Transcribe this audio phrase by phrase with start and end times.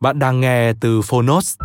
[0.00, 1.56] Bạn đang nghe từ Phonos.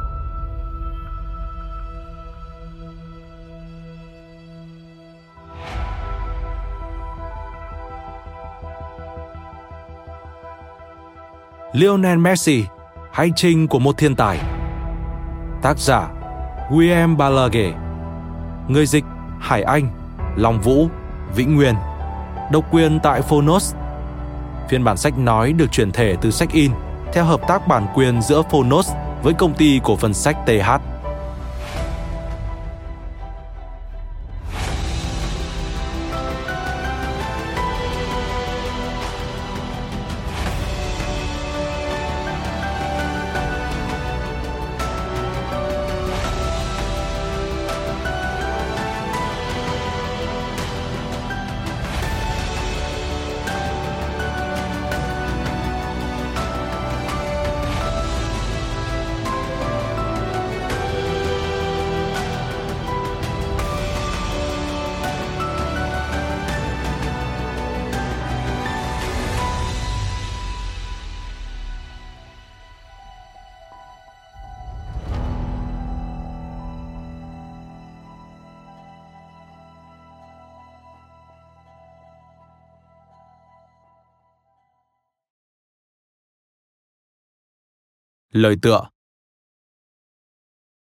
[11.73, 12.65] Lionel Messi,
[13.11, 14.39] hành trình của một thiên tài.
[15.61, 16.09] Tác giả
[16.69, 17.73] William Balague.
[18.67, 19.03] Người dịch
[19.39, 19.87] Hải Anh,
[20.35, 20.87] Long Vũ,
[21.35, 21.75] Vĩnh Nguyên.
[22.51, 23.75] Độc quyền tại Phonos.
[24.69, 26.71] Phiên bản sách nói được chuyển thể từ sách in
[27.13, 28.91] theo hợp tác bản quyền giữa Phonos
[29.23, 30.92] với công ty cổ phần sách TH.
[88.33, 88.87] Lời tựa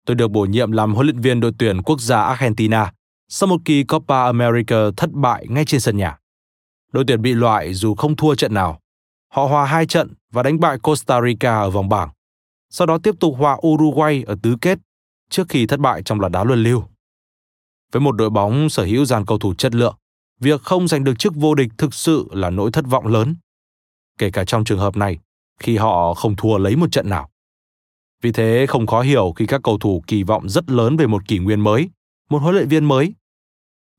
[0.06, 2.92] Tôi được bổ nhiệm làm huấn luyện viên đội tuyển quốc gia Argentina
[3.28, 6.18] sau một kỳ Copa America thất bại ngay trên sân nhà.
[6.92, 8.80] Đội tuyển bị loại dù không thua trận nào.
[9.30, 12.10] Họ hòa hai trận và đánh bại Costa Rica ở vòng bảng.
[12.70, 14.80] Sau đó tiếp tục hòa Uruguay ở tứ kết
[15.30, 16.84] trước khi thất bại trong loạt đá luân lưu.
[17.92, 19.96] Với một đội bóng sở hữu dàn cầu thủ chất lượng,
[20.40, 23.36] việc không giành được chức vô địch thực sự là nỗi thất vọng lớn.
[24.18, 25.20] Kể cả trong trường hợp này,
[25.60, 27.30] khi họ không thua lấy một trận nào.
[28.22, 31.28] Vì thế không khó hiểu khi các cầu thủ kỳ vọng rất lớn về một
[31.28, 31.90] kỷ nguyên mới,
[32.30, 33.14] một huấn luyện viên mới.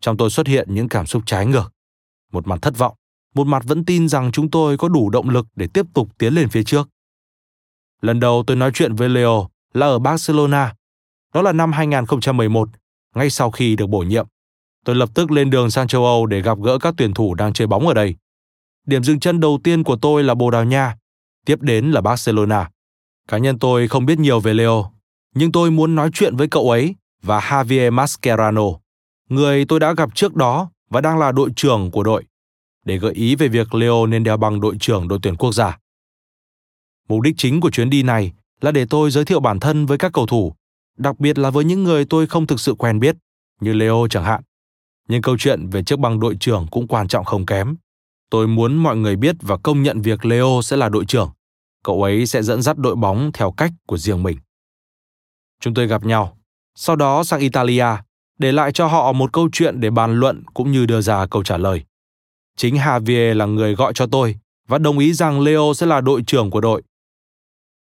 [0.00, 1.72] Trong tôi xuất hiện những cảm xúc trái ngược.
[2.32, 2.94] Một mặt thất vọng,
[3.34, 6.34] một mặt vẫn tin rằng chúng tôi có đủ động lực để tiếp tục tiến
[6.34, 6.88] lên phía trước.
[8.02, 10.74] Lần đầu tôi nói chuyện với Leo là ở Barcelona.
[11.34, 12.68] Đó là năm 2011,
[13.14, 14.26] ngay sau khi được bổ nhiệm.
[14.84, 17.52] Tôi lập tức lên đường sang châu Âu để gặp gỡ các tuyển thủ đang
[17.52, 18.14] chơi bóng ở đây.
[18.86, 20.96] Điểm dừng chân đầu tiên của tôi là Bồ Đào Nha,
[21.46, 22.70] tiếp đến là Barcelona.
[23.28, 24.92] Cá nhân tôi không biết nhiều về Leo,
[25.34, 28.64] nhưng tôi muốn nói chuyện với cậu ấy và Javier Mascherano,
[29.28, 32.24] người tôi đã gặp trước đó và đang là đội trưởng của đội,
[32.84, 35.78] để gợi ý về việc Leo nên đeo bằng đội trưởng đội tuyển quốc gia.
[37.08, 39.98] Mục đích chính của chuyến đi này là để tôi giới thiệu bản thân với
[39.98, 40.54] các cầu thủ,
[40.96, 43.16] đặc biệt là với những người tôi không thực sự quen biết,
[43.60, 44.42] như Leo chẳng hạn.
[45.08, 47.76] Nhưng câu chuyện về chiếc băng đội trưởng cũng quan trọng không kém.
[48.30, 51.30] Tôi muốn mọi người biết và công nhận việc Leo sẽ là đội trưởng
[51.86, 54.38] cậu ấy sẽ dẫn dắt đội bóng theo cách của riêng mình.
[55.60, 56.38] Chúng tôi gặp nhau,
[56.74, 57.86] sau đó sang Italia,
[58.38, 61.42] để lại cho họ một câu chuyện để bàn luận cũng như đưa ra câu
[61.42, 61.84] trả lời.
[62.56, 64.36] Chính Javier là người gọi cho tôi
[64.68, 66.82] và đồng ý rằng Leo sẽ là đội trưởng của đội.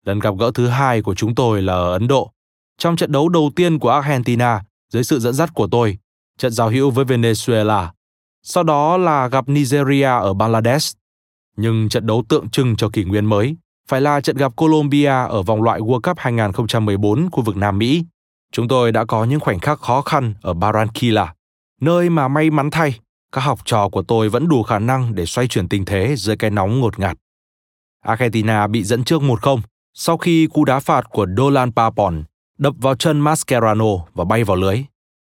[0.06, 2.30] Lần gặp gỡ thứ hai của chúng tôi là ở Ấn Độ,
[2.78, 4.62] trong trận đấu đầu tiên của Argentina
[4.92, 5.98] dưới sự dẫn dắt của tôi,
[6.38, 7.88] trận giao hữu với Venezuela.
[8.42, 10.96] Sau đó là gặp Nigeria ở Bangladesh.
[11.56, 13.56] Nhưng trận đấu tượng trưng cho kỷ nguyên mới
[13.88, 18.04] phải là trận gặp Colombia ở vòng loại World Cup 2014 khu vực Nam Mỹ.
[18.52, 21.34] Chúng tôi đã có những khoảnh khắc khó khăn ở Barranquilla,
[21.80, 22.98] nơi mà may mắn thay,
[23.32, 26.36] các học trò của tôi vẫn đủ khả năng để xoay chuyển tình thế dưới
[26.36, 27.16] cái nóng ngột ngạt.
[28.02, 29.60] Argentina bị dẫn trước 1-0
[29.94, 32.24] sau khi cú đá phạt của Dolan Papon
[32.58, 34.84] đập vào chân Mascherano và bay vào lưới.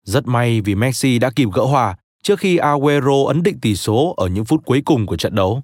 [0.06, 4.14] Rất may vì Messi đã kịp gỡ hòa trước khi Aguero ấn định tỷ số
[4.18, 5.62] ở những phút cuối cùng của trận đấu.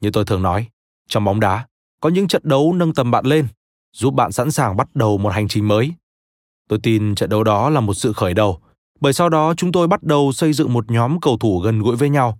[0.00, 0.68] Như tôi thường nói,
[1.08, 1.66] trong bóng đá,
[2.00, 3.46] có những trận đấu nâng tầm bạn lên,
[3.92, 5.92] giúp bạn sẵn sàng bắt đầu một hành trình mới.
[6.68, 8.60] Tôi tin trận đấu đó là một sự khởi đầu,
[9.00, 11.96] bởi sau đó chúng tôi bắt đầu xây dựng một nhóm cầu thủ gần gũi
[11.96, 12.38] với nhau.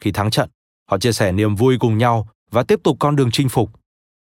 [0.00, 0.50] Khi thắng trận,
[0.90, 3.70] họ chia sẻ niềm vui cùng nhau và tiếp tục con đường chinh phục.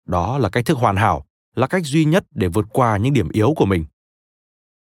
[0.06, 1.26] Đó là cách thức hoàn hảo,
[1.56, 3.86] là cách duy nhất để vượt qua những điểm yếu của mình.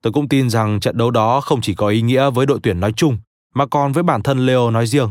[0.03, 2.81] Tôi cũng tin rằng trận đấu đó không chỉ có ý nghĩa với đội tuyển
[2.81, 3.19] nói chung,
[3.55, 5.11] mà còn với bản thân Leo nói riêng.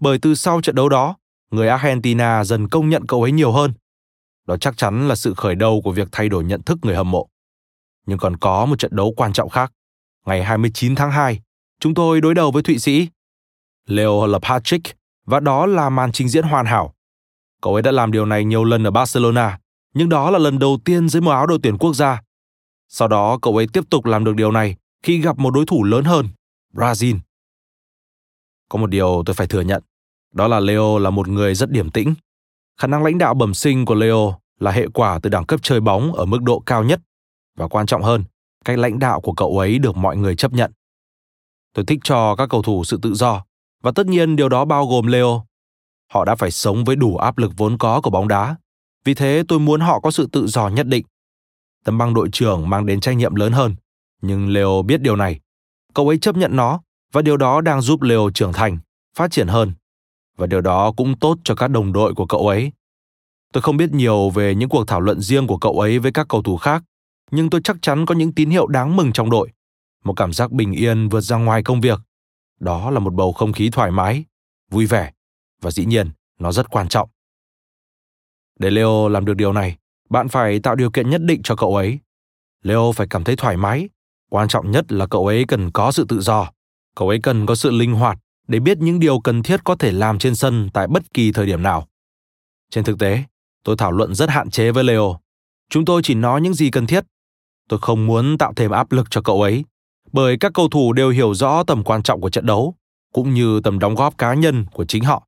[0.00, 1.16] Bởi từ sau trận đấu đó,
[1.50, 3.72] người Argentina dần công nhận cậu ấy nhiều hơn.
[4.46, 7.10] Đó chắc chắn là sự khởi đầu của việc thay đổi nhận thức người hâm
[7.10, 7.28] mộ.
[8.06, 9.72] Nhưng còn có một trận đấu quan trọng khác.
[10.26, 11.40] Ngày 29 tháng 2,
[11.80, 13.08] chúng tôi đối đầu với Thụy Sĩ.
[13.86, 14.96] Leo là Patrick
[15.26, 16.94] và đó là màn trình diễn hoàn hảo.
[17.62, 19.58] Cậu ấy đã làm điều này nhiều lần ở Barcelona,
[19.94, 22.22] nhưng đó là lần đầu tiên dưới màu áo đội tuyển quốc gia.
[22.88, 25.84] Sau đó cậu ấy tiếp tục làm được điều này khi gặp một đối thủ
[25.84, 26.28] lớn hơn,
[26.74, 27.18] Brazil.
[28.68, 29.82] Có một điều tôi phải thừa nhận,
[30.32, 32.14] đó là Leo là một người rất điềm tĩnh.
[32.80, 35.80] Khả năng lãnh đạo bẩm sinh của Leo là hệ quả từ đẳng cấp chơi
[35.80, 37.00] bóng ở mức độ cao nhất
[37.56, 38.24] và quan trọng hơn,
[38.64, 40.72] cách lãnh đạo của cậu ấy được mọi người chấp nhận.
[41.74, 43.44] Tôi thích cho các cầu thủ sự tự do
[43.82, 45.44] và tất nhiên điều đó bao gồm Leo.
[46.12, 48.56] Họ đã phải sống với đủ áp lực vốn có của bóng đá.
[49.04, 51.04] Vì thế tôi muốn họ có sự tự do nhất định.
[51.84, 53.74] Tấm băng đội trưởng mang đến trách nhiệm lớn hơn,
[54.22, 55.40] nhưng Leo biết điều này.
[55.94, 56.80] Cậu ấy chấp nhận nó
[57.12, 58.78] và điều đó đang giúp Leo trưởng thành,
[59.16, 59.72] phát triển hơn.
[60.38, 62.72] Và điều đó cũng tốt cho các đồng đội của cậu ấy.
[63.52, 66.26] Tôi không biết nhiều về những cuộc thảo luận riêng của cậu ấy với các
[66.28, 66.84] cầu thủ khác,
[67.30, 69.50] nhưng tôi chắc chắn có những tín hiệu đáng mừng trong đội.
[70.04, 72.00] Một cảm giác bình yên vượt ra ngoài công việc.
[72.60, 74.24] Đó là một bầu không khí thoải mái,
[74.70, 75.12] vui vẻ
[75.62, 77.08] và dĩ nhiên nó rất quan trọng.
[78.58, 79.76] Để Leo làm được điều này,
[80.10, 81.98] bạn phải tạo điều kiện nhất định cho cậu ấy.
[82.62, 83.88] Leo phải cảm thấy thoải mái.
[84.30, 86.50] Quan trọng nhất là cậu ấy cần có sự tự do.
[86.94, 89.92] Cậu ấy cần có sự linh hoạt để biết những điều cần thiết có thể
[89.92, 91.88] làm trên sân tại bất kỳ thời điểm nào.
[92.70, 93.22] Trên thực tế,
[93.64, 95.20] tôi thảo luận rất hạn chế với Leo.
[95.70, 97.04] Chúng tôi chỉ nói những gì cần thiết.
[97.68, 99.64] Tôi không muốn tạo thêm áp lực cho cậu ấy,
[100.12, 102.74] bởi các cầu thủ đều hiểu rõ tầm quan trọng của trận đấu,
[103.12, 105.26] cũng như tầm đóng góp cá nhân của chính họ.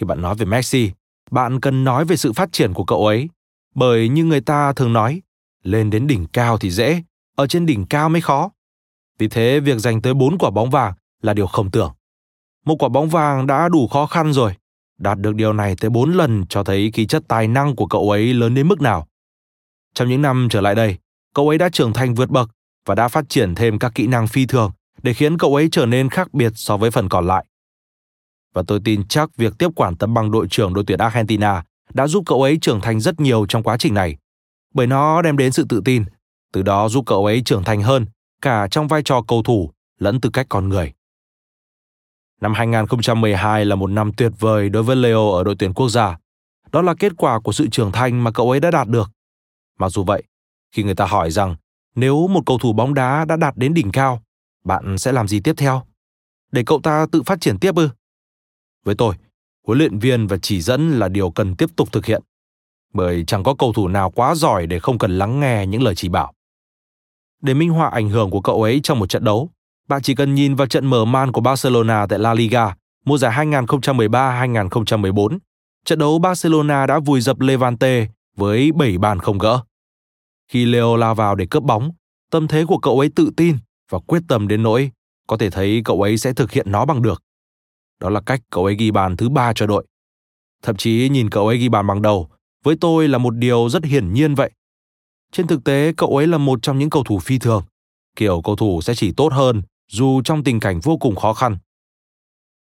[0.00, 0.90] Khi bạn nói về Messi,
[1.30, 3.28] bạn cần nói về sự phát triển của cậu ấy,
[3.74, 5.22] bởi như người ta thường nói,
[5.62, 7.02] lên đến đỉnh cao thì dễ,
[7.36, 8.50] ở trên đỉnh cao mới khó.
[9.18, 11.92] Vì thế việc giành tới 4 quả bóng vàng là điều không tưởng.
[12.68, 14.54] Một quả bóng vàng đã đủ khó khăn rồi.
[14.98, 18.10] Đạt được điều này tới 4 lần cho thấy khí chất tài năng của cậu
[18.10, 19.06] ấy lớn đến mức nào.
[19.94, 20.96] Trong những năm trở lại đây,
[21.34, 22.50] cậu ấy đã trưởng thành vượt bậc
[22.86, 24.72] và đã phát triển thêm các kỹ năng phi thường
[25.02, 27.44] để khiến cậu ấy trở nên khác biệt so với phần còn lại.
[28.54, 32.06] Và tôi tin chắc việc tiếp quản tấm bằng đội trưởng đội tuyển Argentina đã
[32.06, 34.16] giúp cậu ấy trưởng thành rất nhiều trong quá trình này,
[34.74, 36.04] bởi nó đem đến sự tự tin,
[36.52, 38.06] từ đó giúp cậu ấy trưởng thành hơn
[38.42, 40.92] cả trong vai trò cầu thủ lẫn tư cách con người.
[42.40, 46.18] Năm 2012 là một năm tuyệt vời đối với Leo ở đội tuyển quốc gia.
[46.72, 49.10] Đó là kết quả của sự trưởng thành mà cậu ấy đã đạt được.
[49.78, 50.22] Mặc dù vậy,
[50.72, 51.56] khi người ta hỏi rằng
[51.94, 54.22] nếu một cầu thủ bóng đá đã đạt đến đỉnh cao,
[54.64, 55.82] bạn sẽ làm gì tiếp theo?
[56.52, 57.88] Để cậu ta tự phát triển tiếp ư?
[58.84, 59.14] Với tôi,
[59.66, 62.22] huấn luyện viên và chỉ dẫn là điều cần tiếp tục thực hiện.
[62.94, 65.94] Bởi chẳng có cầu thủ nào quá giỏi để không cần lắng nghe những lời
[65.94, 66.32] chỉ bảo.
[67.42, 69.50] Để minh họa ảnh hưởng của cậu ấy trong một trận đấu,
[69.88, 73.46] bạn chỉ cần nhìn vào trận mở màn của Barcelona tại La Liga mùa giải
[73.46, 75.38] 2013-2014.
[75.84, 79.60] Trận đấu Barcelona đã vùi dập Levante với 7 bàn không gỡ.
[80.48, 81.90] Khi Leo lao vào để cướp bóng,
[82.30, 83.56] tâm thế của cậu ấy tự tin
[83.90, 84.90] và quyết tâm đến nỗi
[85.26, 87.22] có thể thấy cậu ấy sẽ thực hiện nó bằng được.
[88.00, 89.86] Đó là cách cậu ấy ghi bàn thứ ba cho đội.
[90.62, 92.28] Thậm chí nhìn cậu ấy ghi bàn bằng đầu,
[92.64, 94.50] với tôi là một điều rất hiển nhiên vậy.
[95.32, 97.62] Trên thực tế, cậu ấy là một trong những cầu thủ phi thường.
[98.16, 101.58] Kiểu cầu thủ sẽ chỉ tốt hơn dù trong tình cảnh vô cùng khó khăn.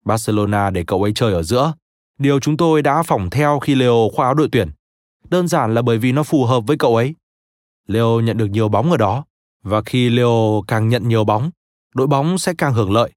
[0.04, 1.74] Barcelona để cậu ấy chơi ở giữa,
[2.18, 4.70] điều chúng tôi đã phỏng theo khi Leo khoác áo đội tuyển.
[5.30, 7.14] Đơn giản là bởi vì nó phù hợp với cậu ấy.
[7.86, 9.24] Leo nhận được nhiều bóng ở đó,
[9.62, 11.50] và khi Leo càng nhận nhiều bóng,
[11.94, 13.12] đội bóng sẽ càng hưởng lợi.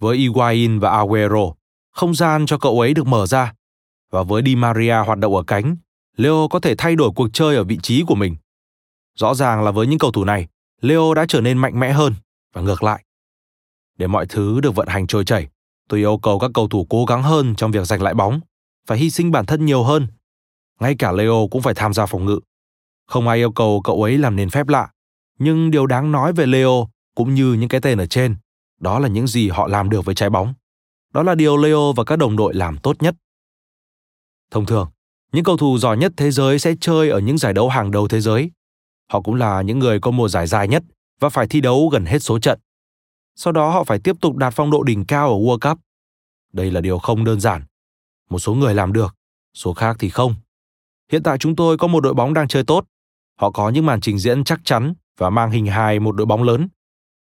[0.00, 1.52] Với Higuain và Aguero,
[1.92, 3.52] không gian cho cậu ấy được mở ra.
[4.10, 5.76] Và với Di Maria hoạt động ở cánh,
[6.16, 8.36] Leo có thể thay đổi cuộc chơi ở vị trí của mình.
[9.14, 10.46] Rõ ràng là với những cầu thủ này,
[10.80, 12.14] Leo đã trở nên mạnh mẽ hơn
[12.52, 13.05] và ngược lại.
[13.96, 15.48] Để mọi thứ được vận hành trôi chảy,
[15.88, 18.40] tôi yêu cầu các cầu thủ cố gắng hơn trong việc giành lại bóng,
[18.86, 20.06] phải hy sinh bản thân nhiều hơn.
[20.80, 22.40] Ngay cả Leo cũng phải tham gia phòng ngự.
[23.06, 24.90] Không ai yêu cầu cậu ấy làm nên phép lạ,
[25.38, 28.36] nhưng điều đáng nói về Leo cũng như những cái tên ở trên,
[28.80, 30.54] đó là những gì họ làm được với trái bóng.
[31.12, 33.14] Đó là điều Leo và các đồng đội làm tốt nhất.
[34.50, 34.88] Thông thường,
[35.32, 38.08] những cầu thủ giỏi nhất thế giới sẽ chơi ở những giải đấu hàng đầu
[38.08, 38.50] thế giới.
[39.12, 40.82] Họ cũng là những người có mùa giải dài nhất
[41.20, 42.60] và phải thi đấu gần hết số trận.
[43.36, 45.78] Sau đó họ phải tiếp tục đạt phong độ đỉnh cao ở World Cup.
[46.52, 47.62] Đây là điều không đơn giản.
[48.30, 49.14] Một số người làm được,
[49.54, 50.34] số khác thì không.
[51.12, 52.84] Hiện tại chúng tôi có một đội bóng đang chơi tốt.
[53.40, 56.42] Họ có những màn trình diễn chắc chắn và mang hình hài một đội bóng
[56.42, 56.68] lớn.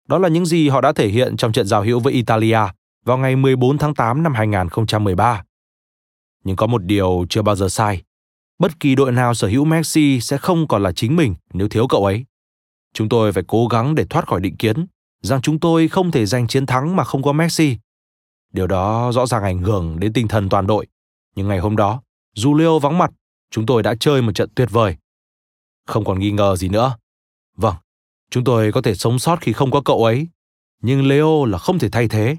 [0.07, 2.59] Đó là những gì họ đã thể hiện trong trận giao hữu với Italia
[3.05, 5.43] vào ngày 14 tháng 8 năm 2013.
[6.43, 8.03] Nhưng có một điều chưa bao giờ sai.
[8.59, 11.87] Bất kỳ đội nào sở hữu Messi sẽ không còn là chính mình nếu thiếu
[11.87, 12.25] cậu ấy.
[12.93, 14.85] Chúng tôi phải cố gắng để thoát khỏi định kiến
[15.25, 17.77] rằng chúng tôi không thể giành chiến thắng mà không có Messi.
[18.53, 20.87] Điều đó rõ ràng ảnh hưởng đến tinh thần toàn đội.
[21.35, 22.01] Nhưng ngày hôm đó,
[22.35, 23.11] dù Leo vắng mặt,
[23.51, 24.95] chúng tôi đã chơi một trận tuyệt vời.
[25.87, 26.97] Không còn nghi ngờ gì nữa.
[27.57, 27.75] Vâng,
[28.29, 30.27] chúng tôi có thể sống sót khi không có cậu ấy,
[30.81, 32.37] nhưng Leo là không thể thay thế.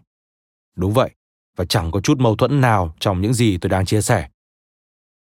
[0.76, 1.10] Đúng vậy,
[1.56, 4.28] và chẳng có chút mâu thuẫn nào trong những gì tôi đang chia sẻ.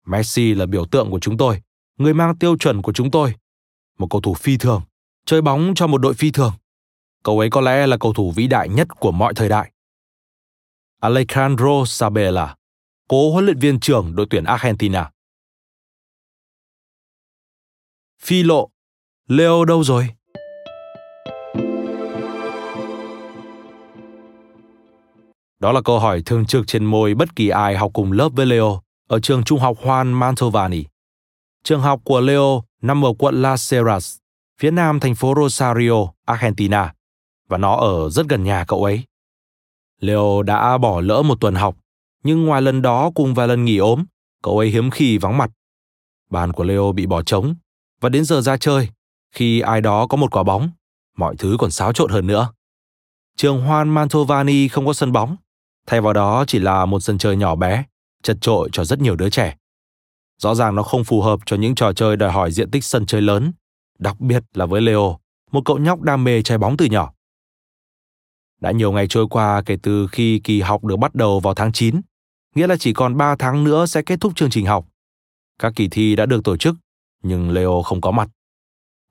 [0.05, 1.61] Messi là biểu tượng của chúng tôi,
[1.97, 3.33] người mang tiêu chuẩn của chúng tôi.
[3.99, 4.81] Một cầu thủ phi thường,
[5.25, 6.53] chơi bóng cho một đội phi thường.
[7.25, 9.71] Cậu ấy có lẽ là cầu thủ vĩ đại nhất của mọi thời đại.
[11.01, 12.55] Alejandro Sabella,
[13.09, 15.11] cố huấn luyện viên trưởng đội tuyển Argentina.
[18.21, 18.69] Phi lộ,
[19.27, 20.09] Leo đâu rồi?
[25.59, 28.45] Đó là câu hỏi thường trực trên môi bất kỳ ai học cùng lớp với
[28.45, 30.83] Leo ở trường trung học Juan Mantovani.
[31.63, 34.17] Trường học của Leo nằm ở quận Las Heras,
[34.59, 36.94] phía nam thành phố Rosario, Argentina,
[37.47, 39.03] và nó ở rất gần nhà cậu ấy.
[40.01, 41.77] Leo đã bỏ lỡ một tuần học,
[42.23, 44.05] nhưng ngoài lần đó cùng vài lần nghỉ ốm,
[44.43, 45.51] cậu ấy hiếm khi vắng mặt.
[46.29, 47.55] Bàn của Leo bị bỏ trống,
[48.01, 48.89] và đến giờ ra chơi,
[49.31, 50.69] khi ai đó có một quả bóng,
[51.17, 52.49] mọi thứ còn xáo trộn hơn nữa.
[53.37, 55.35] Trường Juan Mantovani không có sân bóng,
[55.87, 57.83] thay vào đó chỉ là một sân chơi nhỏ bé,
[58.23, 59.55] chật trội cho rất nhiều đứa trẻ.
[60.37, 63.05] Rõ ràng nó không phù hợp cho những trò chơi đòi hỏi diện tích sân
[63.05, 63.51] chơi lớn,
[63.99, 65.19] đặc biệt là với Leo,
[65.51, 67.13] một cậu nhóc đam mê chơi bóng từ nhỏ.
[68.65, 71.71] Đã nhiều ngày trôi qua kể từ khi kỳ học được bắt đầu vào tháng
[71.71, 72.01] 9,
[72.55, 74.85] nghĩa là chỉ còn 3 tháng nữa sẽ kết thúc chương trình học.
[75.59, 76.75] Các kỳ thi đã được tổ chức,
[77.23, 78.29] nhưng Leo không có mặt.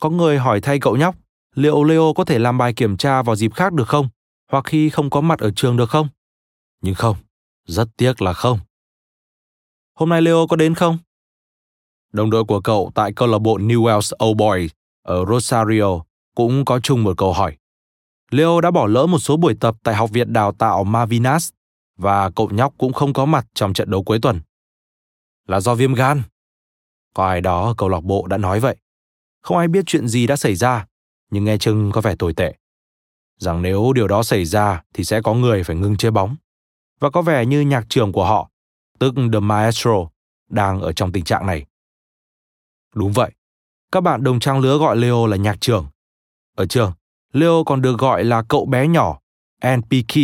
[0.00, 1.14] Có người hỏi thay cậu nhóc,
[1.54, 4.08] liệu Leo có thể làm bài kiểm tra vào dịp khác được không?
[4.50, 6.08] Hoặc khi không có mặt ở trường được không?
[6.82, 7.16] Nhưng không,
[7.66, 8.58] rất tiếc là không.
[9.94, 10.98] Hôm nay Leo có đến không?
[12.12, 14.70] Đồng đội của cậu tại câu lạc bộ New Wales Old Boys
[15.02, 16.00] ở Rosario
[16.34, 17.56] cũng có chung một câu hỏi.
[18.34, 21.50] Leo đã bỏ lỡ một số buổi tập tại Học viện Đào tạo Mavinas
[21.96, 24.40] và cậu nhóc cũng không có mặt trong trận đấu cuối tuần.
[25.46, 26.22] Là do viêm gan.
[27.14, 28.76] Có ai đó ở câu lạc bộ đã nói vậy.
[29.40, 30.86] Không ai biết chuyện gì đã xảy ra,
[31.30, 32.54] nhưng nghe chừng có vẻ tồi tệ.
[33.38, 36.36] Rằng nếu điều đó xảy ra thì sẽ có người phải ngưng chơi bóng.
[37.00, 38.50] Và có vẻ như nhạc trưởng của họ,
[38.98, 40.08] tức The Maestro,
[40.48, 41.66] đang ở trong tình trạng này.
[42.94, 43.30] Đúng vậy,
[43.92, 45.84] các bạn đồng trang lứa gọi Leo là nhạc trưởng.
[46.56, 46.92] Ờ, ở trường,
[47.34, 49.18] Leo còn được gọi là cậu bé nhỏ,
[49.76, 50.16] NPK,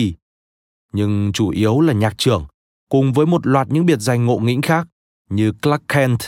[0.92, 2.46] nhưng chủ yếu là nhạc trưởng,
[2.88, 4.86] cùng với một loạt những biệt danh ngộ nghĩnh khác
[5.30, 6.18] như Clark Kent,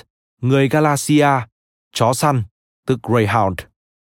[0.40, 1.28] người Galaxia,
[1.92, 2.42] chó săn,
[2.86, 3.58] tức Greyhound,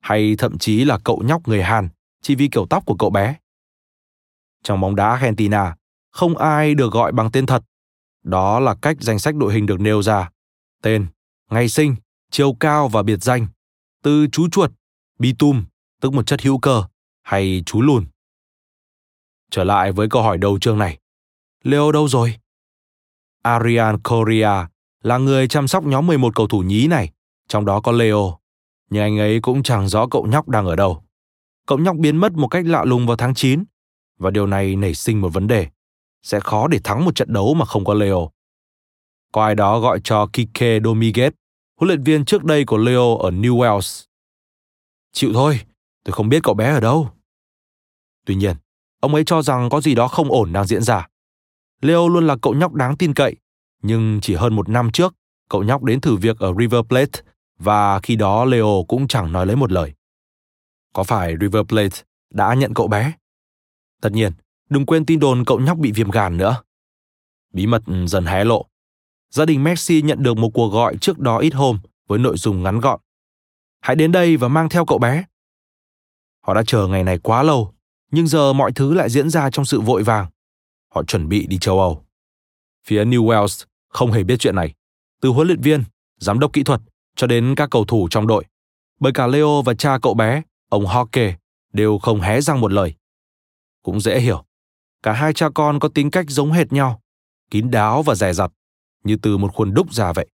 [0.02, 1.90] hay thậm chí là cậu nhóc người Hàn,
[2.22, 3.36] chỉ vì kiểu tóc của cậu bé.
[4.64, 5.76] Trong bóng đá Argentina,
[6.12, 7.64] không ai được gọi bằng tên thật.
[8.24, 10.30] Đó là cách danh sách đội hình được nêu ra.
[10.82, 11.08] Tên,
[11.52, 11.96] ngày sinh,
[12.32, 13.48] chiều cao và biệt danh,
[14.04, 14.72] từ chú chuột,
[15.20, 15.66] bitum,
[16.02, 16.84] tức một chất hữu cơ,
[17.22, 18.06] hay chú lùn.
[19.52, 20.98] Trở lại với câu hỏi đầu chương này.
[21.64, 22.36] Leo đâu rồi?
[23.44, 24.68] Arian Correa
[25.04, 27.12] là người chăm sóc nhóm 11 cầu thủ nhí này,
[27.48, 28.38] trong đó có Leo.
[28.90, 31.04] Nhưng anh ấy cũng chẳng rõ cậu nhóc đang ở đâu.
[31.66, 33.64] Cậu nhóc biến mất một cách lạ lùng vào tháng 9,
[34.18, 35.68] và điều này nảy sinh một vấn đề.
[36.24, 38.32] Sẽ khó để thắng một trận đấu mà không có Leo.
[39.32, 41.32] Có ai đó gọi cho Kike Dominguez,
[41.80, 44.06] huấn luyện viên trước đây của Leo ở New Wales.
[45.12, 45.60] Chịu thôi,
[46.08, 47.10] tôi không biết cậu bé ở đâu.
[48.26, 48.56] Tuy nhiên,
[49.00, 51.08] ông ấy cho rằng có gì đó không ổn đang diễn ra.
[51.82, 53.36] Leo luôn là cậu nhóc đáng tin cậy,
[53.82, 55.16] nhưng chỉ hơn một năm trước,
[55.50, 57.22] cậu nhóc đến thử việc ở River Plate
[57.60, 59.94] và khi đó Leo cũng chẳng nói lấy một lời.
[60.94, 62.02] Có phải River Plate
[62.34, 63.12] đã nhận cậu bé?
[64.02, 64.34] Tất nhiên,
[64.70, 66.64] đừng quên tin đồn cậu nhóc bị viêm gan nữa.
[67.54, 68.66] Bí mật dần hé lộ.
[69.30, 72.64] Gia đình Messi nhận được một cuộc gọi trước đó ít hôm với nội dung
[72.64, 73.00] ngắn gọn.
[73.82, 75.24] Hãy đến đây và mang theo cậu bé.
[76.48, 77.74] Họ đã chờ ngày này quá lâu,
[78.12, 80.28] nhưng giờ mọi thứ lại diễn ra trong sự vội vàng.
[80.90, 82.06] Họ chuẩn bị đi châu Âu.
[82.86, 84.74] Phía New Wales không hề biết chuyện này.
[85.22, 85.84] Từ huấn luyện viên,
[86.18, 86.82] giám đốc kỹ thuật
[87.16, 88.46] cho đến các cầu thủ trong đội.
[89.00, 91.34] Bởi cả Leo và cha cậu bé, ông Hockey,
[91.74, 92.94] đều không hé răng một lời.
[93.84, 94.46] Cũng dễ hiểu.
[95.04, 97.02] Cả hai cha con có tính cách giống hệt nhau,
[97.52, 98.52] kín đáo và dè dặt,
[99.04, 100.28] như từ một khuôn đúc ra vậy.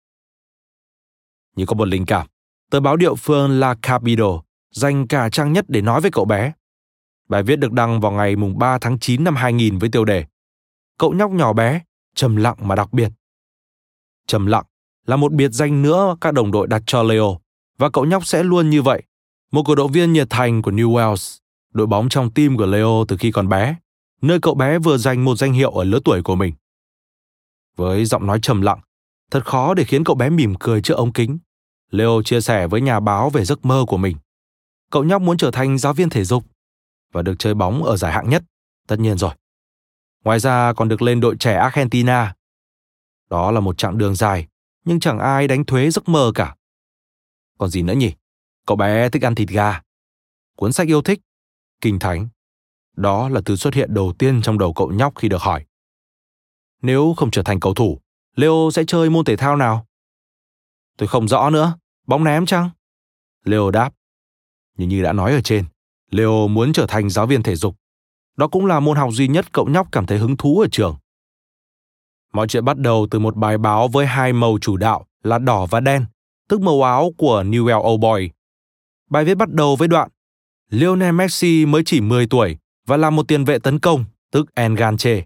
[1.55, 2.27] Như có một linh cảm,
[2.71, 4.41] tờ báo địa phương La Capito
[4.71, 6.53] dành cả trang nhất để nói với cậu bé.
[7.29, 10.25] Bài viết được đăng vào ngày mùng 3 tháng 9 năm 2000 với tiêu đề
[10.97, 11.81] Cậu nhóc nhỏ bé,
[12.15, 13.09] trầm lặng mà đặc biệt.
[14.27, 14.65] Trầm lặng
[15.05, 17.37] là một biệt danh nữa các đồng đội đặt cho Leo
[17.77, 19.03] và cậu nhóc sẽ luôn như vậy.
[19.51, 21.37] Một cổ động viên nhiệt thành của New Wales,
[21.73, 23.75] đội bóng trong tim của Leo từ khi còn bé,
[24.21, 26.53] nơi cậu bé vừa giành một danh hiệu ở lứa tuổi của mình.
[27.75, 28.79] Với giọng nói trầm lặng,
[29.31, 31.37] thật khó để khiến cậu bé mỉm cười trước ống kính.
[31.91, 34.17] Leo chia sẻ với nhà báo về giấc mơ của mình.
[34.91, 36.45] Cậu nhóc muốn trở thành giáo viên thể dục
[37.11, 38.43] và được chơi bóng ở giải hạng nhất,
[38.87, 39.31] tất nhiên rồi.
[40.23, 42.35] Ngoài ra còn được lên đội trẻ Argentina.
[43.29, 44.47] Đó là một chặng đường dài,
[44.85, 46.55] nhưng chẳng ai đánh thuế giấc mơ cả.
[47.57, 48.13] Còn gì nữa nhỉ?
[48.67, 49.81] Cậu bé thích ăn thịt gà.
[50.55, 51.19] Cuốn sách yêu thích,
[51.81, 52.27] kinh thánh.
[52.95, 55.65] Đó là từ xuất hiện đầu tiên trong đầu cậu nhóc khi được hỏi.
[56.81, 57.99] Nếu không trở thành cầu thủ,
[58.35, 59.85] Leo sẽ chơi môn thể thao nào?
[60.97, 62.69] Tôi không rõ nữa, bóng ném chăng?
[63.45, 63.93] Leo đáp.
[64.77, 65.65] Như như đã nói ở trên,
[66.11, 67.75] Leo muốn trở thành giáo viên thể dục.
[68.37, 70.95] Đó cũng là môn học duy nhất cậu nhóc cảm thấy hứng thú ở trường.
[72.33, 75.65] Mọi chuyện bắt đầu từ một bài báo với hai màu chủ đạo là đỏ
[75.65, 76.05] và đen,
[76.49, 78.29] tức màu áo của Newell Old Boy.
[79.09, 80.09] Bài viết bắt đầu với đoạn
[80.69, 85.25] Lionel Messi mới chỉ 10 tuổi và là một tiền vệ tấn công, tức Enganche.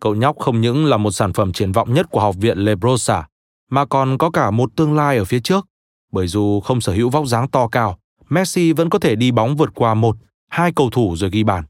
[0.00, 3.26] Cậu nhóc không những là một sản phẩm triển vọng nhất của học viện Lebrosa,
[3.70, 5.66] mà còn có cả một tương lai ở phía trước.
[6.12, 9.56] Bởi dù không sở hữu vóc dáng to cao, Messi vẫn có thể đi bóng
[9.56, 10.16] vượt qua một,
[10.48, 11.64] hai cầu thủ rồi ghi bàn.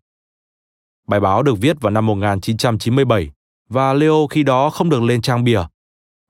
[1.08, 3.30] Bài báo được viết vào năm 1997
[3.68, 5.62] và Leo khi đó không được lên trang bìa.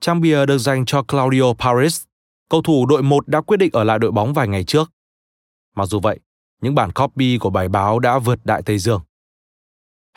[0.00, 2.02] Trang bìa được dành cho Claudio Paris,
[2.50, 4.90] cầu thủ đội 1 đã quyết định ở lại đội bóng vài ngày trước.
[5.76, 6.18] Mặc dù vậy,
[6.62, 9.00] những bản copy của bài báo đã vượt đại Tây Dương.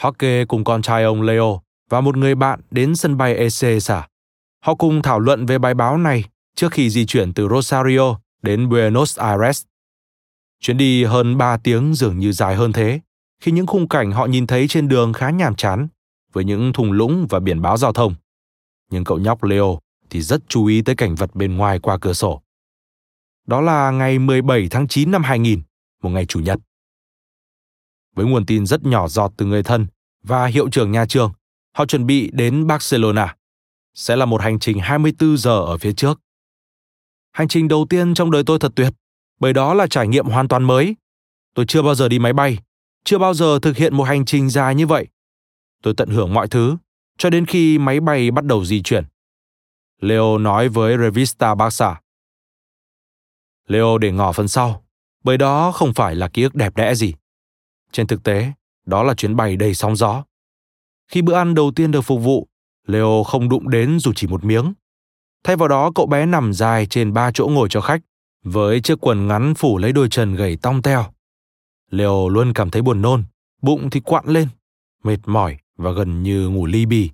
[0.02, 4.02] Hockey cùng con trai ông Leo và một người bạn đến sân bay Ezeiza.
[4.66, 6.24] Họ cùng thảo luận về bài báo này
[6.56, 9.64] trước khi di chuyển từ Rosario đến Buenos Aires.
[10.62, 13.00] Chuyến đi hơn 3 tiếng dường như dài hơn thế,
[13.40, 15.88] khi những khung cảnh họ nhìn thấy trên đường khá nhàm chán,
[16.34, 18.16] với những thùng lũng và biển báo giao thông.
[18.92, 22.14] Nhưng cậu nhóc Leo thì rất chú ý tới cảnh vật bên ngoài qua cửa
[22.14, 22.42] sổ.
[23.48, 25.62] Đó là ngày 17 tháng 9 năm 2000,
[26.02, 26.60] một ngày chủ nhật.
[28.16, 29.88] Với nguồn tin rất nhỏ giọt từ người thân
[30.24, 31.32] và hiệu trưởng nhà trường,
[31.76, 33.36] họ chuẩn bị đến Barcelona.
[33.94, 36.20] Sẽ là một hành trình 24 giờ ở phía trước.
[37.32, 38.94] Hành trình đầu tiên trong đời tôi thật tuyệt,
[39.42, 40.96] bởi đó là trải nghiệm hoàn toàn mới.
[41.54, 42.58] Tôi chưa bao giờ đi máy bay,
[43.04, 45.08] chưa bao giờ thực hiện một hành trình dài như vậy.
[45.84, 46.78] Tôi tận hưởng mọi thứ
[47.18, 49.04] cho đến khi máy bay bắt đầu di chuyển.
[50.02, 52.02] Leo nói với Revista Barca.
[53.68, 54.84] Leo để ngỏ phần sau,
[55.24, 57.14] bởi đó không phải là ký ức đẹp đẽ gì.
[57.92, 58.52] Trên thực tế,
[58.86, 60.24] đó là chuyến bay đầy sóng gió.
[61.08, 62.48] Khi bữa ăn đầu tiên được phục vụ,
[62.88, 64.74] Leo không đụng đến dù chỉ một miếng.
[65.44, 68.02] Thay vào đó, cậu bé nằm dài trên ba chỗ ngồi cho khách,
[68.44, 71.06] với chiếc quần ngắn phủ lấy đôi chân gầy tong teo.
[71.92, 73.24] Leo luôn cảm thấy buồn nôn,
[73.62, 74.48] bụng thì quặn lên,
[75.04, 77.10] mệt mỏi và gần như ngủ ly bì.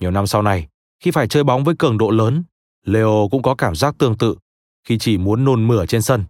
[0.00, 0.68] Nhiều năm sau này,
[1.00, 2.44] khi phải chơi bóng với cường độ lớn,
[2.84, 4.36] Leo cũng có cảm giác tương tự
[4.84, 6.24] khi chỉ muốn nôn mửa trên sân.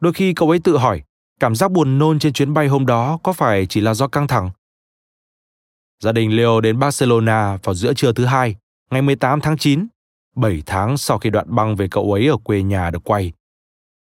[0.00, 1.02] Đôi khi cậu ấy tự hỏi,
[1.40, 4.26] cảm giác buồn nôn trên chuyến bay hôm đó có phải chỉ là do căng
[4.26, 4.50] thẳng?
[6.00, 8.56] Gia đình Leo đến Barcelona vào giữa trưa thứ hai,
[8.90, 9.86] ngày 18 tháng 9,
[10.36, 13.32] 7 tháng sau khi đoạn băng về cậu ấy ở quê nhà được quay.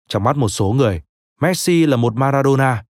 [0.09, 1.01] Trong mắt một số người,
[1.41, 2.83] Messi là một Maradona.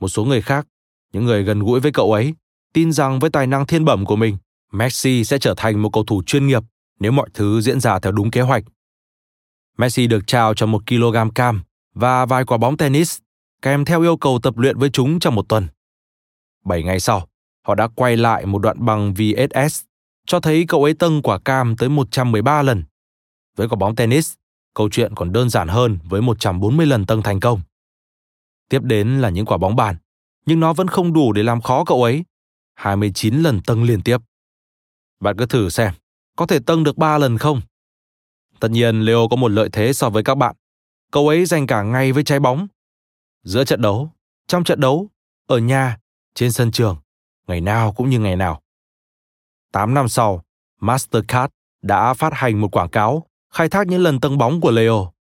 [0.00, 0.66] Một số người khác,
[1.12, 2.34] những người gần gũi với cậu ấy,
[2.72, 4.36] tin rằng với tài năng thiên bẩm của mình,
[4.72, 6.62] Messi sẽ trở thành một cầu thủ chuyên nghiệp
[7.00, 8.64] nếu mọi thứ diễn ra theo đúng kế hoạch.
[9.78, 11.62] Messi được trao cho một kg cam
[11.94, 13.18] và vài quả bóng tennis,
[13.62, 15.66] kèm theo yêu cầu tập luyện với chúng trong một tuần.
[16.64, 17.28] Bảy ngày sau,
[17.66, 19.82] họ đã quay lại một đoạn bằng VSS,
[20.26, 22.84] cho thấy cậu ấy tâng quả cam tới 113 lần.
[23.56, 24.34] Với quả bóng tennis,
[24.74, 27.60] câu chuyện còn đơn giản hơn với 140 lần tâng thành công.
[28.68, 29.96] Tiếp đến là những quả bóng bàn,
[30.46, 32.24] nhưng nó vẫn không đủ để làm khó cậu ấy.
[32.74, 34.18] 29 lần tâng liên tiếp.
[35.20, 35.94] Bạn cứ thử xem,
[36.36, 37.60] có thể tâng được 3 lần không?
[38.60, 40.56] Tất nhiên Leo có một lợi thế so với các bạn.
[41.12, 42.66] Cậu ấy dành cả ngày với trái bóng.
[43.42, 44.10] Giữa trận đấu,
[44.46, 45.08] trong trận đấu,
[45.46, 45.98] ở nhà,
[46.34, 46.96] trên sân trường,
[47.46, 48.60] ngày nào cũng như ngày nào.
[49.74, 50.42] 8 năm sau,
[50.80, 55.12] Mastercard đã phát hành một quảng cáo khai thác những lần tăng bóng của Leo.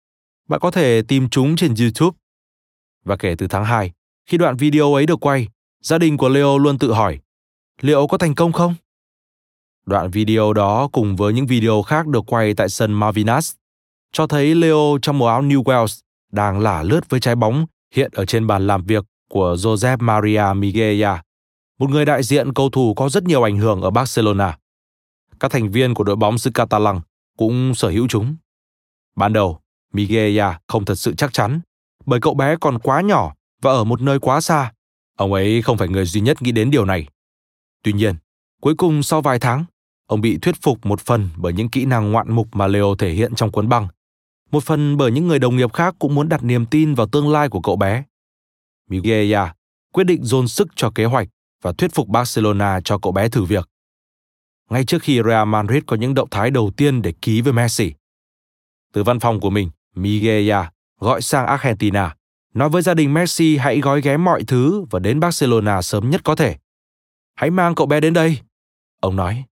[0.48, 2.16] Bạn có thể tìm chúng trên YouTube.
[3.04, 3.92] Và kể từ tháng 2,
[4.26, 5.48] khi đoạn video ấy được quay,
[5.82, 7.18] gia đình của Leo luôn tự hỏi,
[7.80, 8.74] liệu có thành công không?
[9.86, 13.54] Đoạn video đó cùng với những video khác được quay tại sân Malvinas
[14.12, 16.00] cho thấy Leo trong màu áo New Wales
[16.32, 20.44] đang lả lướt với trái bóng hiện ở trên bàn làm việc của Joseph Maria
[20.54, 21.04] Miguel,
[21.82, 24.58] một người đại diện cầu thủ có rất nhiều ảnh hưởng ở Barcelona.
[25.40, 27.00] Các thành viên của đội bóng xứ Catalan
[27.36, 28.36] cũng sở hữu chúng.
[29.16, 29.58] Ban đầu,
[29.92, 31.60] Miguel không thật sự chắc chắn,
[32.06, 34.72] bởi cậu bé còn quá nhỏ và ở một nơi quá xa.
[35.16, 37.08] Ông ấy không phải người duy nhất nghĩ đến điều này.
[37.82, 38.14] Tuy nhiên,
[38.60, 39.64] cuối cùng sau vài tháng,
[40.06, 43.12] ông bị thuyết phục một phần bởi những kỹ năng ngoạn mục mà Leo thể
[43.12, 43.88] hiện trong cuốn băng,
[44.50, 47.28] một phần bởi những người đồng nghiệp khác cũng muốn đặt niềm tin vào tương
[47.28, 48.04] lai của cậu bé.
[48.88, 49.34] Miguel
[49.92, 51.28] quyết định dồn sức cho kế hoạch
[51.62, 53.68] và thuyết phục Barcelona cho cậu bé thử việc.
[54.70, 57.92] Ngay trước khi Real Madrid có những động thái đầu tiên để ký với Messi.
[58.92, 60.52] Từ văn phòng của mình, Miguel
[61.00, 62.16] gọi sang Argentina,
[62.54, 66.20] nói với gia đình Messi hãy gói ghém mọi thứ và đến Barcelona sớm nhất
[66.24, 66.56] có thể.
[67.34, 68.38] Hãy mang cậu bé đến đây,
[69.00, 69.44] ông nói.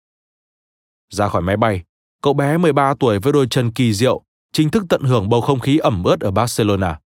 [1.10, 1.82] Ra khỏi máy bay,
[2.22, 5.60] cậu bé 13 tuổi với đôi chân kỳ diệu chính thức tận hưởng bầu không
[5.60, 7.00] khí ẩm ướt ở Barcelona.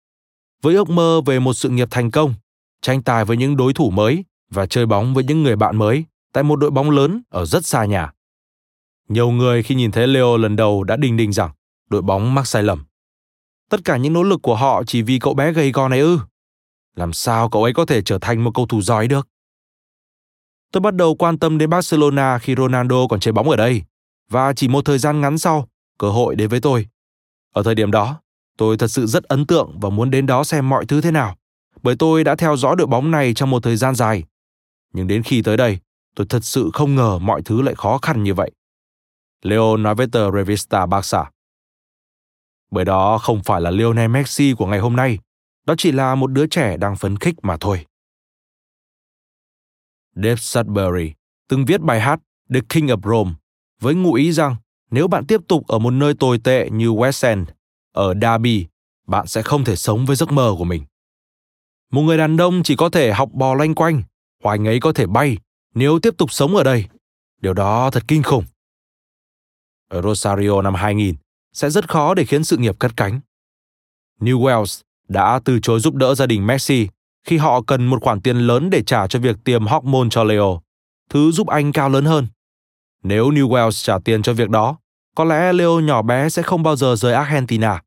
[0.61, 2.33] Với ước mơ về một sự nghiệp thành công,
[2.81, 6.05] tranh tài với những đối thủ mới và chơi bóng với những người bạn mới
[6.33, 8.11] tại một đội bóng lớn ở rất xa nhà.
[9.07, 11.51] Nhiều người khi nhìn thấy Leo lần đầu đã đình đình rằng
[11.89, 12.85] đội bóng mắc sai lầm.
[13.69, 16.19] Tất cả những nỗ lực của họ chỉ vì cậu bé gầy gò này ư?
[16.95, 19.27] Làm sao cậu ấy có thể trở thành một cầu thủ giỏi được?
[20.71, 23.83] Tôi bắt đầu quan tâm đến Barcelona khi Ronaldo còn chơi bóng ở đây
[24.29, 26.87] và chỉ một thời gian ngắn sau, cơ hội đến với tôi.
[27.53, 28.21] Ở thời điểm đó,
[28.57, 31.35] tôi thật sự rất ấn tượng và muốn đến đó xem mọi thứ thế nào,
[31.83, 34.23] bởi tôi đã theo dõi đội bóng này trong một thời gian dài.
[34.93, 35.79] Nhưng đến khi tới đây,
[36.15, 38.51] tôi thật sự không ngờ mọi thứ lại khó khăn như vậy.
[39.41, 41.31] Leo nói với tờ Revista Barca.
[42.71, 45.19] Bởi đó không phải là Lionel Messi của ngày hôm nay,
[45.65, 47.85] đó chỉ là một đứa trẻ đang phấn khích mà thôi.
[50.15, 51.13] Dave Sudbury
[51.47, 52.19] từng viết bài hát
[52.53, 53.31] The King of Rome
[53.81, 54.55] với ngụ ý rằng
[54.91, 57.49] nếu bạn tiếp tục ở một nơi tồi tệ như West End,
[57.93, 58.67] ở Derby,
[59.07, 60.85] bạn sẽ không thể sống với giấc mơ của mình.
[61.91, 64.03] Một người đàn ông chỉ có thể học bò lanh quanh,
[64.43, 65.37] hoặc anh ấy có thể bay
[65.73, 66.85] nếu tiếp tục sống ở đây.
[67.41, 68.45] Điều đó thật kinh khủng.
[69.89, 71.15] Ở Rosario năm 2000,
[71.53, 73.19] sẽ rất khó để khiến sự nghiệp cất cánh.
[74.19, 76.87] New Wales đã từ chối giúp đỡ gia đình Messi
[77.23, 80.61] khi họ cần một khoản tiền lớn để trả cho việc tiêm hormone cho Leo,
[81.09, 82.27] thứ giúp anh cao lớn hơn.
[83.03, 84.77] Nếu New Wales trả tiền cho việc đó,
[85.15, 87.81] có lẽ Leo nhỏ bé sẽ không bao giờ rời Argentina.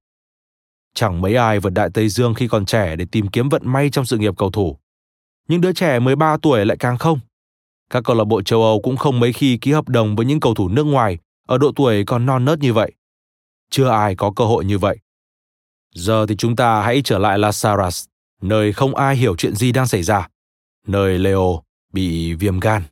[0.94, 3.90] Chẳng mấy ai vượt đại Tây Dương khi còn trẻ để tìm kiếm vận may
[3.90, 4.78] trong sự nghiệp cầu thủ.
[5.48, 7.20] Nhưng đứa trẻ 13 tuổi lại càng không.
[7.90, 10.40] Các câu lạc bộ châu Âu cũng không mấy khi ký hợp đồng với những
[10.40, 12.92] cầu thủ nước ngoài ở độ tuổi còn non nớt như vậy.
[13.70, 14.98] Chưa ai có cơ hội như vậy.
[15.94, 18.04] Giờ thì chúng ta hãy trở lại La Saras,
[18.42, 20.28] nơi không ai hiểu chuyện gì đang xảy ra,
[20.86, 22.82] nơi Leo bị viêm gan.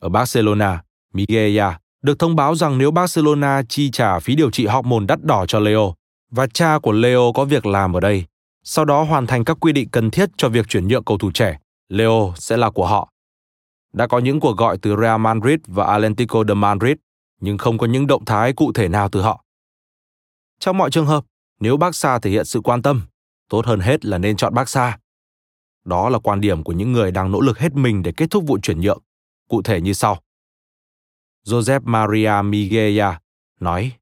[0.00, 0.82] Ở Barcelona,
[1.12, 1.60] Miguel
[2.02, 5.58] được thông báo rằng nếu Barcelona chi trả phí điều trị hormone đắt đỏ cho
[5.58, 5.94] Leo
[6.30, 8.24] và cha của Leo có việc làm ở đây,
[8.62, 11.30] sau đó hoàn thành các quy định cần thiết cho việc chuyển nhượng cầu thủ
[11.34, 13.12] trẻ, Leo sẽ là của họ.
[13.92, 16.96] Đã có những cuộc gọi từ Real Madrid và Atlético de Madrid,
[17.40, 19.44] nhưng không có những động thái cụ thể nào từ họ.
[20.58, 21.24] Trong mọi trường hợp,
[21.60, 23.02] nếu Barca thể hiện sự quan tâm,
[23.48, 24.98] tốt hơn hết là nên chọn Barca.
[25.84, 28.44] Đó là quan điểm của những người đang nỗ lực hết mình để kết thúc
[28.46, 29.02] vụ chuyển nhượng,
[29.48, 30.20] cụ thể như sau.
[31.46, 33.00] Josep Maria Miguel
[33.60, 33.92] nói,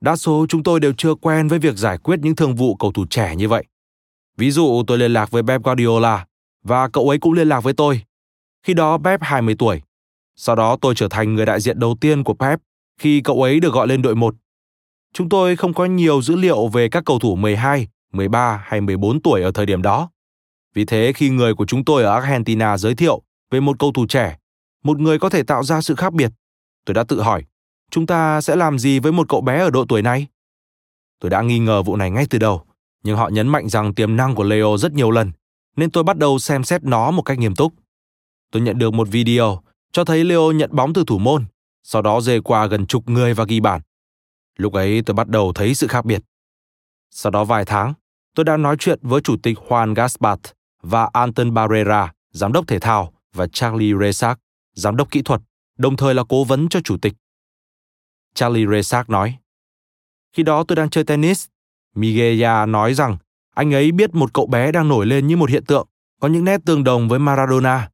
[0.00, 2.92] Đa số chúng tôi đều chưa quen với việc giải quyết những thương vụ cầu
[2.92, 3.64] thủ trẻ như vậy.
[4.40, 6.26] Ví dụ tôi liên lạc với Pep Guardiola
[6.64, 8.02] và cậu ấy cũng liên lạc với tôi.
[8.62, 9.82] Khi đó Pep 20 tuổi.
[10.36, 12.60] Sau đó tôi trở thành người đại diện đầu tiên của Pep
[12.98, 14.34] khi cậu ấy được gọi lên đội 1.
[15.14, 19.22] Chúng tôi không có nhiều dữ liệu về các cầu thủ 12, 13 hay 14
[19.22, 20.10] tuổi ở thời điểm đó.
[20.74, 24.06] Vì thế khi người của chúng tôi ở Argentina giới thiệu về một cầu thủ
[24.06, 24.36] trẻ,
[24.84, 26.30] một người có thể tạo ra sự khác biệt,
[26.86, 27.44] tôi đã tự hỏi,
[27.90, 30.26] chúng ta sẽ làm gì với một cậu bé ở độ tuổi này?
[31.20, 32.64] Tôi đã nghi ngờ vụ này ngay từ đầu,
[33.02, 35.32] nhưng họ nhấn mạnh rằng tiềm năng của Leo rất nhiều lần,
[35.76, 37.72] nên tôi bắt đầu xem xét nó một cách nghiêm túc.
[38.52, 41.44] Tôi nhận được một video cho thấy Leo nhận bóng từ thủ môn,
[41.82, 43.80] sau đó dê qua gần chục người và ghi bàn.
[44.56, 46.22] Lúc ấy tôi bắt đầu thấy sự khác biệt.
[47.10, 47.94] Sau đó vài tháng,
[48.34, 50.38] tôi đã nói chuyện với chủ tịch Juan Gaspar
[50.82, 54.38] và Anton Barrera, giám đốc thể thao, và Charlie Resac,
[54.74, 55.40] giám đốc kỹ thuật,
[55.78, 57.14] đồng thời là cố vấn cho chủ tịch.
[58.34, 59.36] Charlie Resac nói,
[60.32, 61.46] Khi đó tôi đang chơi tennis,
[61.94, 63.16] Miguel nói rằng
[63.54, 65.86] anh ấy biết một cậu bé đang nổi lên như một hiện tượng,
[66.20, 67.90] có những nét tương đồng với Maradona.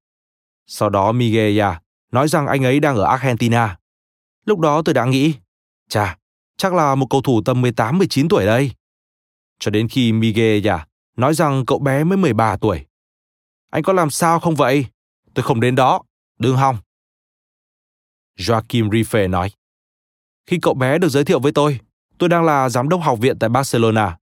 [0.66, 1.60] Sau đó Miguel
[2.12, 3.78] nói rằng anh ấy đang ở Argentina.
[4.44, 5.34] Lúc đó tôi đã nghĩ,
[5.88, 6.18] chà,
[6.56, 8.70] chắc là một cầu thủ tầm 18-19 tuổi đây.
[9.58, 10.66] Cho đến khi Miguel
[11.16, 12.86] nói rằng cậu bé mới 13 tuổi.
[13.70, 14.86] Anh có làm sao không vậy?
[15.34, 16.02] Tôi không đến đó,
[16.38, 16.76] đừng hòng.
[18.38, 19.50] Joaquim Rife nói.
[20.46, 21.80] Khi cậu bé được giới thiệu với tôi,
[22.18, 24.18] tôi đang là giám đốc học viện tại Barcelona.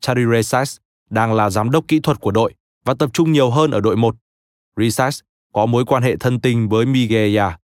[0.00, 0.76] Charlie Resas
[1.10, 3.96] đang là giám đốc kỹ thuật của đội và tập trung nhiều hơn ở đội
[3.96, 4.16] 1.
[4.76, 5.20] Resas
[5.52, 7.38] có mối quan hệ thân tình với Miguel,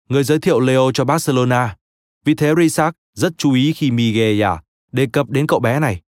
[0.09, 1.77] người giới thiệu Leo cho Barcelona.
[2.25, 4.43] Vì thế Resas rất chú ý khi Miguel
[4.93, 6.01] đề cập đến cậu bé này.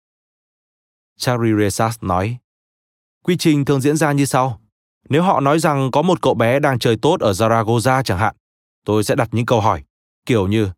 [1.16, 2.37] Charlie Resas nói,
[3.24, 4.61] Quy trình thường diễn ra như sau.
[5.09, 8.37] Nếu họ nói rằng có một cậu bé đang chơi tốt ở Zaragoza chẳng hạn,
[8.85, 9.83] tôi sẽ đặt những câu hỏi,
[10.26, 10.68] kiểu như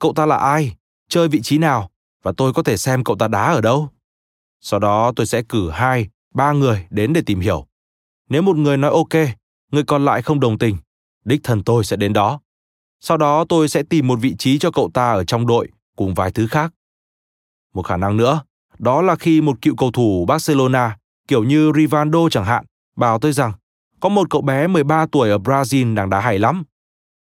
[0.00, 0.76] cậu ta là ai,
[1.08, 1.91] chơi vị trí nào
[2.22, 3.88] và tôi có thể xem cậu ta đá ở đâu.
[4.60, 7.66] Sau đó tôi sẽ cử hai, ba người đến để tìm hiểu.
[8.28, 9.28] Nếu một người nói ok,
[9.72, 10.76] người còn lại không đồng tình,
[11.24, 12.40] đích thân tôi sẽ đến đó.
[13.00, 16.14] Sau đó tôi sẽ tìm một vị trí cho cậu ta ở trong đội cùng
[16.14, 16.74] vài thứ khác.
[17.74, 18.42] Một khả năng nữa,
[18.78, 20.96] đó là khi một cựu cầu thủ Barcelona,
[21.28, 22.64] kiểu như Rivaldo chẳng hạn,
[22.96, 23.52] bảo tôi rằng
[24.00, 26.64] có một cậu bé 13 tuổi ở Brazil đang đá hay lắm.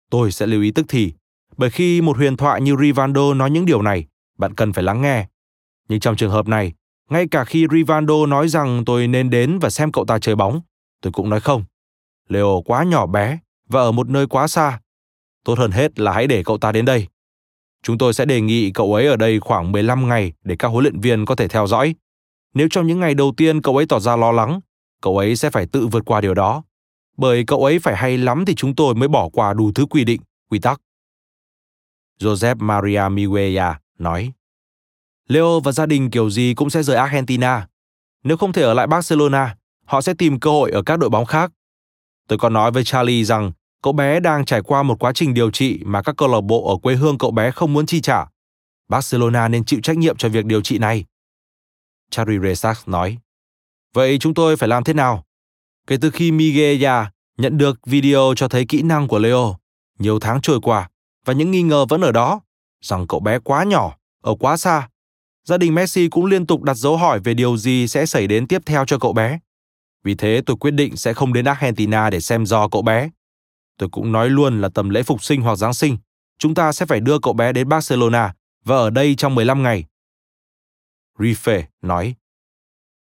[0.10, 1.14] Tôi sẽ lưu ý tức thì,
[1.58, 4.06] bởi khi một huyền thoại như Rivaldo nói những điều này,
[4.40, 5.28] bạn cần phải lắng nghe.
[5.90, 6.74] Nhưng trong trường hợp này,
[7.10, 10.62] ngay cả khi Rivaldo nói rằng tôi nên đến và xem cậu ta chơi bóng,
[11.02, 11.64] tôi cũng nói không.
[12.30, 14.80] Leo quá nhỏ bé và ở một nơi quá xa.
[15.46, 17.08] Tốt hơn hết là hãy để cậu ta đến đây.
[17.84, 20.84] Chúng tôi sẽ đề nghị cậu ấy ở đây khoảng 15 ngày để các huấn
[20.84, 21.96] luyện viên có thể theo dõi.
[22.54, 24.60] Nếu trong những ngày đầu tiên cậu ấy tỏ ra lo lắng,
[25.02, 26.64] cậu ấy sẽ phải tự vượt qua điều đó.
[27.18, 30.04] Bởi cậu ấy phải hay lắm thì chúng tôi mới bỏ qua đủ thứ quy
[30.04, 30.82] định, quy tắc.
[32.20, 34.32] Joseph Maria Miguel à, nói,
[35.28, 37.68] Leo và gia đình kiểu gì cũng sẽ rời Argentina.
[38.24, 41.26] Nếu không thể ở lại Barcelona, họ sẽ tìm cơ hội ở các đội bóng
[41.26, 41.52] khác.
[42.28, 43.52] Tôi còn nói với Charlie rằng
[43.84, 46.76] cậu bé đang trải qua một quá trình điều trị mà các câu lạc bộ
[46.76, 48.26] ở quê hương cậu bé không muốn chi trả.
[48.90, 51.06] Barcelona nên chịu trách nhiệm cho việc điều trị này.
[52.12, 53.18] Charlie Resac nói,
[53.94, 55.26] Vậy chúng tôi phải làm thế nào?
[55.88, 56.84] Kể từ khi Miguel
[57.38, 59.56] nhận được video cho thấy kỹ năng của Leo,
[60.00, 60.90] nhiều tháng trôi qua
[61.26, 62.42] và những nghi ngờ vẫn ở đó,
[62.82, 64.90] rằng cậu bé quá nhỏ, ở quá xa.
[65.44, 68.48] Gia đình Messi cũng liên tục đặt dấu hỏi về điều gì sẽ xảy đến
[68.48, 69.40] tiếp theo cho cậu bé.
[70.04, 73.10] Vì thế tôi quyết định sẽ không đến Argentina để xem do cậu bé.
[73.78, 75.98] Tôi cũng nói luôn là tầm lễ phục sinh hoặc Giáng sinh,
[76.38, 78.34] chúng ta sẽ phải đưa cậu bé đến Barcelona
[78.66, 79.86] và ở đây trong 15 ngày.
[81.18, 82.16] Rife nói.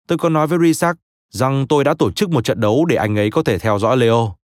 [0.08, 0.96] Tôi còn nói với Risak
[1.30, 3.96] rằng tôi đã tổ chức một trận đấu để anh ấy có thể theo dõi
[3.96, 4.36] Leo.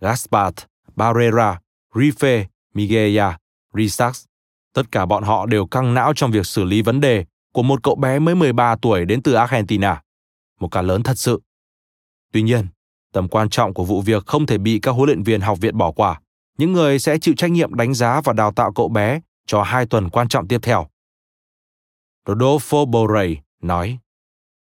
[0.00, 0.58] Gaspard,
[0.96, 1.60] Barrera,
[1.94, 3.38] Rife, Migeya,
[3.74, 4.24] Risax,
[4.72, 7.82] tất cả bọn họ đều căng não trong việc xử lý vấn đề của một
[7.82, 10.02] cậu bé mới 13 tuổi đến từ Argentina.
[10.60, 11.42] Một ca lớn thật sự.
[12.32, 12.66] Tuy nhiên,
[13.12, 15.78] tầm quan trọng của vụ việc không thể bị các huấn luyện viên học viện
[15.78, 16.20] bỏ qua.
[16.58, 19.86] Những người sẽ chịu trách nhiệm đánh giá và đào tạo cậu bé cho hai
[19.86, 20.86] tuần quan trọng tiếp theo.
[22.26, 23.98] Rodolfo Borrell nói,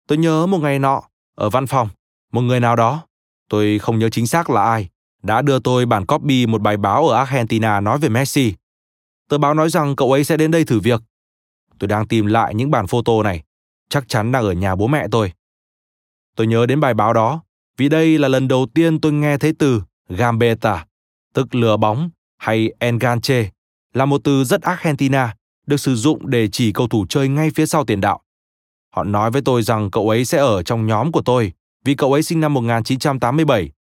[0.07, 1.03] Tôi nhớ một ngày nọ,
[1.35, 1.89] ở văn phòng,
[2.31, 3.07] một người nào đó,
[3.49, 4.89] tôi không nhớ chính xác là ai,
[5.27, 8.53] đã đưa tôi bản copy một bài báo ở Argentina nói về Messi.
[9.29, 11.01] Tờ báo nói rằng cậu ấy sẽ đến đây thử việc.
[11.79, 13.43] Tôi đang tìm lại những bản photo này,
[13.89, 15.33] chắc chắn đang ở nhà bố mẹ tôi.
[16.35, 17.41] Tôi nhớ đến bài báo đó,
[17.77, 20.85] vì đây là lần đầu tiên tôi nghe thấy từ gambeta,
[21.33, 23.49] tức lừa bóng, hay enganche,
[23.93, 25.35] là một từ rất Argentina,
[25.67, 28.21] được sử dụng để chỉ cầu thủ chơi ngay phía sau tiền đạo.
[28.95, 31.53] Họ nói với tôi rằng cậu ấy sẽ ở trong nhóm của tôi
[31.85, 33.71] vì cậu ấy sinh năm 1987.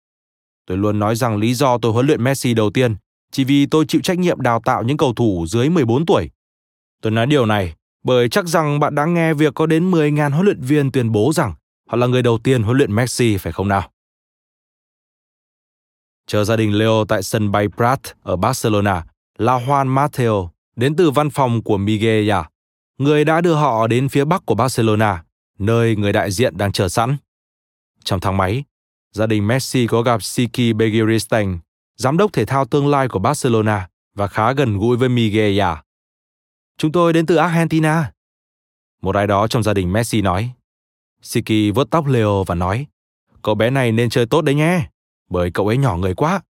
[0.67, 2.97] Tôi luôn nói rằng lý do tôi huấn luyện Messi đầu tiên
[3.33, 6.31] chỉ vì tôi chịu trách nhiệm đào tạo những cầu thủ dưới 14 tuổi.
[7.03, 7.75] Tôi nói điều này
[8.05, 11.33] bởi chắc rằng bạn đã nghe việc có đến 10.000 huấn luyện viên tuyên bố
[11.33, 11.55] rằng
[11.89, 13.91] họ là người đầu tiên huấn luyện Messi phải không nào?
[16.27, 19.05] Chờ gia đình Leo tại sân bay Prat ở Barcelona
[19.39, 22.31] là Juan Mateo, đến từ văn phòng của Miguel
[22.99, 25.25] người đã đưa họ đến phía bắc của Barcelona,
[25.59, 27.17] nơi người đại diện đang chờ sẵn.
[28.05, 28.65] Trong thang máy,
[29.17, 31.59] gia đình Messi có gặp Siki Begiristain,
[31.97, 35.61] giám đốc thể thao tương lai của Barcelona và khá gần gũi với Miguel.
[36.79, 38.13] Chúng tôi đến từ Argentina.
[39.03, 40.51] Một ai đó trong gia đình Messi nói.
[41.23, 42.87] Siki vớt tóc Leo và nói,
[43.43, 44.89] cậu bé này nên chơi tốt đấy nhé,
[45.31, 46.41] bởi cậu ấy nhỏ người quá.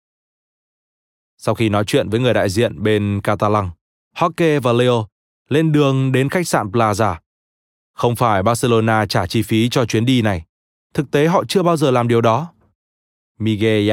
[1.38, 3.70] Sau khi nói chuyện với người đại diện bên Catalan,
[4.16, 5.07] Hockey và Leo
[5.48, 7.16] lên đường đến khách sạn Plaza.
[7.92, 10.44] Không phải Barcelona trả chi phí cho chuyến đi này.
[10.94, 12.52] Thực tế họ chưa bao giờ làm điều đó.
[13.38, 13.92] Miguel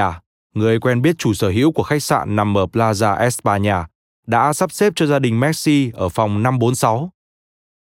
[0.53, 3.83] người quen biết chủ sở hữu của khách sạn nằm ở Plaza España,
[4.27, 7.11] đã sắp xếp cho gia đình Messi ở phòng 546.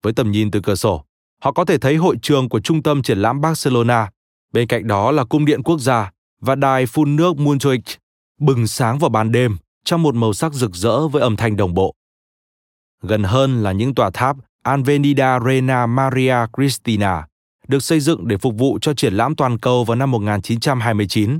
[0.03, 1.03] Với tầm nhìn từ cửa sổ,
[1.41, 4.09] họ có thể thấy hội trường của trung tâm triển lãm Barcelona.
[4.53, 7.97] Bên cạnh đó là cung điện quốc gia và đài phun nước Montjuic,
[8.39, 11.73] bừng sáng vào ban đêm trong một màu sắc rực rỡ với âm thanh đồng
[11.73, 11.95] bộ.
[13.01, 17.27] Gần hơn là những tòa tháp Avenida Reina Maria Cristina,
[17.67, 21.39] được xây dựng để phục vụ cho triển lãm toàn cầu vào năm 1929.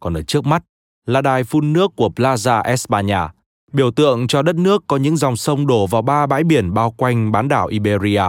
[0.00, 0.64] Còn ở trước mắt
[1.06, 3.28] là đài phun nước của Plaza España,
[3.72, 6.90] biểu tượng cho đất nước có những dòng sông đổ vào ba bãi biển bao
[6.90, 8.24] quanh bán đảo Iberia.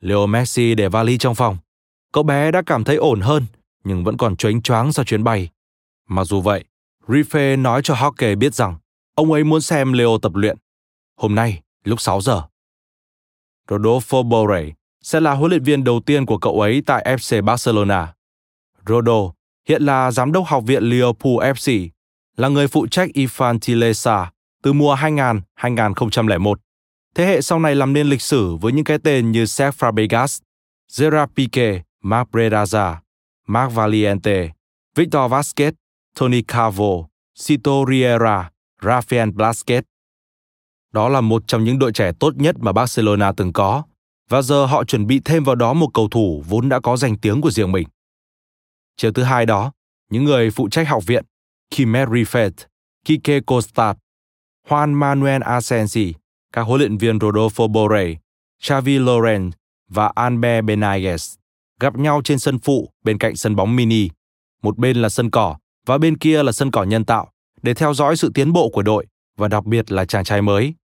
[0.00, 1.56] Leo Messi để vali trong phòng.
[2.12, 3.46] Cậu bé đã cảm thấy ổn hơn,
[3.84, 5.48] nhưng vẫn còn choáng choáng sau chuyến bay.
[6.08, 6.64] Mặc dù vậy,
[7.06, 8.76] Rife nói cho Hockey biết rằng
[9.14, 10.56] ông ấy muốn xem Leo tập luyện
[11.22, 12.42] hôm nay lúc 6 giờ.
[13.68, 14.72] Rodolfo Borre
[15.02, 18.14] sẽ là huấn luyện viên đầu tiên của cậu ấy tại FC Barcelona.
[18.86, 19.32] Rodo,
[19.68, 21.88] hiện là giám đốc học viện Liverpool FC,
[22.36, 24.26] là người phụ trách Infantilesa
[24.62, 26.54] từ mùa 2000-2001.
[27.14, 30.40] Thế hệ sau này làm nên lịch sử với những cái tên như Seth Fabregas,
[30.98, 32.96] Gerard Pique, Marc Bredaza,
[33.46, 34.48] Marc Valiente,
[34.96, 35.72] Victor Vasquez,
[36.18, 37.08] Tony Cavo,
[37.46, 39.82] Cito Riera, Rafael Blasquez.
[40.92, 43.82] Đó là một trong những đội trẻ tốt nhất mà Barcelona từng có,
[44.28, 47.18] và giờ họ chuẩn bị thêm vào đó một cầu thủ vốn đã có danh
[47.18, 47.88] tiếng của riêng mình.
[48.96, 49.72] Chiều thứ hai đó,
[50.10, 51.24] những người phụ trách học viện,
[51.76, 52.52] Kimet Rifet,
[53.04, 53.96] Kike Kostat,
[54.68, 56.14] Juan Manuel Asensi,
[56.52, 58.14] các huấn luyện viên Rodolfo Borre,
[58.60, 59.50] Xavi Loren
[59.88, 61.34] và Albert Benages
[61.82, 64.08] gặp nhau trên sân phụ bên cạnh sân bóng mini.
[64.62, 67.30] Một bên là sân cỏ và bên kia là sân cỏ nhân tạo
[67.62, 70.74] để theo dõi sự tiến bộ của đội và đặc biệt là chàng trai mới.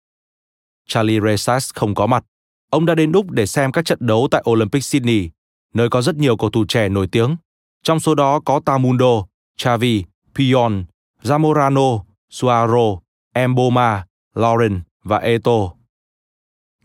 [0.88, 2.25] Charlie Resas không có mặt.
[2.71, 5.31] Ông đã đến Úc để xem các trận đấu tại Olympic Sydney,
[5.75, 7.37] nơi có rất nhiều cầu thủ trẻ nổi tiếng.
[7.83, 10.85] Trong số đó có Tamundo, Chavi, Pion,
[11.23, 13.01] Zamorano, Suaro,
[13.35, 15.73] Emboma, Lauren và Eto.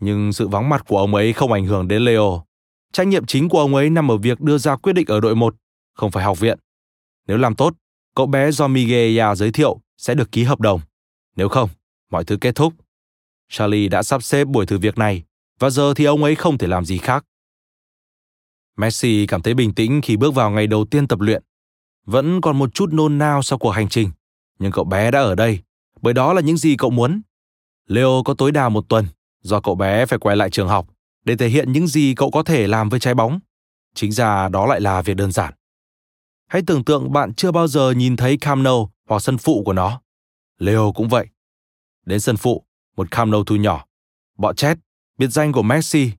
[0.00, 2.44] Nhưng sự vắng mặt của ông ấy không ảnh hưởng đến Leo.
[2.92, 5.34] Trách nhiệm chính của ông ấy nằm ở việc đưa ra quyết định ở đội
[5.34, 5.54] 1,
[5.94, 6.58] không phải học viện.
[7.26, 7.74] Nếu làm tốt,
[8.14, 10.80] cậu bé do Miguel giới thiệu sẽ được ký hợp đồng.
[11.36, 11.68] Nếu không,
[12.10, 12.74] mọi thứ kết thúc.
[13.48, 15.22] Charlie đã sắp xếp buổi thử việc này,
[15.58, 17.24] và giờ thì ông ấy không thể làm gì khác.
[18.76, 21.42] Messi cảm thấy bình tĩnh khi bước vào ngày đầu tiên tập luyện.
[22.06, 24.10] Vẫn còn một chút nôn nao sau cuộc hành trình,
[24.58, 25.58] nhưng cậu bé đã ở đây,
[26.02, 27.22] bởi đó là những gì cậu muốn.
[27.86, 29.06] Leo có tối đa một tuần,
[29.40, 30.88] do cậu bé phải quay lại trường học
[31.24, 33.40] để thể hiện những gì cậu có thể làm với trái bóng.
[33.94, 35.54] Chính ra đó lại là việc đơn giản.
[36.48, 39.72] Hãy tưởng tượng bạn chưa bao giờ nhìn thấy Camp Nou hoặc sân phụ của
[39.72, 40.00] nó.
[40.58, 41.26] Leo cũng vậy.
[42.06, 42.64] Đến sân phụ,
[42.96, 43.84] một Camp Nou thu nhỏ.
[44.38, 44.78] Bọ chét,
[45.18, 46.10] biệt danh của Messi,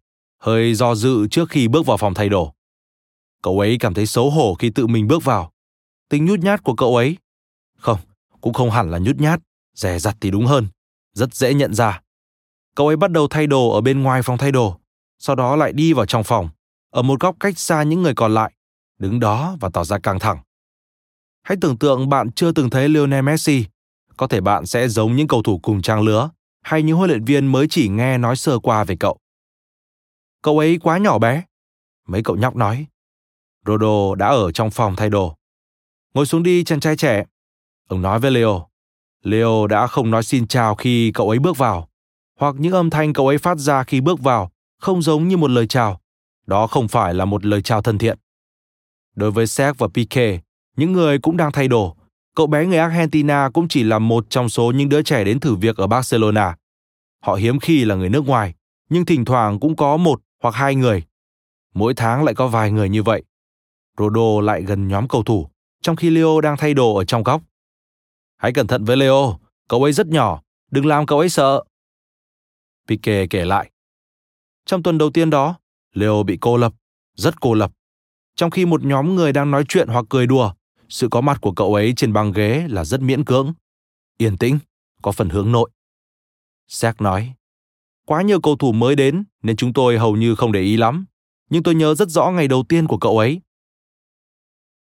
[0.45, 2.53] hơi do dự trước khi bước vào phòng thay đồ.
[3.41, 5.51] Cậu ấy cảm thấy xấu hổ khi tự mình bước vào.
[6.09, 7.17] Tính nhút nhát của cậu ấy.
[7.77, 7.99] Không,
[8.41, 9.39] cũng không hẳn là nhút nhát,
[9.73, 10.67] rẻ rặt thì đúng hơn.
[11.13, 12.01] Rất dễ nhận ra.
[12.75, 14.79] Cậu ấy bắt đầu thay đồ ở bên ngoài phòng thay đồ,
[15.19, 16.49] sau đó lại đi vào trong phòng,
[16.91, 18.51] ở một góc cách xa những người còn lại,
[18.99, 20.37] đứng đó và tỏ ra căng thẳng.
[21.43, 23.65] Hãy tưởng tượng bạn chưa từng thấy Lionel Messi,
[24.17, 26.29] có thể bạn sẽ giống những cầu thủ cùng trang lứa
[26.61, 29.17] hay những huấn luyện viên mới chỉ nghe nói sơ qua về cậu.
[30.45, 31.43] Cậu ấy quá nhỏ bé.
[32.07, 32.85] Mấy cậu nhóc nói.
[33.65, 35.35] Rodo đã ở trong phòng thay đồ.
[36.13, 37.25] Ngồi xuống đi chàng trai trẻ.
[37.87, 38.67] Ông nói với Leo.
[39.23, 41.89] Leo đã không nói xin chào khi cậu ấy bước vào.
[42.39, 45.51] Hoặc những âm thanh cậu ấy phát ra khi bước vào không giống như một
[45.51, 46.01] lời chào.
[46.45, 48.17] Đó không phải là một lời chào thân thiện.
[49.15, 50.39] Đối với Seth và Pique,
[50.77, 51.95] những người cũng đang thay đồ,
[52.35, 55.55] cậu bé người Argentina cũng chỉ là một trong số những đứa trẻ đến thử
[55.55, 56.55] việc ở Barcelona.
[57.21, 58.53] Họ hiếm khi là người nước ngoài,
[58.89, 61.03] nhưng thỉnh thoảng cũng có một hoặc hai người.
[61.73, 63.23] Mỗi tháng lại có vài người như vậy.
[63.97, 65.49] Rodo lại gần nhóm cầu thủ,
[65.81, 67.41] trong khi Leo đang thay đồ ở trong góc.
[68.37, 71.63] Hãy cẩn thận với Leo, cậu ấy rất nhỏ, đừng làm cậu ấy sợ.
[72.87, 73.71] Pique kể lại.
[74.65, 75.55] Trong tuần đầu tiên đó,
[75.93, 76.73] Leo bị cô lập,
[77.15, 77.71] rất cô lập.
[78.35, 80.53] Trong khi một nhóm người đang nói chuyện hoặc cười đùa,
[80.89, 83.53] sự có mặt của cậu ấy trên băng ghế là rất miễn cưỡng.
[84.17, 84.59] Yên tĩnh,
[85.01, 85.69] có phần hướng nội.
[86.69, 87.33] Jack nói,
[88.05, 91.05] quá nhiều cầu thủ mới đến nên chúng tôi hầu như không để ý lắm,
[91.49, 93.41] nhưng tôi nhớ rất rõ ngày đầu tiên của cậu ấy.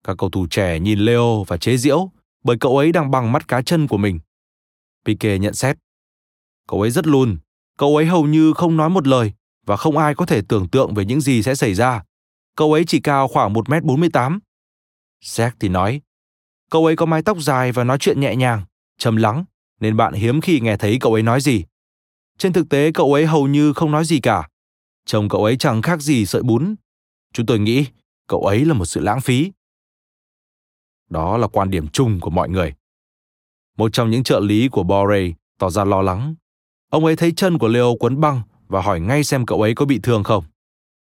[0.04, 2.10] Các cầu thủ trẻ nhìn Leo và chế giễu
[2.44, 4.18] bởi cậu ấy đang bằng mắt cá chân của mình.
[5.04, 5.76] Pique nhận xét.
[6.68, 7.38] Cậu ấy rất lùn,
[7.78, 9.32] cậu ấy hầu như không nói một lời
[9.66, 12.02] và không ai có thể tưởng tượng về những gì sẽ xảy ra.
[12.56, 14.38] Cậu ấy chỉ cao khoảng 1m48.
[15.22, 16.00] Jack thì nói,
[16.70, 18.64] cậu ấy có mái tóc dài và nói chuyện nhẹ nhàng,
[18.98, 19.44] trầm lắng,
[19.80, 21.64] nên bạn hiếm khi nghe thấy cậu ấy nói gì.
[22.38, 24.48] Trên thực tế cậu ấy hầu như không nói gì cả.
[25.06, 26.74] Trông cậu ấy chẳng khác gì sợi bún.
[27.32, 27.86] Chúng tôi nghĩ
[28.26, 29.52] cậu ấy là một sự lãng phí.
[31.10, 32.74] Đó là quan điểm chung của mọi người.
[33.76, 36.34] Một trong những trợ lý của Bore tỏ ra lo lắng.
[36.90, 39.86] Ông ấy thấy chân của Leo quấn băng và hỏi ngay xem cậu ấy có
[39.86, 40.44] bị thương không.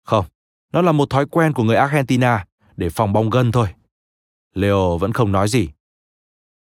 [0.05, 0.25] Không,
[0.73, 2.45] nó là một thói quen của người Argentina
[2.77, 3.69] để phòng bong gân thôi.
[4.55, 5.69] Leo vẫn không nói gì.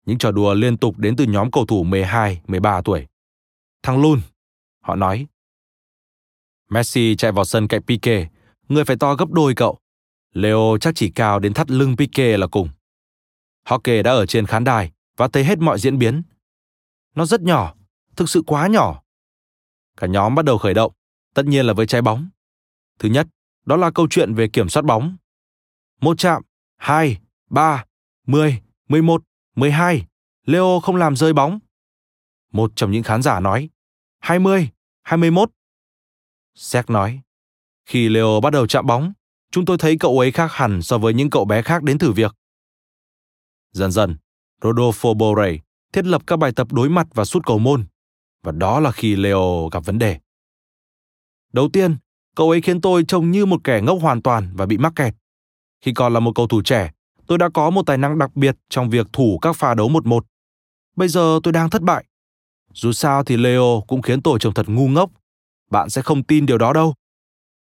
[0.07, 3.07] Những trò đùa liên tục đến từ nhóm cầu thủ 12, 13 tuổi.
[3.83, 4.21] Thằng Lun,
[4.87, 5.27] họ nói.
[6.69, 8.29] Messi chạy vào sân cạnh Pique,
[8.69, 9.79] người phải to gấp đôi cậu.
[10.33, 12.69] Leo chắc chỉ cao đến thắt lưng Pique là cùng.
[13.65, 16.23] Hockey đã ở trên khán đài và thấy hết mọi diễn biến.
[17.15, 17.75] Nó rất nhỏ,
[18.17, 19.03] thực sự quá nhỏ.
[19.97, 20.93] Cả nhóm bắt đầu khởi động,
[21.35, 22.29] tất nhiên là với trái bóng.
[22.99, 23.27] Thứ nhất,
[23.65, 25.17] đó là câu chuyện về kiểm soát bóng.
[26.01, 26.43] Một chạm,
[26.77, 27.19] hai,
[27.51, 27.85] ba,
[28.27, 29.23] mười, mười một,
[29.57, 30.07] mười hai.
[30.45, 31.59] Leo không làm rơi bóng.
[32.53, 33.69] Một trong những khán giả nói,
[34.19, 34.76] hai mươi, hai mươi
[35.07, 35.51] 21.
[36.55, 37.21] Sek nói,
[37.85, 39.13] khi Leo bắt đầu chạm bóng,
[39.51, 42.13] chúng tôi thấy cậu ấy khác hẳn so với những cậu bé khác đến thử
[42.13, 42.35] việc.
[43.73, 44.17] Dần dần,
[44.61, 45.59] Rodolfo Borre
[45.93, 47.87] thiết lập các bài tập đối mặt và sút cầu môn.
[48.43, 50.19] Và đó là khi Leo gặp vấn đề.
[51.53, 51.97] Đầu tiên,
[52.37, 55.15] cậu ấy khiến tôi trông như một kẻ ngốc hoàn toàn và bị mắc kẹt.
[55.81, 56.93] Khi còn là một cầu thủ trẻ,
[57.27, 60.07] tôi đã có một tài năng đặc biệt trong việc thủ các pha đấu một
[60.07, 60.27] một.
[60.97, 62.05] Bây giờ tôi đang thất bại.
[62.77, 65.11] Dù sao thì Leo cũng khiến tôi trông thật ngu ngốc.
[65.71, 66.95] Bạn sẽ không tin điều đó đâu.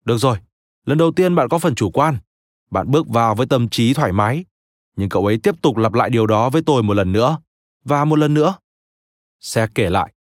[0.05, 0.39] Được rồi,
[0.85, 2.19] lần đầu tiên bạn có phần chủ quan.
[2.71, 4.45] Bạn bước vào với tâm trí thoải mái.
[4.97, 7.39] Nhưng cậu ấy tiếp tục lặp lại điều đó với tôi một lần nữa.
[7.85, 8.55] Và một lần nữa.
[9.41, 10.13] Sẽ kể lại.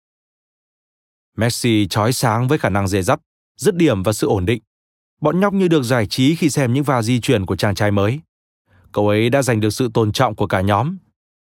[1.36, 3.20] Messi chói sáng với khả năng dè dắt,
[3.56, 4.62] dứt điểm và sự ổn định.
[5.20, 7.90] Bọn nhóc như được giải trí khi xem những va di chuyển của chàng trai
[7.90, 8.20] mới.
[8.92, 10.96] Cậu ấy đã giành được sự tôn trọng của cả nhóm.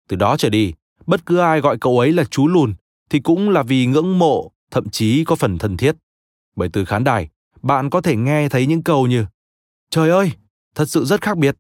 [0.08, 0.74] Từ đó trở đi,
[1.06, 2.74] bất cứ ai gọi cậu ấy là chú lùn
[3.10, 5.96] thì cũng là vì ngưỡng mộ, thậm chí có phần thân thiết.
[6.56, 7.30] Bởi từ khán đài,
[7.62, 9.26] bạn có thể nghe thấy những câu như
[9.90, 10.32] Trời ơi,
[10.76, 11.56] thật sự rất khác biệt.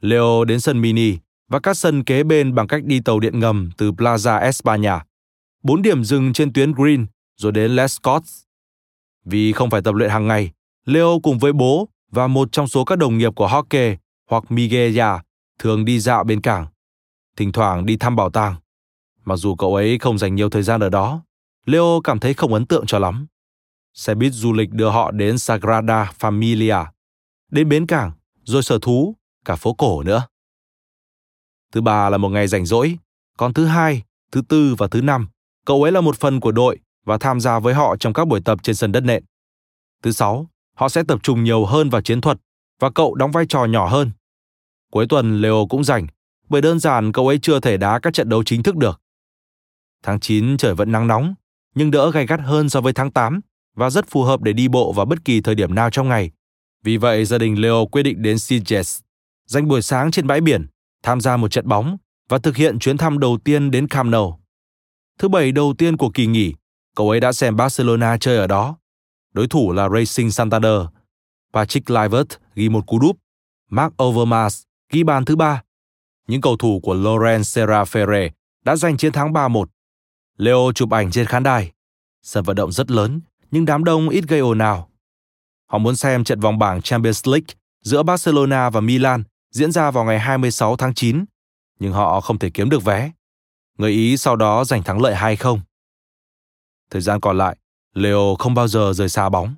[0.00, 1.16] Leo đến sân mini
[1.48, 5.00] và các sân kế bên bằng cách đi tàu điện ngầm từ Plaza España.
[5.62, 7.06] Bốn điểm dừng trên tuyến Green
[7.36, 8.42] rồi đến Les Scots.
[9.24, 10.50] Vì không phải tập luyện hàng ngày,
[10.84, 13.96] Leo cùng với bố và một trong số các đồng nghiệp của Hockey
[14.30, 15.00] hoặc Miguel
[15.58, 16.66] thường đi dạo bên cảng,
[17.36, 18.56] thỉnh thoảng đi thăm bảo tàng.
[19.28, 21.22] Mặc dù cậu ấy không dành nhiều thời gian ở đó,
[21.66, 23.26] Leo cảm thấy không ấn tượng cho lắm.
[23.94, 26.86] Xe buýt du lịch đưa họ đến Sagrada Familia,
[27.50, 28.12] đến bến cảng,
[28.44, 30.26] rồi sở thú, cả phố cổ nữa.
[31.72, 32.98] Thứ ba là một ngày rảnh rỗi,
[33.38, 34.02] còn thứ hai,
[34.32, 35.28] thứ tư và thứ năm,
[35.64, 38.40] cậu ấy là một phần của đội và tham gia với họ trong các buổi
[38.40, 39.24] tập trên sân đất nện.
[40.02, 42.38] Thứ sáu, họ sẽ tập trung nhiều hơn vào chiến thuật
[42.80, 44.10] và cậu đóng vai trò nhỏ hơn.
[44.92, 46.06] Cuối tuần Leo cũng rảnh,
[46.48, 49.00] bởi đơn giản cậu ấy chưa thể đá các trận đấu chính thức được.
[50.02, 51.34] Tháng 9 trời vẫn nắng nóng,
[51.74, 53.40] nhưng đỡ gay gắt hơn so với tháng 8
[53.76, 56.30] và rất phù hợp để đi bộ vào bất kỳ thời điểm nào trong ngày.
[56.84, 59.00] Vì vậy, gia đình Leo quyết định đến Sitges,
[59.46, 60.66] dành buổi sáng trên bãi biển,
[61.02, 61.96] tham gia một trận bóng
[62.28, 64.40] và thực hiện chuyến thăm đầu tiên đến Camp Nou.
[65.18, 66.54] Thứ bảy đầu tiên của kỳ nghỉ,
[66.96, 68.76] cậu ấy đã xem Barcelona chơi ở đó.
[69.32, 70.80] Đối thủ là Racing Santander.
[71.52, 73.16] Patrick Kluivert ghi một cú đúp.
[73.70, 75.62] Mark Overmars ghi bàn thứ ba.
[76.28, 78.30] Những cầu thủ của Laurent Serra Ferre
[78.64, 79.64] đã giành chiến thắng 3-1.
[80.38, 81.72] Leo chụp ảnh trên khán đài.
[82.22, 83.20] Sân vận động rất lớn,
[83.50, 84.88] nhưng đám đông ít gây ồn ào.
[85.66, 87.46] Họ muốn xem trận vòng bảng Champions League
[87.82, 91.24] giữa Barcelona và Milan diễn ra vào ngày 26 tháng 9,
[91.78, 93.12] nhưng họ không thể kiếm được vé.
[93.78, 95.58] Người Ý sau đó giành thắng lợi 2-0.
[96.90, 97.56] Thời gian còn lại,
[97.94, 99.54] Leo không bao giờ rời xa bóng.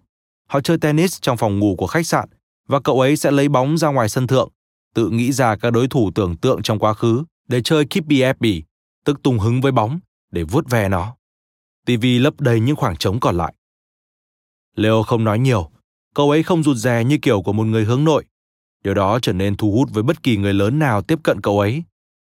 [0.48, 2.28] Họ chơi tennis trong phòng ngủ của khách sạn
[2.68, 4.48] và cậu ấy sẽ lấy bóng ra ngoài sân thượng,
[4.94, 8.62] tự nghĩ ra các đối thủ tưởng tượng trong quá khứ để chơi keepy Eppy,
[9.04, 10.00] tức tung hứng với bóng
[10.30, 11.16] để vuốt ve nó.
[11.86, 13.54] TV lấp đầy những khoảng trống còn lại.
[14.76, 15.70] Leo không nói nhiều,
[16.14, 18.24] cậu ấy không rụt rè như kiểu của một người hướng nội.
[18.84, 21.60] Điều đó trở nên thu hút với bất kỳ người lớn nào tiếp cận cậu
[21.60, 21.82] ấy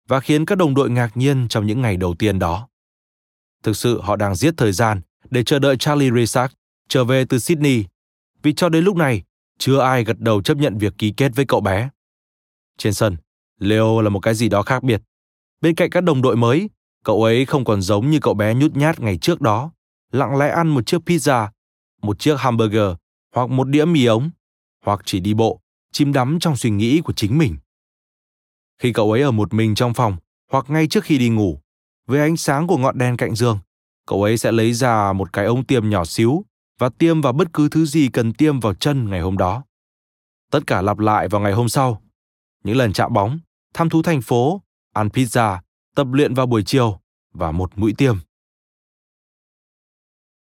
[0.09, 2.68] và khiến các đồng đội ngạc nhiên trong những ngày đầu tiên đó.
[3.62, 5.00] Thực sự họ đang giết thời gian
[5.30, 6.52] để chờ đợi Charlie Resac
[6.88, 7.84] trở về từ Sydney,
[8.42, 9.22] vì cho đến lúc này
[9.59, 11.88] chưa ai gật đầu chấp nhận việc ký kết với cậu bé.
[12.78, 13.16] Trên sân,
[13.59, 15.02] Leo là một cái gì đó khác biệt.
[15.61, 16.70] Bên cạnh các đồng đội mới,
[17.07, 19.70] cậu ấy không còn giống như cậu bé nhút nhát ngày trước đó,
[20.12, 21.48] lặng lẽ ăn một chiếc pizza,
[22.02, 22.92] một chiếc hamburger
[23.34, 24.30] hoặc một đĩa mì ống,
[24.84, 25.61] hoặc chỉ đi bộ,
[25.92, 27.57] chìm đắm trong suy nghĩ của chính mình.
[28.78, 30.16] Khi cậu ấy ở một mình trong phòng
[30.52, 31.61] hoặc ngay trước khi đi ngủ,
[32.07, 33.59] với ánh sáng của ngọn đèn cạnh giường,
[34.07, 36.44] cậu ấy sẽ lấy ra một cái ống tiêm nhỏ xíu
[36.78, 39.62] và tiêm vào bất cứ thứ gì cần tiêm vào chân ngày hôm đó.
[40.50, 42.02] Tất cả lặp lại vào ngày hôm sau.
[42.64, 43.38] Những lần chạm bóng,
[43.74, 45.59] thăm thú thành phố, ăn pizza,
[45.97, 47.01] tập luyện vào buổi chiều
[47.32, 48.16] và một mũi tiêm.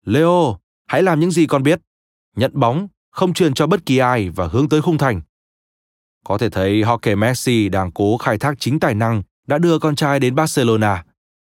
[0.04, 1.80] Leo, hãy làm những gì con biết.
[2.36, 5.20] Nhận bóng, không truyền cho bất kỳ ai và hướng tới khung thành.
[6.24, 9.96] Có thể thấy Jorge Messi đang cố khai thác chính tài năng đã đưa con
[9.96, 11.04] trai đến Barcelona.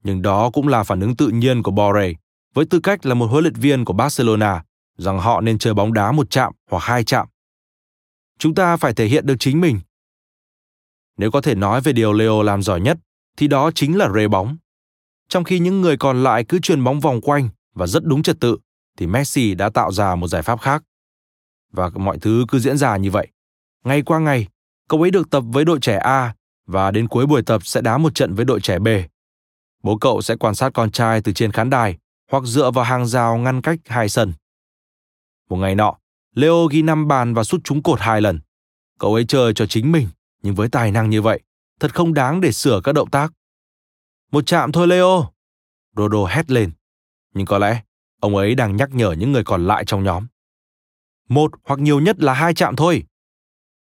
[0.05, 2.13] Nhưng đó cũng là phản ứng tự nhiên của Borre
[2.55, 4.65] với tư cách là một huấn luyện viên của Barcelona
[4.99, 7.27] rằng họ nên chơi bóng đá một chạm hoặc hai chạm.
[8.39, 9.81] Chúng ta phải thể hiện được chính mình.
[11.17, 12.99] Nếu có thể nói về điều Leo làm giỏi nhất,
[13.37, 14.57] thì đó chính là rê bóng.
[15.29, 18.41] Trong khi những người còn lại cứ truyền bóng vòng quanh và rất đúng trật
[18.41, 18.59] tự,
[18.97, 20.83] thì Messi đã tạo ra một giải pháp khác.
[21.73, 23.29] Và mọi thứ cứ diễn ra như vậy.
[23.85, 24.49] Ngày qua ngày,
[24.89, 26.35] cậu ấy được tập với đội trẻ A
[26.67, 28.89] và đến cuối buổi tập sẽ đá một trận với đội trẻ B.
[29.83, 31.99] Bố cậu sẽ quan sát con trai từ trên khán đài
[32.31, 34.33] hoặc dựa vào hàng rào ngăn cách hai sân.
[35.49, 35.95] Một ngày nọ,
[36.35, 38.41] Leo ghi năm bàn và sút trúng cột hai lần.
[38.99, 40.09] Cậu ấy chơi cho chính mình,
[40.43, 41.41] nhưng với tài năng như vậy,
[41.81, 43.33] thật không đáng để sửa các động tác.
[44.33, 45.33] Một chạm thôi Leo!
[45.97, 46.73] Rodo hét lên.
[47.35, 47.83] Nhưng có lẽ,
[48.21, 50.27] ông ấy đang nhắc nhở những người còn lại trong nhóm.
[51.29, 53.05] một hoặc nhiều nhất là hai chạm thôi.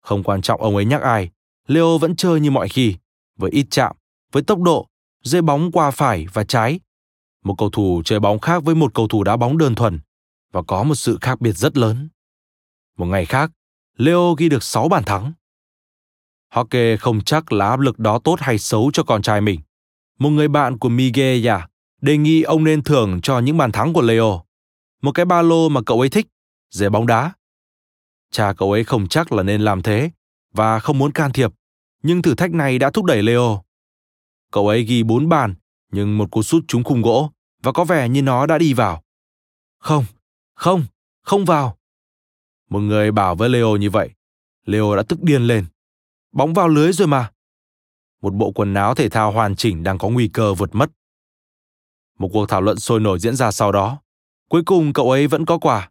[0.01, 1.31] Không quan trọng ông ấy nhắc ai,
[1.67, 2.97] Leo vẫn chơi như mọi khi,
[3.37, 3.97] với ít chạm,
[4.33, 4.87] với tốc độ,
[5.23, 6.81] dây bóng qua phải và trái.
[7.45, 10.01] Một cầu thủ chơi bóng khác với một cầu thủ đá bóng đơn thuần
[10.53, 12.09] và có một sự khác biệt rất lớn.
[12.97, 13.51] Một ngày khác,
[13.97, 15.33] Leo ghi được 6 bàn thắng.
[16.51, 19.61] Hockey không chắc là áp lực đó tốt hay xấu cho con trai mình.
[20.19, 21.69] Một người bạn của Miguel à,
[22.01, 24.43] đề nghị ông nên thưởng cho những bàn thắng của Leo.
[25.03, 26.27] Một cái ba lô mà cậu ấy thích,
[26.71, 27.33] giày bóng đá.
[28.31, 30.11] Cha cậu ấy không chắc là nên làm thế
[30.55, 31.51] và không muốn can thiệp,
[32.03, 33.63] nhưng thử thách này đã thúc đẩy Leo.
[34.53, 35.55] Cậu ấy ghi 4 bàn,
[35.93, 37.31] nhưng một cú sút trúng khung gỗ
[37.63, 39.03] và có vẻ như nó đã đi vào.
[39.79, 40.05] Không,
[40.55, 40.85] không,
[41.23, 41.77] không vào.
[42.71, 44.11] Một người bảo với Leo như vậy.
[44.67, 45.67] Leo đã tức điên lên.
[46.33, 47.31] Bóng vào lưới rồi mà.
[48.23, 50.91] Một bộ quần áo thể thao hoàn chỉnh đang có nguy cơ vượt mất.
[52.19, 53.99] Một cuộc thảo luận sôi nổi diễn ra sau đó.
[54.49, 55.91] Cuối cùng cậu ấy vẫn có quả.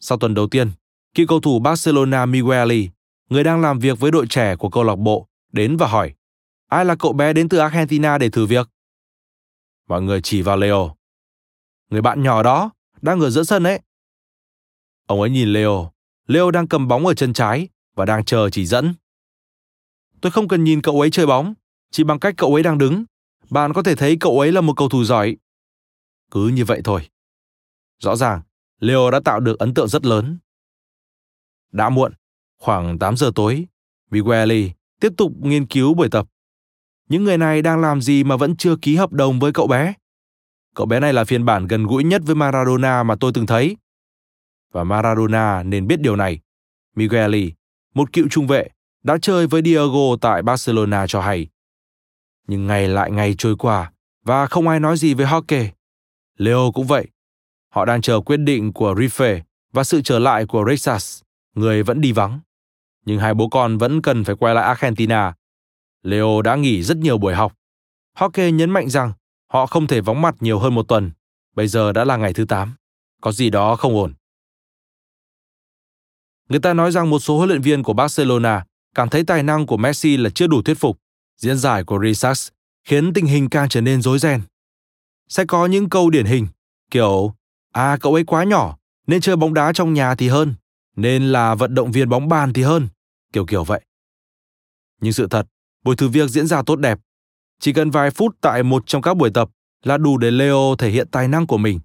[0.00, 0.70] Sau tuần đầu tiên,
[1.14, 2.88] cựu cầu thủ Barcelona Migueli,
[3.30, 6.14] người đang làm việc với đội trẻ của câu lạc bộ, đến và hỏi
[6.68, 8.68] ai là cậu bé đến từ Argentina để thử việc?
[9.88, 10.96] Mọi người chỉ vào Leo.
[11.90, 12.70] Người bạn nhỏ đó,
[13.00, 13.80] đang ở giữa sân ấy.
[15.06, 15.92] Ông ấy nhìn Leo.
[16.26, 18.94] Leo đang cầm bóng ở chân trái và đang chờ chỉ dẫn.
[20.20, 21.54] Tôi không cần nhìn cậu ấy chơi bóng,
[21.90, 23.04] chỉ bằng cách cậu ấy đang đứng,
[23.50, 25.36] bạn có thể thấy cậu ấy là một cầu thủ giỏi.
[26.30, 27.08] Cứ như vậy thôi.
[27.98, 28.42] Rõ ràng,
[28.80, 30.38] Leo đã tạo được ấn tượng rất lớn.
[31.72, 32.12] Đã muộn,
[32.58, 33.66] khoảng 8 giờ tối,
[34.10, 36.26] Migueli tiếp tục nghiên cứu buổi tập.
[37.08, 39.94] Những người này đang làm gì mà vẫn chưa ký hợp đồng với cậu bé?
[40.74, 43.76] Cậu bé này là phiên bản gần gũi nhất với Maradona mà tôi từng thấy.
[44.72, 46.40] Và Maradona nên biết điều này.
[46.96, 47.52] Migueli,
[47.94, 48.68] một cựu trung vệ,
[49.02, 51.48] đã chơi với Diego tại Barcelona cho hay.
[52.46, 53.92] Nhưng ngày lại ngày trôi qua
[54.24, 55.68] và không ai nói gì về hockey.
[56.36, 57.06] Leo cũng vậy.
[57.68, 59.40] Họ đang chờ quyết định của Rife
[59.72, 61.22] và sự trở lại của Rexas,
[61.54, 62.40] người vẫn đi vắng.
[63.04, 65.34] Nhưng hai bố con vẫn cần phải quay lại Argentina.
[66.02, 67.54] Leo đã nghỉ rất nhiều buổi học.
[68.14, 69.12] Hockey nhấn mạnh rằng
[69.52, 71.10] họ không thể vắng mặt nhiều hơn một tuần.
[71.54, 72.74] Bây giờ đã là ngày thứ 8.
[73.20, 74.14] Có gì đó không ổn.
[76.48, 78.64] Người ta nói rằng một số huấn luyện viên của Barcelona
[78.98, 80.98] cảm thấy tài năng của Messi là chưa đủ thuyết phục.
[81.36, 82.48] Diễn giải của Risas
[82.84, 84.42] khiến tình hình càng trở nên rối ren.
[85.28, 86.46] Sẽ có những câu điển hình,
[86.90, 87.34] kiểu
[87.72, 88.76] À cậu ấy quá nhỏ,
[89.06, 90.54] nên chơi bóng đá trong nhà thì hơn,
[90.96, 92.88] nên là vận động viên bóng bàn thì hơn,
[93.32, 93.80] kiểu kiểu vậy.
[95.00, 95.46] Nhưng sự thật,
[95.84, 96.98] buổi thử việc diễn ra tốt đẹp.
[97.60, 99.50] Chỉ cần vài phút tại một trong các buổi tập
[99.84, 101.80] là đủ để Leo thể hiện tài năng của mình.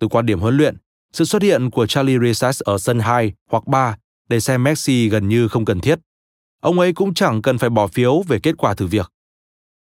[0.00, 0.76] Từ quan điểm huấn luyện,
[1.12, 3.96] sự xuất hiện của Charlie Risas ở sân 2 hoặc 3
[4.28, 5.98] để xem Messi gần như không cần thiết.
[6.60, 9.12] Ông ấy cũng chẳng cần phải bỏ phiếu về kết quả thử việc.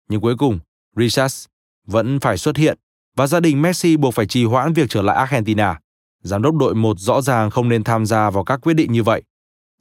[0.10, 0.60] Nhưng cuối cùng,
[0.96, 1.46] Richards
[1.88, 2.78] vẫn phải xuất hiện
[3.16, 5.80] và gia đình Messi buộc phải trì hoãn việc trở lại Argentina.
[6.22, 9.04] Giám đốc đội một rõ ràng không nên tham gia vào các quyết định như
[9.04, 9.24] vậy.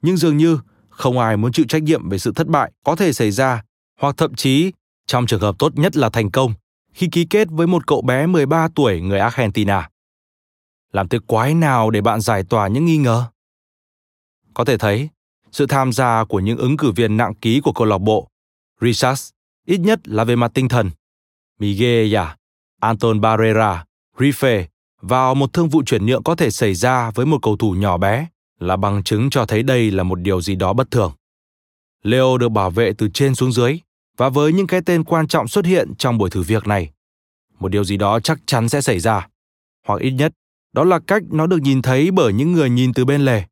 [0.01, 0.59] Nhưng dường như
[0.89, 3.63] không ai muốn chịu trách nhiệm về sự thất bại có thể xảy ra,
[3.99, 4.71] hoặc thậm chí
[5.07, 6.53] trong trường hợp tốt nhất là thành công
[6.93, 9.89] khi ký kết với một cậu bé 13 tuổi người Argentina.
[10.91, 13.25] Làm thế quái nào để bạn giải tỏa những nghi ngờ?
[14.53, 15.09] Có thể thấy,
[15.53, 18.27] sự tham gia của những ứng cử viên nặng ký của câu lạc bộ,
[18.81, 19.29] Richards,
[19.67, 20.89] ít nhất là về mặt tinh thần.
[21.59, 22.37] Miguel à,
[22.79, 23.85] Anton Barrera,
[24.17, 24.65] Rife
[25.01, 27.97] vào một thương vụ chuyển nhượng có thể xảy ra với một cầu thủ nhỏ
[27.97, 28.27] bé
[28.59, 31.11] là bằng chứng cho thấy đây là một điều gì đó bất thường.
[32.03, 33.79] Leo được bảo vệ từ trên xuống dưới
[34.17, 36.89] và với những cái tên quan trọng xuất hiện trong buổi thử việc này,
[37.59, 39.27] một điều gì đó chắc chắn sẽ xảy ra,
[39.87, 40.33] hoặc ít nhất
[40.73, 43.43] đó là cách nó được nhìn thấy bởi những người nhìn từ bên lề.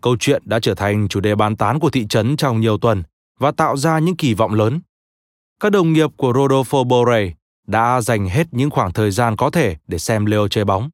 [0.00, 3.02] Câu chuyện đã trở thành chủ đề bàn tán của thị trấn trong nhiều tuần
[3.38, 4.80] và tạo ra những kỳ vọng lớn.
[5.60, 7.32] Các đồng nghiệp của Rodolfo Borre
[7.66, 10.90] đã dành hết những khoảng thời gian có thể để xem Leo chơi bóng.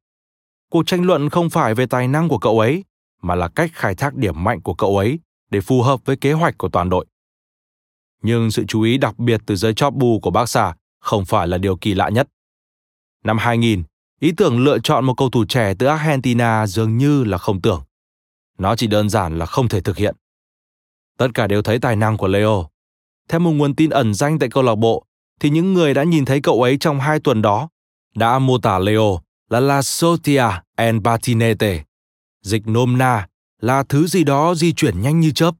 [0.71, 2.83] Cuộc tranh luận không phải về tài năng của cậu ấy,
[3.21, 5.19] mà là cách khai thác điểm mạnh của cậu ấy
[5.51, 7.05] để phù hợp với kế hoạch của toàn đội.
[8.21, 11.57] Nhưng sự chú ý đặc biệt từ giới chóp bù của Barca không phải là
[11.57, 12.27] điều kỳ lạ nhất.
[13.23, 13.83] Năm 2000,
[14.19, 17.83] ý tưởng lựa chọn một cầu thủ trẻ từ Argentina dường như là không tưởng.
[18.57, 20.15] Nó chỉ đơn giản là không thể thực hiện.
[21.17, 22.69] Tất cả đều thấy tài năng của Leo.
[23.29, 25.05] Theo một nguồn tin ẩn danh tại câu lạc bộ,
[25.39, 27.69] thì những người đã nhìn thấy cậu ấy trong hai tuần đó
[28.15, 31.83] đã mô tả Leo là La Sotia en Patinete.
[32.41, 33.27] Dịch nôm na
[33.61, 35.55] là thứ gì đó di chuyển nhanh như chớp.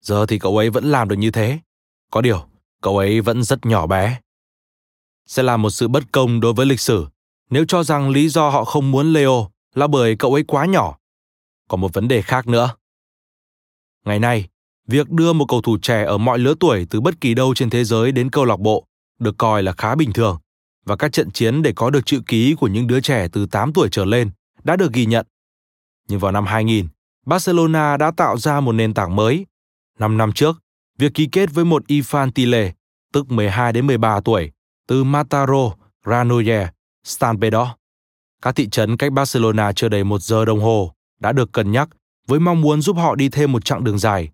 [0.00, 1.58] Giờ thì cậu ấy vẫn làm được như thế.
[2.10, 2.46] Có điều,
[2.82, 4.20] cậu ấy vẫn rất nhỏ bé.
[5.26, 7.06] Sẽ là một sự bất công đối với lịch sử
[7.50, 10.98] nếu cho rằng lý do họ không muốn Leo là bởi cậu ấy quá nhỏ.
[11.68, 12.74] Còn một vấn đề khác nữa.
[14.04, 14.48] Ngày nay,
[14.86, 17.70] việc đưa một cầu thủ trẻ ở mọi lứa tuổi từ bất kỳ đâu trên
[17.70, 18.86] thế giới đến câu lạc bộ
[19.18, 20.38] được coi là khá bình thường
[20.84, 23.72] và các trận chiến để có được chữ ký của những đứa trẻ từ 8
[23.72, 24.30] tuổi trở lên
[24.64, 25.26] đã được ghi nhận.
[26.08, 26.88] Nhưng vào năm 2000,
[27.26, 29.46] Barcelona đã tạo ra một nền tảng mới.
[29.98, 30.62] Năm năm trước,
[30.98, 32.70] việc ký kết với một Infantile,
[33.12, 34.52] tức 12 đến 13 tuổi,
[34.86, 35.70] từ Mataro,
[36.04, 36.70] Granollers,
[37.04, 37.68] Stampedor.
[38.42, 40.94] Các thị trấn cách Barcelona chưa đầy một giờ đồng hồ
[41.24, 41.88] đã được cân nhắc
[42.26, 44.30] với mong muốn giúp họ đi thêm một chặng đường dài.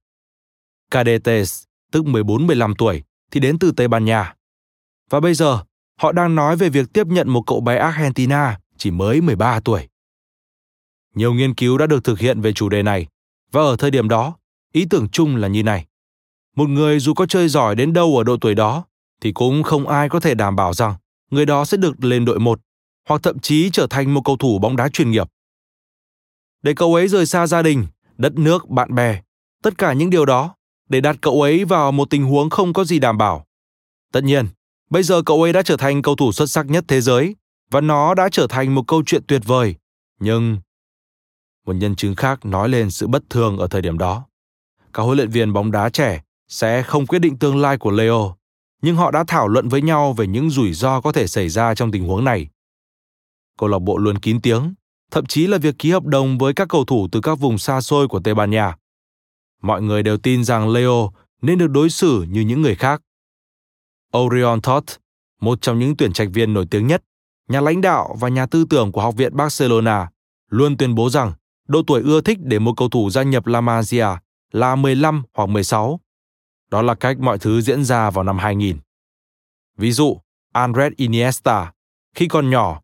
[0.91, 4.35] Cadetes, tức 14-15 tuổi, thì đến từ Tây Ban Nha.
[5.11, 5.65] Và bây giờ,
[6.01, 9.89] họ đang nói về việc tiếp nhận một cậu bé Argentina chỉ mới 13 tuổi.
[11.15, 13.07] Nhiều nghiên cứu đã được thực hiện về chủ đề này,
[13.53, 14.37] và ở thời điểm đó,
[14.73, 15.87] ý tưởng chung là như này.
[16.57, 18.85] Một người dù có chơi giỏi đến đâu ở độ tuổi đó,
[19.21, 20.95] thì cũng không ai có thể đảm bảo rằng
[21.31, 22.61] người đó sẽ được lên đội một,
[23.09, 25.29] hoặc thậm chí trở thành một cầu thủ bóng đá chuyên nghiệp.
[26.63, 27.87] Để cậu ấy rời xa gia đình,
[28.19, 29.23] đất nước, bạn bè,
[29.63, 30.55] tất cả những điều đó
[30.89, 33.47] để đặt cậu ấy vào một tình huống không có gì đảm bảo.
[34.13, 34.47] Tất nhiên,
[34.91, 37.37] bây giờ cậu ấy đã trở thành cầu thủ xuất sắc nhất thế giới
[37.71, 39.75] và nó đã trở thành một câu chuyện tuyệt vời.
[40.21, 40.59] Nhưng
[41.67, 44.25] một nhân chứng khác nói lên sự bất thường ở thời điểm đó.
[44.93, 48.35] Các huấn luyện viên bóng đá trẻ sẽ không quyết định tương lai của Leo,
[48.83, 51.75] nhưng họ đã thảo luận với nhau về những rủi ro có thể xảy ra
[51.75, 52.49] trong tình huống này.
[53.59, 54.75] Câu lạc bộ luôn kín tiếng,
[55.11, 57.81] thậm chí là việc ký hợp đồng với các cầu thủ từ các vùng xa
[57.81, 58.77] xôi của Tây Ban Nha.
[59.63, 63.03] Mọi người đều tin rằng Leo nên được đối xử như những người khác.
[64.17, 64.93] Orion Todd,
[65.41, 67.03] một trong những tuyển trạch viên nổi tiếng nhất,
[67.49, 70.11] nhà lãnh đạo và nhà tư tưởng của Học viện Barcelona,
[70.49, 71.33] luôn tuyên bố rằng
[71.69, 74.07] độ tuổi ưa thích để một cầu thủ gia nhập La Masia
[74.53, 76.01] là 15 hoặc 16.
[76.71, 78.79] Đó là cách mọi thứ diễn ra vào năm 2000.
[79.77, 80.21] Ví dụ,
[80.53, 81.73] Andres Iniesta,
[82.15, 82.81] khi còn nhỏ,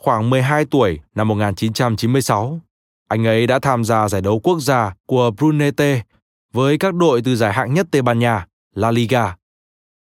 [0.00, 2.60] khoảng 12 tuổi năm 1996,
[3.08, 6.02] anh ấy đã tham gia giải đấu quốc gia của Brunete
[6.52, 9.36] với các đội từ giải hạng nhất Tây Ban Nha, La Liga.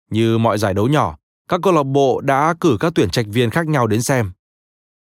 [0.09, 1.17] Như mọi giải đấu nhỏ,
[1.49, 4.31] các câu lạc bộ đã cử các tuyển trạch viên khác nhau đến xem.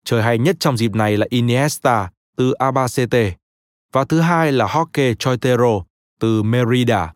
[0.04, 3.32] Chơi hay nhất trong dịp này là Iniesta từ Abacete
[3.92, 5.84] và thứ hai là Jorge Choitero
[6.20, 7.12] từ Merida.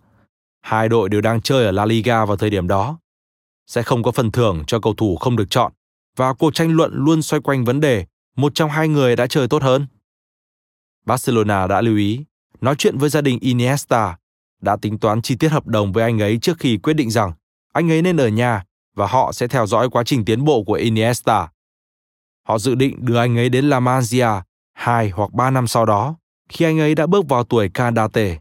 [0.61, 2.99] Hai đội đều đang chơi ở La Liga vào thời điểm đó.
[3.67, 5.73] Sẽ không có phần thưởng cho cầu thủ không được chọn
[6.17, 8.07] và cuộc tranh luận luôn xoay quanh vấn đề
[8.37, 9.87] một trong hai người đã chơi tốt hơn.
[11.07, 12.25] Barcelona đã lưu ý,
[12.61, 14.17] nói chuyện với gia đình Iniesta,
[14.61, 17.33] đã tính toán chi tiết hợp đồng với anh ấy trước khi quyết định rằng
[17.73, 20.73] anh ấy nên ở nhà và họ sẽ theo dõi quá trình tiến bộ của
[20.73, 21.49] Iniesta.
[22.49, 24.29] Họ dự định đưa anh ấy đến La Masia
[24.73, 26.17] hai hoặc ba năm sau đó,
[26.49, 28.39] khi anh ấy đã bước vào tuổi Candate.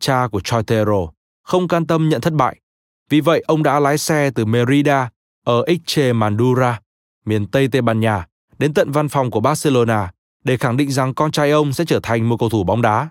[0.00, 1.06] Cha của Choitero
[1.42, 2.60] không can tâm nhận thất bại,
[3.08, 5.10] vì vậy ông đã lái xe từ Merida
[5.48, 6.80] ở Extremadura,
[7.24, 8.26] miền Tây Tây Ban Nha,
[8.58, 10.12] đến tận văn phòng của Barcelona
[10.44, 13.08] để khẳng định rằng con trai ông sẽ trở thành một cầu thủ bóng đá.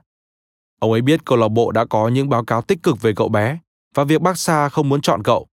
[0.79, 3.29] Ông ấy biết câu lạc bộ đã có những báo cáo tích cực về cậu
[3.29, 3.59] bé
[3.95, 5.47] và việc Barca không muốn chọn cậu.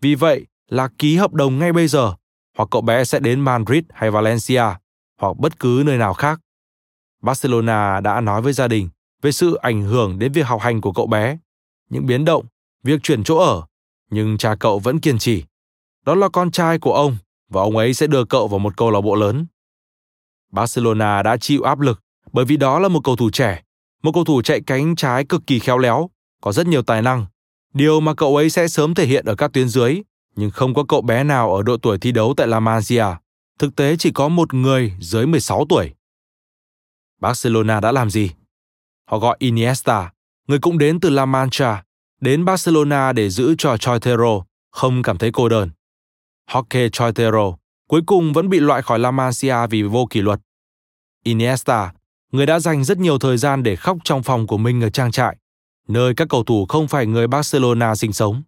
[0.00, 2.14] Vì vậy là ký hợp đồng ngay bây giờ,
[2.56, 4.64] hoặc cậu bé sẽ đến Madrid hay Valencia,
[5.20, 6.40] hoặc bất cứ nơi nào khác.
[7.22, 8.88] Barcelona đã nói với gia đình
[9.22, 11.38] về sự ảnh hưởng đến việc học hành của cậu bé,
[11.90, 12.46] những biến động,
[12.82, 13.62] việc chuyển chỗ ở,
[14.10, 15.44] nhưng cha cậu vẫn kiên trì.
[16.06, 17.16] Đó là con trai của ông
[17.48, 19.46] và ông ấy sẽ đưa cậu vào một câu lạc bộ lớn.
[20.50, 22.00] Barcelona đã chịu áp lực
[22.32, 23.62] bởi vì đó là một cầu thủ trẻ,
[24.02, 27.26] một cầu thủ chạy cánh trái cực kỳ khéo léo, có rất nhiều tài năng.
[27.74, 30.02] Điều mà cậu ấy sẽ sớm thể hiện ở các tuyến dưới,
[30.36, 33.04] nhưng không có cậu bé nào ở độ tuổi thi đấu tại La Masia.
[33.58, 35.94] Thực tế chỉ có một người dưới 16 tuổi.
[37.20, 38.30] Barcelona đã làm gì?
[39.10, 40.12] Họ gọi Iniesta,
[40.48, 41.82] người cũng đến từ La Mancha,
[42.20, 44.40] đến Barcelona để giữ cho Choitero
[44.70, 45.70] không cảm thấy cô đơn.
[46.50, 47.56] Jorge Choitero
[47.88, 50.40] cuối cùng vẫn bị loại khỏi La Masia vì vô kỷ luật.
[51.24, 51.92] Iniesta,
[52.32, 55.12] người đã dành rất nhiều thời gian để khóc trong phòng của mình ở trang
[55.12, 55.36] trại,
[55.88, 58.42] nơi các cầu thủ không phải người Barcelona sinh sống.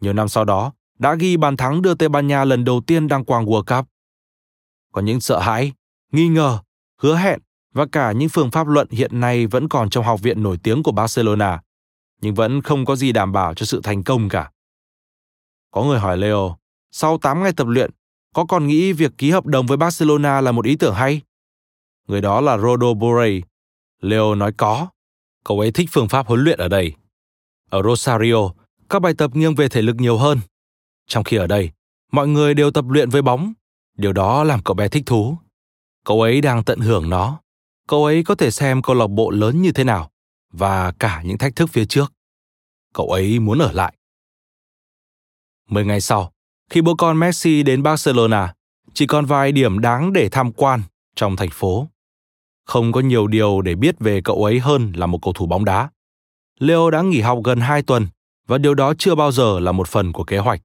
[0.00, 3.08] Nhiều năm sau đó, đã ghi bàn thắng đưa Tây Ban Nha lần đầu tiên
[3.08, 3.88] đăng quang World Cup.
[4.92, 5.72] Có những sợ hãi,
[6.12, 6.58] nghi ngờ,
[7.00, 7.40] hứa hẹn
[7.74, 10.82] và cả những phương pháp luận hiện nay vẫn còn trong học viện nổi tiếng
[10.82, 11.60] của Barcelona,
[12.20, 14.50] nhưng vẫn không có gì đảm bảo cho sự thành công cả.
[15.70, 16.56] Có người hỏi Leo,
[16.90, 17.90] sau 8 ngày tập luyện,
[18.34, 21.20] có còn nghĩ việc ký hợp đồng với Barcelona là một ý tưởng hay?
[22.06, 23.38] Người đó là Rodo Borrell.
[24.00, 24.88] Leo nói có.
[25.44, 26.92] Cậu ấy thích phương pháp huấn luyện ở đây.
[27.70, 28.50] Ở Rosario,
[28.88, 30.40] các bài tập nghiêng về thể lực nhiều hơn.
[31.06, 31.70] Trong khi ở đây,
[32.12, 33.52] mọi người đều tập luyện với bóng.
[33.96, 35.36] Điều đó làm cậu bé thích thú.
[36.04, 37.40] Cậu ấy đang tận hưởng nó.
[37.88, 40.10] Cậu ấy có thể xem câu lạc bộ lớn như thế nào
[40.52, 42.12] và cả những thách thức phía trước.
[42.94, 43.94] Cậu ấy muốn ở lại.
[45.68, 46.32] Mười ngày sau,
[46.70, 48.54] khi bố con Messi đến Barcelona,
[48.94, 50.82] chỉ còn vài điểm đáng để tham quan
[51.16, 51.88] trong thành phố.
[52.64, 55.64] Không có nhiều điều để biết về cậu ấy hơn là một cầu thủ bóng
[55.64, 55.90] đá.
[56.58, 58.06] Leo đã nghỉ học gần 2 tuần
[58.46, 60.60] và điều đó chưa bao giờ là một phần của kế hoạch.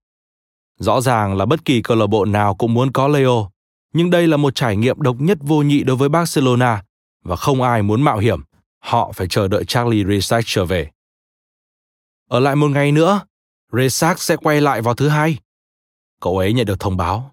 [0.80, 3.50] Rõ ràng là bất kỳ câu lạc bộ nào cũng muốn có Leo,
[3.94, 6.84] nhưng đây là một trải nghiệm độc nhất vô nhị đối với Barcelona
[7.24, 8.42] và không ai muốn mạo hiểm.
[8.80, 10.90] Họ phải chờ đợi Charlie Resac trở về.
[12.30, 13.22] Ở lại một ngày nữa,
[13.72, 15.38] Resac sẽ quay lại vào thứ hai.
[16.24, 17.32] Cậu ấy nhận được thông báo.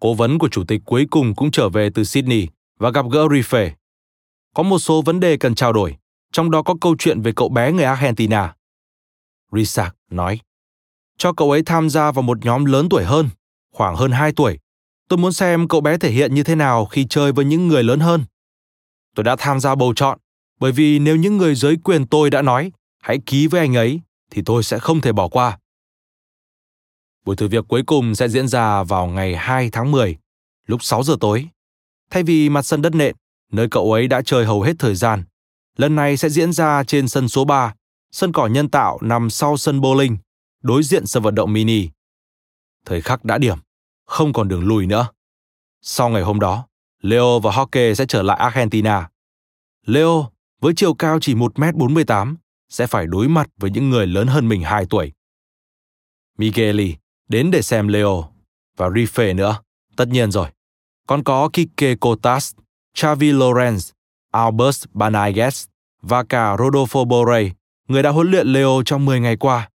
[0.00, 3.26] Cố vấn của chủ tịch cuối cùng cũng trở về từ Sydney và gặp gỡ
[3.26, 3.70] Rife.
[4.54, 5.96] Có một số vấn đề cần trao đổi,
[6.32, 8.54] trong đó có câu chuyện về cậu bé người Argentina.
[9.52, 10.40] Resac nói,
[11.18, 13.28] cho cậu ấy tham gia vào một nhóm lớn tuổi hơn,
[13.72, 14.58] khoảng hơn 2 tuổi.
[15.08, 17.82] Tôi muốn xem cậu bé thể hiện như thế nào khi chơi với những người
[17.82, 18.24] lớn hơn.
[19.14, 20.18] Tôi đã tham gia bầu chọn,
[20.60, 22.72] bởi vì nếu những người dưới quyền tôi đã nói,
[23.02, 25.58] hãy ký với anh ấy, thì tôi sẽ không thể bỏ qua.
[27.24, 30.16] Buổi thử việc cuối cùng sẽ diễn ra vào ngày 2 tháng 10,
[30.66, 31.48] lúc 6 giờ tối.
[32.10, 33.16] Thay vì mặt sân đất nện,
[33.52, 35.24] nơi cậu ấy đã chơi hầu hết thời gian,
[35.76, 37.74] lần này sẽ diễn ra trên sân số 3,
[38.10, 40.16] sân cỏ nhân tạo nằm sau sân bowling,
[40.62, 41.88] đối diện sân vận động mini.
[42.84, 43.58] Thời khắc đã điểm,
[44.06, 45.08] không còn đường lùi nữa.
[45.80, 46.66] Sau ngày hôm đó,
[47.02, 49.08] Leo và Hockey sẽ trở lại Argentina.
[49.86, 52.34] Leo, với chiều cao chỉ 1m48,
[52.68, 55.12] sẽ phải đối mặt với những người lớn hơn mình 2 tuổi.
[56.38, 56.96] Migueli
[57.32, 58.24] đến để xem Leo
[58.76, 59.56] và Rife nữa,
[59.96, 60.48] tất nhiên rồi.
[61.06, 62.54] Còn có Kike Kotas,
[62.94, 63.92] Xavi Lorenz,
[64.32, 65.66] Albert Banaiges
[66.02, 67.48] và cả Rodolfo Borrell,
[67.88, 69.68] người đã huấn luyện Leo trong 10 ngày qua.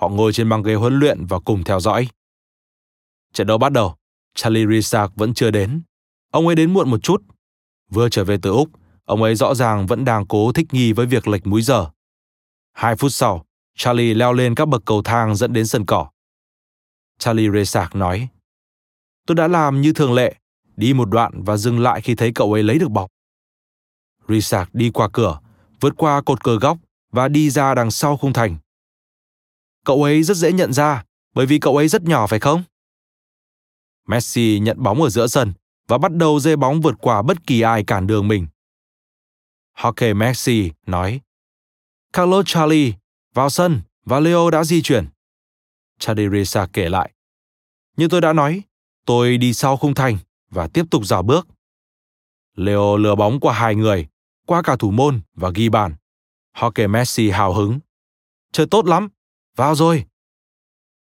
[0.00, 2.08] Họ ngồi trên băng ghế huấn luyện và cùng theo dõi.
[3.32, 3.94] Trận đấu bắt đầu,
[4.34, 5.82] Charlie Risak vẫn chưa đến.
[6.32, 7.22] Ông ấy đến muộn một chút.
[7.90, 8.68] Vừa trở về từ Úc,
[9.04, 11.86] ông ấy rõ ràng vẫn đang cố thích nghi với việc lệch múi giờ.
[12.72, 13.44] Hai phút sau,
[13.76, 16.10] Charlie leo lên các bậc cầu thang dẫn đến sân cỏ.
[17.18, 18.28] Charlie Resak nói,
[19.26, 20.34] Tôi đã làm như thường lệ,
[20.76, 23.10] đi một đoạn và dừng lại khi thấy cậu ấy lấy được bóng.
[24.28, 25.40] Resak đi qua cửa,
[25.80, 26.78] vượt qua cột cờ góc
[27.12, 28.56] và đi ra đằng sau khung thành.
[29.84, 31.04] Cậu ấy rất dễ nhận ra,
[31.34, 32.62] bởi vì cậu ấy rất nhỏ phải không?
[34.06, 35.52] Messi nhận bóng ở giữa sân
[35.88, 38.46] và bắt đầu dê bóng vượt qua bất kỳ ai cản đường mình.
[39.74, 41.20] Hockey Messi nói,
[42.12, 42.92] Carlos Charlie
[43.34, 45.06] vào sân và Leo đã di chuyển.
[45.98, 46.42] Charlie
[46.72, 47.12] kể lại.
[47.96, 48.62] Như tôi đã nói,
[49.06, 50.18] tôi đi sau khung thành
[50.50, 51.48] và tiếp tục dạo bước.
[52.56, 54.06] Leo lừa bóng qua hai người,
[54.46, 55.94] qua cả thủ môn và ghi bàn.
[56.54, 57.78] Hockey Messi hào hứng.
[58.52, 59.08] Chơi tốt lắm,
[59.56, 60.04] vào rồi.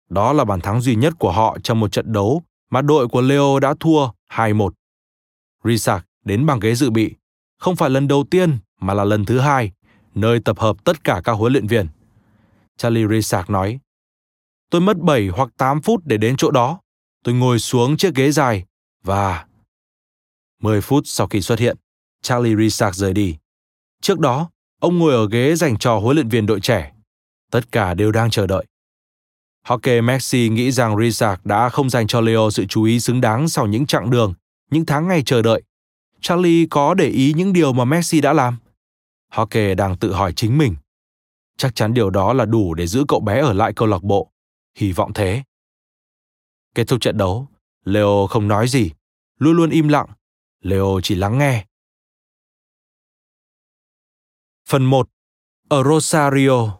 [0.09, 3.21] Đó là bàn thắng duy nhất của họ trong một trận đấu mà đội của
[3.21, 4.69] Leo đã thua 2-1.
[5.63, 7.15] Risak đến bằng ghế dự bị,
[7.57, 9.71] không phải lần đầu tiên mà là lần thứ hai,
[10.15, 11.88] nơi tập hợp tất cả các huấn luyện viên.
[12.77, 13.79] Charlie Risak nói,
[14.70, 16.80] Tôi mất 7 hoặc 8 phút để đến chỗ đó.
[17.24, 18.65] Tôi ngồi xuống chiếc ghế dài
[19.03, 19.45] và...
[20.61, 21.78] 10 phút sau khi xuất hiện,
[22.22, 23.38] Charlie Risak rời đi.
[24.01, 24.49] Trước đó,
[24.80, 26.91] ông ngồi ở ghế dành cho huấn luyện viên đội trẻ.
[27.51, 28.65] Tất cả đều đang chờ đợi.
[29.68, 33.49] Hockey Messi nghĩ rằng Rizak đã không dành cho Leo sự chú ý xứng đáng
[33.49, 34.34] sau những chặng đường,
[34.72, 35.63] những tháng ngày chờ đợi.
[36.22, 38.57] Charlie có để ý những điều mà Messi đã làm?
[39.32, 40.76] Hockey đang tự hỏi chính mình.
[41.57, 44.32] Chắc chắn điều đó là đủ để giữ cậu bé ở lại câu lạc bộ.
[44.78, 45.43] Hy vọng thế.
[46.75, 47.47] Kết thúc trận đấu,
[47.84, 48.91] Leo không nói gì,
[49.38, 50.07] luôn luôn im lặng.
[50.59, 51.65] Leo chỉ lắng nghe.
[54.65, 55.09] Phần 1.
[55.69, 56.80] Ở Rosario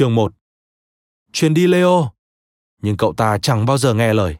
[0.00, 0.32] Chương 1
[1.32, 2.10] Truyền đi Leo.
[2.82, 4.36] Nhưng cậu ta chẳng bao giờ nghe lời.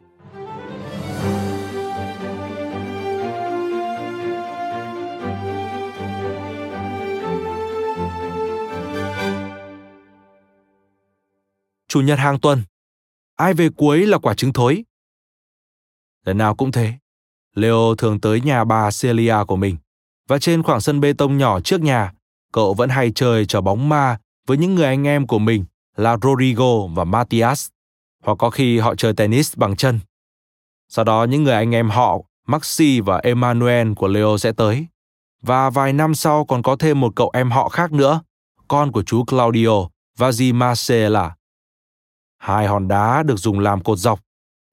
[11.87, 12.63] Chủ nhật hàng tuần.
[13.35, 14.83] Ai về cuối là quả trứng thối.
[16.25, 16.93] Lần nào cũng thế.
[17.55, 19.77] Leo thường tới nhà bà Celia của mình.
[20.27, 22.13] Và trên khoảng sân bê tông nhỏ trước nhà,
[22.51, 25.65] cậu vẫn hay chơi trò bóng ma với những người anh em của mình
[25.97, 27.69] là Rodrigo và Matias,
[28.23, 29.99] hoặc có khi họ chơi tennis bằng chân.
[30.89, 32.17] Sau đó những người anh em họ,
[32.47, 34.87] Maxi và Emmanuel của Leo sẽ tới.
[35.41, 38.21] Và vài năm sau còn có thêm một cậu em họ khác nữa,
[38.67, 39.81] con của chú Claudio
[40.17, 40.53] và Marcella.
[40.53, 41.35] Marcela.
[42.37, 44.19] Hai hòn đá được dùng làm cột dọc.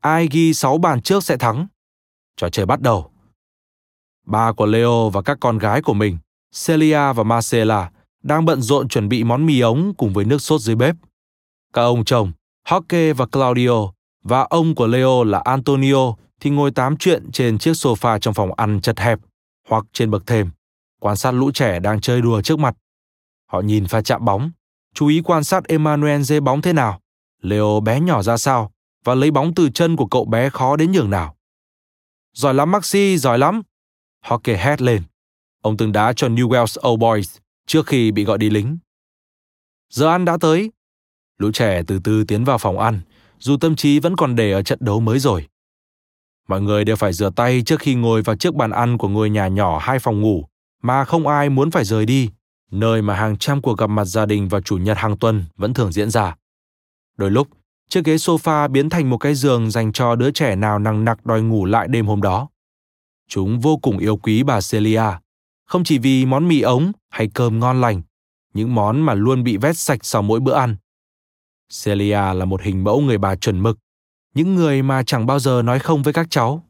[0.00, 1.66] Ai ghi sáu bàn trước sẽ thắng.
[2.36, 3.10] Trò chơi bắt đầu.
[4.26, 6.18] Ba của Leo và các con gái của mình,
[6.66, 7.90] Celia và Marcela,
[8.22, 10.96] đang bận rộn chuẩn bị món mì ống cùng với nước sốt dưới bếp.
[11.72, 12.32] Các ông chồng,
[12.68, 13.92] Jorge và Claudio,
[14.24, 18.54] và ông của Leo là Antonio thì ngồi tám chuyện trên chiếc sofa trong phòng
[18.56, 19.18] ăn chật hẹp
[19.68, 20.50] hoặc trên bậc thềm,
[21.00, 22.76] quan sát lũ trẻ đang chơi đùa trước mặt.
[23.46, 24.50] Họ nhìn pha chạm bóng,
[24.94, 27.00] chú ý quan sát Emmanuel dê bóng thế nào,
[27.42, 28.72] Leo bé nhỏ ra sao
[29.04, 31.34] và lấy bóng từ chân của cậu bé khó đến nhường nào.
[32.34, 33.62] Giỏi lắm Maxi, giỏi lắm.
[34.24, 35.02] Hockey hét lên.
[35.62, 37.36] Ông từng đá cho New Wales Old Boys
[37.68, 38.78] trước khi bị gọi đi lính.
[39.90, 40.72] Giờ ăn đã tới.
[41.38, 43.00] Lũ trẻ từ từ tiến vào phòng ăn,
[43.38, 45.48] dù tâm trí vẫn còn để ở trận đấu mới rồi.
[46.48, 49.30] Mọi người đều phải rửa tay trước khi ngồi vào chiếc bàn ăn của ngôi
[49.30, 50.44] nhà nhỏ hai phòng ngủ
[50.82, 52.30] mà không ai muốn phải rời đi,
[52.70, 55.74] nơi mà hàng trăm cuộc gặp mặt gia đình vào chủ nhật hàng tuần vẫn
[55.74, 56.36] thường diễn ra.
[57.16, 57.48] Đôi lúc,
[57.88, 61.26] chiếc ghế sofa biến thành một cái giường dành cho đứa trẻ nào nằng nặc
[61.26, 62.48] đòi ngủ lại đêm hôm đó.
[63.28, 65.02] Chúng vô cùng yêu quý bà Celia,
[65.68, 68.02] không chỉ vì món mì ống hay cơm ngon lành,
[68.54, 70.76] những món mà luôn bị vét sạch sau mỗi bữa ăn.
[71.84, 73.78] Celia là một hình mẫu người bà chuẩn mực,
[74.34, 76.64] những người mà chẳng bao giờ nói không với các cháu.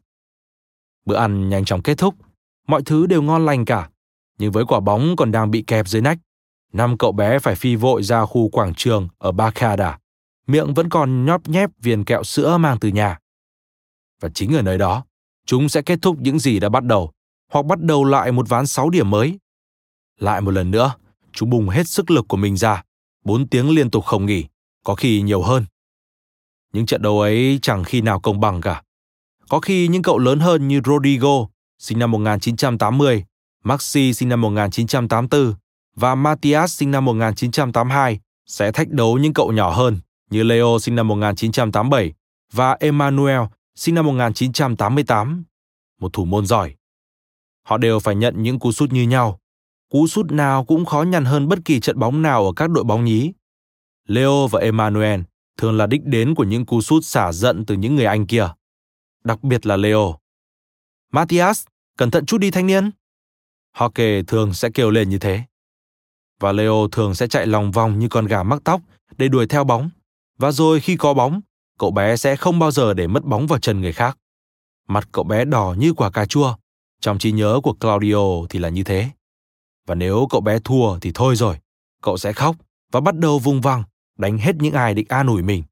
[1.05, 2.15] Bữa ăn nhanh chóng kết thúc,
[2.67, 3.89] mọi thứ đều ngon lành cả,
[4.37, 6.17] nhưng với quả bóng còn đang bị kẹp dưới nách,
[6.73, 9.97] năm cậu bé phải phi vội ra khu quảng trường ở Bacada,
[10.47, 13.17] miệng vẫn còn nhóp nhép viên kẹo sữa mang từ nhà.
[14.21, 15.05] Và chính ở nơi đó,
[15.45, 17.11] chúng sẽ kết thúc những gì đã bắt đầu,
[17.49, 19.39] hoặc bắt đầu lại một ván 6 điểm mới.
[20.19, 20.93] Lại một lần nữa,
[21.33, 22.83] chúng bùng hết sức lực của mình ra,
[23.25, 24.45] 4 tiếng liên tục không nghỉ,
[24.83, 25.65] có khi nhiều hơn.
[26.73, 28.83] Những trận đấu ấy chẳng khi nào công bằng cả.
[29.49, 31.47] Có khi những cậu lớn hơn như Rodrigo,
[31.77, 33.25] sinh năm 1980,
[33.63, 35.53] Maxi sinh năm 1984
[35.95, 39.97] và Matias sinh năm 1982 sẽ thách đấu những cậu nhỏ hơn
[40.29, 42.13] như Leo sinh năm 1987
[42.53, 43.41] và Emmanuel
[43.75, 45.43] sinh năm 1988,
[45.99, 46.75] một thủ môn giỏi.
[47.69, 49.39] Họ đều phải nhận những cú sút như nhau.
[49.89, 52.83] Cú sút nào cũng khó nhằn hơn bất kỳ trận bóng nào ở các đội
[52.83, 53.31] bóng nhí.
[54.07, 55.21] Leo và Emmanuel
[55.57, 58.47] thường là đích đến của những cú sút xả giận từ những người Anh kia.
[59.23, 60.15] Đặc biệt là Leo.
[61.11, 61.65] Matthias,
[61.97, 62.91] cẩn thận chút đi thanh niên.
[63.73, 65.41] Hockey thường sẽ kêu lên như thế.
[66.39, 68.81] Và Leo thường sẽ chạy lòng vòng như con gà mắc tóc
[69.17, 69.89] để đuổi theo bóng.
[70.37, 71.41] Và rồi khi có bóng,
[71.79, 74.17] cậu bé sẽ không bao giờ để mất bóng vào chân người khác.
[74.87, 76.55] Mặt cậu bé đỏ như quả cà chua.
[77.01, 79.09] Trong trí nhớ của Claudio thì là như thế.
[79.87, 81.57] Và nếu cậu bé thua thì thôi rồi.
[82.03, 82.55] Cậu sẽ khóc
[82.91, 83.83] và bắt đầu vung văng,
[84.17, 85.63] đánh hết những ai định an ủi mình.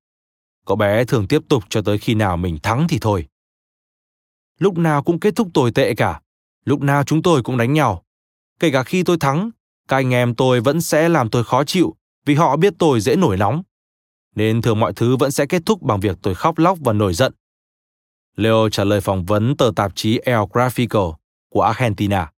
[0.66, 3.28] Cậu bé thường tiếp tục cho tới khi nào mình thắng thì thôi.
[4.60, 6.22] Lúc nào cũng kết thúc tồi tệ cả.
[6.66, 8.04] Lúc nào chúng tôi cũng đánh nhau.
[8.60, 9.52] Kể cả khi tôi thắng,
[9.88, 13.16] các anh em tôi vẫn sẽ làm tôi khó chịu vì họ biết tôi dễ
[13.16, 13.64] nổi nóng
[14.38, 17.14] nên thường mọi thứ vẫn sẽ kết thúc bằng việc tôi khóc lóc và nổi
[17.14, 17.34] giận.
[18.38, 21.14] Leo trả lời phỏng vấn tờ tạp chí El Gráfico
[21.50, 22.32] của Argentina.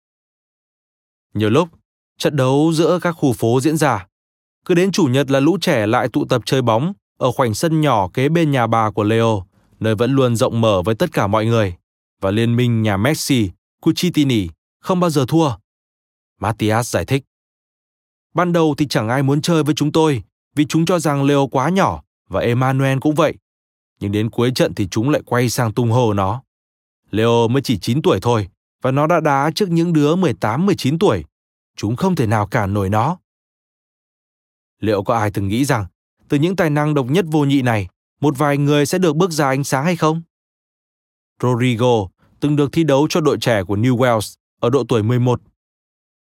[1.33, 1.69] Nhiều lúc,
[2.17, 4.07] trận đấu giữa các khu phố diễn ra.
[4.65, 7.81] Cứ đến chủ nhật là lũ trẻ lại tụ tập chơi bóng ở khoảnh sân
[7.81, 9.43] nhỏ kế bên nhà bà của Leo,
[9.79, 11.75] nơi vẫn luôn rộng mở với tất cả mọi người.
[12.21, 13.49] Và liên minh nhà Messi,
[13.81, 14.47] Cucitini
[14.79, 15.51] không bao giờ thua.
[16.39, 17.23] Matias giải thích.
[18.33, 20.23] Ban đầu thì chẳng ai muốn chơi với chúng tôi
[20.55, 23.33] vì chúng cho rằng Leo quá nhỏ và Emmanuel cũng vậy.
[23.99, 26.43] Nhưng đến cuối trận thì chúng lại quay sang tung hô nó.
[27.11, 28.49] Leo mới chỉ 9 tuổi thôi
[28.81, 31.23] và nó đã đá trước những đứa 18-19 tuổi.
[31.75, 33.17] Chúng không thể nào cản nổi nó.
[34.79, 35.85] Liệu có ai từng nghĩ rằng
[36.27, 37.87] từ những tài năng độc nhất vô nhị này,
[38.21, 40.21] một vài người sẽ được bước ra ánh sáng hay không?
[41.41, 42.07] Rodrigo
[42.39, 45.41] từng được thi đấu cho đội trẻ của New Wales ở độ tuổi 11.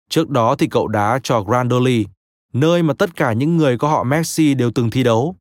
[0.09, 2.05] Trước đó thì cậu đá cho Grandoli
[2.53, 5.35] nơi mà tất cả những người có họ Messi đều từng thi đấu.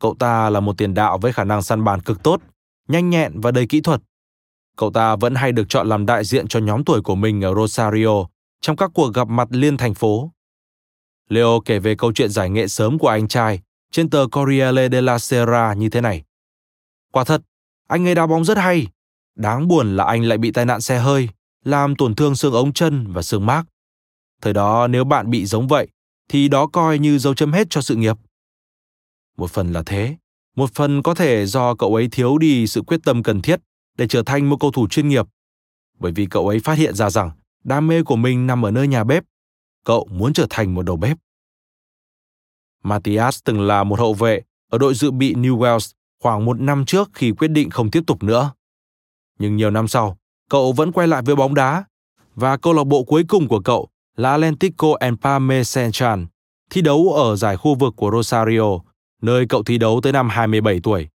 [0.00, 2.40] Cậu ta là một tiền đạo với khả năng săn bàn cực tốt,
[2.88, 4.00] nhanh nhẹn và đầy kỹ thuật.
[4.76, 7.54] Cậu ta vẫn hay được chọn làm đại diện cho nhóm tuổi của mình ở
[7.54, 8.26] Rosario
[8.60, 10.30] trong các cuộc gặp mặt liên thành phố.
[11.28, 13.60] Leo kể về câu chuyện giải nghệ sớm của anh trai
[13.92, 16.22] trên tờ Corriere della Sera như thế này.
[17.12, 17.42] Quả thật,
[17.88, 18.86] anh ấy đá bóng rất hay.
[19.36, 21.28] Đáng buồn là anh lại bị tai nạn xe hơi,
[21.64, 23.64] làm tổn thương xương ống chân và xương mác.
[24.42, 25.88] Thời đó nếu bạn bị giống vậy,
[26.28, 28.16] thì đó coi như dấu chấm hết cho sự nghiệp.
[29.38, 30.16] Một phần là thế,
[30.56, 33.60] một phần có thể do cậu ấy thiếu đi sự quyết tâm cần thiết
[33.98, 35.26] để trở thành một cầu thủ chuyên nghiệp.
[35.98, 37.30] Bởi vì cậu ấy phát hiện ra rằng
[37.64, 39.24] đam mê của mình nằm ở nơi nhà bếp.
[39.84, 41.16] Cậu muốn trở thành một đầu bếp.
[42.84, 46.84] Matthias từng là một hậu vệ ở đội dự bị New Wales khoảng một năm
[46.84, 48.52] trước khi quyết định không tiếp tục nữa.
[49.38, 50.18] Nhưng nhiều năm sau,
[50.50, 51.84] cậu vẫn quay lại với bóng đá
[52.34, 56.22] và câu lạc bộ cuối cùng của cậu là Atlético Empalme Central,
[56.70, 58.78] thi đấu ở giải khu vực của Rosario,
[59.22, 61.08] nơi cậu thi đấu tới năm 27 tuổi.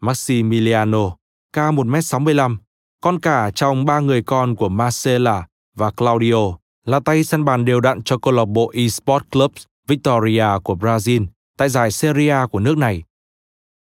[0.00, 1.16] Maximiliano,
[1.52, 2.56] cao 1m65,
[3.00, 7.80] con cả trong ba người con của Marcela và Claudio, là tay săn bàn đều
[7.80, 9.52] đặn cho câu lạc bộ eSport Club
[9.88, 11.26] Victoria của Brazil
[11.58, 13.02] tại giải Serie A của nước này.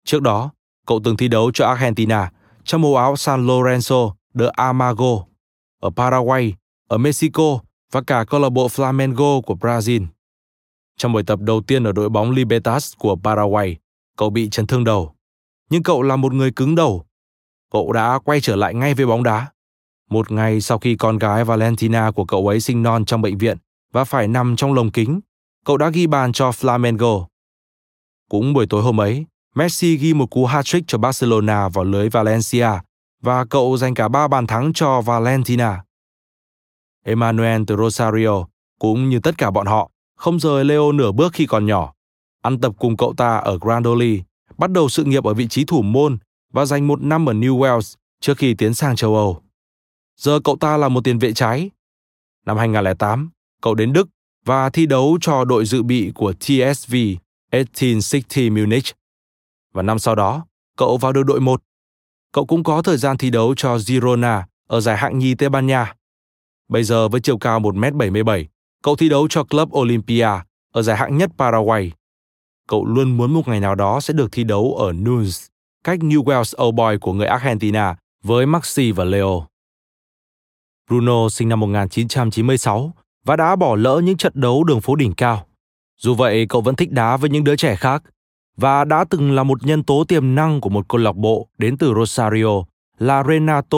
[0.05, 0.51] Trước đó,
[0.88, 2.32] cậu từng thi đấu cho Argentina
[2.64, 5.26] trong màu áo San Lorenzo de Amago,
[5.82, 6.53] ở Paraguay,
[6.88, 7.59] ở Mexico
[7.91, 10.05] và cả câu lạc bộ Flamengo của Brazil.
[10.97, 13.77] Trong buổi tập đầu tiên ở đội bóng Libertas của Paraguay,
[14.17, 15.15] cậu bị chấn thương đầu.
[15.69, 17.05] Nhưng cậu là một người cứng đầu.
[17.71, 19.47] cậu đã quay trở lại ngay với bóng đá.
[20.09, 23.57] Một ngày sau khi con gái Valentina của cậu ấy sinh non trong bệnh viện
[23.91, 25.19] và phải nằm trong lồng kính,
[25.65, 27.25] cậu đã ghi bàn cho Flamengo.
[28.29, 29.25] Cũng buổi tối hôm ấy,
[29.55, 32.69] Messi ghi một cú hat-trick cho Barcelona vào lưới Valencia
[33.21, 35.83] và cậu giành cả ba bàn thắng cho Valentina.
[37.05, 38.45] Emmanuel từ Rosario
[38.79, 39.91] cũng như tất cả bọn họ
[40.22, 41.93] không rời Leo nửa bước khi còn nhỏ.
[42.41, 44.22] Ăn tập cùng cậu ta ở Grandoli,
[44.57, 46.17] bắt đầu sự nghiệp ở vị trí thủ môn
[46.53, 49.41] và dành một năm ở New Wales trước khi tiến sang châu Âu.
[50.17, 51.69] Giờ cậu ta là một tiền vệ trái.
[52.45, 53.30] Năm 2008,
[53.61, 54.09] cậu đến Đức
[54.45, 56.95] và thi đấu cho đội dự bị của TSV
[57.51, 58.86] 1860 Munich.
[59.74, 60.45] Và năm sau đó,
[60.78, 61.63] cậu vào được đội 1.
[62.32, 65.67] Cậu cũng có thời gian thi đấu cho Girona ở giải hạng nhì Tây Ban
[65.67, 65.95] Nha.
[66.67, 68.45] Bây giờ với chiều cao 1m77,
[68.82, 70.29] cậu thi đấu cho Club Olympia
[70.71, 71.91] ở giải hạng nhất Paraguay.
[72.67, 75.45] Cậu luôn muốn một ngày nào đó sẽ được thi đấu ở Nunes,
[75.84, 79.45] cách New Wales Old Boy của người Argentina với Maxi và Leo.
[80.89, 82.93] Bruno sinh năm 1996
[83.25, 85.45] và đã bỏ lỡ những trận đấu đường phố đỉnh cao.
[85.97, 88.03] Dù vậy, cậu vẫn thích đá với những đứa trẻ khác
[88.57, 91.77] và đã từng là một nhân tố tiềm năng của một câu lạc bộ đến
[91.77, 92.63] từ Rosario
[92.99, 93.77] là Renato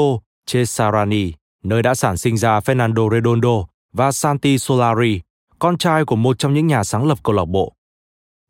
[0.51, 1.31] Cesarani,
[1.63, 5.21] nơi đã sản sinh ra Fernando Redondo và Santi Solari,
[5.59, 7.73] con trai của một trong những nhà sáng lập câu lạc bộ.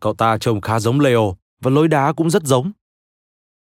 [0.01, 2.71] Cậu ta trông khá giống Leo và lối đá cũng rất giống.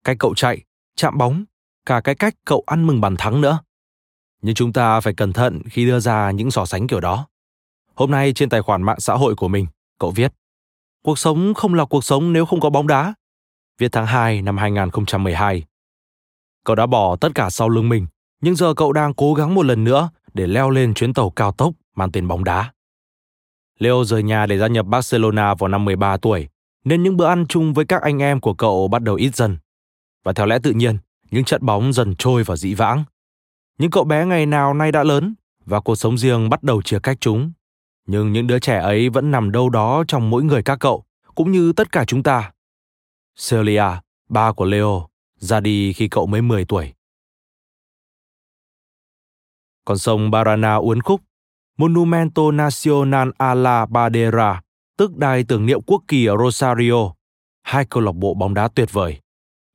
[0.04, 0.62] Cách cậu chạy,
[0.96, 1.44] chạm bóng,
[1.86, 3.58] cả cái cách cậu ăn mừng bàn thắng nữa.
[4.42, 7.26] Nhưng chúng ta phải cẩn thận khi đưa ra những so sánh kiểu đó.
[7.94, 9.66] Hôm nay trên tài khoản mạng xã hội của mình,
[9.98, 10.32] cậu viết
[11.02, 13.14] Cuộc sống không là cuộc sống nếu không có bóng đá.
[13.78, 15.64] Viết tháng 2 năm 2012.
[16.64, 18.06] Cậu đã bỏ tất cả sau lưng mình,
[18.40, 21.52] nhưng giờ cậu đang cố gắng một lần nữa để leo lên chuyến tàu cao
[21.52, 22.72] tốc mang tên bóng đá.
[23.78, 26.48] Leo rời nhà để gia nhập Barcelona vào năm 13 tuổi,
[26.84, 29.58] nên những bữa ăn chung với các anh em của cậu bắt đầu ít dần.
[30.24, 30.98] Và theo lẽ tự nhiên,
[31.30, 33.04] những trận bóng dần trôi vào dĩ vãng.
[33.78, 35.34] Những cậu bé ngày nào nay đã lớn
[35.66, 37.52] và cuộc sống riêng bắt đầu chia cách chúng.
[38.06, 41.04] Nhưng những đứa trẻ ấy vẫn nằm đâu đó trong mỗi người các cậu,
[41.34, 42.52] cũng như tất cả chúng ta.
[43.50, 43.84] Celia,
[44.28, 46.92] ba của Leo, ra đi khi cậu mới 10 tuổi.
[49.84, 51.20] Con sông Barana uốn khúc,
[51.78, 54.60] Monumento Nacional a la Bandera,
[54.96, 57.12] tức đài tưởng niệm quốc kỳ ở Rosario,
[57.62, 59.20] hai câu lạc bộ bóng đá tuyệt vời.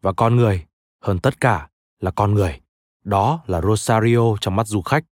[0.02, 0.66] Và con người,
[1.02, 1.68] hơn tất cả
[2.00, 2.60] là con người.
[3.04, 5.04] Đó là Rosario trong mắt du khách.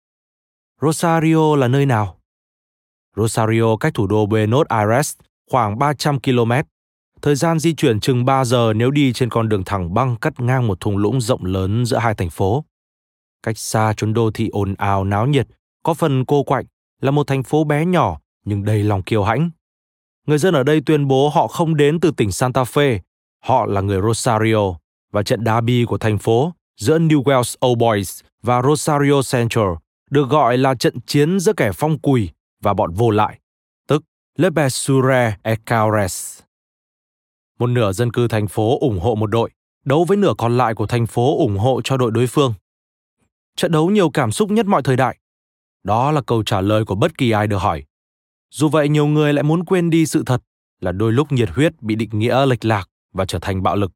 [0.82, 2.20] Rosario là nơi nào?
[3.16, 5.14] Rosario cách thủ đô Buenos Aires
[5.52, 6.52] khoảng 300 km.
[7.22, 10.40] Thời gian di chuyển chừng 3 giờ nếu đi trên con đường thẳng băng cắt
[10.40, 12.66] ngang một thung lũng rộng lớn giữa hai thành phố.
[13.46, 15.48] Cách xa chốn đô thị ồn ào náo nhiệt,
[15.84, 16.66] có phần cô quạnh,
[17.02, 19.50] là một thành phố bé nhỏ nhưng đầy lòng kiêu hãnh.
[20.28, 23.00] Người dân ở đây tuyên bố họ không đến từ tỉnh Santa Fe,
[23.44, 24.78] họ là người Rosario
[25.12, 29.70] và trận derby của thành phố giữa New Wales Old Boys và Rosario Central
[30.10, 32.30] được gọi là trận chiến giữa kẻ phong cùi
[32.62, 33.40] và bọn vô lại,
[33.88, 34.04] tức
[34.38, 36.42] Le Besure Ecaures.
[37.60, 39.50] Một nửa dân cư thành phố ủng hộ một đội,
[39.84, 42.54] đấu với nửa còn lại của thành phố ủng hộ cho đội đối phương.
[43.56, 45.18] Trận đấu nhiều cảm xúc nhất mọi thời đại.
[45.84, 47.84] Đó là câu trả lời của bất kỳ ai được hỏi.
[48.52, 50.42] Dù vậy nhiều người lại muốn quên đi sự thật
[50.80, 53.92] là đôi lúc nhiệt huyết bị định nghĩa lệch lạc và trở thành bạo lực.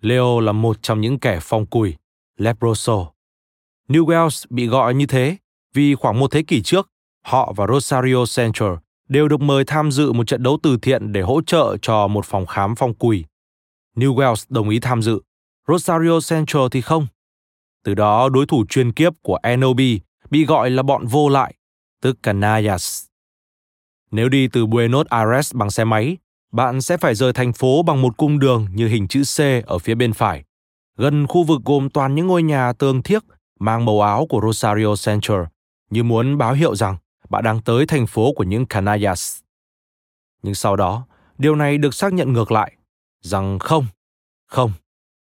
[0.00, 1.94] Leo là một trong những kẻ phong cùi,
[2.36, 3.10] Leproso.
[3.88, 5.36] New Wales bị gọi như thế
[5.74, 6.90] vì khoảng một thế kỷ trước,
[7.22, 8.72] họ và Rosario Central
[9.08, 12.24] đều được mời tham dự một trận đấu từ thiện để hỗ trợ cho một
[12.24, 13.24] phòng khám phong cùi.
[13.96, 15.20] New Wales đồng ý tham dự,
[15.68, 17.06] Rosario Central thì không.
[17.84, 21.54] Từ đó đối thủ chuyên kiếp của Enobi bị gọi là bọn vô lại,
[22.02, 23.04] tức Canayas.
[24.10, 26.16] Nếu đi từ Buenos Aires bằng xe máy,
[26.52, 29.78] bạn sẽ phải rời thành phố bằng một cung đường như hình chữ C ở
[29.78, 30.44] phía bên phải,
[30.96, 33.24] gần khu vực gồm toàn những ngôi nhà tường thiếc
[33.60, 35.42] mang màu áo của Rosario Central,
[35.90, 36.96] như muốn báo hiệu rằng
[37.30, 39.38] bạn đang tới thành phố của những Canayas.
[40.42, 41.06] Nhưng sau đó,
[41.38, 42.76] điều này được xác nhận ngược lại,
[43.20, 43.86] rằng không,
[44.46, 44.72] không,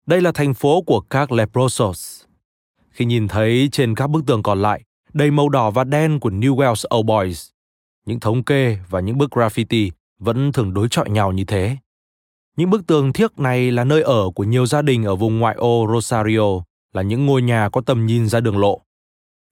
[0.06, 2.19] đây là thành phố của các leprosos.
[2.90, 4.82] Khi nhìn thấy trên các bức tường còn lại,
[5.12, 7.48] đầy màu đỏ và đen của New Wales Old Boys,
[8.06, 11.76] những thống kê và những bức graffiti vẫn thường đối chọi nhau như thế.
[12.56, 15.54] Những bức tường thiếc này là nơi ở của nhiều gia đình ở vùng ngoại
[15.54, 16.62] ô Rosario,
[16.92, 18.80] là những ngôi nhà có tầm nhìn ra đường lộ.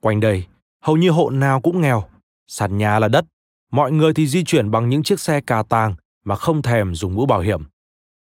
[0.01, 0.45] Quanh đây,
[0.81, 2.05] hầu như hộ nào cũng nghèo,
[2.47, 3.25] sàn nhà là đất,
[3.71, 7.15] mọi người thì di chuyển bằng những chiếc xe cà tàng mà không thèm dùng
[7.15, 7.63] mũ bảo hiểm.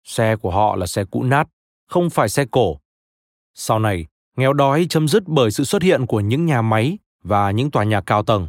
[0.04, 1.48] Xe của họ là xe cũ nát,
[1.86, 2.76] không phải xe cổ.
[3.54, 4.06] Sau này,
[4.36, 7.84] nghèo đói chấm dứt bởi sự xuất hiện của những nhà máy và những tòa
[7.84, 8.48] nhà cao tầng.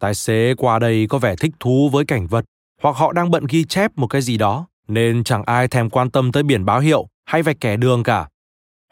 [0.00, 2.44] Tài xế qua đây có vẻ thích thú với cảnh vật
[2.82, 6.10] hoặc họ đang bận ghi chép một cái gì đó nên chẳng ai thèm quan
[6.10, 8.28] tâm tới biển báo hiệu hay vạch kẻ đường cả.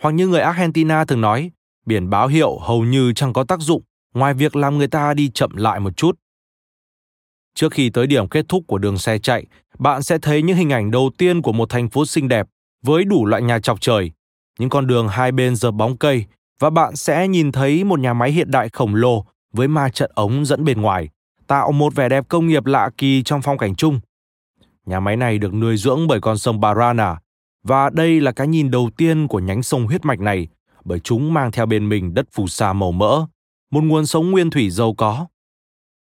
[0.03, 1.51] Hoặc như người Argentina thường nói,
[1.87, 3.83] biển báo hiệu hầu như chẳng có tác dụng
[4.15, 6.19] ngoài việc làm người ta đi chậm lại một chút.
[7.55, 9.47] Trước khi tới điểm kết thúc của đường xe chạy,
[9.79, 12.47] bạn sẽ thấy những hình ảnh đầu tiên của một thành phố xinh đẹp
[12.83, 14.11] với đủ loại nhà chọc trời,
[14.59, 16.25] những con đường hai bên dợp bóng cây
[16.61, 20.11] và bạn sẽ nhìn thấy một nhà máy hiện đại khổng lồ với ma trận
[20.15, 21.09] ống dẫn bên ngoài,
[21.47, 24.01] tạo một vẻ đẹp công nghiệp lạ kỳ trong phong cảnh chung.
[24.87, 27.17] Nhà máy này được nuôi dưỡng bởi con sông Barana,
[27.63, 30.49] và đây là cái nhìn đầu tiên của nhánh sông huyết mạch này,
[30.85, 33.27] bởi chúng mang theo bên mình đất phù sa màu mỡ,
[33.71, 35.27] một nguồn sống nguyên thủy giàu có.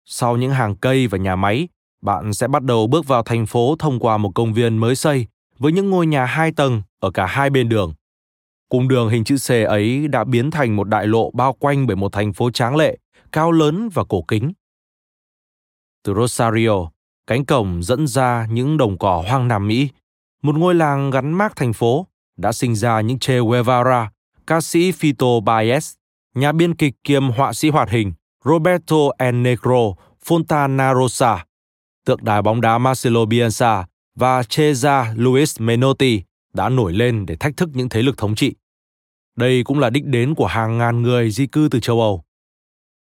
[0.06, 1.68] Sau những hàng cây và nhà máy,
[2.02, 5.28] bạn sẽ bắt đầu bước vào thành phố thông qua một công viên mới xây
[5.60, 7.94] với những ngôi nhà hai tầng ở cả hai bên đường.
[8.70, 11.96] Cung đường hình chữ C ấy đã biến thành một đại lộ bao quanh bởi
[11.96, 12.98] một thành phố tráng lệ,
[13.32, 14.54] cao lớn và cổ kính.
[16.04, 16.90] Từ Rosario,
[17.28, 19.90] cánh cổng dẫn ra những đồng cỏ hoang Nam Mỹ,
[20.42, 22.08] một ngôi làng gắn mác thành phố
[22.38, 24.12] đã sinh ra những Che Guevara,
[24.48, 25.96] ca sĩ Fito Baez,
[26.36, 28.14] nhà biên kịch kiêm họa sĩ hoạt hình
[28.46, 29.94] Roberto El Negro
[30.26, 31.38] Fontanarosa,
[32.06, 36.24] tượng đài bóng đá Marcelo Bielsa và Cheza Luis Menotti
[36.58, 38.56] đã nổi lên để thách thức những thế lực thống trị.
[39.36, 42.24] Đây cũng là đích đến của hàng ngàn người di cư từ châu Âu.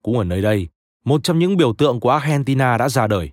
[0.02, 0.68] Cũng ở nơi đây,
[1.04, 3.30] một trong những biểu tượng của Argentina đã ra đời.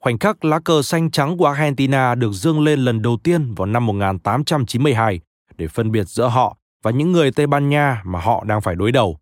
[0.00, 3.66] Khoảnh khắc lá cờ xanh trắng của Argentina được dương lên lần đầu tiên vào
[3.66, 5.20] năm 1892
[5.56, 8.74] để phân biệt giữa họ và những người Tây Ban Nha mà họ đang phải
[8.74, 9.18] đối đầu.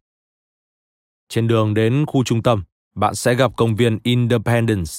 [1.29, 4.93] Trên đường đến khu trung tâm, bạn sẽ gặp công viên Independence,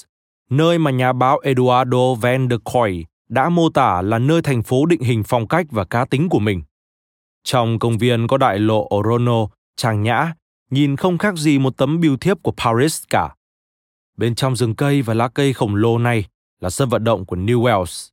[0.50, 4.86] nơi mà nhà báo Eduardo Van der Koy đã mô tả là nơi thành phố
[4.86, 6.61] định hình phong cách và cá tính của mình.
[7.43, 10.34] Trong công viên có đại lộ Orono, trang nhã,
[10.69, 13.36] nhìn không khác gì một tấm biêu thiếp của Paris cả.
[14.17, 16.25] Bên trong rừng cây và lá cây khổng lồ này
[16.59, 18.09] là sân vận động của New Wales.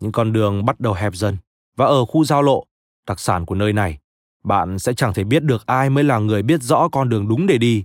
[0.00, 1.36] Những con đường bắt đầu hẹp dần
[1.76, 2.64] và ở khu giao lộ,
[3.06, 3.98] đặc sản của nơi này,
[4.44, 7.46] bạn sẽ chẳng thể biết được ai mới là người biết rõ con đường đúng
[7.46, 7.84] để đi.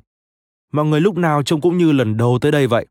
[0.72, 2.86] Mọi người lúc nào trông cũng như lần đầu tới đây vậy.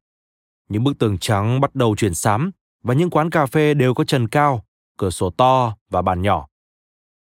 [0.68, 2.50] Những bức tường trắng bắt đầu chuyển xám
[2.86, 4.64] và những quán cà phê đều có trần cao,
[4.96, 6.46] cửa sổ to và bàn nhỏ.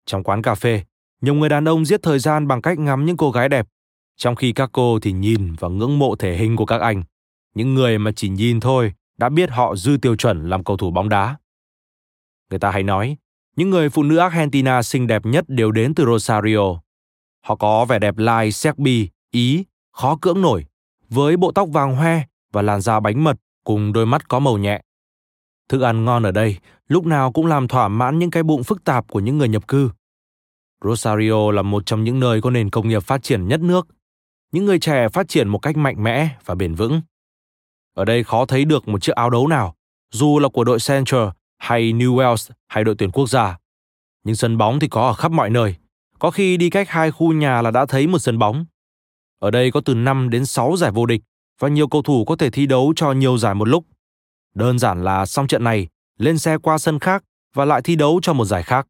[0.05, 0.83] Trong quán cà phê,
[1.21, 3.67] nhiều người đàn ông giết thời gian bằng cách ngắm những cô gái đẹp,
[4.15, 7.03] trong khi các cô thì nhìn và ngưỡng mộ thể hình của các anh.
[7.55, 10.91] Những người mà chỉ nhìn thôi đã biết họ dư tiêu chuẩn làm cầu thủ
[10.91, 11.37] bóng đá.
[12.49, 13.17] Người ta hay nói,
[13.55, 16.81] những người phụ nữ Argentina xinh đẹp nhất đều đến từ Rosario.
[17.41, 20.65] Họ có vẻ đẹp lai Serbi, Ý, khó cưỡng nổi,
[21.09, 22.21] với bộ tóc vàng hoe
[22.53, 24.81] và làn da bánh mật cùng đôi mắt có màu nhẹ.
[25.69, 26.57] Thức ăn ngon ở đây
[26.87, 29.67] lúc nào cũng làm thỏa mãn những cái bụng phức tạp của những người nhập
[29.67, 29.89] cư.
[30.85, 33.87] Rosario là một trong những nơi có nền công nghiệp phát triển nhất nước.
[34.51, 37.01] Những người trẻ phát triển một cách mạnh mẽ và bền vững.
[37.93, 39.75] Ở đây khó thấy được một chiếc áo đấu nào,
[40.11, 43.57] dù là của đội Central hay New Wales hay đội tuyển quốc gia.
[44.23, 45.75] Nhưng sân bóng thì có ở khắp mọi nơi.
[46.19, 48.65] Có khi đi cách hai khu nhà là đã thấy một sân bóng.
[49.39, 51.21] Ở đây có từ 5 đến 6 giải vô địch
[51.59, 53.85] và nhiều cầu thủ có thể thi đấu cho nhiều giải một lúc.
[54.53, 55.87] Đơn giản là xong trận này,
[56.17, 57.23] lên xe qua sân khác
[57.53, 58.87] và lại thi đấu cho một giải khác.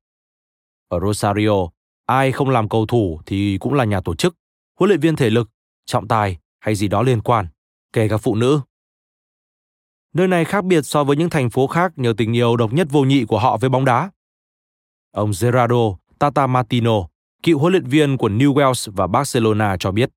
[0.88, 1.68] Ở Rosario,
[2.06, 4.36] ai không làm cầu thủ thì cũng là nhà tổ chức,
[4.80, 5.50] huấn luyện viên thể lực,
[5.86, 7.48] trọng tài hay gì đó liên quan,
[7.94, 8.62] kể cả phụ nữ.
[10.14, 12.88] Nơi này khác biệt so với những thành phố khác nhờ tình yêu độc nhất
[12.92, 14.12] vô nhị của họ với bóng đá.
[15.12, 17.08] Ông Gerardo Tata Martino,
[17.44, 20.10] cựu huấn luyện viên của New Wales và Barcelona cho biết.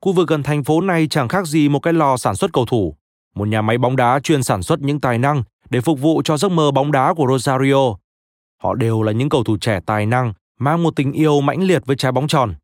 [0.00, 2.66] Khu vực gần thành phố này chẳng khác gì một cái lò sản xuất cầu
[2.66, 2.96] thủ,
[3.34, 6.36] một nhà máy bóng đá chuyên sản xuất những tài năng để phục vụ cho
[6.36, 7.94] giấc mơ bóng đá của Rosario.
[8.62, 11.86] Họ đều là những cầu thủ trẻ tài năng, mang một tình yêu mãnh liệt
[11.86, 12.54] với trái bóng tròn.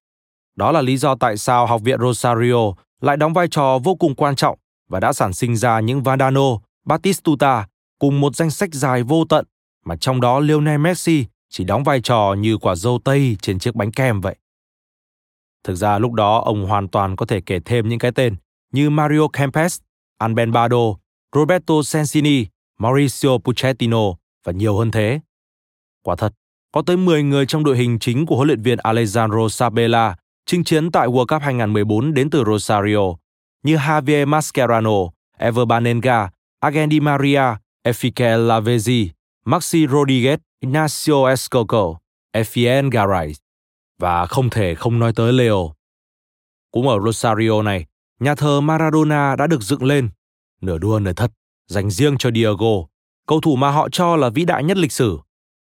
[0.56, 4.14] Đó là lý do tại sao học viện Rosario lại đóng vai trò vô cùng
[4.14, 7.66] quan trọng và đã sản sinh ra những Vandano, Batistuta
[7.98, 9.44] cùng một danh sách dài vô tận
[9.84, 13.74] mà trong đó Lionel Messi chỉ đóng vai trò như quả dâu tây trên chiếc
[13.74, 14.36] bánh kem vậy.
[15.64, 18.36] Thực ra lúc đó ông hoàn toàn có thể kể thêm những cái tên
[18.72, 19.80] như Mario Kempes,
[20.18, 20.94] Alben Bardo,
[21.34, 22.47] Roberto Sensini,
[22.78, 24.14] Mauricio Pochettino
[24.44, 25.20] và nhiều hơn thế.
[26.02, 26.32] Quả thật,
[26.72, 30.16] có tới 10 người trong đội hình chính của huấn luyện viên Alejandro Sabella
[30.47, 33.14] chinh chiến tại World Cup 2014 đến từ Rosario,
[33.62, 36.30] như Javier Mascherano, Ever Banenga,
[36.60, 37.43] Agendi Maria,
[37.84, 39.09] Efike Lavezzi,
[39.44, 41.98] Maxi Rodriguez, Ignacio Escoco,
[42.32, 43.32] Efien Garay
[43.98, 45.72] và không thể không nói tới Leo.
[46.70, 47.86] Cũng ở Rosario này,
[48.20, 50.09] nhà thờ Maradona đã được dựng lên,
[50.60, 51.32] nửa đua nửa thật,
[51.66, 52.86] dành riêng cho Diego,
[53.26, 55.18] cầu thủ mà họ cho là vĩ đại nhất lịch sử.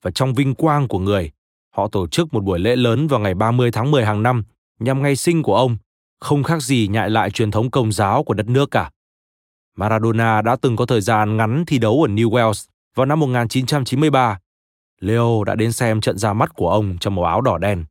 [0.01, 1.31] Và trong vinh quang của người,
[1.69, 4.43] họ tổ chức một buổi lễ lớn vào ngày 30 tháng 10 hàng năm
[4.80, 5.77] nhằm ngày sinh của ông,
[6.19, 8.91] không khác gì nhại lại truyền thống công giáo của đất nước cả.
[9.76, 14.39] Maradona đã từng có thời gian ngắn thi đấu ở New Wales vào năm 1993.
[14.99, 17.85] Leo đã đến xem trận ra mắt của ông trong màu áo đỏ đen.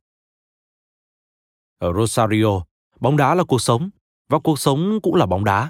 [1.79, 2.61] Ở Rosario,
[2.99, 3.89] bóng đá là cuộc sống,
[4.29, 5.69] và cuộc sống cũng là bóng đá.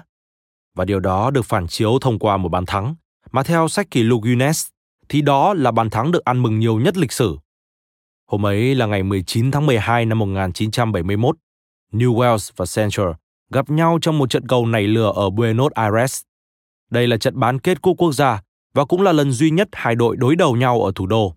[0.74, 2.94] Và điều đó được phản chiếu thông qua một bàn thắng,
[3.30, 4.68] mà theo sách kỷ lục Guinness,
[5.08, 7.38] thì đó là bàn thắng được ăn mừng nhiều nhất lịch sử.
[8.26, 11.36] Hôm ấy là ngày 19 tháng 12 năm 1971,
[11.92, 13.10] New Wales và Central
[13.50, 16.22] gặp nhau trong một trận cầu nảy lửa ở Buenos Aires.
[16.90, 18.42] Đây là trận bán kết cúp quốc gia
[18.74, 21.34] và cũng là lần duy nhất hai đội đối đầu nhau ở thủ đô.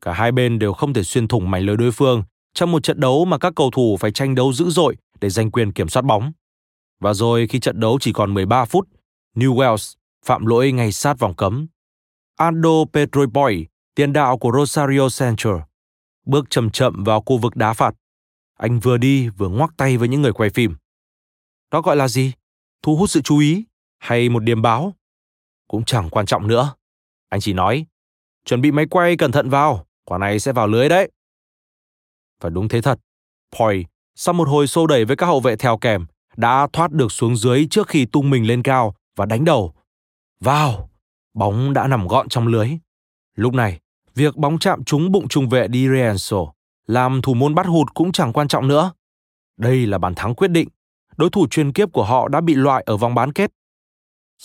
[0.00, 2.22] Cả hai bên đều không thể xuyên thủng mảnh lưới đối phương
[2.54, 5.50] trong một trận đấu mà các cầu thủ phải tranh đấu dữ dội để giành
[5.50, 6.32] quyền kiểm soát bóng.
[7.00, 8.88] Và rồi khi trận đấu chỉ còn 13 phút,
[9.34, 9.94] New Wales
[10.24, 11.66] phạm lỗi ngay sát vòng cấm.
[12.36, 15.54] Ando Petroboy, tiền đạo của Rosario Central,
[16.26, 17.94] bước chậm chậm vào khu vực đá phạt.
[18.58, 20.76] Anh vừa đi vừa ngoắc tay với những người quay phim.
[21.70, 22.32] Đó gọi là gì?
[22.82, 23.64] Thu hút sự chú ý
[23.98, 24.94] hay một điểm báo?
[25.68, 26.74] Cũng chẳng quan trọng nữa.
[27.28, 27.86] Anh chỉ nói,
[28.44, 31.10] chuẩn bị máy quay cẩn thận vào, quả này sẽ vào lưới đấy.
[32.40, 33.00] Và đúng thế thật,
[33.58, 33.84] Poi,
[34.14, 37.36] sau một hồi xô đẩy với các hậu vệ theo kèm, đã thoát được xuống
[37.36, 39.74] dưới trước khi tung mình lên cao và đánh đầu.
[40.40, 40.90] Vào!
[41.34, 42.68] Bóng đã nằm gọn trong lưới.
[43.36, 43.78] Lúc này,
[44.14, 46.50] việc bóng chạm trúng bụng trung vệ Di Rienzo
[46.86, 48.92] làm thủ môn bắt hụt cũng chẳng quan trọng nữa.
[49.56, 50.68] Đây là bàn thắng quyết định.
[51.16, 53.50] Đối thủ chuyên kiếp của họ đã bị loại ở vòng bán kết.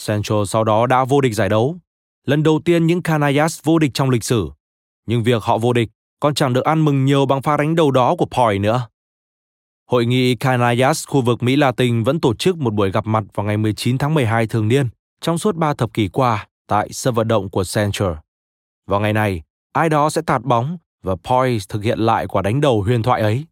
[0.07, 1.77] Central sau đó đã vô địch giải đấu.
[2.25, 4.49] Lần đầu tiên những Canayas vô địch trong lịch sử.
[5.05, 5.89] Nhưng việc họ vô địch
[6.19, 8.87] còn chẳng được ăn mừng nhiều bằng pha đánh đầu đó của Poi nữa.
[9.89, 13.45] Hội nghị Canayas khu vực Mỹ Latin vẫn tổ chức một buổi gặp mặt vào
[13.45, 14.89] ngày 19 tháng 12 thường niên
[15.21, 18.11] trong suốt ba thập kỷ qua tại sân vận động của Central.
[18.87, 19.41] Vào ngày này,
[19.73, 23.21] ai đó sẽ tạt bóng và Poi thực hiện lại quả đánh đầu huyền thoại
[23.21, 23.45] ấy.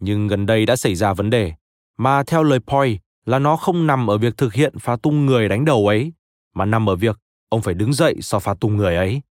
[0.00, 1.52] Nhưng gần đây đã xảy ra vấn đề,
[1.98, 5.48] mà theo lời Poi là nó không nằm ở việc thực hiện phá tung người
[5.48, 6.12] đánh đầu ấy,
[6.54, 7.18] mà nằm ở việc
[7.48, 9.22] ông phải đứng dậy sau phá tung người ấy.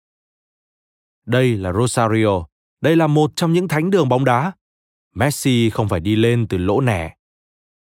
[1.25, 2.45] Đây là Rosario,
[2.81, 4.51] đây là một trong những thánh đường bóng đá.
[5.17, 7.15] Messi không phải đi lên từ lỗ nẻ.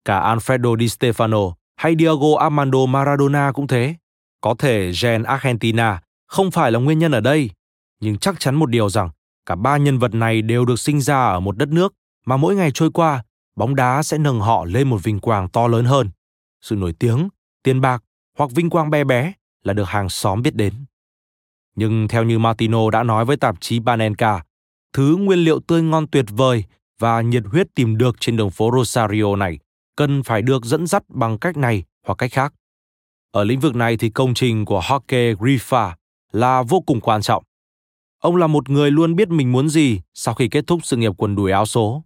[0.06, 3.96] Cả Alfredo Di Stefano hay Diego Armando Maradona cũng thế.
[4.42, 7.50] Có thể gen Argentina không phải là nguyên nhân ở đây,
[8.00, 9.10] nhưng chắc chắn một điều rằng
[9.46, 11.94] cả ba nhân vật này đều được sinh ra ở một đất nước
[12.26, 13.24] mà mỗi ngày trôi qua,
[13.56, 16.10] bóng đá sẽ nâng họ lên một vinh quang to lớn hơn.
[16.62, 17.30] Sự nổi tiếng,
[17.64, 18.04] tiền bạc
[18.38, 19.34] hoặc vinh quang bé bé
[19.64, 20.74] là được hàng xóm biết đến.
[21.76, 24.44] Nhưng theo như Martino đã nói với tạp chí Panenka,
[24.94, 26.64] thứ nguyên liệu tươi ngon tuyệt vời
[27.02, 29.60] và nhiệt huyết tìm được trên đường phố Rosario này
[29.96, 32.54] cần phải được dẫn dắt bằng cách này hoặc cách khác.
[33.32, 35.92] Ở lĩnh vực này thì công trình của Jorge Grifa
[36.32, 37.44] là vô cùng quan trọng.
[38.20, 41.12] Ông là một người luôn biết mình muốn gì sau khi kết thúc sự nghiệp
[41.18, 42.04] quần đùi áo số.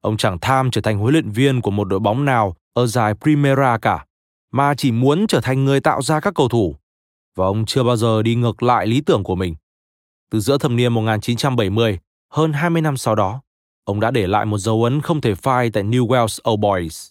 [0.00, 3.14] Ông chẳng tham trở thành huấn luyện viên của một đội bóng nào ở giải
[3.14, 4.04] Primera cả,
[4.52, 6.76] mà chỉ muốn trở thành người tạo ra các cầu thủ.
[7.36, 9.54] Và ông chưa bao giờ đi ngược lại lý tưởng của mình.
[10.30, 11.98] Từ giữa thập niên 1970,
[12.30, 13.40] hơn 20 năm sau đó,
[13.84, 17.10] ông đã để lại một dấu ấn không thể phai tại New Wales Old Boys.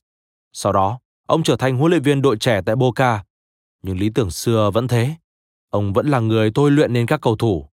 [0.53, 3.23] Sau đó, ông trở thành huấn luyện viên đội trẻ tại Boca.
[3.83, 5.15] Nhưng lý tưởng xưa vẫn thế.
[5.69, 7.69] Ông vẫn là người tôi luyện nên các cầu thủ.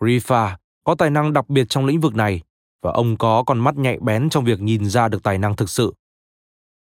[0.00, 2.42] Rifa có tài năng đặc biệt trong lĩnh vực này
[2.82, 5.70] và ông có con mắt nhạy bén trong việc nhìn ra được tài năng thực
[5.70, 5.94] sự.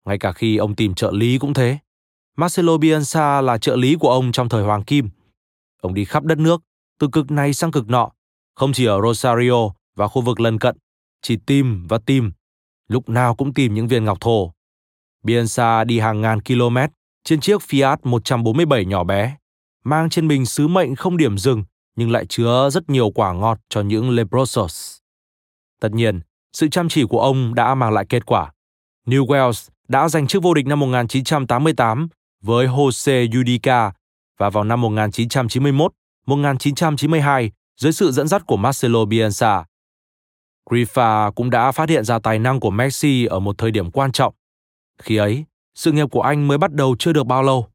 [0.04, 1.78] Ngay cả khi ông tìm trợ lý cũng thế.
[2.36, 5.08] Marcelo Bielsa là trợ lý của ông trong thời Hoàng Kim.
[5.82, 6.62] Ông đi khắp đất nước,
[6.98, 8.10] từ cực này sang cực nọ,
[8.54, 10.76] không chỉ ở Rosario và khu vực lân cận,
[11.22, 12.32] chỉ tìm và tìm,
[12.88, 14.52] lúc nào cũng tìm những viên ngọc thô.
[15.22, 16.76] Bielsa đi hàng ngàn km
[17.24, 19.36] trên chiếc Fiat 147 nhỏ bé,
[19.84, 21.64] mang trên mình sứ mệnh không điểm dừng
[21.96, 24.98] nhưng lại chứa rất nhiều quả ngọt cho những leprosos.
[25.80, 26.20] Tất nhiên,
[26.52, 28.52] sự chăm chỉ của ông đã mang lại kết quả.
[29.06, 32.08] New Wales đã giành chức vô địch năm 1988
[32.42, 33.90] với Jose Judica
[34.38, 35.92] và vào năm 1991,
[36.26, 39.64] 1992 dưới sự dẫn dắt của Marcelo Bielsa.
[40.70, 44.12] Grifa cũng đã phát hiện ra tài năng của Messi ở một thời điểm quan
[44.12, 44.34] trọng.
[44.98, 45.44] Khi ấy,
[45.74, 47.66] sự nghiệp của anh mới bắt đầu chưa được bao lâu.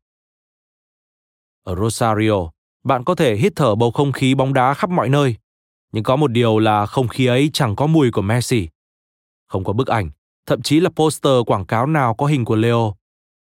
[1.63, 2.49] Ở Rosario,
[2.84, 5.35] bạn có thể hít thở bầu không khí bóng đá khắp mọi nơi,
[5.91, 8.68] nhưng có một điều là không khí ấy chẳng có mùi của Messi.
[9.47, 10.09] Không có bức ảnh,
[10.45, 12.95] thậm chí là poster quảng cáo nào có hình của Leo.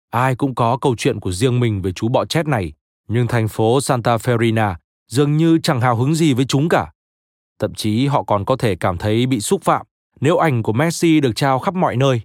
[0.10, 2.74] Ai cũng có câu chuyện của riêng mình về chú bọ chét này,
[3.08, 4.76] nhưng thành phố Santa Ferina
[5.08, 6.92] dường như chẳng hào hứng gì với chúng cả.
[7.60, 9.86] Thậm chí họ còn có thể cảm thấy bị xúc phạm
[10.22, 12.22] nếu ảnh của Messi được trao khắp mọi nơi,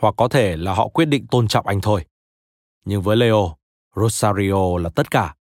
[0.00, 2.04] hoặc có thể là họ quyết định tôn trọng anh thôi.
[2.84, 3.56] Nhưng với Leo,
[3.96, 5.34] Rosario là tất cả.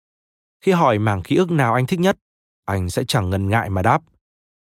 [0.61, 2.19] Khi hỏi mảng ký ức nào anh thích nhất,
[2.65, 4.03] anh sẽ chẳng ngần ngại mà đáp.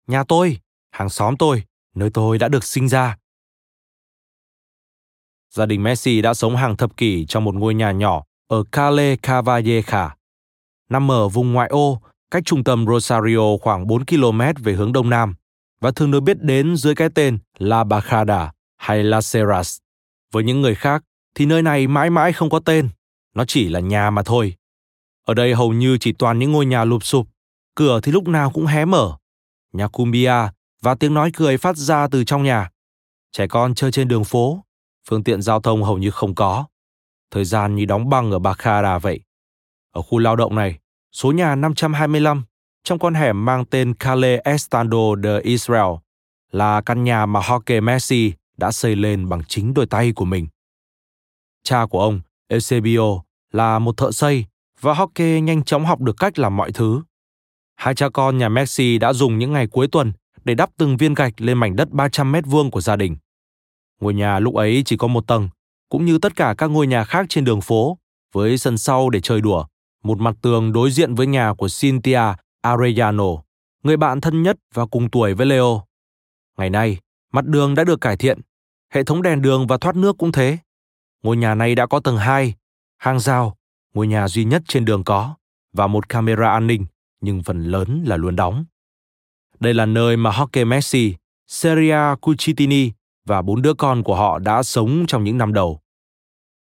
[0.07, 0.59] Nhà tôi,
[0.91, 1.65] hàng xóm tôi,
[1.95, 3.17] nơi tôi đã được sinh ra.
[5.51, 9.17] Gia đình Messi đã sống hàng thập kỷ trong một ngôi nhà nhỏ ở Cale
[9.17, 10.11] Cavalleja.
[10.89, 12.01] Nằm ở vùng ngoại ô,
[12.31, 15.35] cách trung tâm Rosario khoảng 4 km về hướng đông nam
[15.81, 19.79] và thường được biết đến dưới cái tên La Bajada hay La Serras.
[20.33, 22.89] Với những người khác thì nơi này mãi mãi không có tên,
[23.35, 24.55] nó chỉ là nhà mà thôi.
[25.25, 27.27] Ở đây hầu như chỉ toàn những ngôi nhà lụp sụp,
[27.75, 29.17] cửa thì lúc nào cũng hé mở.
[29.73, 30.35] Nhà cumbia
[30.83, 32.71] và tiếng nói cười phát ra từ trong nhà.
[33.33, 34.65] Trẻ con chơi trên đường phố,
[35.09, 36.65] phương tiện giao thông hầu như không có.
[37.31, 39.21] Thời gian như đóng băng ở Baccara vậy.
[39.93, 40.79] Ở khu lao động này,
[41.13, 42.45] số nhà 525
[42.85, 45.95] trong con hẻm mang tên Calle Estando de Israel
[46.53, 50.47] là căn nhà mà Jorge Messi đã xây lên bằng chính đôi tay của mình.
[51.65, 53.23] Cha của ông, Eusebio,
[53.53, 54.45] là một thợ xây
[54.81, 57.03] và Jorge nhanh chóng học được cách làm mọi thứ.
[57.77, 60.13] Hai cha con nhà Messi đã dùng những ngày cuối tuần
[60.45, 63.17] để đắp từng viên gạch lên mảnh đất 300 mét vuông của gia đình.
[64.01, 65.49] Ngôi nhà lúc ấy chỉ có một tầng,
[65.89, 67.99] cũng như tất cả các ngôi nhà khác trên đường phố,
[68.33, 69.67] với sân sau để chơi đùa,
[70.03, 72.23] một mặt tường đối diện với nhà của Cynthia
[72.63, 73.25] Arellano,
[73.83, 75.83] người bạn thân nhất và cùng tuổi với Leo.
[76.59, 76.99] Ngày nay,
[77.33, 78.41] mặt đường đã được cải thiện,
[78.93, 80.59] hệ thống đèn đường và thoát nước cũng thế.
[81.23, 82.55] Ngôi nhà này đã có tầng 2,
[82.97, 83.57] hàng rào,
[83.95, 85.35] ngôi nhà duy nhất trên đường có,
[85.73, 86.87] và một camera an ninh,
[87.21, 88.65] nhưng phần lớn là luôn đóng.
[89.61, 91.15] Đây là nơi mà Jorge Messi,
[91.47, 92.91] Seria Cucitini
[93.25, 95.81] và bốn đứa con của họ đã sống trong những năm đầu.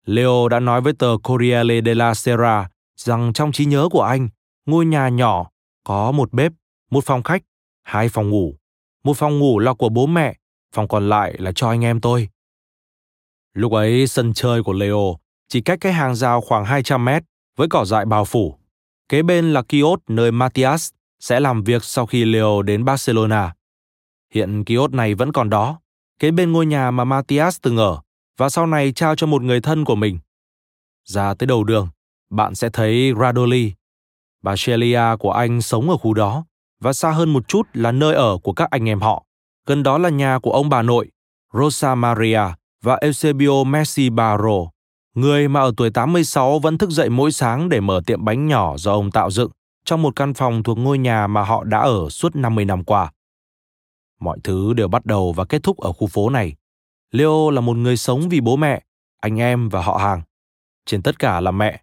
[0.06, 2.68] Leo đã nói với tờ Corriere della Sera
[3.00, 4.28] rằng trong trí nhớ của anh,
[4.66, 5.50] ngôi nhà nhỏ
[5.84, 6.52] có một bếp,
[6.90, 7.42] một phòng khách,
[7.82, 8.54] hai phòng ngủ.
[9.04, 10.36] Một phòng ngủ là của bố mẹ,
[10.74, 12.28] phòng còn lại là cho anh em tôi.
[13.54, 15.16] Lúc ấy sân chơi của Leo
[15.48, 17.22] chỉ cách cái hàng rào khoảng 200 mét
[17.56, 18.58] với cỏ dại bao phủ.
[19.08, 23.54] Kế bên là kiosk nơi Matias sẽ làm việc sau khi Leo đến Barcelona.
[24.34, 25.80] Hiện kiosk này vẫn còn đó,
[26.18, 28.00] kế bên ngôi nhà mà Matias từng ở
[28.36, 30.18] và sau này trao cho một người thân của mình.
[31.04, 31.88] Ra tới đầu đường,
[32.30, 33.72] bạn sẽ thấy Radoli.
[34.42, 36.44] Bà Shelia của anh sống ở khu đó
[36.80, 39.24] và xa hơn một chút là nơi ở của các anh em họ.
[39.66, 41.10] Gần đó là nhà của ông bà nội,
[41.52, 42.40] Rosa Maria
[42.82, 44.70] và Eusebio Messi Barro,
[45.14, 48.76] người mà ở tuổi 86 vẫn thức dậy mỗi sáng để mở tiệm bánh nhỏ
[48.76, 49.50] do ông tạo dựng
[49.84, 53.12] trong một căn phòng thuộc ngôi nhà mà họ đã ở suốt 50 năm qua.
[54.20, 56.54] Mọi thứ đều bắt đầu và kết thúc ở khu phố này.
[57.10, 58.82] Leo là một người sống vì bố mẹ,
[59.20, 60.22] anh em và họ hàng.
[60.86, 61.82] Trên tất cả là mẹ.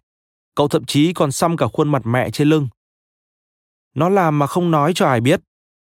[0.56, 2.68] Cậu thậm chí còn xăm cả khuôn mặt mẹ trên lưng.
[3.94, 5.40] Nó làm mà không nói cho ai biết.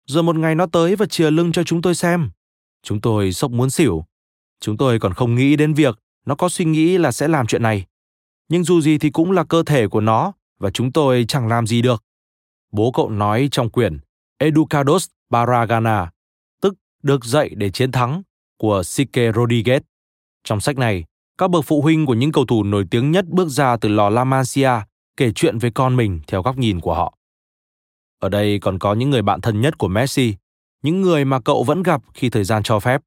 [0.06, 2.30] Rồi một ngày nó tới và chìa lưng cho chúng tôi xem.
[2.82, 4.04] Chúng tôi sốc muốn xỉu.
[4.60, 7.62] Chúng tôi còn không nghĩ đến việc nó có suy nghĩ là sẽ làm chuyện
[7.62, 7.86] này.
[8.48, 11.66] Nhưng dù gì thì cũng là cơ thể của nó và chúng tôi chẳng làm
[11.66, 12.04] gì được.
[12.72, 13.98] Bố cậu nói trong quyển
[14.38, 16.10] Educados Baragana,
[16.60, 18.22] tức được dạy để chiến thắng,
[18.58, 19.80] của Sike Rodriguez.
[20.44, 21.04] Trong sách này,
[21.38, 24.08] các bậc phụ huynh của những cầu thủ nổi tiếng nhất bước ra từ lò
[24.08, 24.70] La Masia
[25.16, 27.18] kể chuyện với con mình theo góc nhìn của họ.
[28.18, 30.34] Ở đây còn có những người bạn thân nhất của Messi,
[30.82, 33.00] những người mà cậu vẫn gặp khi thời gian cho phép.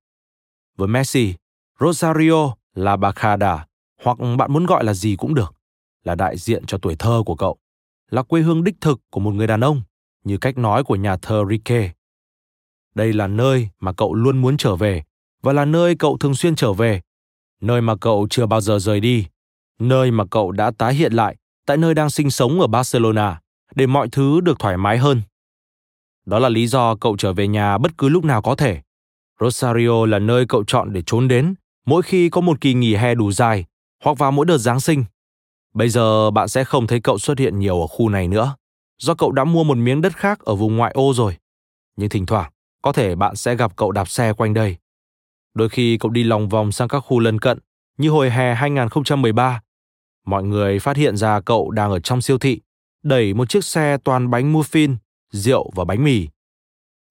[0.78, 1.34] Với Messi,
[1.80, 3.66] Rosario là Bacada,
[4.04, 5.56] hoặc bạn muốn gọi là gì cũng được,
[6.04, 7.58] là đại diện cho tuổi thơ của cậu,
[8.12, 9.82] là quê hương đích thực của một người đàn ông,
[10.24, 11.91] như cách nói của nhà thơ Rike.
[12.95, 15.04] Đây là nơi mà cậu luôn muốn trở về
[15.41, 17.02] và là nơi cậu thường xuyên trở về,
[17.62, 19.26] nơi mà cậu chưa bao giờ rời đi,
[19.80, 21.36] nơi mà cậu đã tái hiện lại
[21.66, 23.40] tại nơi đang sinh sống ở Barcelona
[23.76, 25.22] để mọi thứ được thoải mái hơn.
[26.26, 28.82] Đó là lý do cậu trở về nhà bất cứ lúc nào có thể.
[29.40, 31.56] Rosario là nơi cậu chọn để trốn đến
[31.86, 33.66] mỗi khi có một kỳ nghỉ hè đủ dài
[34.04, 35.06] hoặc vào mỗi đợt Giáng sinh.
[35.74, 38.56] Bây giờ bạn sẽ không thấy cậu xuất hiện nhiều ở khu này nữa,
[38.98, 41.38] do cậu đã mua một miếng đất khác ở vùng ngoại ô rồi.
[41.96, 42.52] Nhưng thỉnh thoảng,
[42.82, 44.78] có thể bạn sẽ gặp cậu đạp xe quanh đây.
[45.58, 47.60] Đôi khi cậu đi lòng vòng sang các khu lân cận,
[47.98, 49.62] như hồi hè 2013.
[50.26, 52.62] Mọi người phát hiện ra cậu đang ở trong siêu thị,
[53.04, 54.96] đẩy một chiếc xe toàn bánh muffin,
[55.32, 56.28] rượu và bánh mì.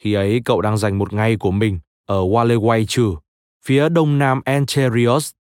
[0.03, 3.19] Khi ấy cậu đang dành một ngày của mình ở Gualeguaychú,
[3.65, 5.31] phía đông nam Encherios,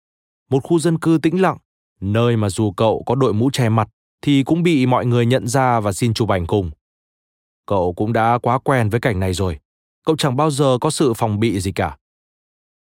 [0.51, 1.59] một khu dân cư tĩnh lặng,
[2.01, 3.89] nơi mà dù cậu có đội mũ che mặt
[4.23, 6.71] thì cũng bị mọi người nhận ra và xin chụp ảnh cùng.
[7.67, 9.59] Cậu cũng đã quá quen với cảnh này rồi.
[10.07, 11.97] Cậu chẳng bao giờ có sự phòng bị gì cả.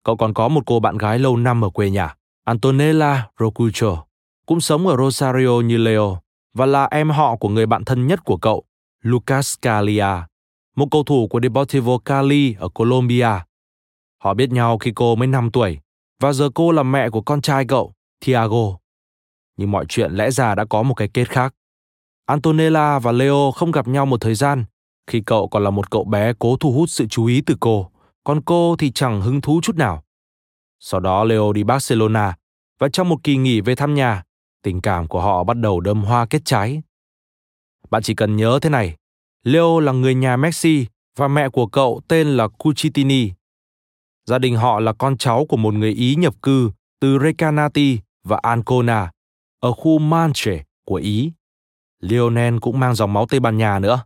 [0.05, 2.15] Cậu còn có một cô bạn gái lâu năm ở quê nhà,
[2.45, 4.05] Antonella Rocucho,
[4.47, 6.19] cũng sống ở Rosario như Leo
[6.55, 8.65] và là em họ của người bạn thân nhất của cậu,
[9.03, 10.07] Lucas Calia,
[10.77, 13.31] một cầu thủ của Deportivo Cali ở Colombia.
[14.23, 15.79] Họ biết nhau khi cô mới 5 tuổi
[16.21, 18.79] và giờ cô là mẹ của con trai cậu, Thiago.
[19.57, 21.55] Nhưng mọi chuyện lẽ ra đã có một cái kết khác.
[22.27, 24.65] Antonella và Leo không gặp nhau một thời gian
[25.07, 27.91] khi cậu còn là một cậu bé cố thu hút sự chú ý từ cô
[28.25, 30.03] còn cô thì chẳng hứng thú chút nào.
[30.79, 32.37] Sau đó Leo đi Barcelona
[32.79, 34.23] và trong một kỳ nghỉ về thăm nhà,
[34.63, 36.83] tình cảm của họ bắt đầu đơm hoa kết trái.
[37.91, 38.97] Bạn chỉ cần nhớ thế này,
[39.43, 40.87] Leo là người nhà Messi
[41.17, 43.31] và mẹ của cậu tên là Cucitini.
[44.27, 46.71] Gia đình họ là con cháu của một người Ý nhập cư
[47.01, 49.11] từ Recanati và Ancona
[49.61, 51.33] ở khu Manche của Ý.
[52.01, 54.05] Lionel cũng mang dòng máu Tây Ban Nha nữa.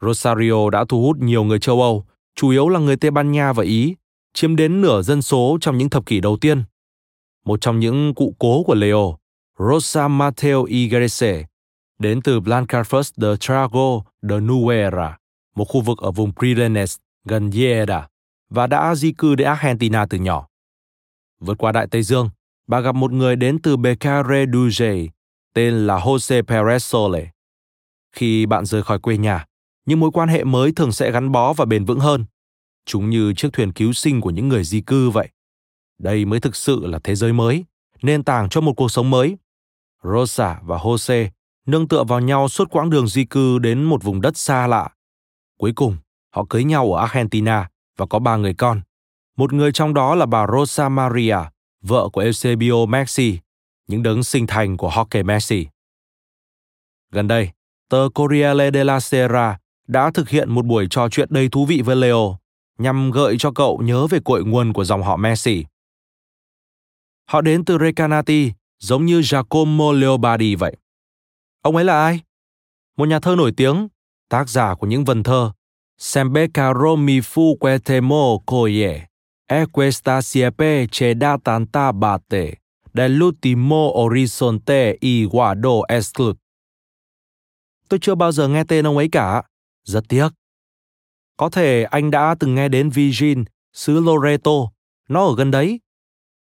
[0.00, 2.04] Rosario đã thu hút nhiều người châu Âu,
[2.38, 3.96] chủ yếu là người Tây Ban Nha và Ý,
[4.34, 6.64] chiếm đến nửa dân số trong những thập kỷ đầu tiên.
[7.44, 9.16] Một trong những cụ cố của Leo,
[9.58, 11.44] Rosa Mateo Iglesias,
[11.98, 15.18] đến từ Blancafers de Trago de Nuera,
[15.54, 18.08] một khu vực ở vùng Pyrenees gần Lleida,
[18.50, 20.46] và đã di cư đến Argentina từ nhỏ.
[21.40, 22.30] Vượt qua Đại Tây Dương,
[22.66, 25.08] bà gặp một người đến từ Becare Duje,
[25.54, 27.30] tên là Jose Perez Sole.
[28.12, 29.46] Khi bạn rời khỏi quê nhà,
[29.88, 32.24] những mối quan hệ mới thường sẽ gắn bó và bền vững hơn.
[32.86, 35.28] Chúng như chiếc thuyền cứu sinh của những người di cư vậy.
[35.98, 37.64] Đây mới thực sự là thế giới mới,
[38.02, 39.36] nền tảng cho một cuộc sống mới.
[40.04, 41.28] Rosa và Jose
[41.66, 44.88] nương tựa vào nhau suốt quãng đường di cư đến một vùng đất xa lạ.
[45.58, 45.96] Cuối cùng,
[46.34, 48.80] họ cưới nhau ở Argentina và có ba người con.
[49.36, 51.38] Một người trong đó là bà Rosa Maria,
[51.82, 53.38] vợ của Eusebio Messi,
[53.86, 55.66] những đấng sinh thành của hockey Messi.
[57.12, 57.50] Gần đây,
[57.88, 59.58] tờ Corriere della Sera
[59.88, 62.38] đã thực hiện một buổi trò chuyện đầy thú vị với Leo
[62.78, 65.64] nhằm gợi cho cậu nhớ về cội nguồn của dòng họ Messi.
[67.24, 70.76] Họ đến từ Recanati, giống như Giacomo Leopardi vậy.
[71.62, 72.20] Ông ấy là ai?
[72.96, 73.88] Một nhà thơ nổi tiếng,
[74.28, 75.52] tác giả của những vần thơ
[75.98, 79.08] Sempre caro mi fu que temo coye,
[79.48, 82.60] e questa siepe che da tanta batte,
[82.94, 86.36] dell'ultimo orizzonte i guardo esclut.
[87.88, 89.42] Tôi chưa bao giờ nghe tên ông ấy cả.
[89.88, 90.28] Rất tiếc.
[91.36, 94.52] Có thể anh đã từng nghe đến Virgin, xứ Loreto.
[95.08, 95.80] Nó ở gần đấy.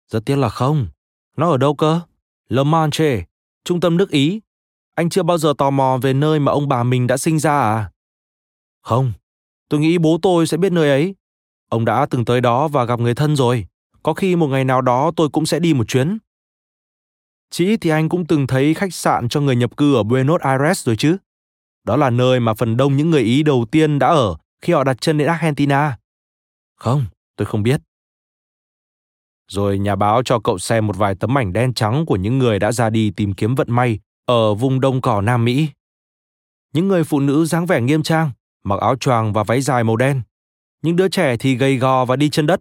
[0.08, 0.88] Rất tiếc là không.
[1.36, 2.00] Nó ở đâu cơ?
[2.48, 3.24] Le Manche,
[3.64, 4.40] trung tâm nước Ý.
[4.94, 7.60] Anh chưa bao giờ tò mò về nơi mà ông bà mình đã sinh ra
[7.60, 7.90] à?
[8.82, 9.12] Không,
[9.68, 11.14] tôi nghĩ bố tôi sẽ biết nơi ấy.
[11.68, 13.66] Ông đã từng tới đó và gặp người thân rồi.
[14.02, 16.18] Có khi một ngày nào đó tôi cũng sẽ đi một chuyến.
[17.50, 20.86] Chỉ thì anh cũng từng thấy khách sạn cho người nhập cư ở Buenos Aires
[20.86, 21.16] rồi chứ.
[21.88, 24.84] Đó là nơi mà phần đông những người Ý đầu tiên đã ở khi họ
[24.84, 25.98] đặt chân đến Argentina.
[26.76, 27.04] Không,
[27.36, 27.80] tôi không biết.
[29.50, 32.58] Rồi nhà báo cho cậu xem một vài tấm ảnh đen trắng của những người
[32.58, 35.68] đã ra đi tìm kiếm vận may ở vùng đông cỏ Nam Mỹ.
[36.74, 38.30] Những người phụ nữ dáng vẻ nghiêm trang,
[38.64, 40.20] mặc áo choàng và váy dài màu đen.
[40.82, 42.60] Những đứa trẻ thì gầy gò và đi chân đất.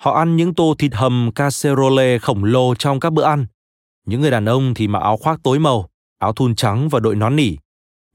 [0.00, 3.46] Họ ăn những tô thịt hầm casserole khổng lồ trong các bữa ăn.
[4.06, 5.88] Những người đàn ông thì mặc áo khoác tối màu,
[6.18, 7.56] áo thun trắng và đội nón nỉ.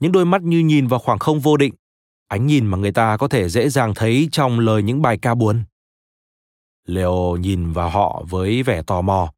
[0.01, 1.73] Những đôi mắt như nhìn vào khoảng không vô định.
[2.27, 5.35] Ánh nhìn mà người ta có thể dễ dàng thấy trong lời những bài ca
[5.35, 5.63] buồn.
[6.85, 9.33] Leo nhìn vào họ với vẻ tò mò,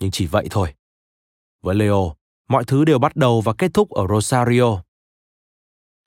[0.00, 0.74] nhưng chỉ vậy thôi.
[1.62, 2.14] Với Leo,
[2.48, 4.82] mọi thứ đều bắt đầu và kết thúc ở Rosario.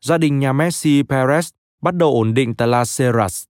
[0.02, 1.52] Gia đình nhà Messi Perez
[1.82, 3.46] bắt đầu ổn định tại Las Heras.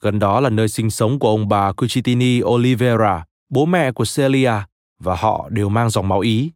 [0.00, 4.52] Gần đó là nơi sinh sống của ông bà Cucitini Oliveira, bố mẹ của Celia,
[4.98, 6.52] và họ đều mang dòng máu Ý.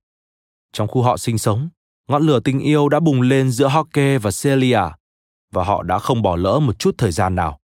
[0.73, 1.69] Trong khu họ sinh sống,
[2.11, 4.81] ngọn lửa tình yêu đã bùng lên giữa Hockey và Celia,
[5.53, 7.61] và họ đã không bỏ lỡ một chút thời gian nào.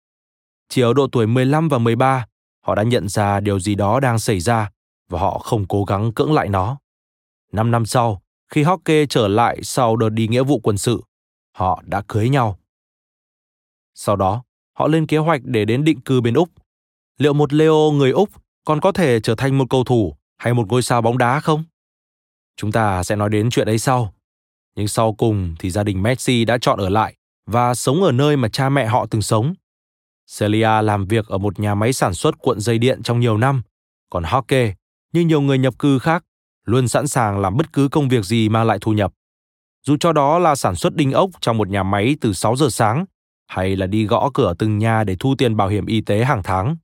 [0.70, 2.26] Chỉ ở độ tuổi 15 và 13,
[2.62, 4.70] họ đã nhận ra điều gì đó đang xảy ra
[5.10, 6.78] và họ không cố gắng cưỡng lại nó.
[7.52, 11.02] Năm năm sau, khi Hockey trở lại sau đợt đi nghĩa vụ quân sự,
[11.56, 12.60] họ đã cưới nhau.
[13.94, 14.44] Sau đó,
[14.74, 16.50] họ lên kế hoạch để đến định cư bên Úc.
[17.18, 18.30] Liệu một Leo người Úc
[18.66, 21.64] còn có thể trở thành một cầu thủ hay một ngôi sao bóng đá không?
[22.58, 24.15] Chúng ta sẽ nói đến chuyện ấy sau.
[24.76, 27.16] Nhưng sau cùng thì gia đình Messi đã chọn ở lại
[27.46, 29.54] và sống ở nơi mà cha mẹ họ từng sống.
[30.40, 33.62] Celia làm việc ở một nhà máy sản xuất cuộn dây điện trong nhiều năm,
[34.10, 34.72] còn Hockey,
[35.14, 36.24] như nhiều người nhập cư khác,
[36.66, 39.14] luôn sẵn sàng làm bất cứ công việc gì mang lại thu nhập.
[39.86, 42.68] Dù cho đó là sản xuất đinh ốc trong một nhà máy từ 6 giờ
[42.70, 43.06] sáng,
[43.48, 46.44] hay là đi gõ cửa từng nhà để thu tiền bảo hiểm y tế hàng
[46.44, 46.78] tháng.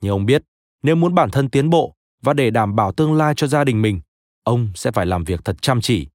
[0.00, 0.42] Như ông biết,
[0.82, 3.82] nếu muốn bản thân tiến bộ và để đảm bảo tương lai cho gia đình
[3.82, 4.00] mình,
[4.42, 6.08] ông sẽ phải làm việc thật chăm chỉ.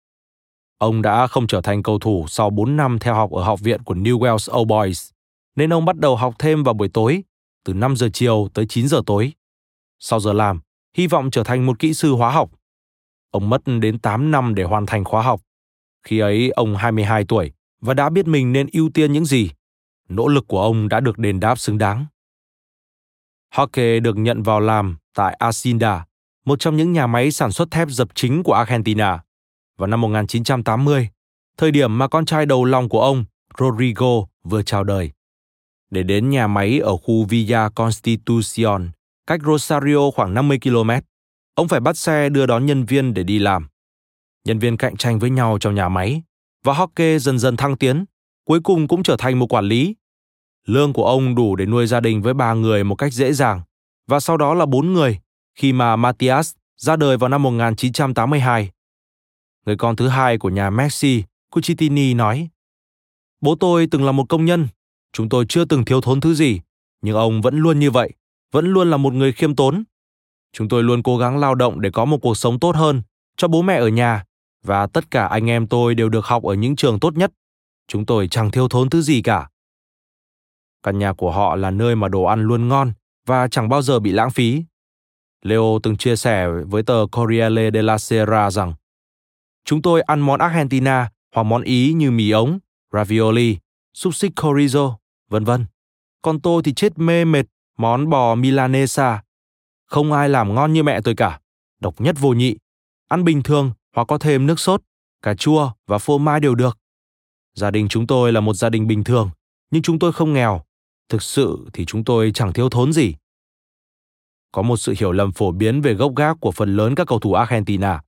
[0.79, 3.83] Ông đã không trở thành cầu thủ sau 4 năm theo học ở học viện
[3.83, 5.09] của New Wales Old Boys,
[5.55, 7.23] nên ông bắt đầu học thêm vào buổi tối,
[7.65, 9.33] từ 5 giờ chiều tới 9 giờ tối.
[9.99, 10.59] Sau giờ làm,
[10.97, 12.49] hy vọng trở thành một kỹ sư hóa học.
[13.31, 15.41] Ông mất đến 8 năm để hoàn thành khóa học.
[16.03, 17.51] Khi ấy ông 22 tuổi
[17.81, 19.51] và đã biết mình nên ưu tiên những gì.
[20.09, 22.05] Nỗ lực của ông đã được đền đáp xứng đáng.
[23.55, 26.05] Hockey được nhận vào làm tại Asinda,
[26.45, 29.23] một trong những nhà máy sản xuất thép dập chính của Argentina.
[29.79, 31.09] Vào năm 1980,
[31.57, 33.25] thời điểm mà con trai đầu lòng của ông,
[33.59, 34.07] Rodrigo,
[34.43, 35.11] vừa chào đời.
[35.89, 38.89] Để đến nhà máy ở khu Villa Constitucion,
[39.27, 40.89] cách Rosario khoảng 50 km,
[41.55, 43.67] ông phải bắt xe đưa đón nhân viên để đi làm.
[44.45, 46.23] Nhân viên cạnh tranh với nhau trong nhà máy,
[46.63, 48.05] và Hockey dần dần thăng tiến,
[48.45, 49.95] cuối cùng cũng trở thành một quản lý.
[50.67, 53.61] Lương của ông đủ để nuôi gia đình với ba người một cách dễ dàng,
[54.07, 55.19] và sau đó là bốn người
[55.55, 58.69] khi mà Matthias ra đời vào năm 1982.
[59.69, 62.49] Người con thứ hai của nhà Messi, Cucitini nói,
[63.41, 64.67] Bố tôi từng là một công nhân,
[65.13, 66.61] chúng tôi chưa từng thiếu thốn thứ gì,
[67.01, 68.11] nhưng ông vẫn luôn như vậy,
[68.51, 69.83] vẫn luôn là một người khiêm tốn.
[70.53, 73.01] Chúng tôi luôn cố gắng lao động để có một cuộc sống tốt hơn
[73.37, 74.23] cho bố mẹ ở nhà
[74.63, 77.31] và tất cả anh em tôi đều được học ở những trường tốt nhất.
[77.87, 79.49] Chúng tôi chẳng thiếu thốn thứ gì cả.
[80.83, 82.91] Căn nhà của họ là nơi mà đồ ăn luôn ngon
[83.25, 84.63] và chẳng bao giờ bị lãng phí.
[85.41, 88.73] Leo từng chia sẻ với tờ Corriere della Sera rằng
[89.69, 92.59] Chúng tôi ăn món Argentina hoặc món Ý như mì ống,
[92.93, 93.57] ravioli,
[93.93, 94.95] xúc xích chorizo,
[95.29, 95.65] vân vân.
[96.21, 97.45] Còn tôi thì chết mê mệt
[97.77, 99.23] món bò Milanesa.
[99.85, 101.39] Không ai làm ngon như mẹ tôi cả.
[101.79, 102.57] Độc nhất vô nhị.
[103.07, 104.81] Ăn bình thường hoặc có thêm nước sốt,
[105.21, 106.77] cà chua và phô mai đều được.
[107.55, 109.29] Gia đình chúng tôi là một gia đình bình thường,
[109.71, 110.61] nhưng chúng tôi không nghèo.
[111.09, 113.15] Thực sự thì chúng tôi chẳng thiếu thốn gì.
[114.51, 117.19] Có một sự hiểu lầm phổ biến về gốc gác của phần lớn các cầu
[117.19, 118.01] thủ Argentina.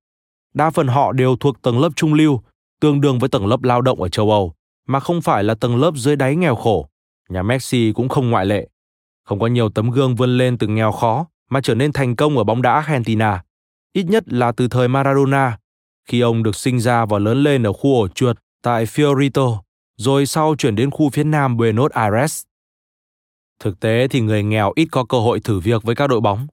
[0.54, 2.42] Đa phần họ đều thuộc tầng lớp trung lưu,
[2.80, 4.54] tương đương với tầng lớp lao động ở châu Âu,
[4.88, 6.88] mà không phải là tầng lớp dưới đáy nghèo khổ.
[7.30, 8.70] Nhà Messi cũng không ngoại lệ.
[9.24, 12.38] Không có nhiều tấm gương vươn lên từ nghèo khó mà trở nên thành công
[12.38, 13.44] ở bóng đá Argentina.
[13.94, 15.58] Ít nhất là từ thời Maradona,
[16.06, 19.58] khi ông được sinh ra và lớn lên ở khu ổ chuột tại Fiorito,
[19.98, 22.44] rồi sau chuyển đến khu phía nam Buenos Aires.
[23.60, 26.48] Thực tế thì người nghèo ít có cơ hội thử việc với các đội bóng,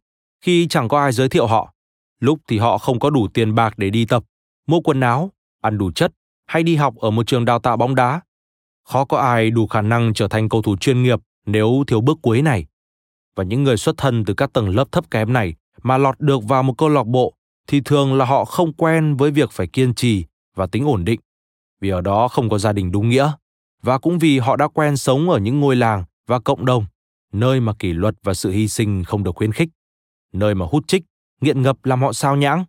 [0.45, 1.75] khi chẳng có ai giới thiệu họ.
[2.21, 4.25] Lúc thì họ không có đủ tiền bạc để đi tập,
[4.67, 5.31] mua quần áo,
[5.63, 6.13] ăn đủ chất
[6.47, 8.21] hay đi học ở một trường đào tạo bóng đá.
[8.85, 12.19] Khó có ai đủ khả năng trở thành cầu thủ chuyên nghiệp nếu thiếu bước
[12.23, 12.67] cuối này.
[13.37, 16.45] Và những người xuất thân từ các tầng lớp thấp kém này mà lọt được
[16.45, 17.35] vào một câu lạc bộ
[17.67, 20.25] thì thường là họ không quen với việc phải kiên trì
[20.55, 21.21] và tính ổn định,
[21.81, 23.33] vì ở đó không có gia đình đúng nghĩa,
[23.83, 26.85] và cũng vì họ đã quen sống ở những ngôi làng và cộng đồng,
[27.33, 29.69] nơi mà kỷ luật và sự hy sinh không được khuyến khích,
[30.33, 31.03] nơi mà hút chích,
[31.41, 32.65] nghiện ngập làm họ sao nhãng.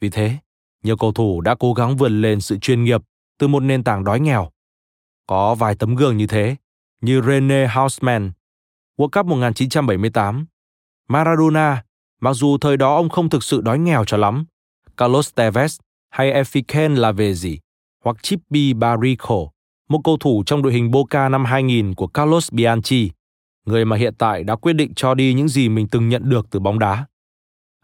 [0.00, 0.36] Vì thế,
[0.82, 3.00] nhiều cầu thủ đã cố gắng vươn lên sự chuyên nghiệp
[3.38, 4.50] từ một nền tảng đói nghèo.
[5.26, 6.56] Có vài tấm gương như thế,
[7.00, 8.32] như Rene Hausmann,
[8.98, 10.46] World Cup 1978,
[11.08, 11.84] Maradona,
[12.20, 14.44] mặc dù thời đó ông không thực sự đói nghèo cho lắm,
[14.96, 15.78] Carlos Tevez
[16.10, 17.58] hay Efiken là về gì,
[18.04, 19.36] hoặc Chippy Barrico,
[19.88, 23.10] một cầu thủ trong đội hình Boca năm 2000 của Carlos Bianchi,
[23.64, 26.46] người mà hiện tại đã quyết định cho đi những gì mình từng nhận được
[26.50, 27.06] từ bóng đá.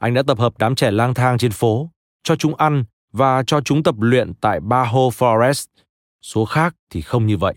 [0.01, 1.91] Anh đã tập hợp đám trẻ lang thang trên phố,
[2.23, 5.67] cho chúng ăn và cho chúng tập luyện tại Bajo Forest.
[6.23, 7.55] Số khác thì không như vậy.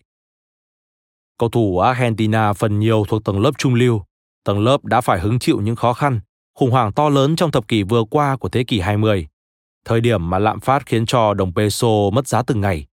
[1.37, 4.03] Cầu thủ Argentina phần nhiều thuộc tầng lớp trung lưu,
[4.43, 6.19] tầng lớp đã phải hứng chịu những khó khăn,
[6.53, 9.27] khủng hoảng to lớn trong thập kỷ vừa qua của thế kỷ 20,
[9.85, 12.87] thời điểm mà lạm phát khiến cho đồng peso mất giá từng ngày.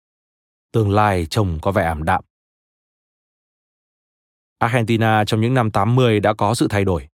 [0.73, 2.24] Tương lai trông có vẻ ảm đạm.
[4.59, 7.09] Argentina trong những năm 80 đã có sự thay đổi.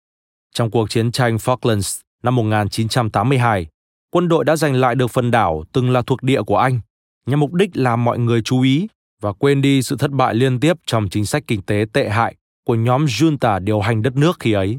[0.54, 3.66] Trong cuộc chiến tranh Falklands năm 1982,
[4.10, 6.80] quân đội đã giành lại được phần đảo từng là thuộc địa của Anh,
[7.26, 8.88] nhằm mục đích làm mọi người chú ý
[9.20, 12.34] và quên đi sự thất bại liên tiếp trong chính sách kinh tế tệ hại
[12.64, 14.78] của nhóm junta điều hành đất nước khi ấy.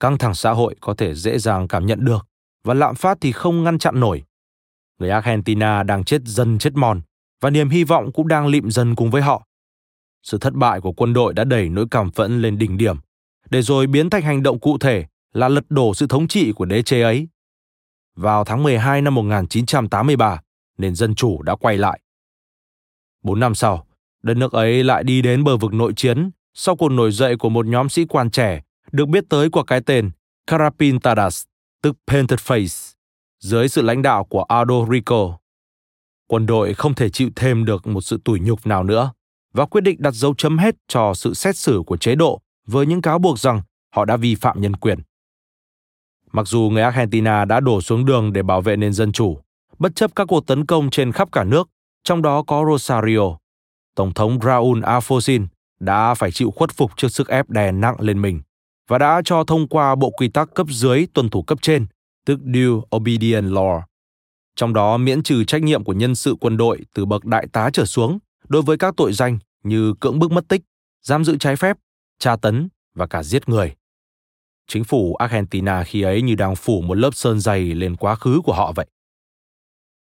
[0.00, 2.26] Căng thẳng xã hội có thể dễ dàng cảm nhận được
[2.64, 4.22] và lạm phát thì không ngăn chặn nổi.
[4.98, 7.00] Người Argentina đang chết dần chết mòn
[7.40, 9.46] và niềm hy vọng cũng đang lịm dần cùng với họ.
[10.22, 12.96] Sự thất bại của quân đội đã đẩy nỗi cảm phẫn lên đỉnh điểm,
[13.50, 16.64] để rồi biến thành hành động cụ thể là lật đổ sự thống trị của
[16.64, 17.28] đế chế ấy.
[18.16, 20.40] Vào tháng 12 năm 1983,
[20.78, 22.00] nền dân chủ đã quay lại.
[23.22, 23.86] Bốn năm sau,
[24.22, 27.48] đất nước ấy lại đi đến bờ vực nội chiến sau cuộc nổi dậy của
[27.48, 30.10] một nhóm sĩ quan trẻ được biết tới qua cái tên
[30.46, 31.44] Carapintadas,
[31.82, 32.94] tức Painted Face,
[33.38, 35.38] dưới sự lãnh đạo của Aldo Rico.
[36.26, 39.12] Quân đội không thể chịu thêm được một sự tủi nhục nào nữa
[39.52, 42.86] và quyết định đặt dấu chấm hết cho sự xét xử của chế độ với
[42.86, 43.62] những cáo buộc rằng
[43.94, 44.98] họ đã vi phạm nhân quyền.
[46.32, 49.38] Mặc dù người Argentina đã đổ xuống đường để bảo vệ nền dân chủ,
[49.78, 51.68] bất chấp các cuộc tấn công trên khắp cả nước,
[52.04, 53.36] trong đó có Rosario,
[53.94, 55.46] Tổng thống Raúl Alfonsín
[55.80, 58.40] đã phải chịu khuất phục trước sức ép đè nặng lên mình
[58.88, 61.86] và đã cho thông qua bộ quy tắc cấp dưới tuân thủ cấp trên,
[62.26, 63.82] tức Due Obedient Law.
[64.56, 67.70] Trong đó miễn trừ trách nhiệm của nhân sự quân đội từ bậc đại tá
[67.72, 68.18] trở xuống
[68.48, 70.62] đối với các tội danh như cưỡng bức mất tích,
[71.02, 71.76] giam giữ trái phép,
[72.18, 73.74] tra tấn và cả giết người.
[74.66, 78.40] Chính phủ Argentina khi ấy như đang phủ một lớp sơn dày lên quá khứ
[78.44, 78.86] của họ vậy.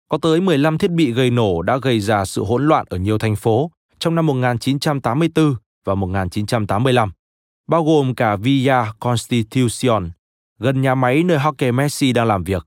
[0.08, 3.18] Có tới 15 thiết bị gây nổ đã gây ra sự hỗn loạn ở nhiều
[3.18, 5.54] thành phố trong năm 1984
[5.84, 7.12] và 1985,
[7.68, 10.10] bao gồm cả Villa Constitucion,
[10.58, 12.66] gần nhà máy nơi Jorge Messi đang làm việc.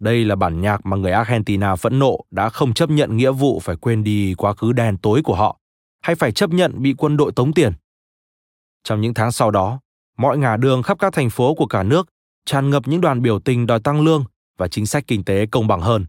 [0.00, 3.60] Đây là bản nhạc mà người Argentina phẫn nộ đã không chấp nhận nghĩa vụ
[3.60, 5.58] phải quên đi quá khứ đen tối của họ
[6.02, 7.72] hay phải chấp nhận bị quân đội tống tiền.
[8.84, 9.80] Trong những tháng sau đó,
[10.18, 12.08] mọi ngả đường khắp các thành phố của cả nước
[12.46, 14.24] tràn ngập những đoàn biểu tình đòi tăng lương
[14.58, 16.06] và chính sách kinh tế công bằng hơn.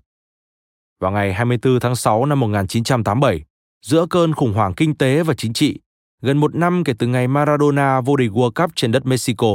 [1.00, 3.44] Vào ngày 24 tháng 6 năm 1987,
[3.82, 5.80] giữa cơn khủng hoảng kinh tế và chính trị,
[6.22, 9.48] gần một năm kể từ ngày Maradona vô địch World Cup trên đất Mexico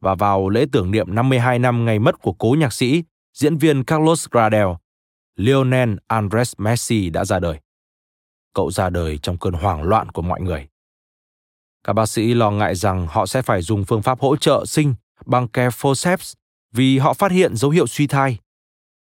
[0.00, 3.04] và vào lễ tưởng niệm 52 năm ngày mất của cố nhạc sĩ,
[3.34, 4.66] diễn viên Carlos Gardel,
[5.36, 7.58] Lionel Andres Messi đã ra đời.
[8.54, 10.68] Cậu ra đời trong cơn hoảng loạn của mọi người.
[11.84, 14.94] Các bác sĩ lo ngại rằng họ sẽ phải dùng phương pháp hỗ trợ sinh
[15.26, 16.34] bằng ke forceps
[16.72, 18.38] vì họ phát hiện dấu hiệu suy thai.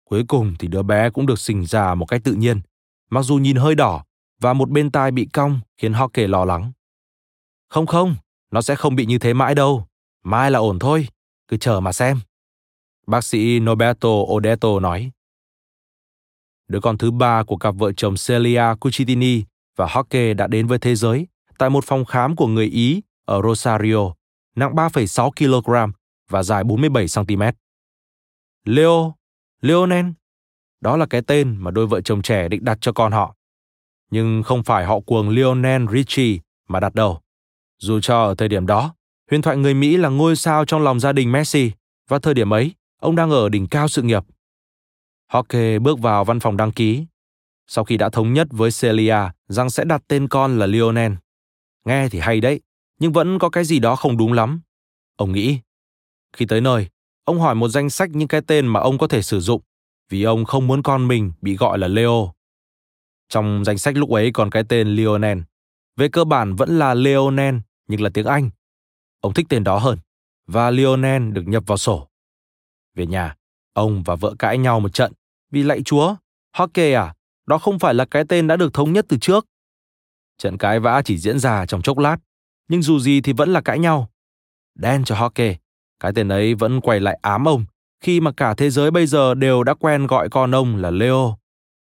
[0.04, 2.60] Cuối cùng thì đứa bé cũng được sinh ra một cách tự nhiên,
[3.10, 4.04] mặc dù nhìn hơi đỏ
[4.40, 6.72] và một bên tai bị cong khiến họ kể lo lắng.
[7.68, 8.16] Không không,
[8.50, 9.86] nó sẽ không bị như thế mãi đâu.
[10.24, 11.08] Mai là ổn thôi,
[11.48, 12.20] cứ chờ mà xem.
[13.06, 15.10] Bác sĩ Noberto Odetto nói.
[16.68, 19.42] Đứa con thứ ba của cặp vợ chồng Celia Cucitini
[19.76, 21.26] và Hockey đã đến với thế giới
[21.58, 24.14] tại một phòng khám của người Ý ở Rosario,
[24.56, 25.92] nặng 3,6 kg
[26.30, 27.42] và dài 47 cm.
[28.64, 29.14] Leo,
[29.60, 30.06] Leonel,
[30.80, 33.34] đó là cái tên mà đôi vợ chồng trẻ định đặt cho con họ.
[34.10, 37.20] Nhưng không phải họ cuồng Lionel Richie mà đặt đầu.
[37.78, 38.94] Dù cho ở thời điểm đó,
[39.30, 41.70] huyền thoại người Mỹ là ngôi sao trong lòng gia đình Messi
[42.08, 44.24] và thời điểm ấy, ông đang ở đỉnh cao sự nghiệp.
[45.32, 47.06] Hockey bước vào văn phòng đăng ký.
[47.66, 49.16] Sau khi đã thống nhất với Celia
[49.48, 51.12] rằng sẽ đặt tên con là Lionel.
[51.84, 52.60] Nghe thì hay đấy,
[52.98, 54.60] nhưng vẫn có cái gì đó không đúng lắm.
[55.16, 55.58] Ông nghĩ.
[56.36, 56.88] Khi tới nơi,
[57.24, 59.62] ông hỏi một danh sách những cái tên mà ông có thể sử dụng,
[60.08, 62.32] vì ông không muốn con mình bị gọi là Leo.
[63.28, 65.38] Trong danh sách lúc ấy còn cái tên Lionel.
[65.96, 67.54] Về cơ bản vẫn là Leonel,
[67.88, 68.50] nhưng là tiếng Anh.
[69.20, 69.98] Ông thích tên đó hơn,
[70.46, 72.08] và Lionel được nhập vào sổ.
[72.94, 73.34] Về nhà,
[73.72, 75.12] ông và vợ cãi nhau một trận,
[75.50, 76.16] vì lạy chúa,
[76.56, 77.14] Hockey à,
[77.46, 79.46] đó không phải là cái tên đã được thống nhất từ trước.
[80.38, 82.16] Trận cãi vã chỉ diễn ra trong chốc lát,
[82.68, 84.10] nhưng dù gì thì vẫn là cãi nhau.
[84.74, 85.56] Đen cho Hockey,
[86.00, 87.64] cái tên ấy vẫn quay lại ám ông
[88.04, 91.36] khi mà cả thế giới bây giờ đều đã quen gọi con ông là Leo.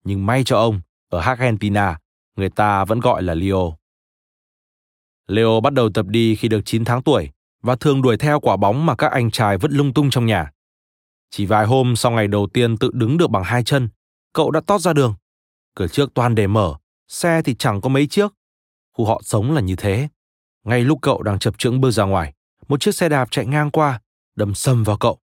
[0.03, 1.99] Nhưng may cho ông, ở Argentina,
[2.35, 3.73] người ta vẫn gọi là Leo.
[5.27, 7.29] Leo bắt đầu tập đi khi được 9 tháng tuổi
[7.61, 10.51] và thường đuổi theo quả bóng mà các anh trai vứt lung tung trong nhà.
[11.29, 13.89] Chỉ vài hôm sau ngày đầu tiên tự đứng được bằng hai chân,
[14.33, 15.15] cậu đã tót ra đường.
[15.75, 16.75] Cửa trước toàn để mở,
[17.09, 18.31] xe thì chẳng có mấy chiếc.
[18.93, 20.09] Khu họ sống là như thế.
[20.63, 22.33] Ngay lúc cậu đang chập chững bước ra ngoài,
[22.67, 24.01] một chiếc xe đạp chạy ngang qua,
[24.35, 25.19] đâm sầm vào cậu.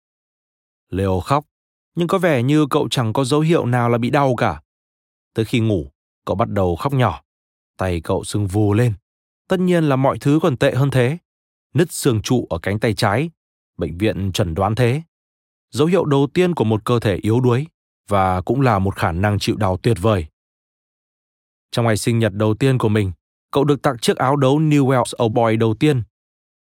[0.90, 1.44] Leo khóc,
[1.94, 4.62] nhưng có vẻ như cậu chẳng có dấu hiệu nào là bị đau cả.
[5.34, 5.92] Tới khi ngủ,
[6.24, 7.22] cậu bắt đầu khóc nhỏ.
[7.76, 8.92] Tay cậu sưng vù lên.
[9.48, 11.18] Tất nhiên là mọi thứ còn tệ hơn thế.
[11.74, 13.30] Nứt xương trụ ở cánh tay trái.
[13.76, 15.02] Bệnh viện chẩn đoán thế.
[15.70, 17.66] Dấu hiệu đầu tiên của một cơ thể yếu đuối
[18.08, 20.26] và cũng là một khả năng chịu đau tuyệt vời.
[21.70, 23.12] Trong ngày sinh nhật đầu tiên của mình,
[23.50, 26.02] cậu được tặng chiếc áo đấu Newell's Old Boy đầu tiên.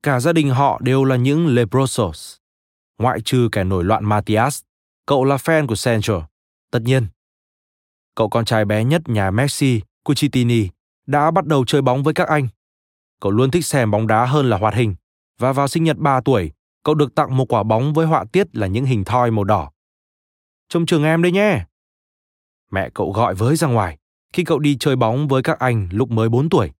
[0.03, 2.37] Cả gia đình họ đều là những Lebrosos.
[2.99, 4.63] Ngoại trừ kẻ nổi loạn Matthias,
[5.07, 6.19] cậu là fan của Central.
[6.71, 7.07] Tất nhiên,
[8.15, 10.69] cậu con trai bé nhất nhà Messi, Cucitini,
[11.07, 12.49] đã bắt đầu chơi bóng với các anh.
[13.21, 14.95] Cậu luôn thích xem bóng đá hơn là hoạt hình,
[15.39, 16.53] và vào sinh nhật 3 tuổi,
[16.83, 19.71] cậu được tặng một quả bóng với họa tiết là những hình thoi màu đỏ.
[20.69, 21.65] Trông trường em đấy nhé.
[22.71, 23.99] Mẹ cậu gọi với ra ngoài
[24.35, 26.71] khi cậu đi chơi bóng với các anh lúc mới 4 tuổi.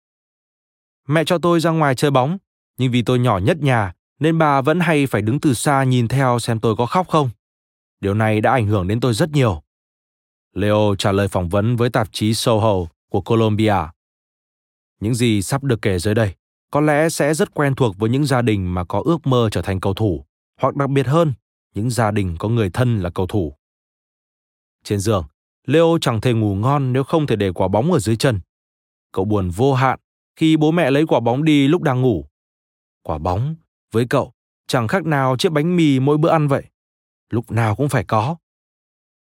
[1.09, 2.39] Mẹ cho tôi ra ngoài chơi bóng,
[2.79, 6.09] nhưng vì tôi nhỏ nhất nhà nên bà vẫn hay phải đứng từ xa nhìn
[6.09, 7.31] theo xem tôi có khóc không.
[8.01, 9.63] Điều này đã ảnh hưởng đến tôi rất nhiều.
[10.53, 12.75] Leo trả lời phỏng vấn với tạp chí Soho
[13.09, 13.77] của Colombia.
[15.01, 16.35] Những gì sắp được kể dưới đây
[16.71, 19.63] có lẽ sẽ rất quen thuộc với những gia đình mà có ước mơ trở
[19.63, 20.25] thành cầu thủ,
[20.61, 21.33] hoặc đặc biệt hơn,
[21.75, 23.55] những gia đình có người thân là cầu thủ.
[24.85, 25.25] Trên giường,
[25.67, 28.41] Leo chẳng thể ngủ ngon nếu không thể để quả bóng ở dưới chân.
[29.13, 29.99] Cậu buồn vô hạn
[30.37, 32.27] khi bố mẹ lấy quả bóng đi lúc đang ngủ.
[33.03, 33.55] Quả bóng,
[33.93, 34.33] với cậu,
[34.67, 36.65] chẳng khác nào chiếc bánh mì mỗi bữa ăn vậy.
[37.31, 38.37] Lúc nào cũng phải có.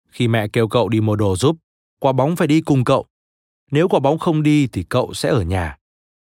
[0.09, 1.57] Khi mẹ kêu cậu đi mua đồ giúp,
[2.01, 3.07] quả bóng phải đi cùng cậu.
[3.71, 5.77] Nếu quả bóng không đi thì cậu sẽ ở nhà.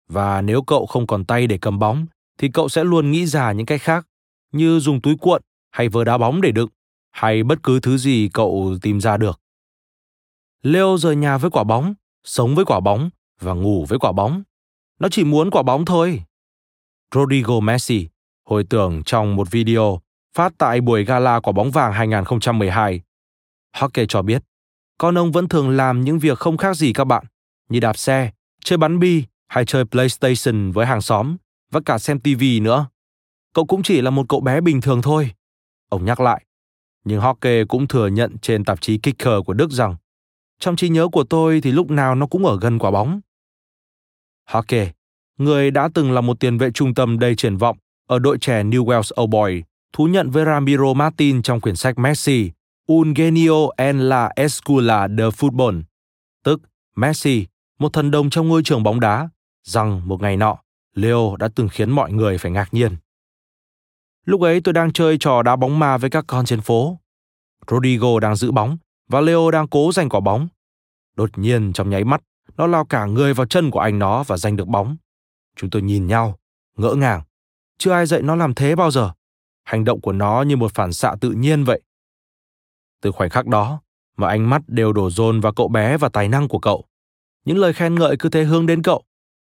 [0.07, 2.05] Và nếu cậu không còn tay để cầm bóng,
[2.37, 4.07] thì cậu sẽ luôn nghĩ ra những cách khác,
[4.51, 5.41] như dùng túi cuộn
[5.71, 6.69] hay vớ đá bóng để đựng,
[7.11, 9.39] hay bất cứ thứ gì cậu tìm ra được.
[10.61, 11.93] Leo rời nhà với quả bóng,
[12.23, 13.09] sống với quả bóng
[13.39, 14.43] và ngủ với quả bóng.
[14.99, 16.23] Nó chỉ muốn quả bóng thôi.
[17.15, 18.07] Rodrigo Messi
[18.45, 20.01] hồi tưởng trong một video
[20.33, 23.01] phát tại buổi gala quả bóng vàng 2012.
[23.77, 24.43] Hockey cho biết,
[24.97, 27.25] con ông vẫn thường làm những việc không khác gì các bạn,
[27.69, 28.31] như đạp xe,
[28.63, 31.37] chơi bắn bi hay chơi PlayStation với hàng xóm
[31.71, 32.87] và cả xem TV nữa.
[33.53, 35.31] Cậu cũng chỉ là một cậu bé bình thường thôi.
[35.89, 36.45] Ông nhắc lại.
[37.03, 39.95] Nhưng Hockey cũng thừa nhận trên tạp chí Kicker của Đức rằng
[40.61, 43.21] trong trí nhớ của tôi thì lúc nào nó cũng ở gần quả bóng.
[44.45, 44.91] Hake,
[45.37, 47.77] người đã từng là một tiền vệ trung tâm đầy triển vọng
[48.07, 49.63] ở đội trẻ New Wales Old Boy,
[49.93, 52.51] thú nhận với Ramiro Martin trong quyển sách Messi,
[52.87, 55.81] Un genio en la escuela de fútbol,
[56.43, 56.61] tức
[56.95, 57.45] Messi,
[57.79, 59.29] một thần đồng trong ngôi trường bóng đá,
[59.63, 60.57] rằng một ngày nọ,
[60.95, 62.95] Leo đã từng khiến mọi người phải ngạc nhiên.
[64.25, 66.99] Lúc ấy tôi đang chơi trò đá bóng ma với các con trên phố.
[67.71, 68.77] Rodrigo đang giữ bóng
[69.11, 70.47] và Leo đang cố giành quả bóng.
[71.15, 72.21] Đột nhiên trong nháy mắt,
[72.57, 74.97] nó lao cả người vào chân của anh nó và giành được bóng.
[75.55, 76.39] Chúng tôi nhìn nhau,
[76.77, 77.21] ngỡ ngàng.
[77.77, 79.11] Chưa ai dạy nó làm thế bao giờ.
[79.63, 81.81] Hành động của nó như một phản xạ tự nhiên vậy.
[83.01, 83.81] Từ khoảnh khắc đó,
[84.17, 86.85] mà ánh mắt đều đổ dồn vào cậu bé và tài năng của cậu.
[87.45, 89.03] Những lời khen ngợi cứ thế hướng đến cậu.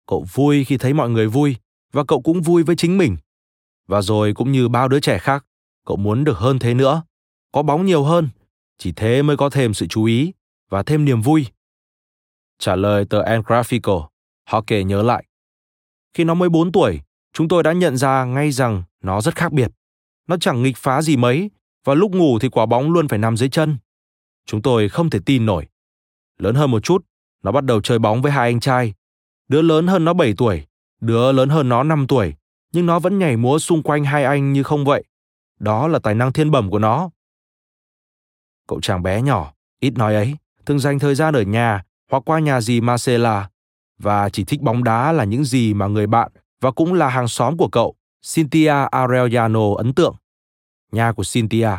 [0.07, 1.55] Cậu vui khi thấy mọi người vui
[1.91, 3.17] và cậu cũng vui với chính mình.
[3.87, 5.45] Và rồi cũng như bao đứa trẻ khác,
[5.85, 7.03] cậu muốn được hơn thế nữa,
[7.51, 8.29] có bóng nhiều hơn,
[8.79, 10.33] chỉ thế mới có thêm sự chú ý
[10.69, 11.45] và thêm niềm vui.
[12.59, 14.07] Trả lời tờ El Grafico,
[14.45, 15.25] họ kể nhớ lại.
[16.13, 16.99] Khi nó mới 4 tuổi,
[17.33, 19.71] chúng tôi đã nhận ra ngay rằng nó rất khác biệt.
[20.27, 21.49] Nó chẳng nghịch phá gì mấy,
[21.85, 23.77] và lúc ngủ thì quả bóng luôn phải nằm dưới chân.
[24.45, 25.67] Chúng tôi không thể tin nổi.
[26.37, 27.05] Lớn hơn một chút,
[27.43, 28.93] nó bắt đầu chơi bóng với hai anh trai.
[29.47, 30.65] Đứa lớn hơn nó 7 tuổi,
[31.01, 32.33] đứa lớn hơn nó 5 tuổi,
[32.71, 35.03] nhưng nó vẫn nhảy múa xung quanh hai anh như không vậy.
[35.59, 37.09] Đó là tài năng thiên bẩm của nó.
[38.69, 40.35] Cậu chàng bé nhỏ, ít nói ấy,
[40.65, 43.49] thường dành thời gian ở nhà hoặc qua nhà dì Marcela
[43.99, 46.31] và chỉ thích bóng đá là những gì mà người bạn
[46.61, 47.95] và cũng là hàng xóm của cậu,
[48.33, 50.15] Cynthia Arellano ấn tượng.
[50.91, 51.69] Nhà của Cynthia,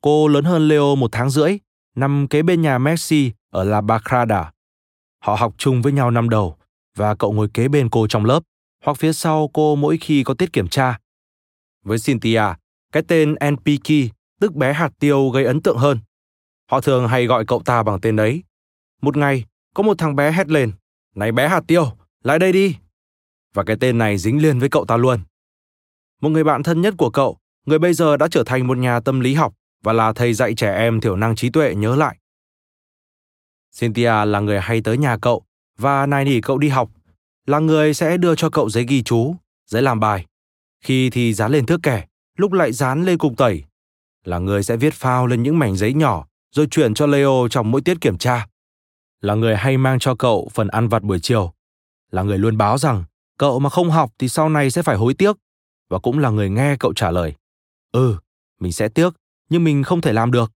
[0.00, 1.58] cô lớn hơn Leo một tháng rưỡi,
[1.96, 4.52] nằm kế bên nhà Messi ở La Bacrada.
[5.24, 6.56] Họ học chung với nhau năm đầu
[6.96, 8.40] và cậu ngồi kế bên cô trong lớp
[8.84, 10.98] hoặc phía sau cô mỗi khi có tiết kiểm tra.
[11.84, 12.42] Với Cynthia,
[12.92, 13.92] cái tên NPK,
[14.40, 15.98] tức bé hạt tiêu gây ấn tượng hơn.
[16.70, 18.42] Họ thường hay gọi cậu ta bằng tên ấy.
[19.02, 20.72] Một ngày, có một thằng bé hét lên,
[21.14, 22.76] này bé hạt tiêu, lại đây đi.
[23.54, 25.20] Và cái tên này dính liền với cậu ta luôn.
[26.20, 29.00] Một người bạn thân nhất của cậu, người bây giờ đã trở thành một nhà
[29.00, 32.16] tâm lý học và là thầy dạy trẻ em thiểu năng trí tuệ nhớ lại.
[33.80, 35.42] Cynthia là người hay tới nhà cậu
[35.78, 36.90] và nài nỉ cậu đi học,
[37.46, 39.36] là người sẽ đưa cho cậu giấy ghi chú,
[39.66, 40.26] giấy làm bài.
[40.84, 42.04] Khi thì dán lên thước kẻ,
[42.36, 43.64] lúc lại dán lên cục tẩy.
[44.24, 47.70] Là người sẽ viết phao lên những mảnh giấy nhỏ rồi chuyển cho Leo trong
[47.70, 48.46] mỗi tiết kiểm tra.
[49.20, 51.52] Là người hay mang cho cậu phần ăn vặt buổi chiều.
[52.10, 53.04] Là người luôn báo rằng
[53.38, 55.36] cậu mà không học thì sau này sẽ phải hối tiếc.
[55.88, 57.34] Và cũng là người nghe cậu trả lời.
[57.92, 58.16] Ừ,
[58.60, 59.14] mình sẽ tiếc,
[59.48, 60.52] nhưng mình không thể làm được.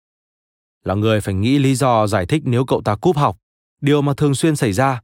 [0.83, 3.37] Là người phải nghĩ lý do giải thích nếu cậu ta cúp học,
[3.81, 5.01] điều mà thường xuyên xảy ra.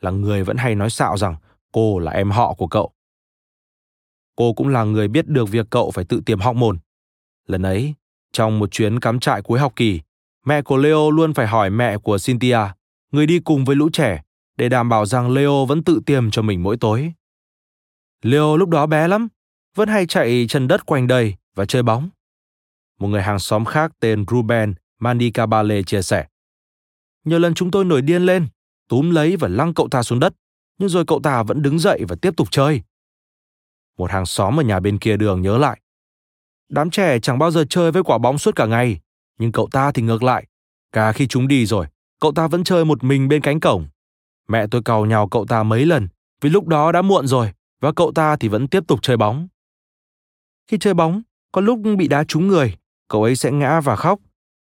[0.00, 1.36] Là người vẫn hay nói xạo rằng
[1.72, 2.92] cô là em họ của cậu.
[4.36, 6.78] Cô cũng là người biết được việc cậu phải tự tìm học môn.
[7.46, 7.94] Lần ấy,
[8.32, 10.00] trong một chuyến cắm trại cuối học kỳ,
[10.44, 12.58] mẹ của Leo luôn phải hỏi mẹ của Cynthia,
[13.12, 14.22] người đi cùng với lũ trẻ,
[14.56, 17.12] để đảm bảo rằng Leo vẫn tự tiêm cho mình mỗi tối.
[18.22, 19.28] Leo lúc đó bé lắm,
[19.74, 22.10] vẫn hay chạy chân đất quanh đây và chơi bóng.
[22.98, 26.26] Một người hàng xóm khác tên Ruben Mandicabale chia sẻ.
[27.24, 28.46] Nhiều lần chúng tôi nổi điên lên,
[28.88, 30.34] túm lấy và lăng cậu ta xuống đất,
[30.78, 32.82] nhưng rồi cậu ta vẫn đứng dậy và tiếp tục chơi.
[33.98, 35.80] Một hàng xóm ở nhà bên kia đường nhớ lại.
[36.68, 39.00] Đám trẻ chẳng bao giờ chơi với quả bóng suốt cả ngày,
[39.40, 40.46] nhưng cậu ta thì ngược lại.
[40.92, 41.86] Cả khi chúng đi rồi,
[42.20, 43.86] cậu ta vẫn chơi một mình bên cánh cổng.
[44.48, 46.08] Mẹ tôi cầu nhào cậu ta mấy lần,
[46.40, 49.48] vì lúc đó đã muộn rồi, và cậu ta thì vẫn tiếp tục chơi bóng.
[50.68, 51.22] Khi chơi bóng,
[51.52, 52.76] có lúc bị đá trúng người,
[53.08, 54.20] cậu ấy sẽ ngã và khóc.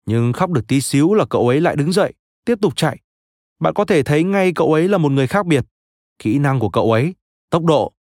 [0.06, 2.14] Nhưng khóc được tí xíu là cậu ấy lại đứng dậy,
[2.46, 3.00] tiếp tục chạy.
[3.60, 5.66] Bạn có thể thấy ngay cậu ấy là một người khác biệt.
[6.20, 7.16] Kỹ năng của cậu ấy,
[7.50, 7.94] tốc độ.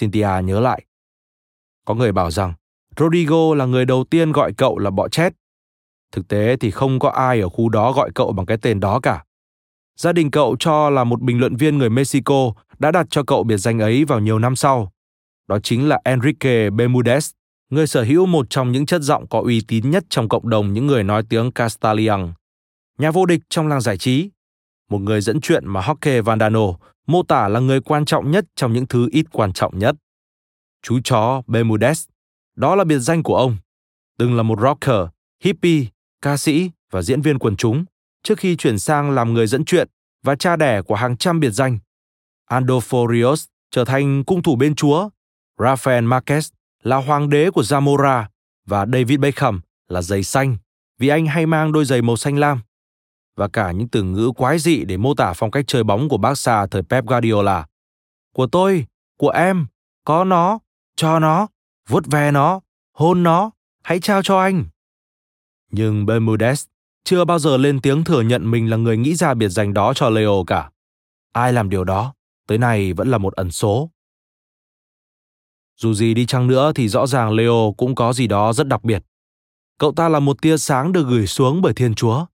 [0.00, 0.86] Cynthia nhớ lại.
[1.84, 2.54] Có người bảo rằng
[2.96, 5.32] Rodrigo là người đầu tiên gọi cậu là bọ chét.
[6.12, 9.00] Thực tế thì không có ai ở khu đó gọi cậu bằng cái tên đó
[9.00, 9.24] cả.
[9.96, 13.44] Gia đình cậu cho là một bình luận viên người Mexico đã đặt cho cậu
[13.44, 14.92] biệt danh ấy vào nhiều năm sau.
[15.48, 17.32] Đó chính là Enrique Bermudez,
[17.70, 20.72] người sở hữu một trong những chất giọng có uy tín nhất trong cộng đồng
[20.72, 22.32] những người nói tiếng Castalian.
[22.98, 24.30] Nhà vô địch trong làng giải trí,
[24.90, 26.66] một người dẫn chuyện mà Jorge Vandano
[27.06, 29.94] mô tả là người quan trọng nhất trong những thứ ít quan trọng nhất.
[30.82, 32.06] Chú chó Bermudez,
[32.56, 33.56] đó là biệt danh của ông.
[34.18, 35.06] Từng là một rocker,
[35.44, 35.84] hippie,
[36.26, 37.84] ca sĩ và diễn viên quần chúng
[38.22, 39.88] trước khi chuyển sang làm người dẫn chuyện
[40.24, 41.78] và cha đẻ của hàng trăm biệt danh.
[42.50, 45.08] Andolfo Rios trở thành cung thủ bên chúa,
[45.58, 46.50] Rafael Marquez
[46.82, 48.24] là hoàng đế của Zamora
[48.66, 50.56] và David Beckham là giày xanh
[50.98, 52.60] vì anh hay mang đôi giày màu xanh lam.
[53.36, 56.18] Và cả những từ ngữ quái dị để mô tả phong cách chơi bóng của
[56.18, 57.66] Barca thời Pep Guardiola.
[58.34, 58.86] Của tôi,
[59.18, 59.66] của em,
[60.04, 60.58] có nó,
[60.96, 61.46] cho nó,
[61.88, 62.60] vuốt ve nó,
[62.92, 63.50] hôn nó,
[63.82, 64.64] hãy trao cho anh.
[65.70, 66.66] Nhưng Bermudez
[67.04, 69.94] chưa bao giờ lên tiếng thừa nhận mình là người nghĩ ra biệt danh đó
[69.94, 70.70] cho Leo cả.
[71.32, 72.12] Ai làm điều đó?
[72.46, 73.90] tới nay vẫn là một ẩn số.
[75.76, 78.84] Dù gì đi chăng nữa thì rõ ràng Leo cũng có gì đó rất đặc
[78.84, 79.02] biệt.
[79.78, 82.26] Cậu ta là một tia sáng được gửi xuống bởi Thiên Chúa.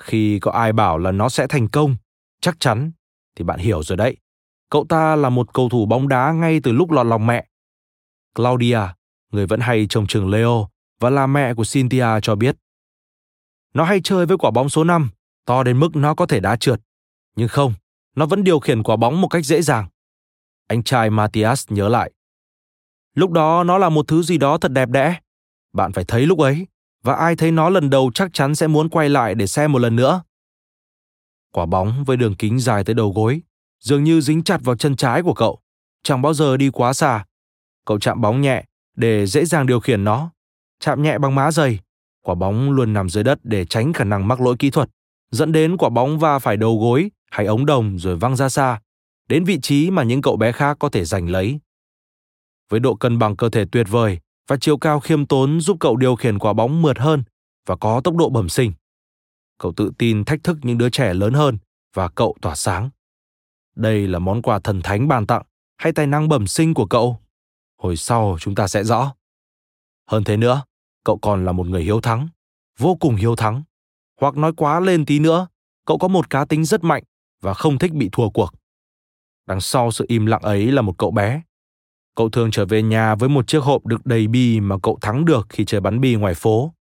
[0.00, 1.96] Khi có ai bảo là nó sẽ thành công,
[2.40, 2.92] chắc chắn,
[3.36, 4.16] thì bạn hiểu rồi đấy.
[4.70, 7.46] Cậu ta là một cầu thủ bóng đá ngay từ lúc lọt lòng mẹ.
[8.34, 8.80] Claudia,
[9.32, 10.68] người vẫn hay trông chừng Leo
[11.00, 12.56] và là mẹ của Cynthia cho biết.
[13.74, 15.10] Nó hay chơi với quả bóng số 5,
[15.44, 16.80] to đến mức nó có thể đá trượt.
[17.36, 17.74] Nhưng không,
[18.16, 19.88] nó vẫn điều khiển quả bóng một cách dễ dàng.
[20.68, 22.12] Anh trai Matthias nhớ lại.
[23.14, 25.20] Lúc đó nó là một thứ gì đó thật đẹp đẽ.
[25.72, 26.66] Bạn phải thấy lúc ấy,
[27.02, 29.78] và ai thấy nó lần đầu chắc chắn sẽ muốn quay lại để xem một
[29.78, 30.22] lần nữa.
[31.52, 33.42] Quả bóng với đường kính dài tới đầu gối,
[33.80, 35.60] dường như dính chặt vào chân trái của cậu,
[36.02, 37.24] chẳng bao giờ đi quá xa.
[37.84, 38.64] Cậu chạm bóng nhẹ
[38.96, 40.30] để dễ dàng điều khiển nó,
[40.80, 41.78] chạm nhẹ bằng má giày.
[42.22, 44.90] Quả bóng luôn nằm dưới đất để tránh khả năng mắc lỗi kỹ thuật,
[45.30, 48.80] dẫn đến quả bóng va phải đầu gối hay ống đồng rồi văng ra xa,
[49.28, 51.60] đến vị trí mà những cậu bé khác có thể giành lấy.
[52.68, 54.18] Với độ cân bằng cơ thể tuyệt vời
[54.48, 57.22] và chiều cao khiêm tốn giúp cậu điều khiển quả bóng mượt hơn
[57.66, 58.72] và có tốc độ bẩm sinh.
[59.58, 61.58] Cậu tự tin thách thức những đứa trẻ lớn hơn
[61.94, 62.90] và cậu tỏa sáng.
[63.76, 65.42] Đây là món quà thần thánh ban tặng
[65.76, 67.18] hay tài năng bẩm sinh của cậu?
[67.78, 69.14] Hồi sau chúng ta sẽ rõ.
[70.06, 70.62] Hơn thế nữa,
[71.04, 72.28] cậu còn là một người hiếu thắng,
[72.78, 73.62] vô cùng hiếu thắng.
[74.20, 75.46] Hoặc nói quá lên tí nữa,
[75.86, 77.02] cậu có một cá tính rất mạnh
[77.40, 78.54] và không thích bị thua cuộc.
[79.46, 81.42] Đằng sau sự im lặng ấy là một cậu bé.
[82.14, 85.24] Cậu thường trở về nhà với một chiếc hộp đựng đầy bi mà cậu thắng
[85.24, 86.74] được khi chơi bắn bi ngoài phố.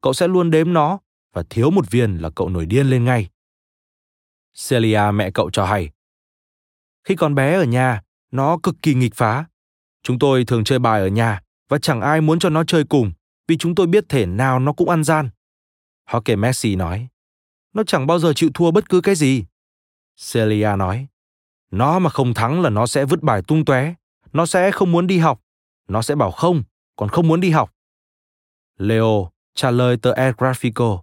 [0.00, 0.98] Cậu sẽ luôn đếm nó
[1.34, 3.28] và thiếu một viên là cậu nổi điên lên ngay.
[4.68, 5.90] Celia mẹ cậu cho hay.
[7.04, 9.44] Khi còn bé ở nhà, nó cực kỳ nghịch phá.
[10.02, 13.12] Chúng tôi thường chơi bài ở nhà và chẳng ai muốn cho nó chơi cùng
[13.48, 15.30] vì chúng tôi biết thể nào nó cũng ăn gian.
[16.06, 17.08] Hockey Messi nói,
[17.74, 19.44] nó chẳng bao giờ chịu thua bất cứ cái gì.
[20.32, 21.06] Celia nói,
[21.70, 23.94] nó mà không thắng là nó sẽ vứt bài tung tóe,
[24.32, 25.40] nó sẽ không muốn đi học,
[25.88, 26.62] nó sẽ bảo không,
[26.96, 27.74] còn không muốn đi học.
[28.76, 31.02] Leo trả lời tờ El Grafico.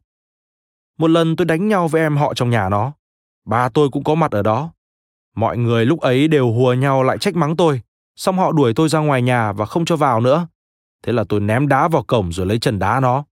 [0.98, 2.94] Một lần tôi đánh nhau với em họ trong nhà nó.
[3.46, 4.72] Ba tôi cũng có mặt ở đó.
[5.36, 7.82] Mọi người lúc ấy đều hùa nhau lại trách mắng tôi,
[8.16, 10.48] xong họ đuổi tôi ra ngoài nhà và không cho vào nữa.
[11.06, 13.26] Thế là tôi ném đá vào cổng rồi lấy chân đá nó.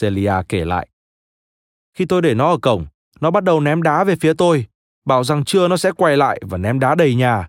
[0.00, 0.88] Celia kể lại.
[1.94, 2.86] Khi tôi để nó ở cổng,
[3.20, 4.66] nó bắt đầu ném đá về phía tôi,
[5.04, 7.48] bảo rằng trưa nó sẽ quay lại và ném đá đầy nhà.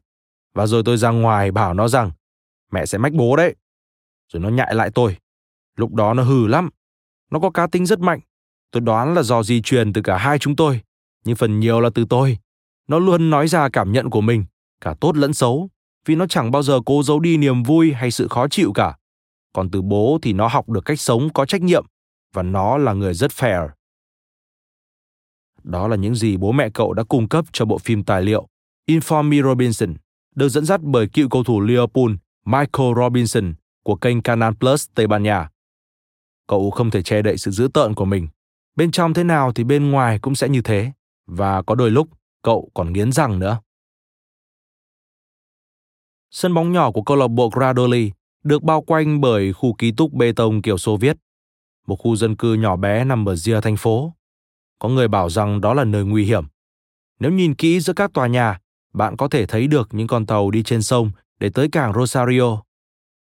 [0.54, 2.12] Và rồi tôi ra ngoài bảo nó rằng,
[2.72, 3.56] mẹ sẽ mách bố đấy.
[4.34, 5.18] Rồi nó nhại lại tôi.
[5.76, 6.70] Lúc đó nó hừ lắm.
[7.32, 8.20] Nó có cá tính rất mạnh.
[8.72, 10.82] Tôi đoán là do di truyền từ cả hai chúng tôi,
[11.26, 12.38] nhưng phần nhiều là từ tôi.
[12.88, 14.46] Nó luôn nói ra cảm nhận của mình,
[14.82, 15.70] cả tốt lẫn xấu,
[16.08, 18.98] vì nó chẳng bao giờ cố giấu đi niềm vui hay sự khó chịu cả.
[19.54, 21.86] Còn từ bố thì nó học được cách sống có trách nhiệm
[22.34, 23.70] và nó là người rất fair.
[25.64, 28.48] Đó là những gì bố mẹ cậu đã cung cấp cho bộ phim tài liệu
[28.90, 29.94] Inform Me Robinson,
[30.36, 32.12] được dẫn dắt bởi cựu cầu thủ Liverpool
[32.46, 33.54] Michael Robinson
[33.84, 35.50] của kênh Canal Plus Tây Ban Nha.
[36.48, 38.28] Cậu không thể che đậy sự dữ tợn của mình.
[38.76, 40.92] Bên trong thế nào thì bên ngoài cũng sẽ như thế.
[41.28, 42.08] Và có đôi lúc
[42.44, 43.60] cậu còn nghiến răng nữa.
[46.32, 48.12] Sân bóng nhỏ của câu lạc bộ Gradoli
[48.44, 51.18] được bao quanh bởi khu ký túc bê tông kiểu Xô Viết,
[51.88, 54.14] một khu dân cư nhỏ bé nằm ở rìa thành phố.
[54.80, 56.44] Có người bảo rằng đó là nơi nguy hiểm.
[57.20, 58.60] Nếu nhìn kỹ giữa các tòa nhà,
[58.94, 62.62] bạn có thể thấy được những con tàu đi trên sông để tới cảng Rosario.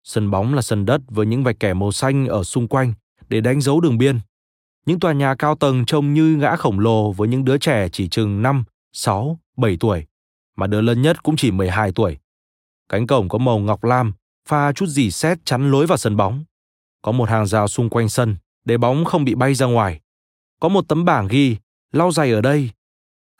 [0.03, 2.93] Sân bóng là sân đất với những vạch kẻ màu xanh ở xung quanh
[3.30, 4.19] để đánh dấu đường biên.
[4.85, 8.07] Những tòa nhà cao tầng trông như ngã khổng lồ với những đứa trẻ chỉ
[8.07, 8.63] chừng 5,
[8.93, 10.05] 6, 7 tuổi,
[10.55, 12.17] mà đứa lớn nhất cũng chỉ 12 tuổi.
[12.93, 14.13] Cánh cổng có màu ngọc lam,
[14.49, 16.43] pha chút dì sét chắn lối vào sân bóng.
[17.01, 19.99] Có một hàng rào xung quanh sân để bóng không bị bay ra ngoài.
[20.59, 21.57] Có một tấm bảng ghi
[21.91, 22.69] lau giày ở đây.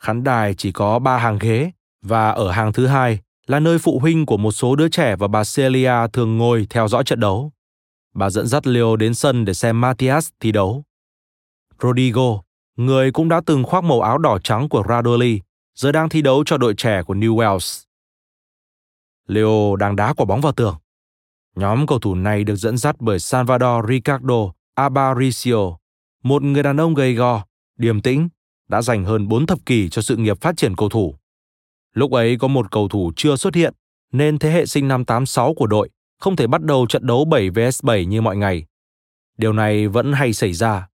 [0.02, 1.70] Khán đài chỉ có ba hàng ghế
[2.02, 5.28] và ở hàng thứ hai là nơi phụ huynh của một số đứa trẻ và
[5.28, 7.52] bà Celia thường ngồi theo dõi trận đấu.
[8.14, 10.84] Bà dẫn dắt Leo đến sân để xem Matthias thi đấu.
[11.82, 12.42] Rodrigo,
[12.76, 15.40] người cũng đã từng khoác màu áo đỏ trắng của Radoli,
[15.74, 17.84] giờ đang thi đấu cho đội trẻ của New Wales.
[19.26, 20.76] Leo đang đá quả bóng vào tường.
[21.56, 25.76] Nhóm cầu thủ này được dẫn dắt bởi Salvador Ricardo Aparicio,
[26.22, 27.44] một người đàn ông gầy gò,
[27.76, 28.28] điềm tĩnh,
[28.68, 31.14] đã dành hơn 4 thập kỷ cho sự nghiệp phát triển cầu thủ.
[31.92, 33.74] Lúc ấy có một cầu thủ chưa xuất hiện,
[34.12, 37.50] nên thế hệ sinh năm 86 của đội không thể bắt đầu trận đấu 7
[37.50, 38.66] vs 7 như mọi ngày.
[39.36, 40.88] Điều này vẫn hay xảy ra.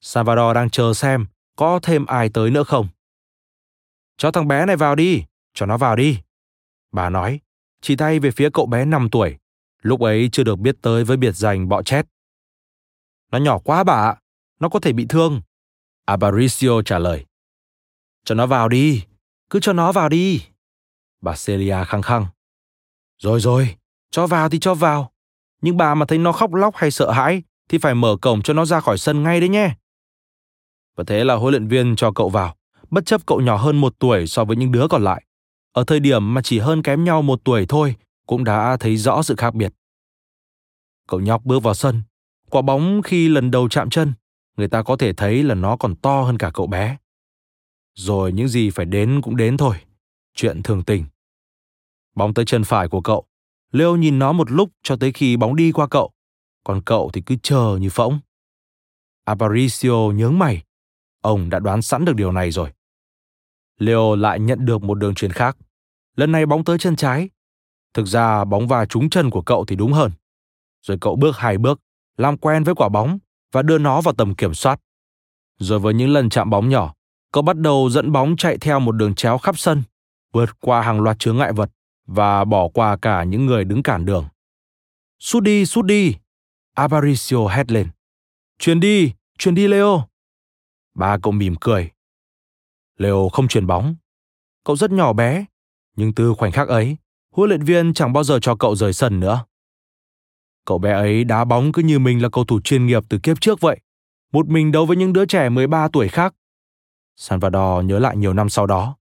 [0.00, 1.26] Salvador đang chờ xem
[1.56, 2.88] có thêm ai tới nữa không.
[4.16, 5.24] Cho thằng bé này vào đi,
[5.54, 6.18] cho nó vào đi.
[6.92, 7.40] Bà nói,
[7.80, 9.38] chỉ tay về phía cậu bé 5 tuổi,
[9.82, 12.06] lúc ấy chưa được biết tới với biệt danh bọ chét.
[13.32, 14.16] Nó nhỏ quá bà ạ,
[14.60, 15.40] nó có thể bị thương.
[16.04, 17.26] Aparicio trả lời.
[18.24, 19.04] Cho nó vào đi,
[19.50, 20.42] cứ cho nó vào đi.
[21.20, 22.26] Bà Celia khăng khăng.
[23.18, 23.76] Rồi rồi,
[24.10, 25.12] cho vào thì cho vào.
[25.62, 28.54] Nhưng bà mà thấy nó khóc lóc hay sợ hãi thì phải mở cổng cho
[28.54, 29.74] nó ra khỏi sân ngay đấy nhé.
[30.96, 32.56] Và thế là huấn luyện viên cho cậu vào,
[32.90, 35.24] bất chấp cậu nhỏ hơn một tuổi so với những đứa còn lại.
[35.72, 39.22] Ở thời điểm mà chỉ hơn kém nhau một tuổi thôi, cũng đã thấy rõ
[39.22, 39.72] sự khác biệt.
[41.08, 42.02] Cậu nhóc bước vào sân,
[42.50, 44.12] quả bóng khi lần đầu chạm chân,
[44.56, 46.96] người ta có thể thấy là nó còn to hơn cả cậu bé.
[47.94, 49.76] Rồi những gì phải đến cũng đến thôi,
[50.34, 51.04] chuyện thường tình.
[52.14, 53.26] Bóng tới chân phải của cậu,
[53.72, 56.12] Leo nhìn nó một lúc cho tới khi bóng đi qua cậu,
[56.64, 58.18] còn cậu thì cứ chờ như phỗng.
[59.24, 60.62] Aparicio nhướng mày,
[61.20, 62.70] ông đã đoán sẵn được điều này rồi.
[63.80, 65.56] Leo lại nhận được một đường truyền khác.
[66.16, 67.28] Lần này bóng tới chân trái.
[67.94, 70.12] Thực ra bóng va trúng chân của cậu thì đúng hơn.
[70.82, 71.80] Rồi cậu bước hai bước,
[72.16, 73.18] làm quen với quả bóng
[73.52, 74.80] và đưa nó vào tầm kiểm soát.
[75.58, 76.94] Rồi với những lần chạm bóng nhỏ,
[77.32, 79.82] cậu bắt đầu dẫn bóng chạy theo một đường chéo khắp sân,
[80.32, 81.70] vượt qua hàng loạt chướng ngại vật
[82.06, 84.28] và bỏ qua cả những người đứng cản đường.
[85.18, 86.14] Sút đi, sút đi!
[86.74, 87.88] Aparicio hét lên.
[88.58, 90.04] Chuyền đi, chuyền đi Leo!
[90.94, 91.90] Ba cậu mỉm cười.
[93.00, 93.94] Leo không truyền bóng.
[94.64, 95.44] Cậu rất nhỏ bé,
[95.96, 96.96] nhưng từ khoảnh khắc ấy,
[97.34, 99.44] huấn luyện viên chẳng bao giờ cho cậu rời sân nữa.
[100.66, 103.40] Cậu bé ấy đá bóng cứ như mình là cầu thủ chuyên nghiệp từ kiếp
[103.40, 103.80] trước vậy.
[104.32, 106.34] Một mình đấu với những đứa trẻ 13 tuổi khác.
[107.16, 108.96] Salvador nhớ lại nhiều năm sau đó.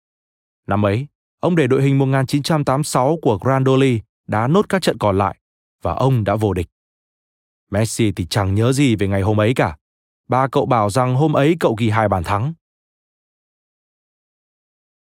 [0.67, 1.07] Năm ấy,
[1.39, 5.37] ông để đội hình 1986 của Grandoli đá nốt các trận còn lại
[5.81, 6.67] và ông đã vô địch.
[7.71, 9.77] Messi thì chẳng nhớ gì về ngày hôm ấy cả.
[10.27, 12.53] Ba cậu bảo rằng hôm ấy cậu ghi hai bàn thắng.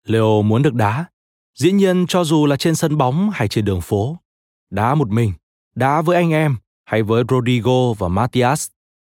[0.07, 1.05] Leo muốn được đá.
[1.55, 4.17] Dĩ nhiên cho dù là trên sân bóng hay trên đường phố.
[4.69, 5.33] Đá một mình,
[5.75, 6.55] đá với anh em
[6.85, 8.67] hay với Rodrigo và Matias.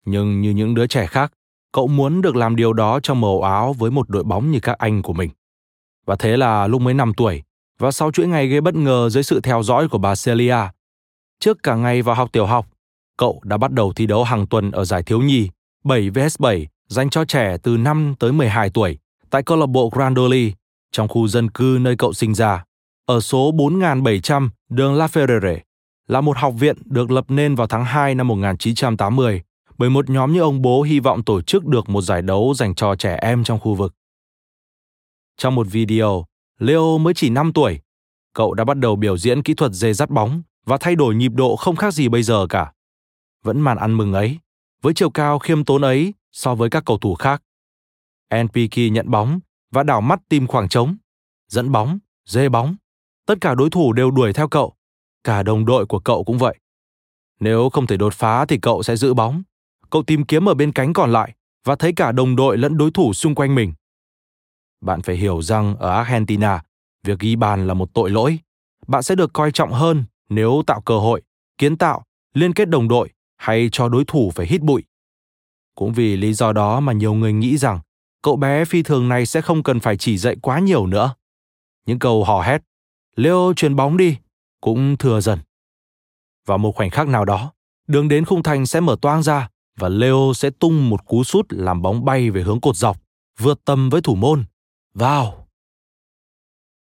[0.04, 1.32] Nhưng như những đứa trẻ khác,
[1.72, 4.78] cậu muốn được làm điều đó trong màu áo với một đội bóng như các
[4.78, 5.30] anh của mình.
[6.06, 7.42] Và thế là lúc mới 5 tuổi,
[7.78, 10.58] và sau chuỗi ngày gây bất ngờ dưới sự theo dõi của bà Celia,
[11.40, 12.66] trước cả ngày vào học tiểu học,
[13.16, 15.48] cậu đã bắt đầu thi đấu hàng tuần ở giải thiếu nhi
[15.84, 18.98] 7 vs 7 dành cho trẻ từ 5 tới 12 tuổi
[19.30, 20.52] tại câu lạc bộ Grandoli
[20.97, 22.64] trong khu dân cư nơi cậu sinh ra,
[23.06, 25.59] ở số 4700 đường La Ferrere,
[26.06, 29.43] là một học viện được lập nên vào tháng 2 năm 1980
[29.78, 32.74] bởi một nhóm như ông bố hy vọng tổ chức được một giải đấu dành
[32.74, 33.94] cho trẻ em trong khu vực.
[35.36, 36.24] Trong một video,
[36.59, 37.81] Leo mới chỉ 5 tuổi,
[38.35, 41.32] cậu đã bắt đầu biểu diễn kỹ thuật dê dắt bóng và thay đổi nhịp
[41.35, 42.73] độ không khác gì bây giờ cả.
[43.44, 44.39] Vẫn màn ăn mừng ấy,
[44.82, 47.43] với chiều cao khiêm tốn ấy so với các cầu thủ khác.
[48.35, 49.40] NPK nhận bóng
[49.70, 50.97] và đảo mắt tìm khoảng trống,
[51.48, 52.76] dẫn bóng, dê bóng.
[53.26, 54.74] Tất cả đối thủ đều đuổi theo cậu,
[55.24, 56.59] cả đồng đội của cậu cũng vậy.
[57.40, 59.43] Nếu không thể đột phá thì cậu sẽ giữ bóng.
[59.90, 61.34] Cậu tìm kiếm ở bên cánh còn lại
[61.64, 63.72] và thấy cả đồng đội lẫn đối thủ xung quanh mình.
[64.80, 66.62] Bạn phải hiểu rằng ở Argentina,
[67.05, 68.38] việc ghi bàn là một tội lỗi.
[68.86, 71.22] Bạn sẽ được coi trọng hơn nếu tạo cơ hội,
[71.59, 74.84] kiến tạo, liên kết đồng đội hay cho đối thủ phải hít bụi.
[75.74, 77.80] Cũng vì lý do đó mà nhiều người nghĩ rằng
[78.22, 81.14] cậu bé phi thường này sẽ không cần phải chỉ dạy quá nhiều nữa.
[81.86, 82.62] Những câu hò hét,
[83.16, 84.16] Leo chuyền bóng đi,
[84.60, 85.38] cũng thừa dần.
[86.47, 87.52] Vào một khoảnh khắc nào đó,
[87.86, 91.47] đường đến khung thành sẽ mở toang ra và Leo sẽ tung một cú sút
[91.48, 93.01] làm bóng bay về hướng cột dọc,
[93.38, 94.44] vượt tầm với thủ môn.
[94.94, 95.48] Vào!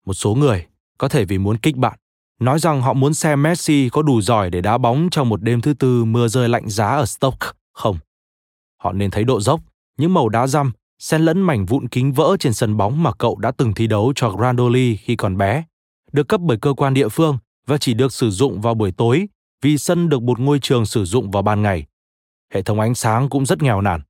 [0.07, 0.67] Một số người,
[0.99, 1.99] có thể vì muốn kích bạn,
[2.41, 5.61] nói rằng họ muốn xem Messi có đủ giỏi để đá bóng trong một đêm
[5.61, 7.99] thứ tư mưa rơi lạnh giá ở Stoke không.
[8.77, 9.61] Họ nên thấy độ dốc,
[9.97, 13.37] những màu đá răm, xen lẫn mảnh vụn kính vỡ trên sân bóng mà cậu
[13.37, 15.65] đã từng thi đấu cho Grandoli khi còn bé,
[16.13, 19.29] được cấp bởi cơ quan địa phương và chỉ được sử dụng vào buổi tối
[19.63, 21.87] vì sân được một ngôi trường sử dụng vào ban ngày.
[22.53, 24.01] Hệ thống ánh sáng cũng rất nghèo nàn.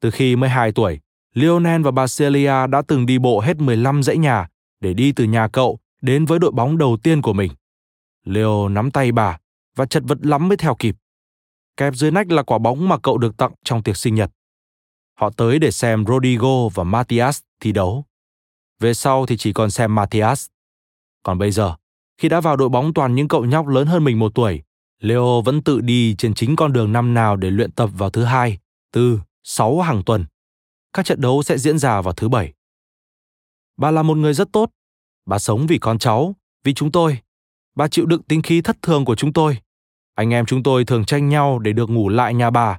[0.00, 1.00] Từ khi mới 2 tuổi,
[1.34, 4.48] Lionel và Basilia đã từng đi bộ hết 15 dãy nhà
[4.80, 7.52] để đi từ nhà cậu đến với đội bóng đầu tiên của mình.
[8.24, 9.38] Leo nắm tay bà
[9.76, 10.96] và chật vật lắm mới theo kịp.
[11.76, 14.30] Kẹp dưới nách là quả bóng mà cậu được tặng trong tiệc sinh nhật.
[15.18, 18.04] Họ tới để xem Rodrigo và Matias thi đấu.
[18.80, 20.46] Về sau thì chỉ còn xem Matias.
[21.22, 21.74] Còn bây giờ,
[22.18, 24.62] khi đã vào đội bóng toàn những cậu nhóc lớn hơn mình một tuổi,
[25.00, 28.24] Leo vẫn tự đi trên chính con đường năm nào để luyện tập vào thứ
[28.24, 28.58] hai,
[28.92, 30.24] tư, sáu hàng tuần.
[30.92, 32.52] Các trận đấu sẽ diễn ra vào thứ bảy.
[33.76, 34.70] Bà là một người rất tốt.
[35.26, 36.34] Bà sống vì con cháu,
[36.64, 37.18] vì chúng tôi.
[37.76, 39.58] Bà chịu đựng tính khí thất thường của chúng tôi.
[40.14, 42.78] Anh em chúng tôi thường tranh nhau để được ngủ lại nhà bà.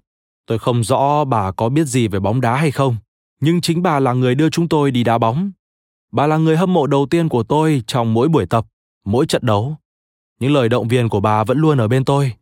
[0.50, 2.96] Tôi không rõ bà có biết gì về bóng đá hay không,
[3.40, 5.52] nhưng chính bà là người đưa chúng tôi đi đá bóng.
[6.12, 8.66] Bà là người hâm mộ đầu tiên của tôi trong mỗi buổi tập,
[9.06, 9.76] mỗi trận đấu.
[10.40, 12.34] Những lời động viên của bà vẫn luôn ở bên tôi.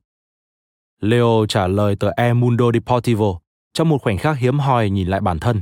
[1.00, 3.40] Leo trả lời tờ E Mundo Deportivo
[3.74, 5.62] trong một khoảnh khắc hiếm hoi nhìn lại bản thân.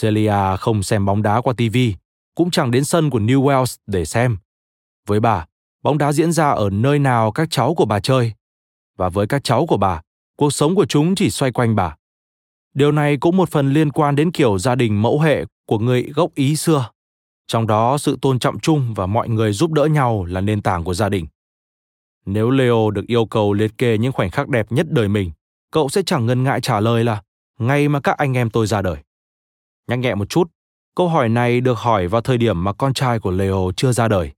[0.00, 1.76] Celia không xem bóng đá qua TV,
[2.34, 4.36] cũng chẳng đến sân của New Wales để xem.
[5.06, 5.46] Với bà,
[5.82, 8.32] bóng đá diễn ra ở nơi nào các cháu của bà chơi.
[8.96, 10.00] Và với các cháu của bà,
[10.40, 11.96] cuộc sống của chúng chỉ xoay quanh bà.
[12.74, 16.02] Điều này cũng một phần liên quan đến kiểu gia đình mẫu hệ của người
[16.02, 16.90] gốc Ý xưa.
[17.46, 20.84] Trong đó sự tôn trọng chung và mọi người giúp đỡ nhau là nền tảng
[20.84, 21.26] của gia đình.
[22.26, 25.30] Nếu Leo được yêu cầu liệt kê những khoảnh khắc đẹp nhất đời mình,
[25.70, 27.22] cậu sẽ chẳng ngần ngại trả lời là
[27.58, 28.96] ngày mà các anh em tôi ra đời.
[29.88, 30.50] Nhắc nhẹ một chút,
[30.96, 34.08] câu hỏi này được hỏi vào thời điểm mà con trai của Leo chưa ra
[34.08, 34.32] đời.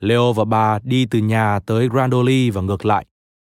[0.00, 3.06] Leo và bà đi từ nhà tới Grandoli và ngược lại.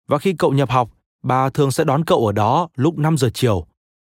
[0.06, 0.90] Và khi cậu nhập học,
[1.22, 3.66] bà thường sẽ đón cậu ở đó lúc 5 giờ chiều.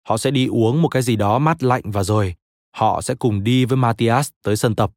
[0.09, 2.35] Họ sẽ đi uống một cái gì đó mát lạnh và rồi
[2.77, 4.91] họ sẽ cùng đi với Matthias tới sân tập.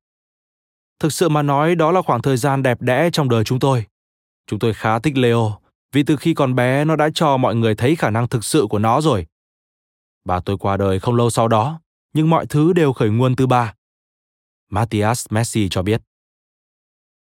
[1.00, 3.86] Thực sự mà nói đó là khoảng thời gian đẹp đẽ trong đời chúng tôi.
[4.48, 5.60] Chúng tôi khá thích Leo
[5.92, 8.68] vì từ khi còn bé nó đã cho mọi người thấy khả năng thực sự
[8.70, 9.26] của nó rồi.
[10.26, 11.82] Bà tôi qua đời không lâu sau đó,
[12.14, 13.74] nhưng mọi thứ đều khởi nguồn từ bà.
[14.70, 16.02] Matthias Messi cho biết.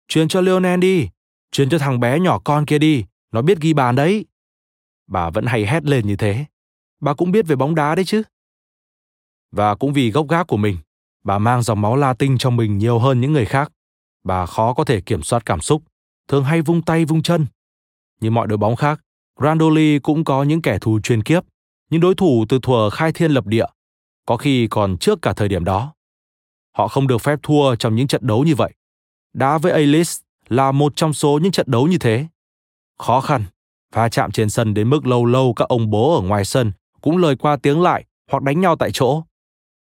[0.07, 1.09] Truyền cho Lionel đi,
[1.51, 4.25] truyền cho thằng bé nhỏ con kia đi, nó biết ghi bàn đấy.
[5.07, 6.45] Bà vẫn hay hét lên như thế.
[6.99, 8.23] Bà cũng biết về bóng đá đấy chứ.
[9.51, 10.77] Và cũng vì gốc gác của mình,
[11.23, 13.71] bà mang dòng máu Latin trong mình nhiều hơn những người khác.
[14.23, 15.83] Bà khó có thể kiểm soát cảm xúc,
[16.27, 17.45] thường hay vung tay vung chân.
[18.21, 19.01] Như mọi đội bóng khác,
[19.35, 21.43] Grandoli cũng có những kẻ thù chuyên kiếp,
[21.89, 23.65] những đối thủ từ thuở khai thiên lập địa,
[24.25, 25.93] có khi còn trước cả thời điểm đó.
[26.77, 28.73] Họ không được phép thua trong những trận đấu như vậy.
[29.33, 30.11] Đá với Alice
[30.47, 32.27] là một trong số những trận đấu như thế.
[32.99, 33.43] Khó khăn,
[33.93, 36.71] va chạm trên sân đến mức lâu lâu các ông bố ở ngoài sân
[37.01, 39.23] cũng lời qua tiếng lại hoặc đánh nhau tại chỗ.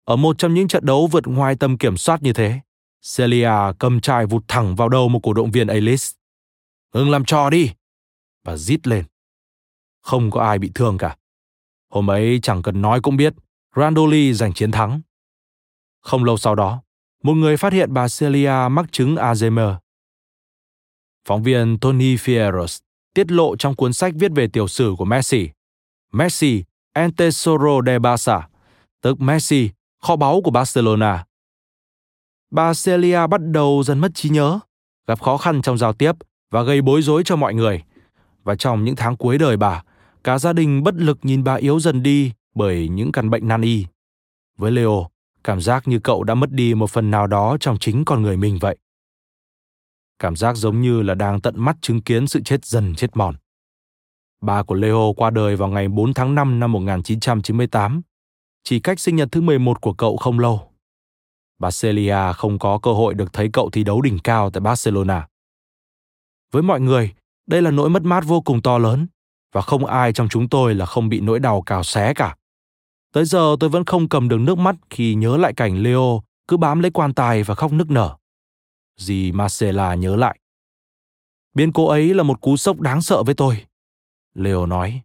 [0.04, 2.60] Ở một trong những trận đấu vượt ngoài tầm kiểm soát như thế,
[3.16, 6.04] Celia cầm chai vụt thẳng vào đầu một cổ động viên Alice.
[6.94, 7.70] Ngừng làm trò đi!
[8.44, 9.04] Và rít lên.
[10.02, 11.16] Không có ai bị thương cả.
[11.90, 13.34] Hôm ấy chẳng cần nói cũng biết,
[13.76, 15.00] Randoli giành chiến thắng.
[16.00, 16.82] Không lâu sau đó,
[17.22, 19.76] một người phát hiện bà Celia mắc chứng Alzheimer.
[21.24, 22.85] Phóng viên Tony fieros
[23.16, 25.48] tiết lộ trong cuốn sách viết về tiểu sử của Messi.
[26.12, 28.42] Messi, El Tesoro de Barça,
[29.02, 29.70] tức Messi,
[30.02, 31.24] kho báu của Barcelona.
[32.50, 34.58] Bà Celia bắt đầu dần mất trí nhớ,
[35.06, 36.12] gặp khó khăn trong giao tiếp
[36.50, 37.82] và gây bối rối cho mọi người.
[38.44, 39.82] Và trong những tháng cuối đời bà,
[40.24, 43.62] cả gia đình bất lực nhìn bà yếu dần đi bởi những căn bệnh nan
[43.62, 43.86] y.
[44.58, 45.06] Với Leo,
[45.44, 48.36] cảm giác như cậu đã mất đi một phần nào đó trong chính con người
[48.36, 48.76] mình vậy.
[50.18, 53.34] Cảm giác giống như là đang tận mắt chứng kiến sự chết dần chết mòn.
[54.40, 58.02] Ba của Leo qua đời vào ngày 4 tháng 5 năm 1998
[58.64, 60.72] chỉ cách sinh nhật thứ 11 của cậu không lâu.
[61.58, 65.26] Barcelia không có cơ hội được thấy cậu thi đấu đỉnh cao tại Barcelona.
[66.52, 67.14] Với mọi người,
[67.46, 69.06] đây là nỗi mất mát vô cùng to lớn
[69.52, 72.36] và không ai trong chúng tôi là không bị nỗi đau cào xé cả.
[73.12, 76.56] Tới giờ tôi vẫn không cầm được nước mắt khi nhớ lại cảnh Leo cứ
[76.56, 78.16] bám lấy quan tài và khóc nức nở.
[78.96, 80.38] Dì Marcela nhớ lại.
[81.54, 83.64] Biến cố ấy là một cú sốc đáng sợ với tôi.
[84.34, 85.02] Leo nói.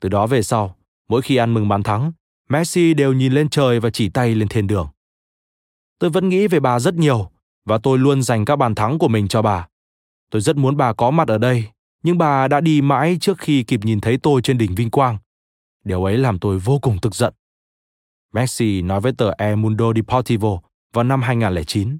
[0.00, 0.76] Từ đó về sau,
[1.08, 2.12] mỗi khi ăn mừng bàn thắng,
[2.48, 4.88] Messi đều nhìn lên trời và chỉ tay lên thiên đường.
[5.98, 7.30] Tôi vẫn nghĩ về bà rất nhiều
[7.64, 9.68] và tôi luôn dành các bàn thắng của mình cho bà.
[10.30, 11.64] Tôi rất muốn bà có mặt ở đây,
[12.02, 15.18] nhưng bà đã đi mãi trước khi kịp nhìn thấy tôi trên đỉnh vinh quang.
[15.84, 17.34] Điều ấy làm tôi vô cùng tức giận.
[18.32, 20.60] Messi nói với tờ El Mundo Deportivo
[20.92, 21.98] vào năm 2009.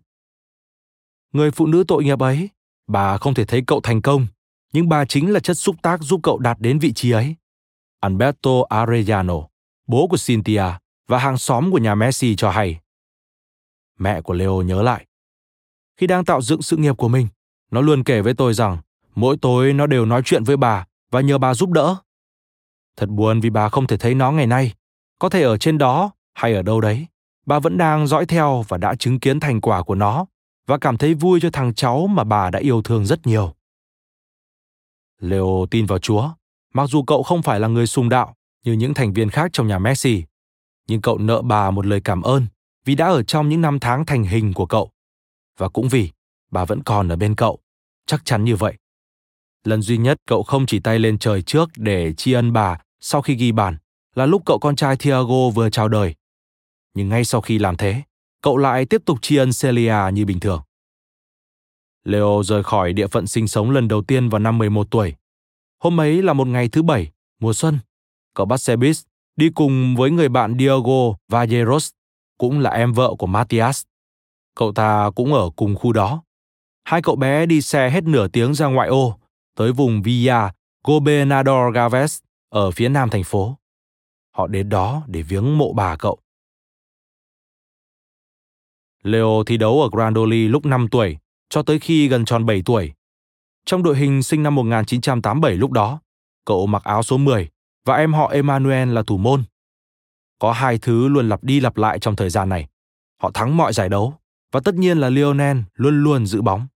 [1.32, 2.48] Người phụ nữ tội nghiệp ấy,
[2.86, 4.26] bà không thể thấy cậu thành công,
[4.72, 7.36] nhưng bà chính là chất xúc tác giúp cậu đạt đến vị trí ấy.
[8.00, 9.34] Alberto Arellano,
[9.86, 10.64] bố của Cynthia
[11.08, 12.80] và hàng xóm của nhà Messi cho hay.
[13.98, 15.06] Mẹ của Leo nhớ lại.
[15.96, 17.28] Khi đang tạo dựng sự nghiệp của mình,
[17.70, 18.78] nó luôn kể với tôi rằng
[19.14, 21.96] mỗi tối nó đều nói chuyện với bà và nhờ bà giúp đỡ.
[22.96, 24.72] Thật buồn vì bà không thể thấy nó ngày nay.
[25.18, 27.06] Có thể ở trên đó hay ở đâu đấy,
[27.46, 30.26] bà vẫn đang dõi theo và đã chứng kiến thành quả của nó
[30.68, 33.54] và cảm thấy vui cho thằng cháu mà bà đã yêu thương rất nhiều.
[35.20, 36.30] Leo tin vào Chúa,
[36.74, 38.34] mặc dù cậu không phải là người sùng đạo,
[38.64, 40.24] như những thành viên khác trong nhà Messi.
[40.88, 42.46] Nhưng cậu nợ bà một lời cảm ơn
[42.84, 44.90] vì đã ở trong những năm tháng thành hình của cậu.
[45.58, 46.10] Và cũng vì
[46.50, 47.58] bà vẫn còn ở bên cậu,
[48.06, 48.74] chắc chắn như vậy.
[49.64, 53.22] Lần duy nhất cậu không chỉ tay lên trời trước để tri ân bà sau
[53.22, 53.76] khi ghi bàn
[54.14, 56.14] là lúc cậu con trai Thiago vừa chào đời.
[56.94, 58.02] Nhưng ngay sau khi làm thế,
[58.48, 60.62] cậu lại tiếp tục tri ân Celia như bình thường.
[62.04, 65.14] Leo rời khỏi địa phận sinh sống lần đầu tiên vào năm 11 tuổi.
[65.82, 67.10] Hôm ấy là một ngày thứ bảy,
[67.40, 67.78] mùa xuân
[68.34, 68.96] cậu bắt xe buýt
[69.36, 71.90] đi cùng với người bạn Diego Valleros,
[72.38, 73.82] cũng là em vợ của Matias.
[74.54, 76.22] Cậu ta cũng ở cùng khu đó.
[76.84, 79.18] Hai cậu bé đi xe hết nửa tiếng ra ngoại ô,
[79.56, 80.52] tới vùng Villa
[80.84, 83.58] Gobernador Gaves ở phía nam thành phố.
[84.36, 86.18] Họ đến đó để viếng mộ bà cậu.
[89.02, 91.18] Leo thi đấu ở Grandoli lúc 5 tuổi,
[91.48, 92.92] cho tới khi gần tròn 7 tuổi.
[93.64, 96.00] Trong đội hình sinh năm 1987 lúc đó,
[96.44, 97.48] cậu mặc áo số 10
[97.84, 99.42] và em họ Emmanuel là thủ môn.
[100.38, 102.68] Có hai thứ luôn lặp đi lặp lại trong thời gian này.
[103.22, 104.14] Họ thắng mọi giải đấu
[104.52, 106.66] và tất nhiên là Lionel luôn luôn giữ bóng.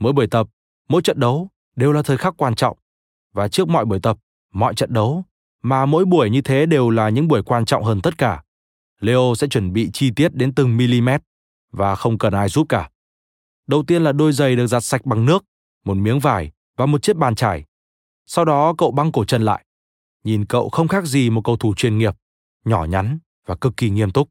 [0.00, 0.46] Mỗi buổi tập,
[0.88, 2.78] mỗi trận đấu đều là thời khắc quan trọng
[3.32, 4.18] và trước mọi buổi tập,
[4.52, 5.24] mọi trận đấu
[5.62, 8.42] mà mỗi buổi như thế đều là những buổi quan trọng hơn tất cả.
[9.00, 11.08] Leo sẽ chuẩn bị chi tiết đến từng mm
[11.70, 12.90] và không cần ai giúp cả.
[13.66, 15.44] Đầu tiên là đôi giày được giặt sạch bằng nước,
[15.84, 17.64] một miếng vải và một chiếc bàn trải.
[18.26, 19.64] Sau đó cậu băng cổ chân lại.
[20.24, 22.16] Nhìn cậu không khác gì một cầu thủ chuyên nghiệp,
[22.64, 24.28] nhỏ nhắn và cực kỳ nghiêm túc.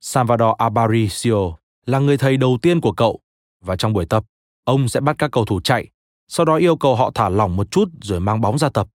[0.00, 3.20] Salvador Aparicio là người thầy đầu tiên của cậu
[3.60, 4.24] và trong buổi tập,
[4.64, 5.88] ông sẽ bắt các cầu thủ chạy,
[6.28, 8.88] sau đó yêu cầu họ thả lỏng một chút rồi mang bóng ra tập.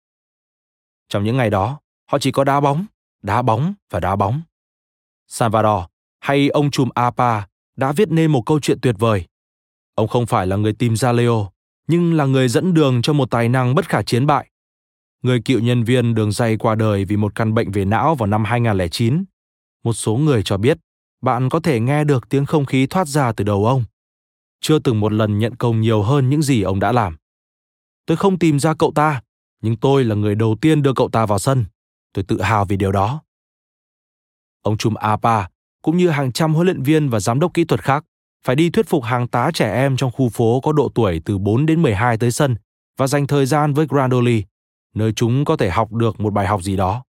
[1.08, 2.86] Trong những ngày đó, họ chỉ có đá bóng,
[3.22, 4.42] đá bóng và đá bóng.
[5.26, 5.84] Salvador
[6.20, 9.24] hay ông trùm Apa đã viết nên một câu chuyện tuyệt vời.
[9.94, 11.50] Ông không phải là người tìm ra Leo,
[11.88, 14.50] nhưng là người dẫn đường cho một tài năng bất khả chiến bại.
[15.22, 18.26] Người cựu nhân viên đường dây qua đời vì một căn bệnh về não vào
[18.26, 19.24] năm 2009.
[19.84, 20.78] Một số người cho biết
[21.22, 23.84] bạn có thể nghe được tiếng không khí thoát ra từ đầu ông.
[24.60, 27.16] Chưa từng một lần nhận công nhiều hơn những gì ông đã làm.
[28.06, 29.22] Tôi không tìm ra cậu ta,
[29.62, 31.64] nhưng tôi là người đầu tiên đưa cậu ta vào sân.
[32.12, 33.22] Tôi tự hào vì điều đó.
[34.62, 35.46] Ông Chum Apa
[35.86, 38.04] cũng như hàng trăm huấn luyện viên và giám đốc kỹ thuật khác
[38.44, 41.38] phải đi thuyết phục hàng tá trẻ em trong khu phố có độ tuổi từ
[41.38, 42.56] 4 đến 12 tới sân
[42.98, 44.44] và dành thời gian với Grandoli,
[44.94, 47.04] nơi chúng có thể học được một bài học gì đó.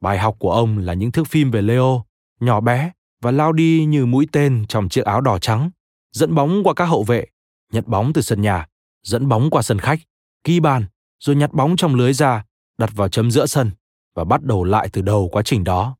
[0.00, 2.04] Bài học của ông là những thước phim về Leo,
[2.40, 2.90] nhỏ bé
[3.22, 5.70] và lao đi như mũi tên trong chiếc áo đỏ trắng,
[6.12, 7.26] dẫn bóng qua các hậu vệ,
[7.72, 8.66] nhặt bóng từ sân nhà,
[9.02, 10.00] dẫn bóng qua sân khách,
[10.44, 10.84] ghi bàn,
[11.20, 12.44] rồi nhặt bóng trong lưới ra,
[12.78, 13.70] đặt vào chấm giữa sân
[14.14, 15.96] và bắt đầu lại từ đầu quá trình đó.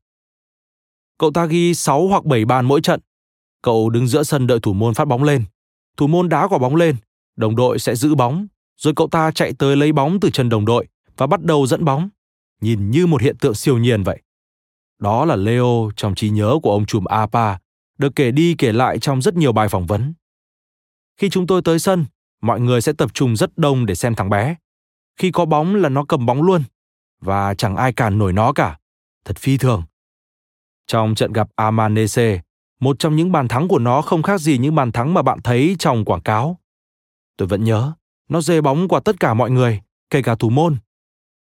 [1.17, 2.99] Cậu ta ghi 6 hoặc 7 bàn mỗi trận.
[3.61, 5.43] Cậu đứng giữa sân đợi thủ môn phát bóng lên.
[5.97, 6.95] Thủ môn đá quả bóng lên,
[7.35, 8.47] đồng đội sẽ giữ bóng,
[8.77, 10.87] rồi cậu ta chạy tới lấy bóng từ chân đồng đội
[11.17, 12.09] và bắt đầu dẫn bóng.
[12.61, 14.21] Nhìn như một hiện tượng siêu nhiên vậy.
[14.99, 17.59] Đó là Leo trong trí nhớ của ông trùm APA,
[17.97, 20.13] được kể đi kể lại trong rất nhiều bài phỏng vấn.
[21.17, 22.05] Khi chúng tôi tới sân,
[22.41, 24.55] mọi người sẽ tập trung rất đông để xem thằng bé.
[25.19, 26.63] Khi có bóng là nó cầm bóng luôn,
[27.21, 28.79] và chẳng ai cản nổi nó cả.
[29.25, 29.83] Thật phi thường.
[30.87, 32.41] Trong trận gặp Amanese,
[32.79, 35.41] một trong những bàn thắng của nó không khác gì những bàn thắng mà bạn
[35.41, 36.59] thấy trong quảng cáo.
[37.37, 37.93] Tôi vẫn nhớ,
[38.29, 40.77] nó dê bóng qua tất cả mọi người, kể cả thủ môn.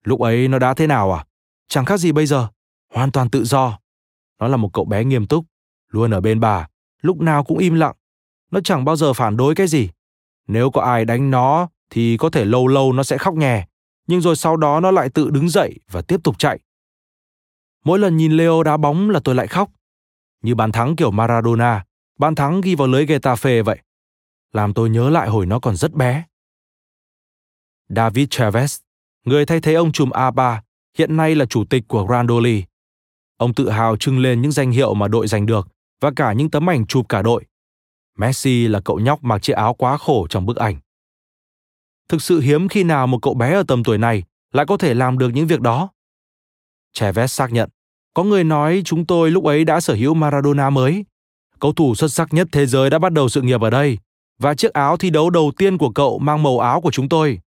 [0.04, 1.24] Lúc ấy nó đã thế nào à?
[1.68, 2.48] Chẳng khác gì bây giờ,
[2.94, 3.78] hoàn toàn tự do.
[4.40, 5.44] Nó là một cậu bé nghiêm túc,
[5.88, 6.68] luôn ở bên bà,
[7.00, 7.94] lúc nào cũng im lặng.
[8.50, 9.90] Nó chẳng bao giờ phản đối cái gì.
[10.48, 13.66] Nếu có ai đánh nó thì có thể lâu lâu nó sẽ khóc nhè,
[14.06, 16.58] nhưng rồi sau đó nó lại tự đứng dậy và tiếp tục chạy.
[17.84, 19.70] Mỗi lần nhìn Leo đá bóng là tôi lại khóc.
[20.42, 21.84] Như bàn thắng kiểu Maradona,
[22.18, 23.78] bàn thắng ghi vào lưới Getafe vậy.
[24.52, 26.24] Làm tôi nhớ lại hồi nó còn rất bé.
[27.88, 28.80] David Chavez,
[29.24, 30.60] người thay thế ông trùm A3,
[30.98, 32.64] hiện nay là chủ tịch của Grandoli.
[33.36, 35.68] Ông tự hào trưng lên những danh hiệu mà đội giành được
[36.00, 37.44] và cả những tấm ảnh chụp cả đội.
[38.18, 40.76] Messi là cậu nhóc mặc chiếc áo quá khổ trong bức ảnh.
[42.08, 44.22] Thực sự hiếm khi nào một cậu bé ở tầm tuổi này
[44.52, 45.88] lại có thể làm được những việc đó.
[46.94, 47.70] Chavez xác nhận,
[48.14, 51.04] có người nói chúng tôi lúc ấy đã sở hữu Maradona mới.
[51.60, 53.98] Cầu thủ xuất sắc nhất thế giới đã bắt đầu sự nghiệp ở đây,
[54.38, 57.40] và chiếc áo thi đấu đầu tiên của cậu mang màu áo của chúng tôi.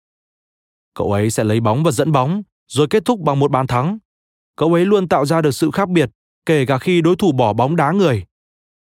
[0.93, 3.97] Cậu ấy sẽ lấy bóng và dẫn bóng, rồi kết thúc bằng một bàn thắng.
[4.55, 6.09] Cậu ấy luôn tạo ra được sự khác biệt,
[6.45, 8.23] kể cả khi đối thủ bỏ bóng đá người.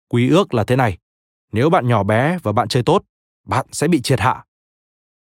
[0.10, 0.98] Quý ước là thế này,
[1.52, 3.04] nếu bạn nhỏ bé và bạn chơi tốt,
[3.48, 4.44] bạn sẽ bị triệt hạ.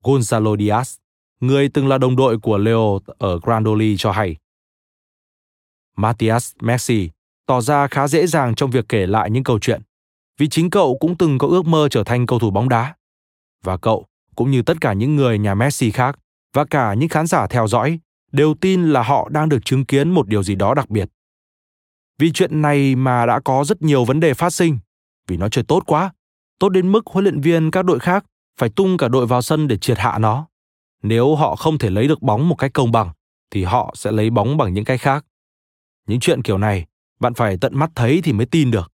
[0.03, 0.97] Gonzalo Diaz,
[1.41, 4.37] người từng là đồng đội của Leo ở Grandoli cho hay.
[5.97, 7.11] Matthias Messi
[7.47, 9.83] tỏ ra khá dễ dàng trong việc kể lại những câu chuyện,
[10.39, 12.95] vì chính cậu cũng từng có ước mơ trở thành cầu thủ bóng đá.
[13.65, 14.07] Và cậu,
[14.37, 16.19] cũng như tất cả những người nhà Messi khác
[16.55, 17.99] và cả những khán giả theo dõi,
[18.33, 21.09] đều tin là họ đang được chứng kiến một điều gì đó đặc biệt.
[22.19, 24.79] Vì chuyện này mà đã có rất nhiều vấn đề phát sinh,
[25.27, 26.13] vì nó chơi tốt quá,
[26.59, 28.25] tốt đến mức huấn luyện viên các đội khác
[28.61, 30.47] phải tung cả đội vào sân để triệt hạ nó.
[31.03, 33.11] Nếu họ không thể lấy được bóng một cách công bằng,
[33.51, 35.25] thì họ sẽ lấy bóng bằng những cách khác.
[36.07, 36.87] Những chuyện kiểu này,
[37.21, 38.93] bạn phải tận mắt thấy thì mới tin được.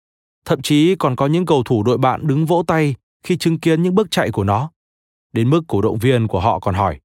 [0.45, 3.83] Thậm chí còn có những cầu thủ đội bạn đứng vỗ tay khi chứng kiến
[3.83, 4.71] những bước chạy của nó.
[5.33, 7.01] Đến mức cổ động viên của họ còn hỏi,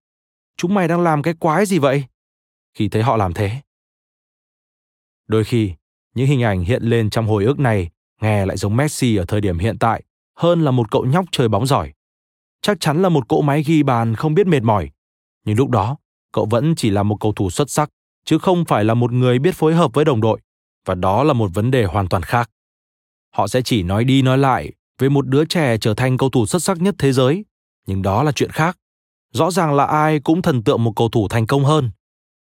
[0.57, 2.03] chúng mày đang làm cái quái gì vậy?
[2.73, 3.51] Khi thấy họ làm thế.
[5.27, 5.73] Đôi khi,
[6.15, 7.89] những hình ảnh hiện lên trong hồi ức này
[8.21, 10.03] nghe lại giống Messi ở thời điểm hiện tại
[10.35, 11.93] hơn là một cậu nhóc chơi bóng giỏi.
[12.61, 14.89] Chắc chắn là một cỗ máy ghi bàn không biết mệt mỏi.
[15.45, 15.97] Nhưng lúc đó,
[16.31, 17.89] cậu vẫn chỉ là một cầu thủ xuất sắc
[18.25, 20.39] chứ không phải là một người biết phối hợp với đồng đội
[20.85, 22.49] và đó là một vấn đề hoàn toàn khác
[23.33, 26.45] Họ sẽ chỉ nói đi nói lại về một đứa trẻ trở thành cầu thủ
[26.45, 27.45] xuất sắc nhất thế giới,
[27.87, 28.77] nhưng đó là chuyện khác.
[29.31, 31.91] Rõ ràng là ai cũng thần tượng một cầu thủ thành công hơn.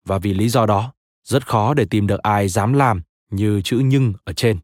[0.06, 0.92] Và vì lý do đó,
[1.24, 4.58] rất khó để tìm được ai dám làm như chữ nhưng ở trên.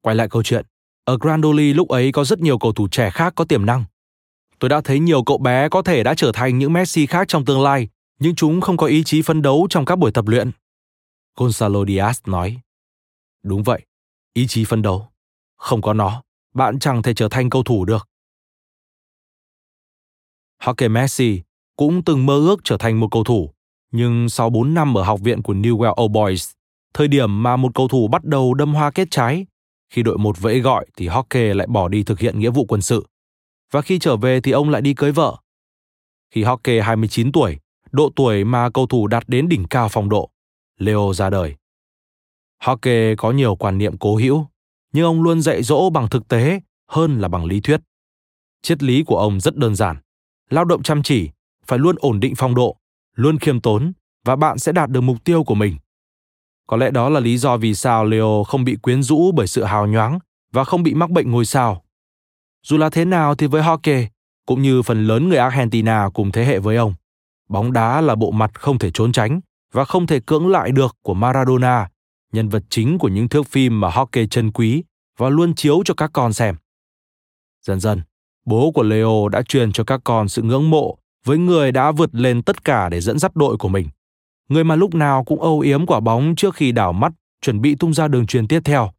[0.00, 0.66] Quay lại câu chuyện,
[1.04, 3.84] ở Grandoli lúc ấy có rất nhiều cầu thủ trẻ khác có tiềm năng.
[4.58, 7.44] Tôi đã thấy nhiều cậu bé có thể đã trở thành những Messi khác trong
[7.44, 7.88] tương lai,
[8.18, 10.50] nhưng chúng không có ý chí phấn đấu trong các buổi tập luyện.
[11.36, 12.60] Gonzalo Diaz nói.
[13.42, 13.86] Đúng vậy,
[14.34, 15.08] ý chí phấn đấu.
[15.56, 16.22] Không có nó,
[16.54, 18.08] bạn chẳng thể trở thành cầu thủ được.
[20.62, 21.42] Jorge Messi
[21.76, 23.50] cũng từng mơ ước trở thành một cầu thủ,
[23.92, 26.50] nhưng sau 4 năm ở học viện của Newell Old Boys,
[26.94, 29.46] thời điểm mà một cầu thủ bắt đầu đâm hoa kết trái,
[29.90, 32.82] khi đội một vẫy gọi thì Jorge lại bỏ đi thực hiện nghĩa vụ quân
[32.82, 33.06] sự.
[33.70, 35.36] Và khi trở về thì ông lại đi cưới vợ.
[36.30, 37.58] Khi Jorge 29 tuổi,
[37.94, 40.30] độ tuổi mà cầu thủ đạt đến đỉnh cao phong độ,
[40.78, 41.54] Leo ra đời.
[42.64, 44.46] Hockey có nhiều quan niệm cố hữu,
[44.92, 47.80] nhưng ông luôn dạy dỗ bằng thực tế hơn là bằng lý thuyết.
[48.62, 49.96] Triết lý của ông rất đơn giản.
[50.50, 51.30] Lao động chăm chỉ,
[51.66, 52.76] phải luôn ổn định phong độ,
[53.14, 53.92] luôn khiêm tốn
[54.24, 55.76] và bạn sẽ đạt được mục tiêu của mình.
[56.66, 59.64] Có lẽ đó là lý do vì sao Leo không bị quyến rũ bởi sự
[59.64, 60.18] hào nhoáng
[60.52, 61.84] và không bị mắc bệnh ngôi sao.
[62.62, 64.06] Dù là thế nào thì với Hockey,
[64.46, 66.94] cũng như phần lớn người Argentina cùng thế hệ với ông,
[67.54, 69.40] bóng đá là bộ mặt không thể trốn tránh
[69.72, 71.88] và không thể cưỡng lại được của Maradona,
[72.32, 74.84] nhân vật chính của những thước phim mà Hockey trân quý
[75.18, 76.56] và luôn chiếu cho các con xem.
[77.62, 78.02] Dần dần,
[78.46, 82.14] bố của Leo đã truyền cho các con sự ngưỡng mộ với người đã vượt
[82.14, 83.88] lên tất cả để dẫn dắt đội của mình.
[84.48, 87.74] Người mà lúc nào cũng âu yếm quả bóng trước khi đảo mắt chuẩn bị
[87.74, 88.90] tung ra đường truyền tiếp theo.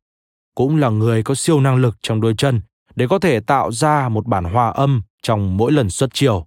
[0.56, 2.62] Cũng là người có siêu năng lực trong đôi chân
[2.96, 6.46] để có thể tạo ra một bản hòa âm trong mỗi lần xuất chiều.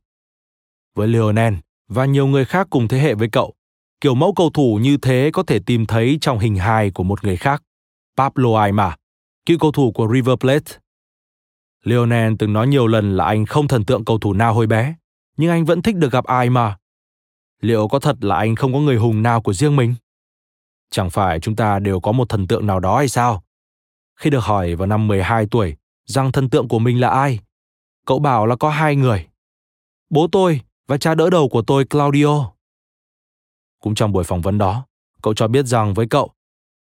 [0.95, 1.55] Với Lionel
[1.89, 3.55] và nhiều người khác cùng thế hệ với cậu,
[4.01, 7.25] kiểu mẫu cầu thủ như thế có thể tìm thấy trong hình hài của một
[7.25, 7.63] người khác,
[8.17, 8.93] Pablo Aymar,
[9.47, 10.73] cựu cầu thủ của River Plate.
[11.85, 14.95] Lionel từng nói nhiều lần là anh không thần tượng cầu thủ nào hồi bé,
[15.37, 16.73] nhưng anh vẫn thích được gặp Aymar.
[17.61, 19.95] Liệu có thật là anh không có người hùng nào của riêng mình?
[20.91, 23.43] Chẳng phải chúng ta đều có một thần tượng nào đó hay sao?
[24.17, 27.41] Khi được hỏi vào năm 12 tuổi rằng thần tượng của mình là ai,
[28.07, 29.27] cậu bảo là có hai người.
[30.11, 32.51] Bố tôi và cha đỡ đầu của tôi Claudio.
[33.83, 34.87] Cũng trong buổi phỏng vấn đó,
[35.23, 36.31] cậu cho biết rằng với cậu,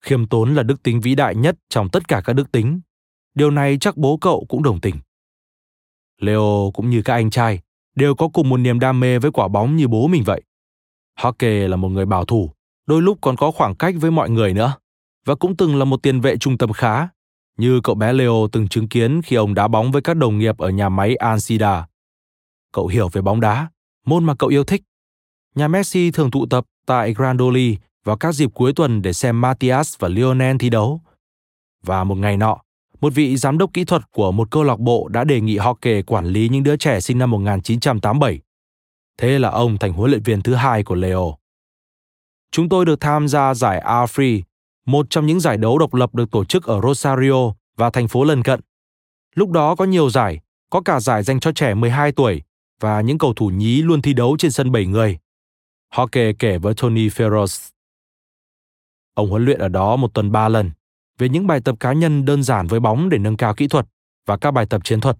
[0.05, 2.81] khiêm tốn là đức tính vĩ đại nhất trong tất cả các đức tính.
[3.35, 4.95] Điều này chắc bố cậu cũng đồng tình.
[6.20, 7.61] Leo cũng như các anh trai,
[7.95, 10.43] đều có cùng một niềm đam mê với quả bóng như bố mình vậy.
[11.19, 12.51] Hockey là một người bảo thủ,
[12.87, 14.74] đôi lúc còn có khoảng cách với mọi người nữa,
[15.24, 17.09] và cũng từng là một tiền vệ trung tâm khá,
[17.57, 20.59] như cậu bé Leo từng chứng kiến khi ông đá bóng với các đồng nghiệp
[20.59, 21.87] ở nhà máy Ansida.
[22.73, 23.69] Cậu hiểu về bóng đá,
[24.07, 24.83] môn mà cậu yêu thích.
[25.55, 29.95] Nhà Messi thường tụ tập tại Grandoli vào các dịp cuối tuần để xem Matias
[29.99, 31.01] và Lionel thi đấu.
[31.83, 32.59] Và một ngày nọ,
[33.01, 35.74] một vị giám đốc kỹ thuật của một câu lạc bộ đã đề nghị họ
[35.74, 38.41] kề quản lý những đứa trẻ sinh năm 1987.
[39.19, 41.35] Thế là ông thành huấn luyện viên thứ hai của Leo.
[42.51, 44.43] Chúng tôi được tham gia giải AFRI,
[44.87, 48.24] một trong những giải đấu độc lập được tổ chức ở Rosario và thành phố
[48.24, 48.61] lân cận.
[49.35, 52.43] Lúc đó có nhiều giải, có cả giải dành cho trẻ 12 tuổi
[52.81, 55.19] và những cầu thủ nhí luôn thi đấu trên sân 7 người.
[55.94, 57.70] Hockey kể với Tony Ferros.
[59.15, 60.70] Ông huấn luyện ở đó một tuần ba lần,
[61.19, 63.86] về những bài tập cá nhân đơn giản với bóng để nâng cao kỹ thuật
[64.27, 65.19] và các bài tập chiến thuật.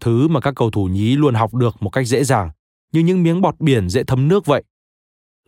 [0.00, 2.50] Thứ mà các cầu thủ nhí luôn học được một cách dễ dàng,
[2.92, 4.64] như những miếng bọt biển dễ thấm nước vậy.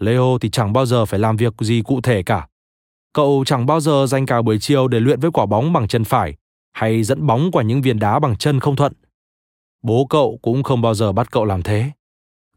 [0.01, 2.49] Leo thì chẳng bao giờ phải làm việc gì cụ thể cả.
[3.13, 6.05] Cậu chẳng bao giờ dành cả buổi chiều để luyện với quả bóng bằng chân
[6.05, 6.37] phải
[6.73, 8.93] hay dẫn bóng qua những viên đá bằng chân không thuận.
[9.87, 11.91] Bố cậu cũng không bao giờ bắt cậu làm thế.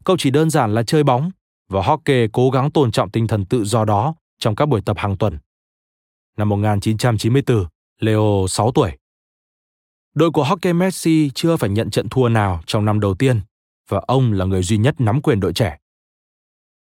[0.04, 1.30] Cậu chỉ đơn giản là chơi bóng
[1.68, 4.96] và Hockey cố gắng tôn trọng tinh thần tự do đó trong các buổi tập
[4.98, 5.38] hàng tuần.
[6.36, 7.66] Năm 1994,
[8.00, 8.98] Leo 6 tuổi.
[10.14, 13.40] Đội của Hockey Messi chưa phải nhận trận thua nào trong năm đầu tiên
[13.88, 15.78] và ông là người duy nhất nắm quyền đội trẻ.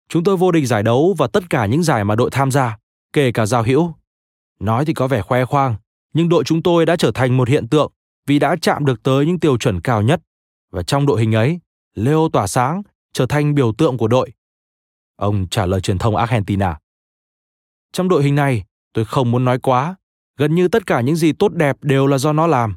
[0.08, 2.78] Chúng tôi vô địch giải đấu và tất cả những giải mà đội tham gia,
[3.12, 3.94] kể cả giao hữu.
[4.60, 5.76] Nói thì có vẻ khoe khoang,
[6.14, 7.92] nhưng đội chúng tôi đã trở thành một hiện tượng
[8.26, 10.20] vì đã chạm được tới những tiêu chuẩn cao nhất.
[10.74, 11.60] Và trong đội hình ấy,
[11.94, 12.82] Leo tỏa sáng,
[13.12, 14.32] trở thành biểu tượng của đội.
[15.16, 16.78] Ông trả lời truyền thông Argentina.
[17.92, 19.96] Trong đội hình này, tôi không muốn nói quá.
[20.36, 22.76] Gần như tất cả những gì tốt đẹp đều là do nó làm.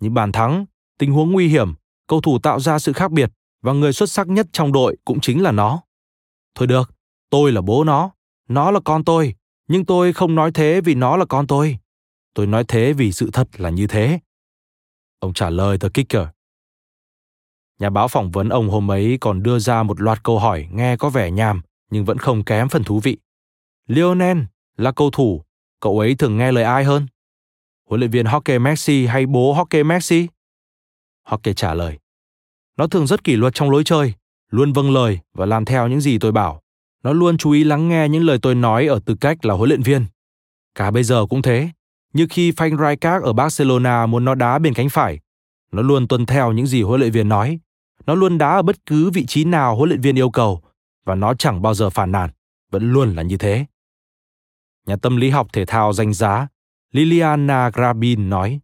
[0.00, 0.66] Những bàn thắng,
[0.98, 1.74] tình huống nguy hiểm,
[2.06, 3.30] cầu thủ tạo ra sự khác biệt
[3.62, 5.82] và người xuất sắc nhất trong đội cũng chính là nó.
[6.54, 6.94] Thôi được,
[7.30, 8.10] tôi là bố nó,
[8.48, 9.34] nó là con tôi,
[9.68, 11.78] nhưng tôi không nói thế vì nó là con tôi.
[12.34, 14.20] Tôi nói thế vì sự thật là như thế.
[15.18, 16.35] Ông trả lời The Kicker.
[17.78, 20.96] Nhà báo phỏng vấn ông hôm ấy còn đưa ra một loạt câu hỏi nghe
[20.96, 23.16] có vẻ nhàm nhưng vẫn không kém phần thú vị.
[23.86, 24.38] Lionel
[24.76, 25.42] là cầu thủ,
[25.80, 27.06] cậu ấy thường nghe lời ai hơn?
[27.88, 30.26] Huấn luyện viên Hockey Messi hay bố Hockey Messi?
[31.24, 31.98] Hockey trả lời.
[32.76, 34.14] Nó thường rất kỷ luật trong lối chơi,
[34.50, 36.62] luôn vâng lời và làm theo những gì tôi bảo.
[37.02, 39.68] Nó luôn chú ý lắng nghe những lời tôi nói ở tư cách là huấn
[39.68, 40.04] luyện viên.
[40.74, 41.68] Cả bây giờ cũng thế,
[42.12, 45.20] như khi Frank Rijkaard ở Barcelona muốn nó đá bên cánh phải.
[45.72, 47.58] Nó luôn tuân theo những gì huấn luyện viên nói.
[48.06, 50.62] Nó luôn đá ở bất cứ vị trí nào huấn luyện viên yêu cầu
[51.04, 52.30] và nó chẳng bao giờ phản nàn,
[52.70, 53.66] vẫn luôn là như thế.
[54.86, 56.48] Nhà tâm lý học thể thao danh giá
[56.92, 58.60] Liliana Grabin nói,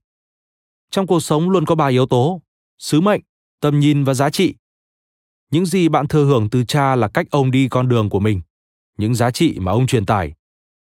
[0.91, 2.43] Trong cuộc sống luôn có ba yếu tố,
[2.79, 3.21] sứ mệnh,
[3.61, 4.55] tầm nhìn và giá trị.
[5.51, 8.41] Những gì bạn thừa hưởng từ cha là cách ông đi con đường của mình,
[8.99, 10.33] những giá trị mà ông truyền tải.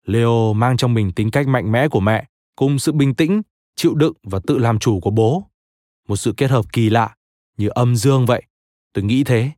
[0.06, 3.42] Leo mang trong mình tính cách mạnh mẽ của mẹ, cùng sự bình tĩnh,
[3.76, 5.44] chịu đựng và tự làm chủ của bố.
[6.08, 7.15] Một sự kết hợp kỳ lạ,
[7.56, 8.42] như âm dương vậy.
[8.92, 9.50] Tôi nghĩ thế.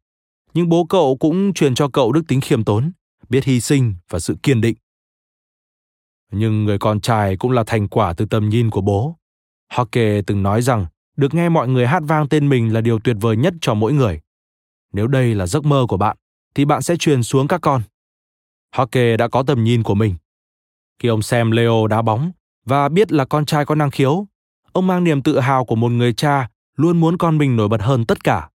[0.54, 2.92] Nhưng bố cậu cũng truyền cho cậu đức tính khiêm tốn,
[3.28, 4.76] biết hy sinh và sự kiên định.
[6.32, 9.16] Nhưng người con trai cũng là thành quả từ tầm nhìn của bố.
[9.72, 13.16] Hockey từng nói rằng được nghe mọi người hát vang tên mình là điều tuyệt
[13.20, 14.20] vời nhất cho mỗi người.
[14.92, 16.16] Nếu đây là giấc mơ của bạn,
[16.54, 17.82] thì bạn sẽ truyền xuống các con.
[18.76, 20.14] Hockey đã có tầm nhìn của mình.
[20.98, 22.32] Khi ông xem Leo đá bóng
[22.64, 24.26] và biết là con trai có năng khiếu,
[24.72, 26.48] ông mang niềm tự hào của một người cha
[26.78, 28.50] luôn muốn con mình nổi bật hơn tất cả.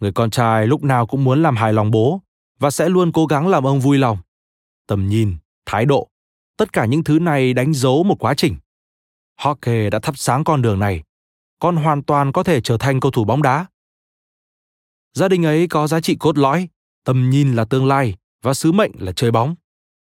[0.00, 2.20] Người con trai lúc nào cũng muốn làm hài lòng bố
[2.58, 4.18] và sẽ luôn cố gắng làm ông vui lòng.
[4.86, 5.36] Tầm nhìn,
[5.66, 6.08] thái độ,
[6.56, 8.56] tất cả những thứ này đánh dấu một quá trình.
[9.40, 11.02] Hockey đã thắp sáng con đường này.
[11.58, 13.66] Con hoàn toàn có thể trở thành cầu thủ bóng đá.
[15.12, 16.68] Gia đình ấy có giá trị cốt lõi,
[17.04, 19.54] tầm nhìn là tương lai và sứ mệnh là chơi bóng.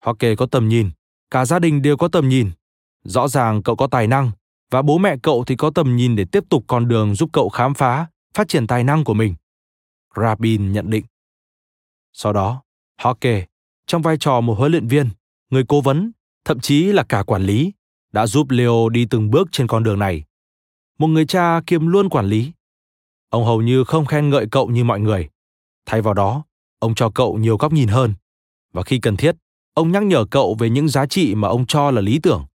[0.06, 0.90] Hockey có tầm nhìn,
[1.32, 2.52] cả gia đình đều có tầm nhìn.
[3.04, 4.32] Rõ ràng cậu có tài năng
[4.72, 7.50] và bố mẹ cậu thì có tầm nhìn để tiếp tục con đường giúp cậu
[7.50, 9.36] khám phá, phát triển tài năng của mình.
[10.16, 11.06] Rabin nhận định.
[12.14, 12.62] Sau đó,
[13.02, 13.44] Hockey,
[13.88, 15.10] trong vai trò một huấn luyện viên,
[15.50, 16.12] người cố vấn,
[16.46, 17.74] thậm chí là cả quản lý,
[18.12, 20.24] đã giúp Leo đi từng bước trên con đường này.
[21.00, 22.52] Một người cha kiêm luôn quản lý.
[23.30, 25.30] Ông hầu như không khen ngợi cậu như mọi người.
[25.86, 26.44] Thay vào đó,
[26.80, 28.14] ông cho cậu nhiều góc nhìn hơn.
[28.74, 29.36] Và khi cần thiết,
[29.74, 32.46] ông nhắc nhở cậu về những giá trị mà ông cho là lý tưởng.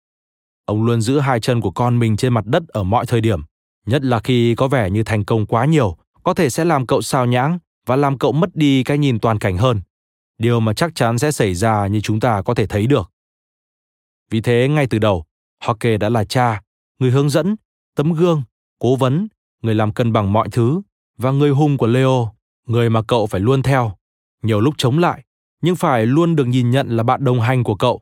[0.70, 3.42] Ông luôn giữ hai chân của con mình trên mặt đất ở mọi thời điểm,
[3.86, 7.02] nhất là khi có vẻ như thành công quá nhiều, có thể sẽ làm cậu
[7.02, 9.80] sao nhãng và làm cậu mất đi cái nhìn toàn cảnh hơn.
[10.38, 13.10] Điều mà chắc chắn sẽ xảy ra như chúng ta có thể thấy được.
[14.30, 15.24] Vì thế ngay từ đầu,
[15.64, 16.62] Hockey đã là cha,
[16.98, 17.56] người hướng dẫn,
[17.96, 18.42] tấm gương,
[18.78, 19.28] cố vấn,
[19.62, 20.80] người làm cân bằng mọi thứ
[21.18, 22.32] và người hùng của Leo,
[22.66, 23.92] người mà cậu phải luôn theo.
[24.42, 25.24] Nhiều lúc chống lại,
[25.62, 28.00] nhưng phải luôn được nhìn nhận là bạn đồng hành của cậu.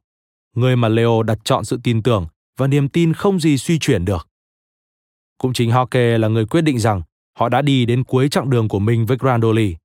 [0.55, 2.27] Người mà Leo đặt chọn sự tin tưởng
[2.59, 4.29] và niềm tin không gì suy chuyển được.
[5.39, 7.03] Cũng chính Hockey là người quyết định rằng
[7.39, 9.77] họ đã đi đến cuối chặng đường của mình với Grandoli.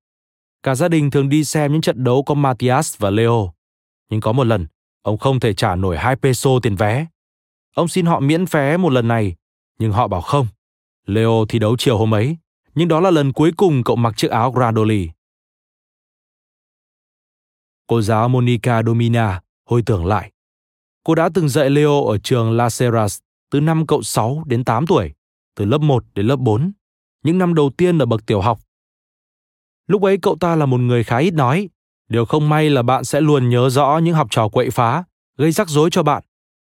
[0.62, 3.52] Cả gia đình thường đi xem những trận đấu có Matthias và Leo.
[4.10, 4.66] Nhưng có một lần,
[5.02, 7.06] ông không thể trả nổi 2 peso tiền vé.
[7.74, 9.34] Ông xin họ miễn vé một lần này,
[9.78, 10.46] nhưng họ bảo không.
[11.06, 12.36] Leo thi đấu chiều hôm ấy,
[12.74, 15.08] nhưng đó là lần cuối cùng cậu mặc chiếc áo Grandoli.
[17.86, 20.33] Cô giáo Monica Domina hồi tưởng lại.
[21.04, 23.18] Cô đã từng dạy Leo ở trường La Serras
[23.50, 25.12] từ năm cậu 6 đến 8 tuổi,
[25.56, 26.72] từ lớp 1 đến lớp 4,
[27.22, 28.58] những năm đầu tiên ở bậc tiểu học.
[29.86, 31.68] Lúc ấy cậu ta là một người khá ít nói,
[32.08, 35.04] điều không may là bạn sẽ luôn nhớ rõ những học trò quậy phá,
[35.36, 36.22] gây rắc rối cho bạn.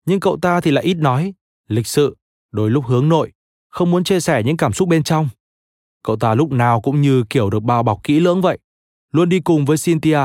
[0.06, 1.34] Nhưng cậu ta thì lại ít nói,
[1.68, 2.16] lịch sự,
[2.52, 3.32] đôi lúc hướng nội,
[3.68, 5.28] không muốn chia sẻ những cảm xúc bên trong.
[6.02, 8.58] Cậu ta lúc nào cũng như kiểu được bao bọc kỹ lưỡng vậy,
[9.12, 10.20] luôn đi cùng với Cynthia.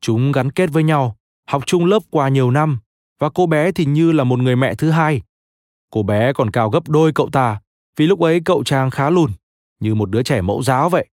[0.00, 2.78] Chúng gắn kết với nhau, học chung lớp qua nhiều năm,
[3.18, 5.22] và cô bé thì như là một người mẹ thứ hai.
[5.90, 7.60] Cô bé còn cao gấp đôi cậu ta,
[7.96, 9.30] vì lúc ấy cậu chàng khá lùn,
[9.80, 11.06] như một đứa trẻ mẫu giáo vậy.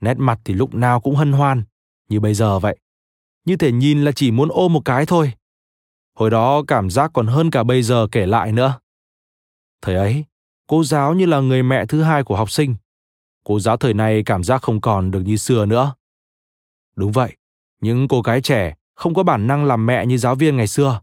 [0.00, 1.62] Nét mặt thì lúc nào cũng hân hoan,
[2.08, 2.78] như bây giờ vậy.
[3.44, 5.32] Như thể nhìn là chỉ muốn ôm một cái thôi.
[6.14, 8.78] Hồi đó cảm giác còn hơn cả bây giờ kể lại nữa.
[9.82, 10.24] Thời ấy,
[10.66, 12.74] cô giáo như là người mẹ thứ hai của học sinh.
[13.44, 15.94] Cô giáo thời này cảm giác không còn được như xưa nữa.
[16.96, 17.36] Đúng vậy,
[17.80, 21.00] những cô gái trẻ không có bản năng làm mẹ như giáo viên ngày xưa.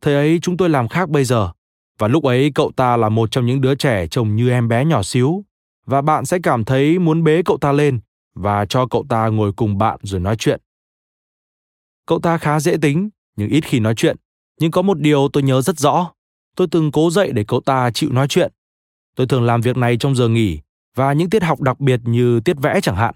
[0.00, 1.52] Thời ấy chúng tôi làm khác bây giờ.
[1.98, 4.84] Và lúc ấy cậu ta là một trong những đứa trẻ trông như em bé
[4.84, 5.44] nhỏ xíu.
[5.86, 8.00] Và bạn sẽ cảm thấy muốn bế cậu ta lên
[8.34, 10.60] và cho cậu ta ngồi cùng bạn rồi nói chuyện.
[12.06, 14.16] Cậu ta khá dễ tính, nhưng ít khi nói chuyện.
[14.60, 16.12] Nhưng có một điều tôi nhớ rất rõ.
[16.56, 18.52] Tôi từng cố dậy để cậu ta chịu nói chuyện.
[19.16, 20.60] Tôi thường làm việc này trong giờ nghỉ
[20.96, 23.14] và những tiết học đặc biệt như tiết vẽ chẳng hạn.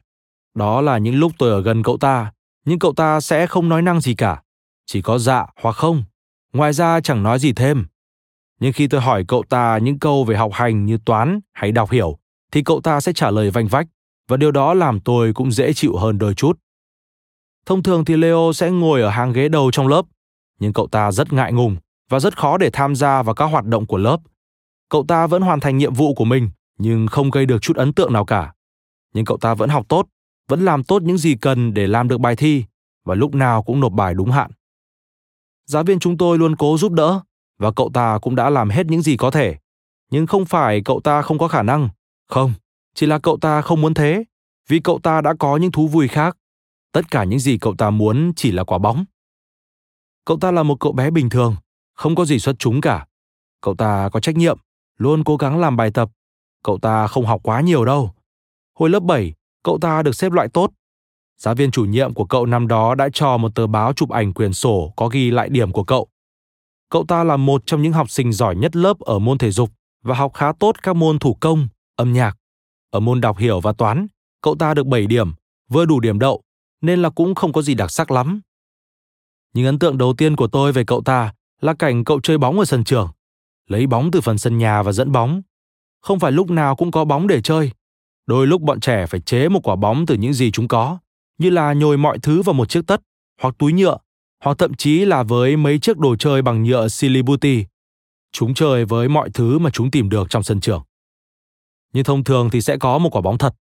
[0.55, 2.33] Đó là những lúc tôi ở gần cậu ta,
[2.65, 4.43] nhưng cậu ta sẽ không nói năng gì cả.
[4.87, 6.05] Chỉ có dạ hoặc không.
[6.53, 7.87] Ngoài ra chẳng nói gì thêm.
[8.61, 11.91] Nhưng khi tôi hỏi cậu ta những câu về học hành như toán hay đọc
[11.91, 12.19] hiểu,
[12.53, 13.87] thì cậu ta sẽ trả lời vanh vách,
[14.29, 16.59] và điều đó làm tôi cũng dễ chịu hơn đôi chút.
[17.67, 20.03] Thông thường thì Leo sẽ ngồi ở hàng ghế đầu trong lớp,
[20.61, 21.77] nhưng cậu ta rất ngại ngùng
[22.11, 24.21] và rất khó để tham gia vào các hoạt động của lớp,
[24.93, 27.93] Cậu ta vẫn hoàn thành nhiệm vụ của mình, nhưng không gây được chút ấn
[27.93, 28.53] tượng nào cả.
[29.15, 30.07] Nhưng cậu ta vẫn học tốt,
[30.49, 32.65] vẫn làm tốt những gì cần để làm được bài thi
[33.05, 34.51] và lúc nào cũng nộp bài đúng hạn.
[35.73, 37.21] Giáo viên chúng tôi luôn cố giúp đỡ
[37.59, 39.57] và cậu ta cũng đã làm hết những gì có thể.
[40.11, 41.89] Nhưng không phải cậu ta không có khả năng,
[42.29, 42.53] không,
[42.95, 44.25] chỉ là cậu ta không muốn thế,
[44.69, 46.37] vì cậu ta đã có những thú vui khác.
[46.93, 49.05] Tất cả những gì cậu ta muốn chỉ là quả bóng.
[50.25, 51.57] Cậu ta là một cậu bé bình thường,
[51.95, 53.07] không có gì xuất chúng cả.
[53.61, 54.59] Cậu ta có trách nhiệm,
[54.99, 56.11] luôn cố gắng làm bài tập.
[56.65, 58.11] Cậu ta không học quá nhiều đâu.
[58.79, 60.71] Hồi lớp 7, cậu ta được xếp loại tốt.
[61.43, 64.33] Giáo viên chủ nhiệm của cậu năm đó đã cho một tờ báo chụp ảnh
[64.33, 66.09] quyển sổ có ghi lại điểm của cậu.
[66.91, 69.71] Cậu ta là một trong những học sinh giỏi nhất lớp ở môn thể dục
[70.03, 72.37] và học khá tốt các môn thủ công, âm nhạc.
[72.91, 74.07] Ở môn đọc hiểu và toán,
[74.43, 75.33] cậu ta được 7 điểm,
[75.69, 76.43] vừa đủ điểm đậu,
[76.81, 78.41] nên là cũng không có gì đặc sắc lắm.
[79.55, 82.59] Nhưng ấn tượng đầu tiên của tôi về cậu ta là cảnh cậu chơi bóng
[82.59, 83.09] ở sân trường.
[83.69, 85.43] Lấy bóng từ phần sân nhà và dẫn bóng.
[86.01, 87.71] Không phải lúc nào cũng có bóng để chơi.
[88.27, 90.99] Đôi lúc bọn trẻ phải chế một quả bóng từ những gì chúng có,
[91.39, 93.03] như là nhồi mọi thứ vào một chiếc tất,
[93.41, 93.99] hoặc túi nhựa,
[94.45, 97.65] hoặc thậm chí là với mấy chiếc đồ chơi bằng nhựa silibuti
[98.33, 100.83] Chúng chơi với mọi thứ mà chúng tìm được trong sân trường.
[101.93, 103.55] Nhưng thông thường thì sẽ có một quả bóng thật.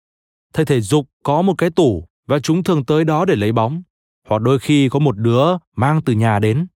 [0.54, 3.84] Thầy thể dục có một cái tủ và chúng thường tới đó để lấy bóng.
[4.28, 6.68] Hoặc đôi khi có một đứa mang từ nhà đến.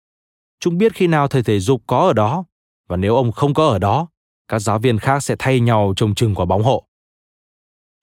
[0.61, 2.45] Chúng biết khi nào thầy thể dục có ở đó
[2.89, 4.09] và nếu ông không có ở đó,
[4.49, 6.87] các giáo viên khác sẽ thay nhau trông chừng quả bóng hộ.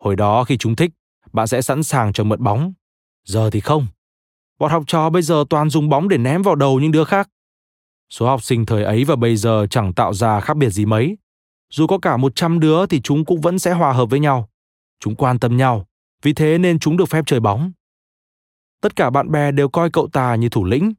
[0.04, 0.92] Hồi đó khi chúng thích,
[1.34, 2.74] bạn sẽ sẵn sàng cho mượn bóng.
[3.26, 3.88] Giờ thì không.
[4.60, 7.30] Bọn học trò bây giờ toàn dùng bóng để ném vào đầu những đứa khác.
[8.10, 11.18] Số học sinh thời ấy và bây giờ chẳng tạo ra khác biệt gì mấy.
[11.70, 14.50] Dù có cả 100 đứa thì chúng cũng vẫn sẽ hòa hợp với nhau.
[15.00, 15.86] Chúng quan tâm nhau,
[16.22, 17.72] vì thế nên chúng được phép chơi bóng.
[18.82, 20.94] Tất cả bạn bè đều coi cậu ta như thủ lĩnh.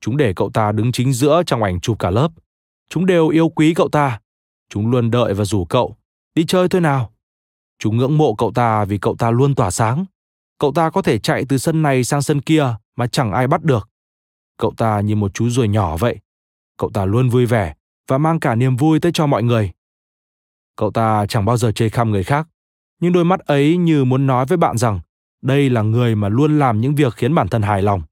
[0.00, 2.28] Chúng để cậu ta đứng chính giữa trong ảnh chụp cả lớp.
[2.90, 4.20] Chúng đều yêu quý cậu ta.
[4.68, 5.96] Chúng luôn đợi và rủ cậu.
[6.34, 7.12] Đi chơi thôi nào.
[7.78, 10.04] Chúng ngưỡng mộ cậu ta vì cậu ta luôn tỏa sáng.
[10.58, 13.62] Cậu ta có thể chạy từ sân này sang sân kia mà chẳng ai bắt
[13.62, 13.88] được.
[14.58, 16.18] Cậu ta như một chú ruồi nhỏ vậy.
[16.78, 17.74] Cậu ta luôn vui vẻ
[18.08, 19.70] và mang cả niềm vui tới cho mọi người.
[20.76, 22.48] Cậu ta chẳng bao giờ chê khăm người khác,
[23.00, 25.00] nhưng đôi mắt ấy như muốn nói với bạn rằng
[25.42, 28.02] đây là người mà luôn làm những việc khiến bản thân hài lòng.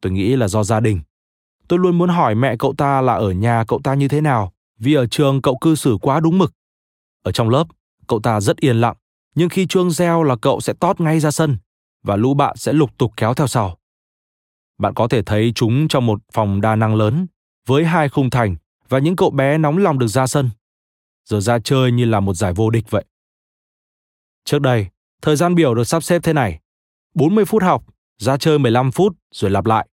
[0.00, 1.00] Tôi nghĩ là do gia đình.
[1.68, 4.52] Tôi luôn muốn hỏi mẹ cậu ta là ở nhà cậu ta như thế nào,
[4.78, 6.52] vì ở trường cậu cư xử quá đúng mực.
[7.22, 7.64] Ở trong lớp,
[8.06, 8.96] cậu ta rất yên lặng,
[9.34, 11.58] nhưng khi chuông reo là cậu sẽ tót ngay ra sân
[12.08, 13.78] và lũ bạn sẽ lục tục kéo theo sau.
[14.78, 17.26] Bạn có thể thấy chúng trong một phòng đa năng lớn
[17.66, 18.56] với hai khung thành
[18.88, 20.50] và những cậu bé nóng lòng được ra sân.
[21.24, 23.04] Giờ ra chơi như là một giải vô địch vậy.
[24.44, 24.86] Trước đây,
[25.22, 26.60] thời gian biểu được sắp xếp thế này.
[27.14, 27.84] 40 phút học,
[28.18, 29.88] ra chơi 15 phút rồi lặp lại.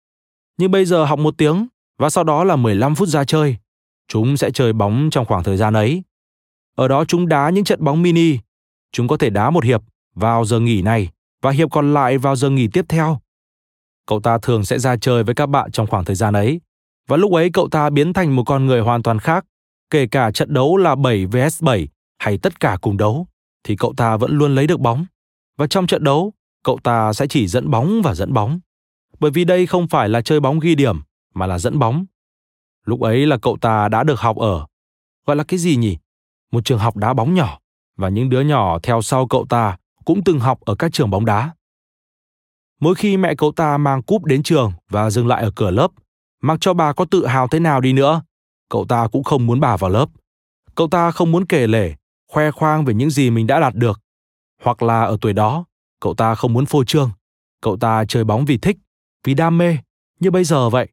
[0.57, 1.67] Nhưng bây giờ học một tiếng
[1.97, 3.57] và sau đó là 15 phút ra chơi.
[4.07, 6.03] Chúng sẽ chơi bóng trong khoảng thời gian ấy.
[6.75, 8.37] Ở đó chúng đá những trận bóng mini.
[8.91, 9.81] Chúng có thể đá một hiệp
[10.13, 11.09] vào giờ nghỉ này
[11.45, 13.19] và hiệp còn lại vào giờ nghỉ tiếp theo.
[14.07, 16.61] Cậu ta thường sẽ ra chơi với các bạn trong khoảng thời gian ấy.
[17.07, 19.45] Và lúc ấy cậu ta biến thành một con người hoàn toàn khác.
[19.89, 23.27] Kể cả trận đấu là 7 vs 7 hay tất cả cùng đấu,
[23.63, 25.05] thì cậu ta vẫn luôn lấy được bóng.
[25.57, 28.59] Và trong trận đấu, cậu ta sẽ chỉ dẫn bóng và dẫn bóng.
[29.19, 31.01] Bởi vì đây không phải là chơi bóng ghi điểm,
[31.33, 32.05] mà là dẫn bóng.
[32.85, 34.65] Lúc ấy là cậu ta đã được học ở,
[35.25, 35.97] gọi là cái gì nhỉ?
[36.51, 37.59] Một trường học đá bóng nhỏ,
[37.97, 41.25] và những đứa nhỏ theo sau cậu ta cũng từng học ở các trường bóng
[41.25, 41.51] đá.
[42.79, 45.91] Mỗi khi mẹ cậu ta mang cúp đến trường và dừng lại ở cửa lớp,
[46.41, 48.21] mặc cho bà có tự hào thế nào đi nữa,
[48.69, 50.09] cậu ta cũng không muốn bà vào lớp.
[50.75, 51.93] Cậu ta không muốn kể lể,
[52.31, 54.01] khoe khoang về những gì mình đã đạt được.
[54.61, 55.65] Hoặc là ở tuổi đó,
[55.99, 57.11] cậu ta không muốn phô trương.
[57.61, 58.77] Cậu ta chơi bóng vì thích,
[59.23, 59.77] vì đam mê,
[60.19, 60.87] như bây giờ vậy.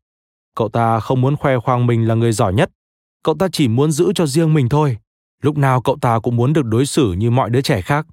[0.57, 2.71] Cậu ta không muốn khoe khoang mình là người giỏi nhất.
[3.23, 4.99] Cậu ta chỉ muốn giữ cho riêng mình thôi.
[5.43, 8.07] Lúc nào cậu ta cũng muốn được đối xử như mọi đứa trẻ khác.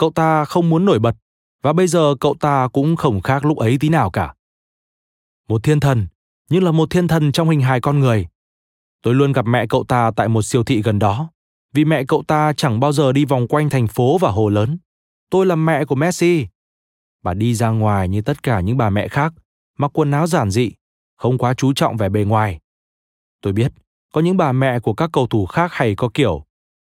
[0.00, 1.16] Cậu ta không muốn nổi bật,
[1.62, 4.34] và bây giờ cậu ta cũng không khác lúc ấy tí nào cả.
[5.48, 6.06] Một thiên thần,
[6.50, 8.26] như là một thiên thần trong hình hài con người.
[9.02, 11.30] Tôi luôn gặp mẹ cậu ta tại một siêu thị gần đó,
[11.74, 14.78] vì mẹ cậu ta chẳng bao giờ đi vòng quanh thành phố và hồ lớn.
[15.30, 16.46] Tôi là mẹ của Messi.
[17.22, 19.32] Bà đi ra ngoài như tất cả những bà mẹ khác,
[19.78, 20.72] mặc quần áo giản dị,
[21.16, 22.60] không quá chú trọng vẻ bề ngoài.
[23.42, 23.72] Tôi biết,
[24.12, 26.44] có những bà mẹ của các cầu thủ khác hay có kiểu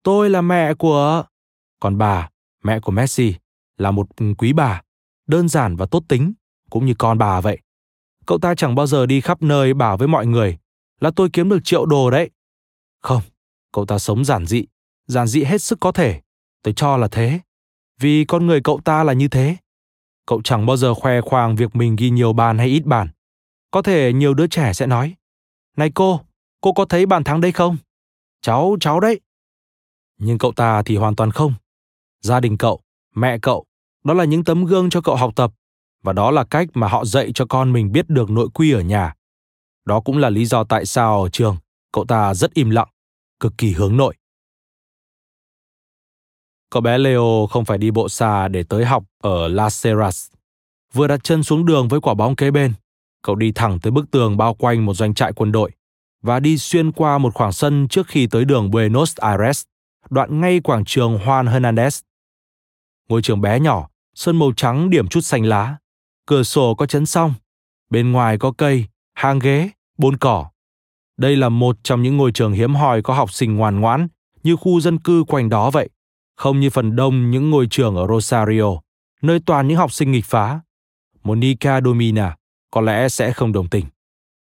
[0.02, 1.24] Tôi là mẹ của...
[1.80, 2.28] Còn bà,
[2.64, 3.34] mẹ của Messi,
[3.76, 4.82] là một ừ, quý bà,
[5.26, 6.32] đơn giản và tốt tính,
[6.70, 7.58] cũng như con bà vậy.
[8.26, 10.58] Cậu ta chẳng bao giờ đi khắp nơi bảo với mọi người
[11.00, 12.30] là tôi kiếm được triệu đồ đấy.
[13.00, 13.22] Không,
[13.72, 14.64] cậu ta sống giản dị,
[15.06, 16.20] giản dị hết sức có thể.
[16.62, 17.40] Tôi cho là thế.
[18.00, 19.56] Vì con người cậu ta là như thế.
[20.26, 23.08] Cậu chẳng bao giờ khoe khoang việc mình ghi nhiều bàn hay ít bàn.
[23.70, 25.14] Có thể nhiều đứa trẻ sẽ nói,
[25.76, 26.20] Này cô,
[26.60, 27.76] cô có thấy bàn thắng đây không?
[28.42, 29.20] Cháu, cháu đấy.
[30.18, 31.54] Nhưng cậu ta thì hoàn toàn không.
[32.20, 32.80] Gia đình cậu,
[33.14, 33.64] mẹ cậu,
[34.04, 35.52] đó là những tấm gương cho cậu học tập
[36.02, 38.80] và đó là cách mà họ dạy cho con mình biết được nội quy ở
[38.80, 39.14] nhà.
[39.84, 41.56] Đó cũng là lý do tại sao ở trường
[41.92, 42.88] cậu ta rất im lặng,
[43.40, 44.14] cực kỳ hướng nội.
[46.70, 50.30] Cậu bé Leo không phải đi bộ xa để tới học ở Las serras
[50.92, 52.72] Vừa đặt chân xuống đường với quả bóng kế bên,
[53.22, 55.70] cậu đi thẳng tới bức tường bao quanh một doanh trại quân đội
[56.22, 59.62] và đi xuyên qua một khoảng sân trước khi tới đường Buenos Aires,
[60.10, 62.00] đoạn ngay quảng trường Juan Hernandez.
[63.10, 65.76] Ngôi trường bé nhỏ, sân màu trắng điểm chút xanh lá,
[66.26, 67.34] cửa sổ có chấn song,
[67.90, 68.84] bên ngoài có cây,
[69.14, 70.46] hàng ghế, bồn cỏ.
[71.16, 74.08] Đây là một trong những ngôi trường hiếm hoi có học sinh ngoan ngoãn
[74.42, 75.88] như khu dân cư quanh đó vậy,
[76.36, 78.80] không như phần đông những ngôi trường ở Rosario,
[79.22, 80.60] nơi toàn những học sinh nghịch phá.
[81.22, 82.36] Monica Domina
[82.70, 83.86] có lẽ sẽ không đồng tình.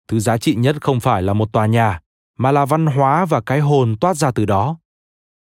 [0.08, 2.00] Thứ giá trị nhất không phải là một tòa nhà,
[2.38, 4.78] mà là văn hóa và cái hồn toát ra từ đó.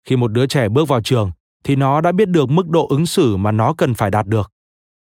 [0.05, 1.31] Khi một đứa trẻ bước vào trường,
[1.65, 4.53] thì nó đã biết được mức độ ứng xử mà nó cần phải đạt được.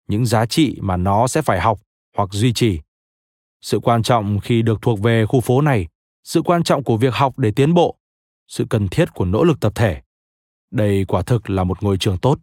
[0.09, 1.81] Những giá trị mà nó sẽ phải học
[2.17, 2.81] hoặc duy trì.
[3.61, 5.89] Sự quan trọng khi được thuộc về khu phố này,
[6.25, 7.97] sự quan trọng của việc học để tiến bộ,
[8.49, 10.03] sự cần thiết của nỗ lực tập thể.
[10.71, 12.39] Đây quả thực là một ngôi trường tốt.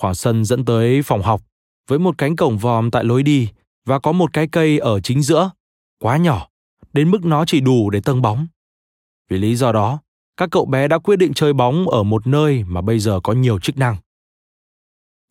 [0.00, 1.42] Khoảng sân dẫn tới phòng học
[1.88, 3.48] với một cánh cổng vòm tại lối đi
[3.84, 5.50] và có một cái cây ở chính giữa,
[5.98, 6.48] quá nhỏ,
[6.92, 8.46] đến mức nó chỉ đủ để tâng bóng.
[9.28, 10.00] Vì lý do đó
[10.36, 13.32] các cậu bé đã quyết định chơi bóng ở một nơi mà bây giờ có
[13.32, 13.96] nhiều chức năng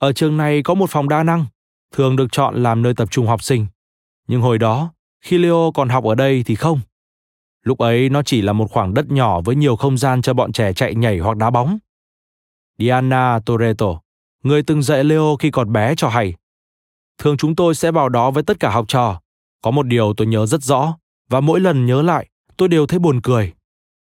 [0.04, 1.46] ở trường này có một phòng đa năng,
[1.92, 3.66] thường được chọn làm nơi tập trung học sinh.
[4.28, 6.80] Nhưng hồi đó, khi Leo còn học ở đây thì không.
[7.64, 10.52] Lúc ấy nó chỉ là một khoảng đất nhỏ với nhiều không gian cho bọn
[10.52, 11.78] trẻ chạy nhảy hoặc đá bóng.
[12.80, 14.02] Diana Toretto,
[14.44, 16.34] người từng dạy Leo khi còn bé cho hay.
[17.18, 19.22] Thường chúng tôi sẽ vào đó với tất cả học trò.
[19.62, 20.98] Có một điều tôi nhớ rất rõ,
[21.30, 23.54] và mỗi lần nhớ lại, tôi đều thấy buồn cười.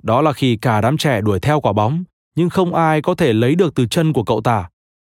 [0.03, 2.03] Đó là khi cả đám trẻ đuổi theo quả bóng,
[2.36, 4.69] nhưng không ai có thể lấy được từ chân của cậu ta.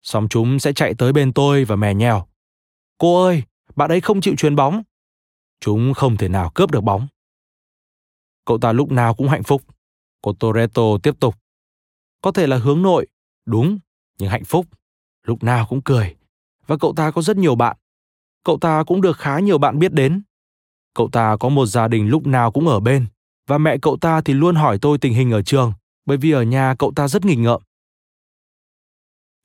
[0.03, 2.27] Xong chúng sẽ chạy tới bên tôi và mè nheo.
[2.97, 3.43] Cô ơi,
[3.75, 4.83] bạn ấy không chịu chuyền bóng.
[5.59, 7.07] Chúng không thể nào cướp được bóng.
[8.45, 9.61] Cậu ta lúc nào cũng hạnh phúc.
[10.21, 11.35] Cô Toretto tiếp tục.
[12.21, 13.07] Có thể là hướng nội,
[13.45, 13.79] đúng,
[14.19, 14.65] nhưng hạnh phúc.
[15.23, 16.15] Lúc nào cũng cười.
[16.67, 17.77] Và cậu ta có rất nhiều bạn.
[18.43, 20.21] Cậu ta cũng được khá nhiều bạn biết đến.
[20.93, 23.07] Cậu ta có một gia đình lúc nào cũng ở bên.
[23.51, 25.73] Và mẹ cậu ta thì luôn hỏi tôi tình hình ở trường,
[26.05, 27.61] bởi vì ở nhà cậu ta rất nghịch ngợm.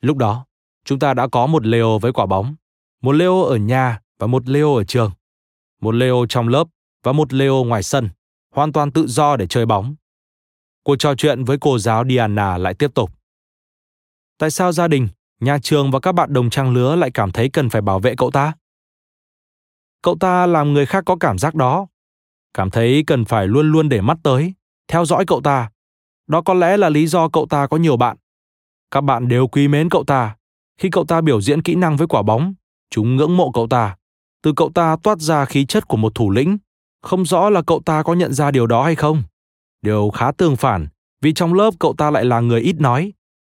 [0.01, 0.47] Lúc đó,
[0.85, 2.55] chúng ta đã có một Leo với quả bóng,
[3.03, 5.11] một Leo ở nhà và một Leo ở trường,
[5.81, 6.65] một Leo trong lớp
[7.03, 8.09] và một Leo ngoài sân,
[8.55, 9.95] hoàn toàn tự do để chơi bóng.
[10.83, 13.11] Cuộc trò chuyện với cô giáo Diana lại tiếp tục.
[14.39, 15.09] Tại sao gia đình,
[15.41, 18.15] nhà trường và các bạn đồng trang lứa lại cảm thấy cần phải bảo vệ
[18.19, 18.53] cậu ta?
[20.03, 21.87] Cậu ta làm người khác có cảm giác đó,
[22.57, 24.55] cảm thấy cần phải luôn luôn để mắt tới,
[24.89, 25.71] theo dõi cậu ta.
[26.27, 28.17] Đó có lẽ là lý do cậu ta có nhiều bạn.
[28.91, 30.37] Các bạn đều quý mến cậu ta.
[30.81, 32.55] Khi cậu ta biểu diễn kỹ năng với quả bóng,
[32.91, 33.97] chúng ngưỡng mộ cậu ta.
[34.43, 36.59] Từ cậu ta toát ra khí chất của một thủ lĩnh.
[37.03, 39.23] Không rõ là cậu ta có nhận ra điều đó hay không.
[39.83, 40.87] Điều khá tương phản,
[41.23, 43.13] vì trong lớp cậu ta lại là người ít nói.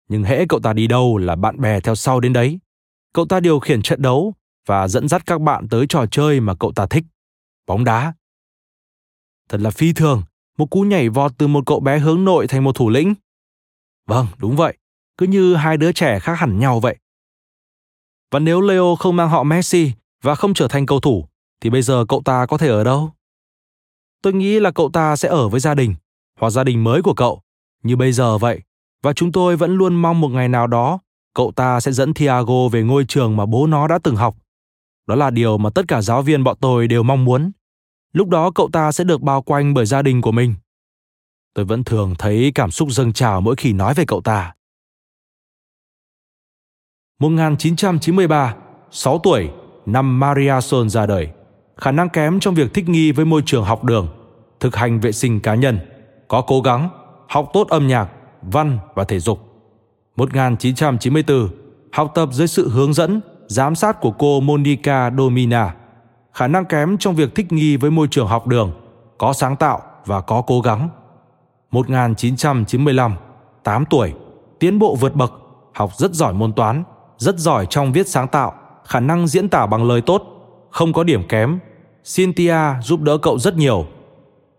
[0.08, 2.60] Nhưng hễ cậu ta đi đâu là bạn bè theo sau đến đấy.
[3.12, 4.34] Cậu ta điều khiển trận đấu
[4.66, 7.04] và dẫn dắt các bạn tới trò chơi mà cậu ta thích.
[7.66, 8.12] Bóng đá.
[9.50, 10.22] Thật là phi thường,
[10.58, 13.14] một cú nhảy vọt từ một cậu bé hướng nội thành một thủ lĩnh.
[14.06, 14.76] Vâng, đúng vậy
[15.20, 16.96] cứ như hai đứa trẻ khác hẳn nhau vậy.
[18.30, 21.24] Và nếu Leo không mang họ Messi và không trở thành cầu thủ,
[21.60, 23.10] thì bây giờ cậu ta có thể ở đâu?
[24.22, 25.94] Tôi nghĩ là cậu ta sẽ ở với gia đình,
[26.38, 27.42] hoặc gia đình mới của cậu,
[27.82, 28.60] như bây giờ vậy.
[29.02, 30.98] Và chúng tôi vẫn luôn mong một ngày nào đó,
[31.34, 34.36] cậu ta sẽ dẫn Thiago về ngôi trường mà bố nó đã từng học.
[35.06, 37.50] Đó là điều mà tất cả giáo viên bọn tôi đều mong muốn.
[38.12, 40.54] Lúc đó cậu ta sẽ được bao quanh bởi gia đình của mình.
[41.54, 44.54] Tôi vẫn thường thấy cảm xúc dâng trào mỗi khi nói về cậu ta.
[47.18, 48.54] 1993,
[48.90, 49.50] 6 tuổi,
[49.86, 51.28] năm Maria Sơn ra đời.
[51.76, 54.08] Khả năng kém trong việc thích nghi với môi trường học đường,
[54.60, 55.78] thực hành vệ sinh cá nhân,
[56.28, 56.88] có cố gắng,
[57.28, 58.08] học tốt âm nhạc,
[58.42, 59.38] văn và thể dục.
[60.16, 61.48] 1994,
[61.92, 65.74] học tập dưới sự hướng dẫn, giám sát của cô Monica Domina.
[66.32, 68.72] Khả năng kém trong việc thích nghi với môi trường học đường,
[69.18, 70.88] có sáng tạo và có cố gắng.
[71.70, 73.14] 1995,
[73.62, 74.14] 8 tuổi,
[74.58, 75.32] tiến bộ vượt bậc,
[75.74, 76.84] học rất giỏi môn toán,
[77.18, 80.22] rất giỏi trong viết sáng tạo, khả năng diễn tả bằng lời tốt,
[80.70, 81.58] không có điểm kém.
[82.16, 83.86] Cynthia giúp đỡ cậu rất nhiều.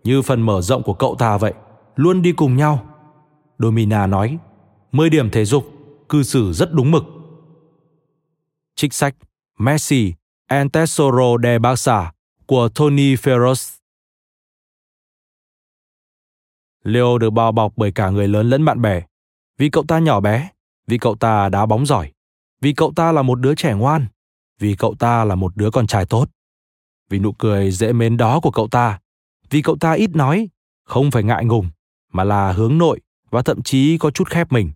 [0.04, 1.54] Như phần mở rộng của cậu ta vậy,
[1.96, 2.80] luôn đi cùng nhau.
[3.60, 4.38] Domina nói,
[4.92, 5.66] 10 điểm thể dục,
[6.10, 7.04] cư xử rất đúng mực.
[8.76, 9.16] Trích sách
[9.60, 10.14] Messi
[10.52, 12.12] El Tesoro de Barça
[12.46, 13.78] của Tony Ferros
[16.84, 19.02] Leo được bao bọc bởi cả người lớn lẫn bạn bè.
[19.58, 20.50] Vì cậu ta nhỏ bé,
[20.88, 22.12] vì cậu ta đá bóng giỏi,
[22.62, 24.06] vì cậu ta là một đứa trẻ ngoan,
[24.60, 26.30] vì cậu ta là một đứa con trai tốt.
[27.10, 29.00] Vì nụ cười dễ mến đó của cậu ta,
[29.50, 30.50] vì cậu ta ít nói,
[30.84, 31.70] không phải ngại ngùng,
[32.14, 33.00] mà là hướng nội
[33.30, 34.72] và thậm chí có chút khép mình.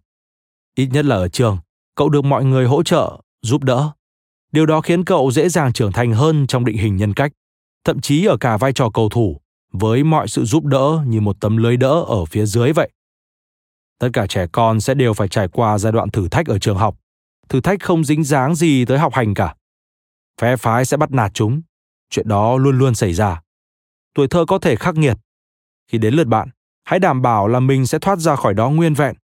[0.76, 1.58] Ít nhất là ở trường,
[1.96, 3.92] cậu được mọi người hỗ trợ, giúp đỡ.
[4.56, 7.32] Điều đó khiến cậu dễ dàng trưởng thành hơn trong định hình nhân cách,
[7.84, 11.38] thậm chí ở cả vai trò cầu thủ, với mọi sự giúp đỡ như một
[11.40, 12.90] tấm lưới đỡ ở phía dưới vậy.
[14.00, 16.78] Tất cả trẻ con sẽ đều phải trải qua giai đoạn thử thách ở trường
[16.78, 16.98] học.
[17.50, 19.56] Thử thách không dính dáng gì tới học hành cả.
[20.42, 21.62] Phe phái sẽ bắt nạt chúng.
[22.10, 23.42] Chuyện đó luôn luôn xảy ra.
[24.14, 25.18] Tuổi thơ có thể khắc nghiệt.
[25.92, 26.50] Khi đến lượt bạn,
[26.84, 29.16] hãy đảm bảo là mình sẽ thoát ra khỏi đó nguyên vẹn.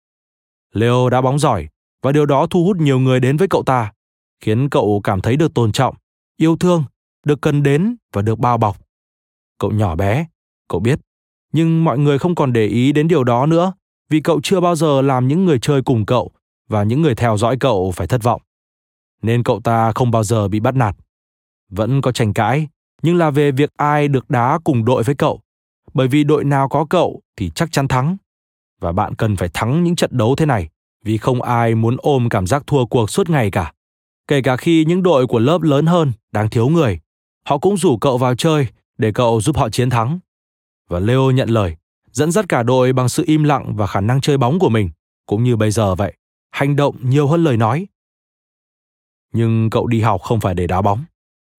[0.73, 1.67] Leo đã bóng giỏi
[2.01, 3.91] và điều đó thu hút nhiều người đến với cậu ta,
[4.41, 5.95] khiến cậu cảm thấy được tôn trọng,
[6.37, 6.83] yêu thương,
[7.25, 8.77] được cần đến và được bao bọc.
[9.59, 10.25] Cậu nhỏ bé,
[10.67, 10.99] cậu biết,
[11.53, 13.73] nhưng mọi người không còn để ý đến điều đó nữa
[14.09, 16.31] vì cậu chưa bao giờ làm những người chơi cùng cậu
[16.67, 18.41] và những người theo dõi cậu phải thất vọng.
[19.21, 20.95] Nên cậu ta không bao giờ bị bắt nạt.
[21.69, 22.67] Vẫn có tranh cãi,
[23.01, 25.41] nhưng là về việc ai được đá cùng đội với cậu.
[25.93, 28.17] Bởi vì đội nào có cậu thì chắc chắn thắng.
[28.81, 30.69] Và bạn cần phải thắng những trận đấu thế này,
[31.05, 33.73] vì không ai muốn ôm cảm giác thua cuộc suốt ngày cả.
[34.27, 36.99] Kể cả khi những đội của lớp lớn hơn đang thiếu người,
[37.45, 38.67] họ cũng rủ cậu vào chơi
[38.97, 40.19] để cậu giúp họ chiến thắng.
[40.89, 41.75] Và Leo nhận lời,
[42.11, 44.89] dẫn dắt cả đội bằng sự im lặng và khả năng chơi bóng của mình,
[45.25, 46.13] cũng như bây giờ vậy,
[46.51, 47.87] hành động nhiều hơn lời nói.
[49.33, 51.03] Nhưng cậu đi học không phải để đá bóng.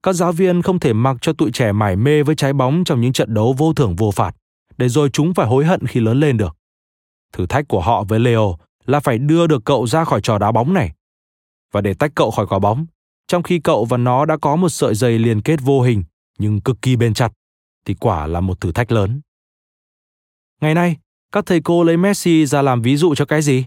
[0.02, 3.00] Các giáo viên không thể mặc cho tụi trẻ mải mê với trái bóng trong
[3.00, 4.36] những trận đấu vô thưởng vô phạt,
[4.78, 6.57] để rồi chúng phải hối hận khi lớn lên được.
[7.32, 10.52] Thử thách của họ với Leo là phải đưa được cậu ra khỏi trò đá
[10.52, 10.92] bóng này.
[11.73, 12.86] Và để tách cậu khỏi quả bóng,
[13.26, 16.05] trong khi cậu và nó đã có một sợi dây liên kết vô hình
[16.39, 17.33] nhưng cực kỳ bền chặt,
[17.84, 19.20] thì quả là một thử thách lớn.
[20.60, 20.97] Ngày nay,
[21.33, 23.65] các thầy cô lấy Messi ra làm ví dụ cho cái gì?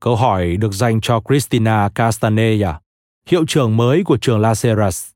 [0.00, 2.80] Câu hỏi được dành cho Cristina Castaneda,
[3.26, 5.10] hiệu trưởng mới của trường La Seras.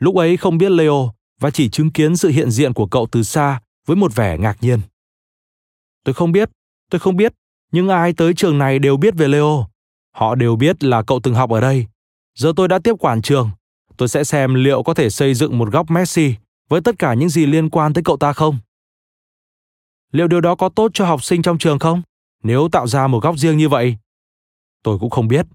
[0.00, 3.22] Lúc ấy không biết Leo và chỉ chứng kiến sự hiện diện của cậu từ
[3.22, 4.80] xa với một vẻ ngạc nhiên.
[6.04, 6.50] Tôi không biết,
[6.90, 7.34] tôi không biết,
[7.72, 9.66] nhưng ai tới trường này đều biết về Leo.
[10.14, 11.86] Họ đều biết là cậu từng học ở đây.
[12.34, 13.50] Giờ tôi đã tiếp quản trường.
[13.96, 16.34] Tôi sẽ xem liệu có thể xây dựng một góc Messi
[16.68, 18.58] với tất cả những gì liên quan tới cậu ta không.
[20.12, 22.02] Liệu điều đó có tốt cho học sinh trong trường không?
[22.42, 23.96] Nếu tạo ra một góc riêng như vậy?
[24.82, 25.46] Tôi cũng không biết,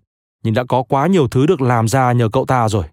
[0.44, 2.86] nhưng đã có quá nhiều thứ được làm ra nhờ cậu ta rồi.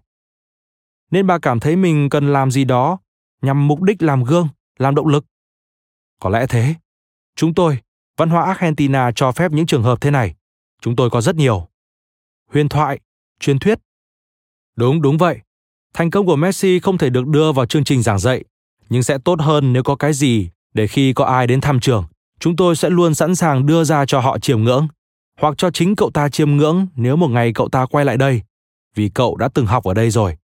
[1.11, 2.99] Nên bà cảm thấy mình cần làm gì đó
[3.41, 4.47] nhằm mục đích làm gương,
[4.77, 5.25] làm động lực.
[6.19, 6.75] Có lẽ thế.
[7.35, 7.79] Chúng tôi,
[8.17, 10.35] văn hóa Argentina cho phép những trường hợp thế này.
[10.81, 11.67] Chúng tôi có rất nhiều.
[12.51, 12.99] Huyền thoại,
[13.39, 13.79] truyền thuyết.
[14.75, 15.39] Đúng, đúng vậy.
[15.93, 18.43] Thành công của Messi không thể được đưa vào chương trình giảng dạy,
[18.89, 22.05] nhưng sẽ tốt hơn nếu có cái gì để khi có ai đến thăm trường,
[22.39, 24.87] chúng tôi sẽ luôn sẵn sàng đưa ra cho họ chiêm ngưỡng,
[25.39, 28.41] hoặc cho chính cậu ta chiêm ngưỡng nếu một ngày cậu ta quay lại đây,
[28.95, 30.37] vì cậu đã từng học ở đây rồi.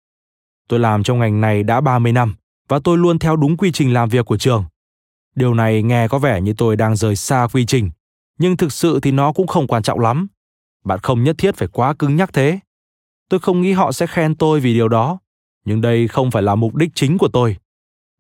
[0.69, 2.35] Tôi làm trong ngành này đã 30 năm
[2.69, 4.65] và tôi luôn theo đúng quy trình làm việc của trường.
[5.35, 7.91] Điều này nghe có vẻ như tôi đang rời xa quy trình,
[8.41, 10.27] nhưng thực sự thì nó cũng không quan trọng lắm.
[10.85, 12.61] Bạn không nhất thiết phải quá cứng nhắc thế.
[13.29, 15.19] Tôi không nghĩ họ sẽ khen tôi vì điều đó,
[15.65, 17.57] nhưng đây không phải là mục đích chính của tôi.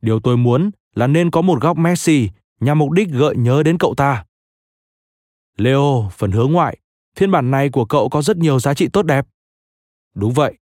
[0.02, 2.28] Điều tôi muốn là nên có một góc Messi
[2.60, 4.24] nhằm mục đích gợi nhớ đến cậu ta.
[5.56, 6.78] Leo, phần hướng ngoại,
[7.16, 9.26] phiên bản này của cậu có rất nhiều giá trị tốt đẹp.
[10.14, 10.54] Đúng vậy,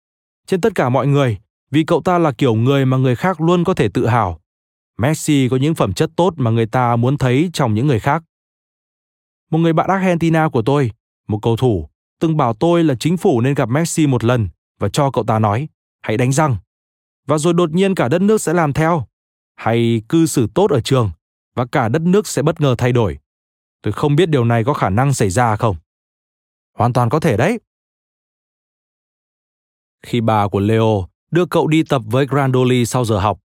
[0.47, 1.39] trên tất cả mọi người,
[1.70, 4.41] vì cậu ta là kiểu người mà người khác luôn có thể tự hào.
[4.99, 8.23] Messi có những phẩm chất tốt mà người ta muốn thấy trong những người khác.
[9.51, 10.91] Một người bạn Argentina của tôi,
[11.28, 11.89] một cầu thủ,
[12.20, 15.39] từng bảo tôi là chính phủ nên gặp Messi một lần và cho cậu ta
[15.39, 15.68] nói,
[16.01, 16.57] hãy đánh răng.
[17.27, 19.07] Và rồi đột nhiên cả đất nước sẽ làm theo
[19.57, 21.10] hay cư xử tốt ở trường
[21.55, 23.18] và cả đất nước sẽ bất ngờ thay đổi.
[23.83, 25.77] Tôi không biết điều này có khả năng xảy ra không.
[26.75, 27.60] Hoàn toàn có thể đấy.
[30.07, 33.39] Khi bà của Leo đưa cậu đi tập với Grandoli sau giờ học,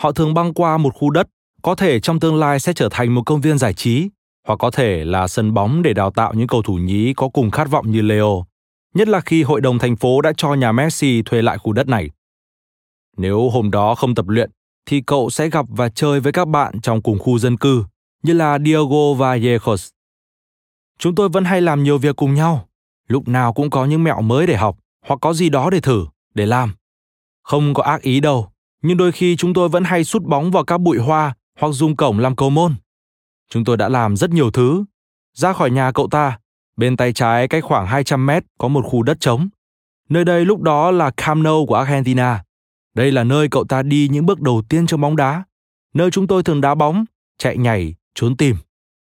[0.00, 1.28] họ thường băng qua một khu đất
[1.62, 4.08] có thể trong tương lai sẽ trở thành một công viên giải trí
[4.46, 7.50] hoặc có thể là sân bóng để đào tạo những cầu thủ nhí có cùng
[7.50, 8.44] khát vọng như Leo,
[8.94, 11.88] nhất là khi hội đồng thành phố đã cho nhà Messi thuê lại khu đất
[11.88, 12.10] này.
[13.16, 14.50] Nếu hôm đó không tập luyện
[14.86, 17.84] thì cậu sẽ gặp và chơi với các bạn trong cùng khu dân cư
[18.22, 19.88] như là Diego và Yekos.
[20.98, 22.68] Chúng tôi vẫn hay làm nhiều việc cùng nhau,
[23.08, 24.76] lúc nào cũng có những mẹo mới để học
[25.06, 26.74] hoặc có gì đó để thử, để làm.
[27.42, 28.48] Không có ác ý đâu,
[28.82, 31.96] nhưng đôi khi chúng tôi vẫn hay sút bóng vào các bụi hoa hoặc dùng
[31.96, 32.74] cổng làm cầu môn.
[33.50, 34.84] Chúng tôi đã làm rất nhiều thứ.
[35.32, 36.38] Ra khỏi nhà cậu ta,
[36.76, 39.48] bên tay trái cách khoảng 200 mét có một khu đất trống.
[40.08, 42.44] Nơi đây lúc đó là Camp Nou của Argentina.
[42.94, 45.44] Đây là nơi cậu ta đi những bước đầu tiên trong bóng đá,
[45.94, 47.04] nơi chúng tôi thường đá bóng,
[47.38, 48.56] chạy nhảy, trốn tìm.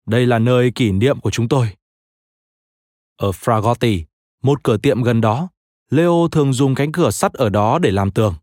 [0.08, 1.70] Đây là nơi kỷ niệm của chúng tôi.
[3.18, 4.04] Ở Fragotti,
[4.44, 5.50] một cửa tiệm gần đó,
[5.90, 8.34] Leo thường dùng cánh cửa sắt ở đó để làm tường,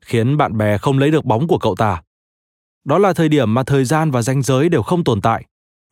[0.00, 2.02] khiến bạn bè không lấy được bóng của cậu ta.
[2.88, 5.44] Đó là thời điểm mà thời gian và ranh giới đều không tồn tại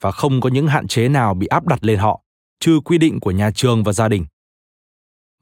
[0.03, 2.21] và không có những hạn chế nào bị áp đặt lên họ,
[2.61, 4.27] trừ quy định của nhà trường và gia đình.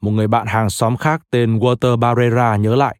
[0.01, 2.97] Một người bạn hàng xóm khác tên Walter Barrera nhớ lại.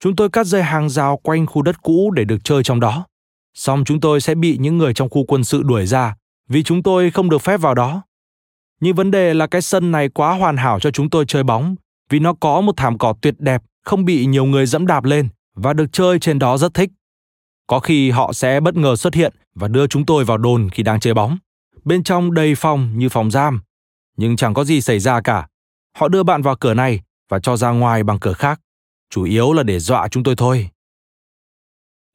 [0.00, 3.06] Chúng tôi cắt dây hàng rào quanh khu đất cũ để được chơi trong đó.
[3.54, 6.14] Xong chúng tôi sẽ bị những người trong khu quân sự đuổi ra
[6.48, 8.02] vì chúng tôi không được phép vào đó.
[8.80, 11.76] Nhưng vấn đề là cái sân này quá hoàn hảo cho chúng tôi chơi bóng
[12.10, 15.28] vì nó có một thảm cỏ tuyệt đẹp không bị nhiều người dẫm đạp lên
[15.54, 16.90] và được chơi trên đó rất thích.
[17.68, 20.82] Có khi họ sẽ bất ngờ xuất hiện và đưa chúng tôi vào đồn khi
[20.82, 21.38] đang chơi bóng.
[21.84, 23.60] Bên trong đầy phòng như phòng giam.
[24.16, 25.46] Nhưng chẳng có gì xảy ra cả.
[25.98, 28.60] Họ đưa bạn vào cửa này và cho ra ngoài bằng cửa khác.
[29.10, 30.70] Chủ yếu là để dọa chúng tôi thôi.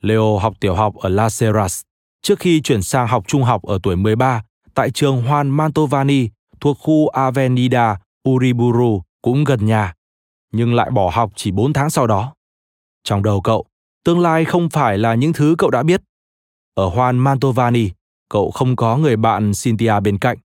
[0.02, 1.82] Leo học tiểu học ở Las Heras
[2.22, 6.78] trước khi chuyển sang học trung học ở tuổi 13 tại trường Juan Mantovani thuộc
[6.80, 7.98] khu Avenida
[8.30, 9.94] Uriburu cũng gần nhà,
[10.52, 12.34] nhưng lại bỏ học chỉ 4 tháng sau đó.
[13.04, 13.66] Trong đầu cậu,
[14.04, 16.02] tương lai không phải là những thứ cậu đã biết.
[16.76, 17.90] Ở Juan Mantovani,
[18.30, 20.38] cậu không có người bạn Cynthia bên cạnh.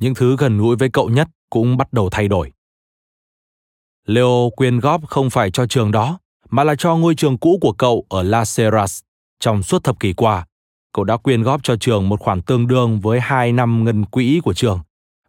[0.00, 2.52] Những thứ gần gũi với cậu nhất cũng bắt đầu thay đổi.
[4.06, 6.18] Leo quyên góp không phải cho trường đó,
[6.50, 9.00] mà là cho ngôi trường cũ của cậu ở Las Heras.
[9.40, 10.46] Trong suốt thập kỷ qua,
[10.92, 14.40] cậu đã quyên góp cho trường một khoản tương đương với 2 năm ngân quỹ
[14.44, 14.80] của trường,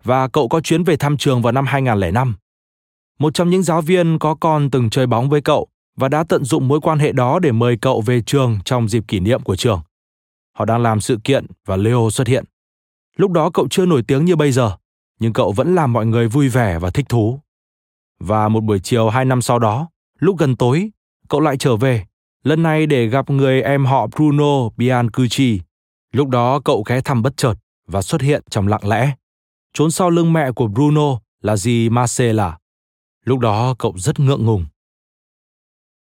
[0.03, 2.35] và cậu có chuyến về thăm trường vào năm 2005.
[3.19, 6.43] Một trong những giáo viên có con từng chơi bóng với cậu và đã tận
[6.43, 9.55] dụng mối quan hệ đó để mời cậu về trường trong dịp kỷ niệm của
[9.55, 9.81] trường.
[10.57, 12.45] Họ đang làm sự kiện và Leo xuất hiện.
[13.17, 14.77] Lúc đó cậu chưa nổi tiếng như bây giờ,
[15.19, 17.39] nhưng cậu vẫn làm mọi người vui vẻ và thích thú.
[18.19, 19.89] Và một buổi chiều hai năm sau đó,
[20.19, 20.89] lúc gần tối,
[21.29, 22.05] cậu lại trở về,
[22.43, 25.59] lần này để gặp người em họ Bruno Biancucci.
[26.11, 27.53] Lúc đó cậu ghé thăm bất chợt
[27.87, 29.11] và xuất hiện trong lặng lẽ.
[29.73, 32.57] Trốn sau lưng mẹ của Bruno là dì Marcella.
[33.25, 34.65] Lúc đó cậu rất ngượng ngùng.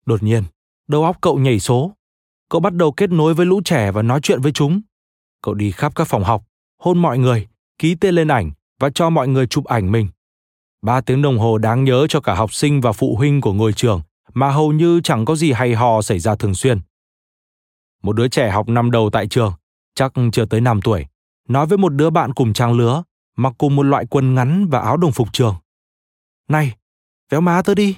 [0.06, 0.44] Đột nhiên,
[0.88, 1.92] đầu óc cậu nhảy số.
[2.50, 4.82] Cậu bắt đầu kết nối với lũ trẻ và nói chuyện với chúng.
[5.42, 6.44] Cậu đi khắp các phòng học,
[6.80, 10.08] hôn mọi người, ký tên lên ảnh và cho mọi người chụp ảnh mình.
[10.82, 13.74] Ba tiếng đồng hồ đáng nhớ cho cả học sinh và phụ huynh của ngôi
[13.74, 14.02] trường
[14.34, 16.80] mà hầu như chẳng có gì hay ho xảy ra thường xuyên.
[18.04, 19.54] Một đứa trẻ học năm đầu tại trường,
[19.96, 21.06] chắc chưa tới 5 tuổi,
[21.48, 23.04] nói với một đứa bạn cùng trang lứa,
[23.36, 25.56] mặc cùng một loại quần ngắn và áo đồng phục trường.
[26.50, 26.76] Này,
[27.30, 27.98] véo má tớ đi.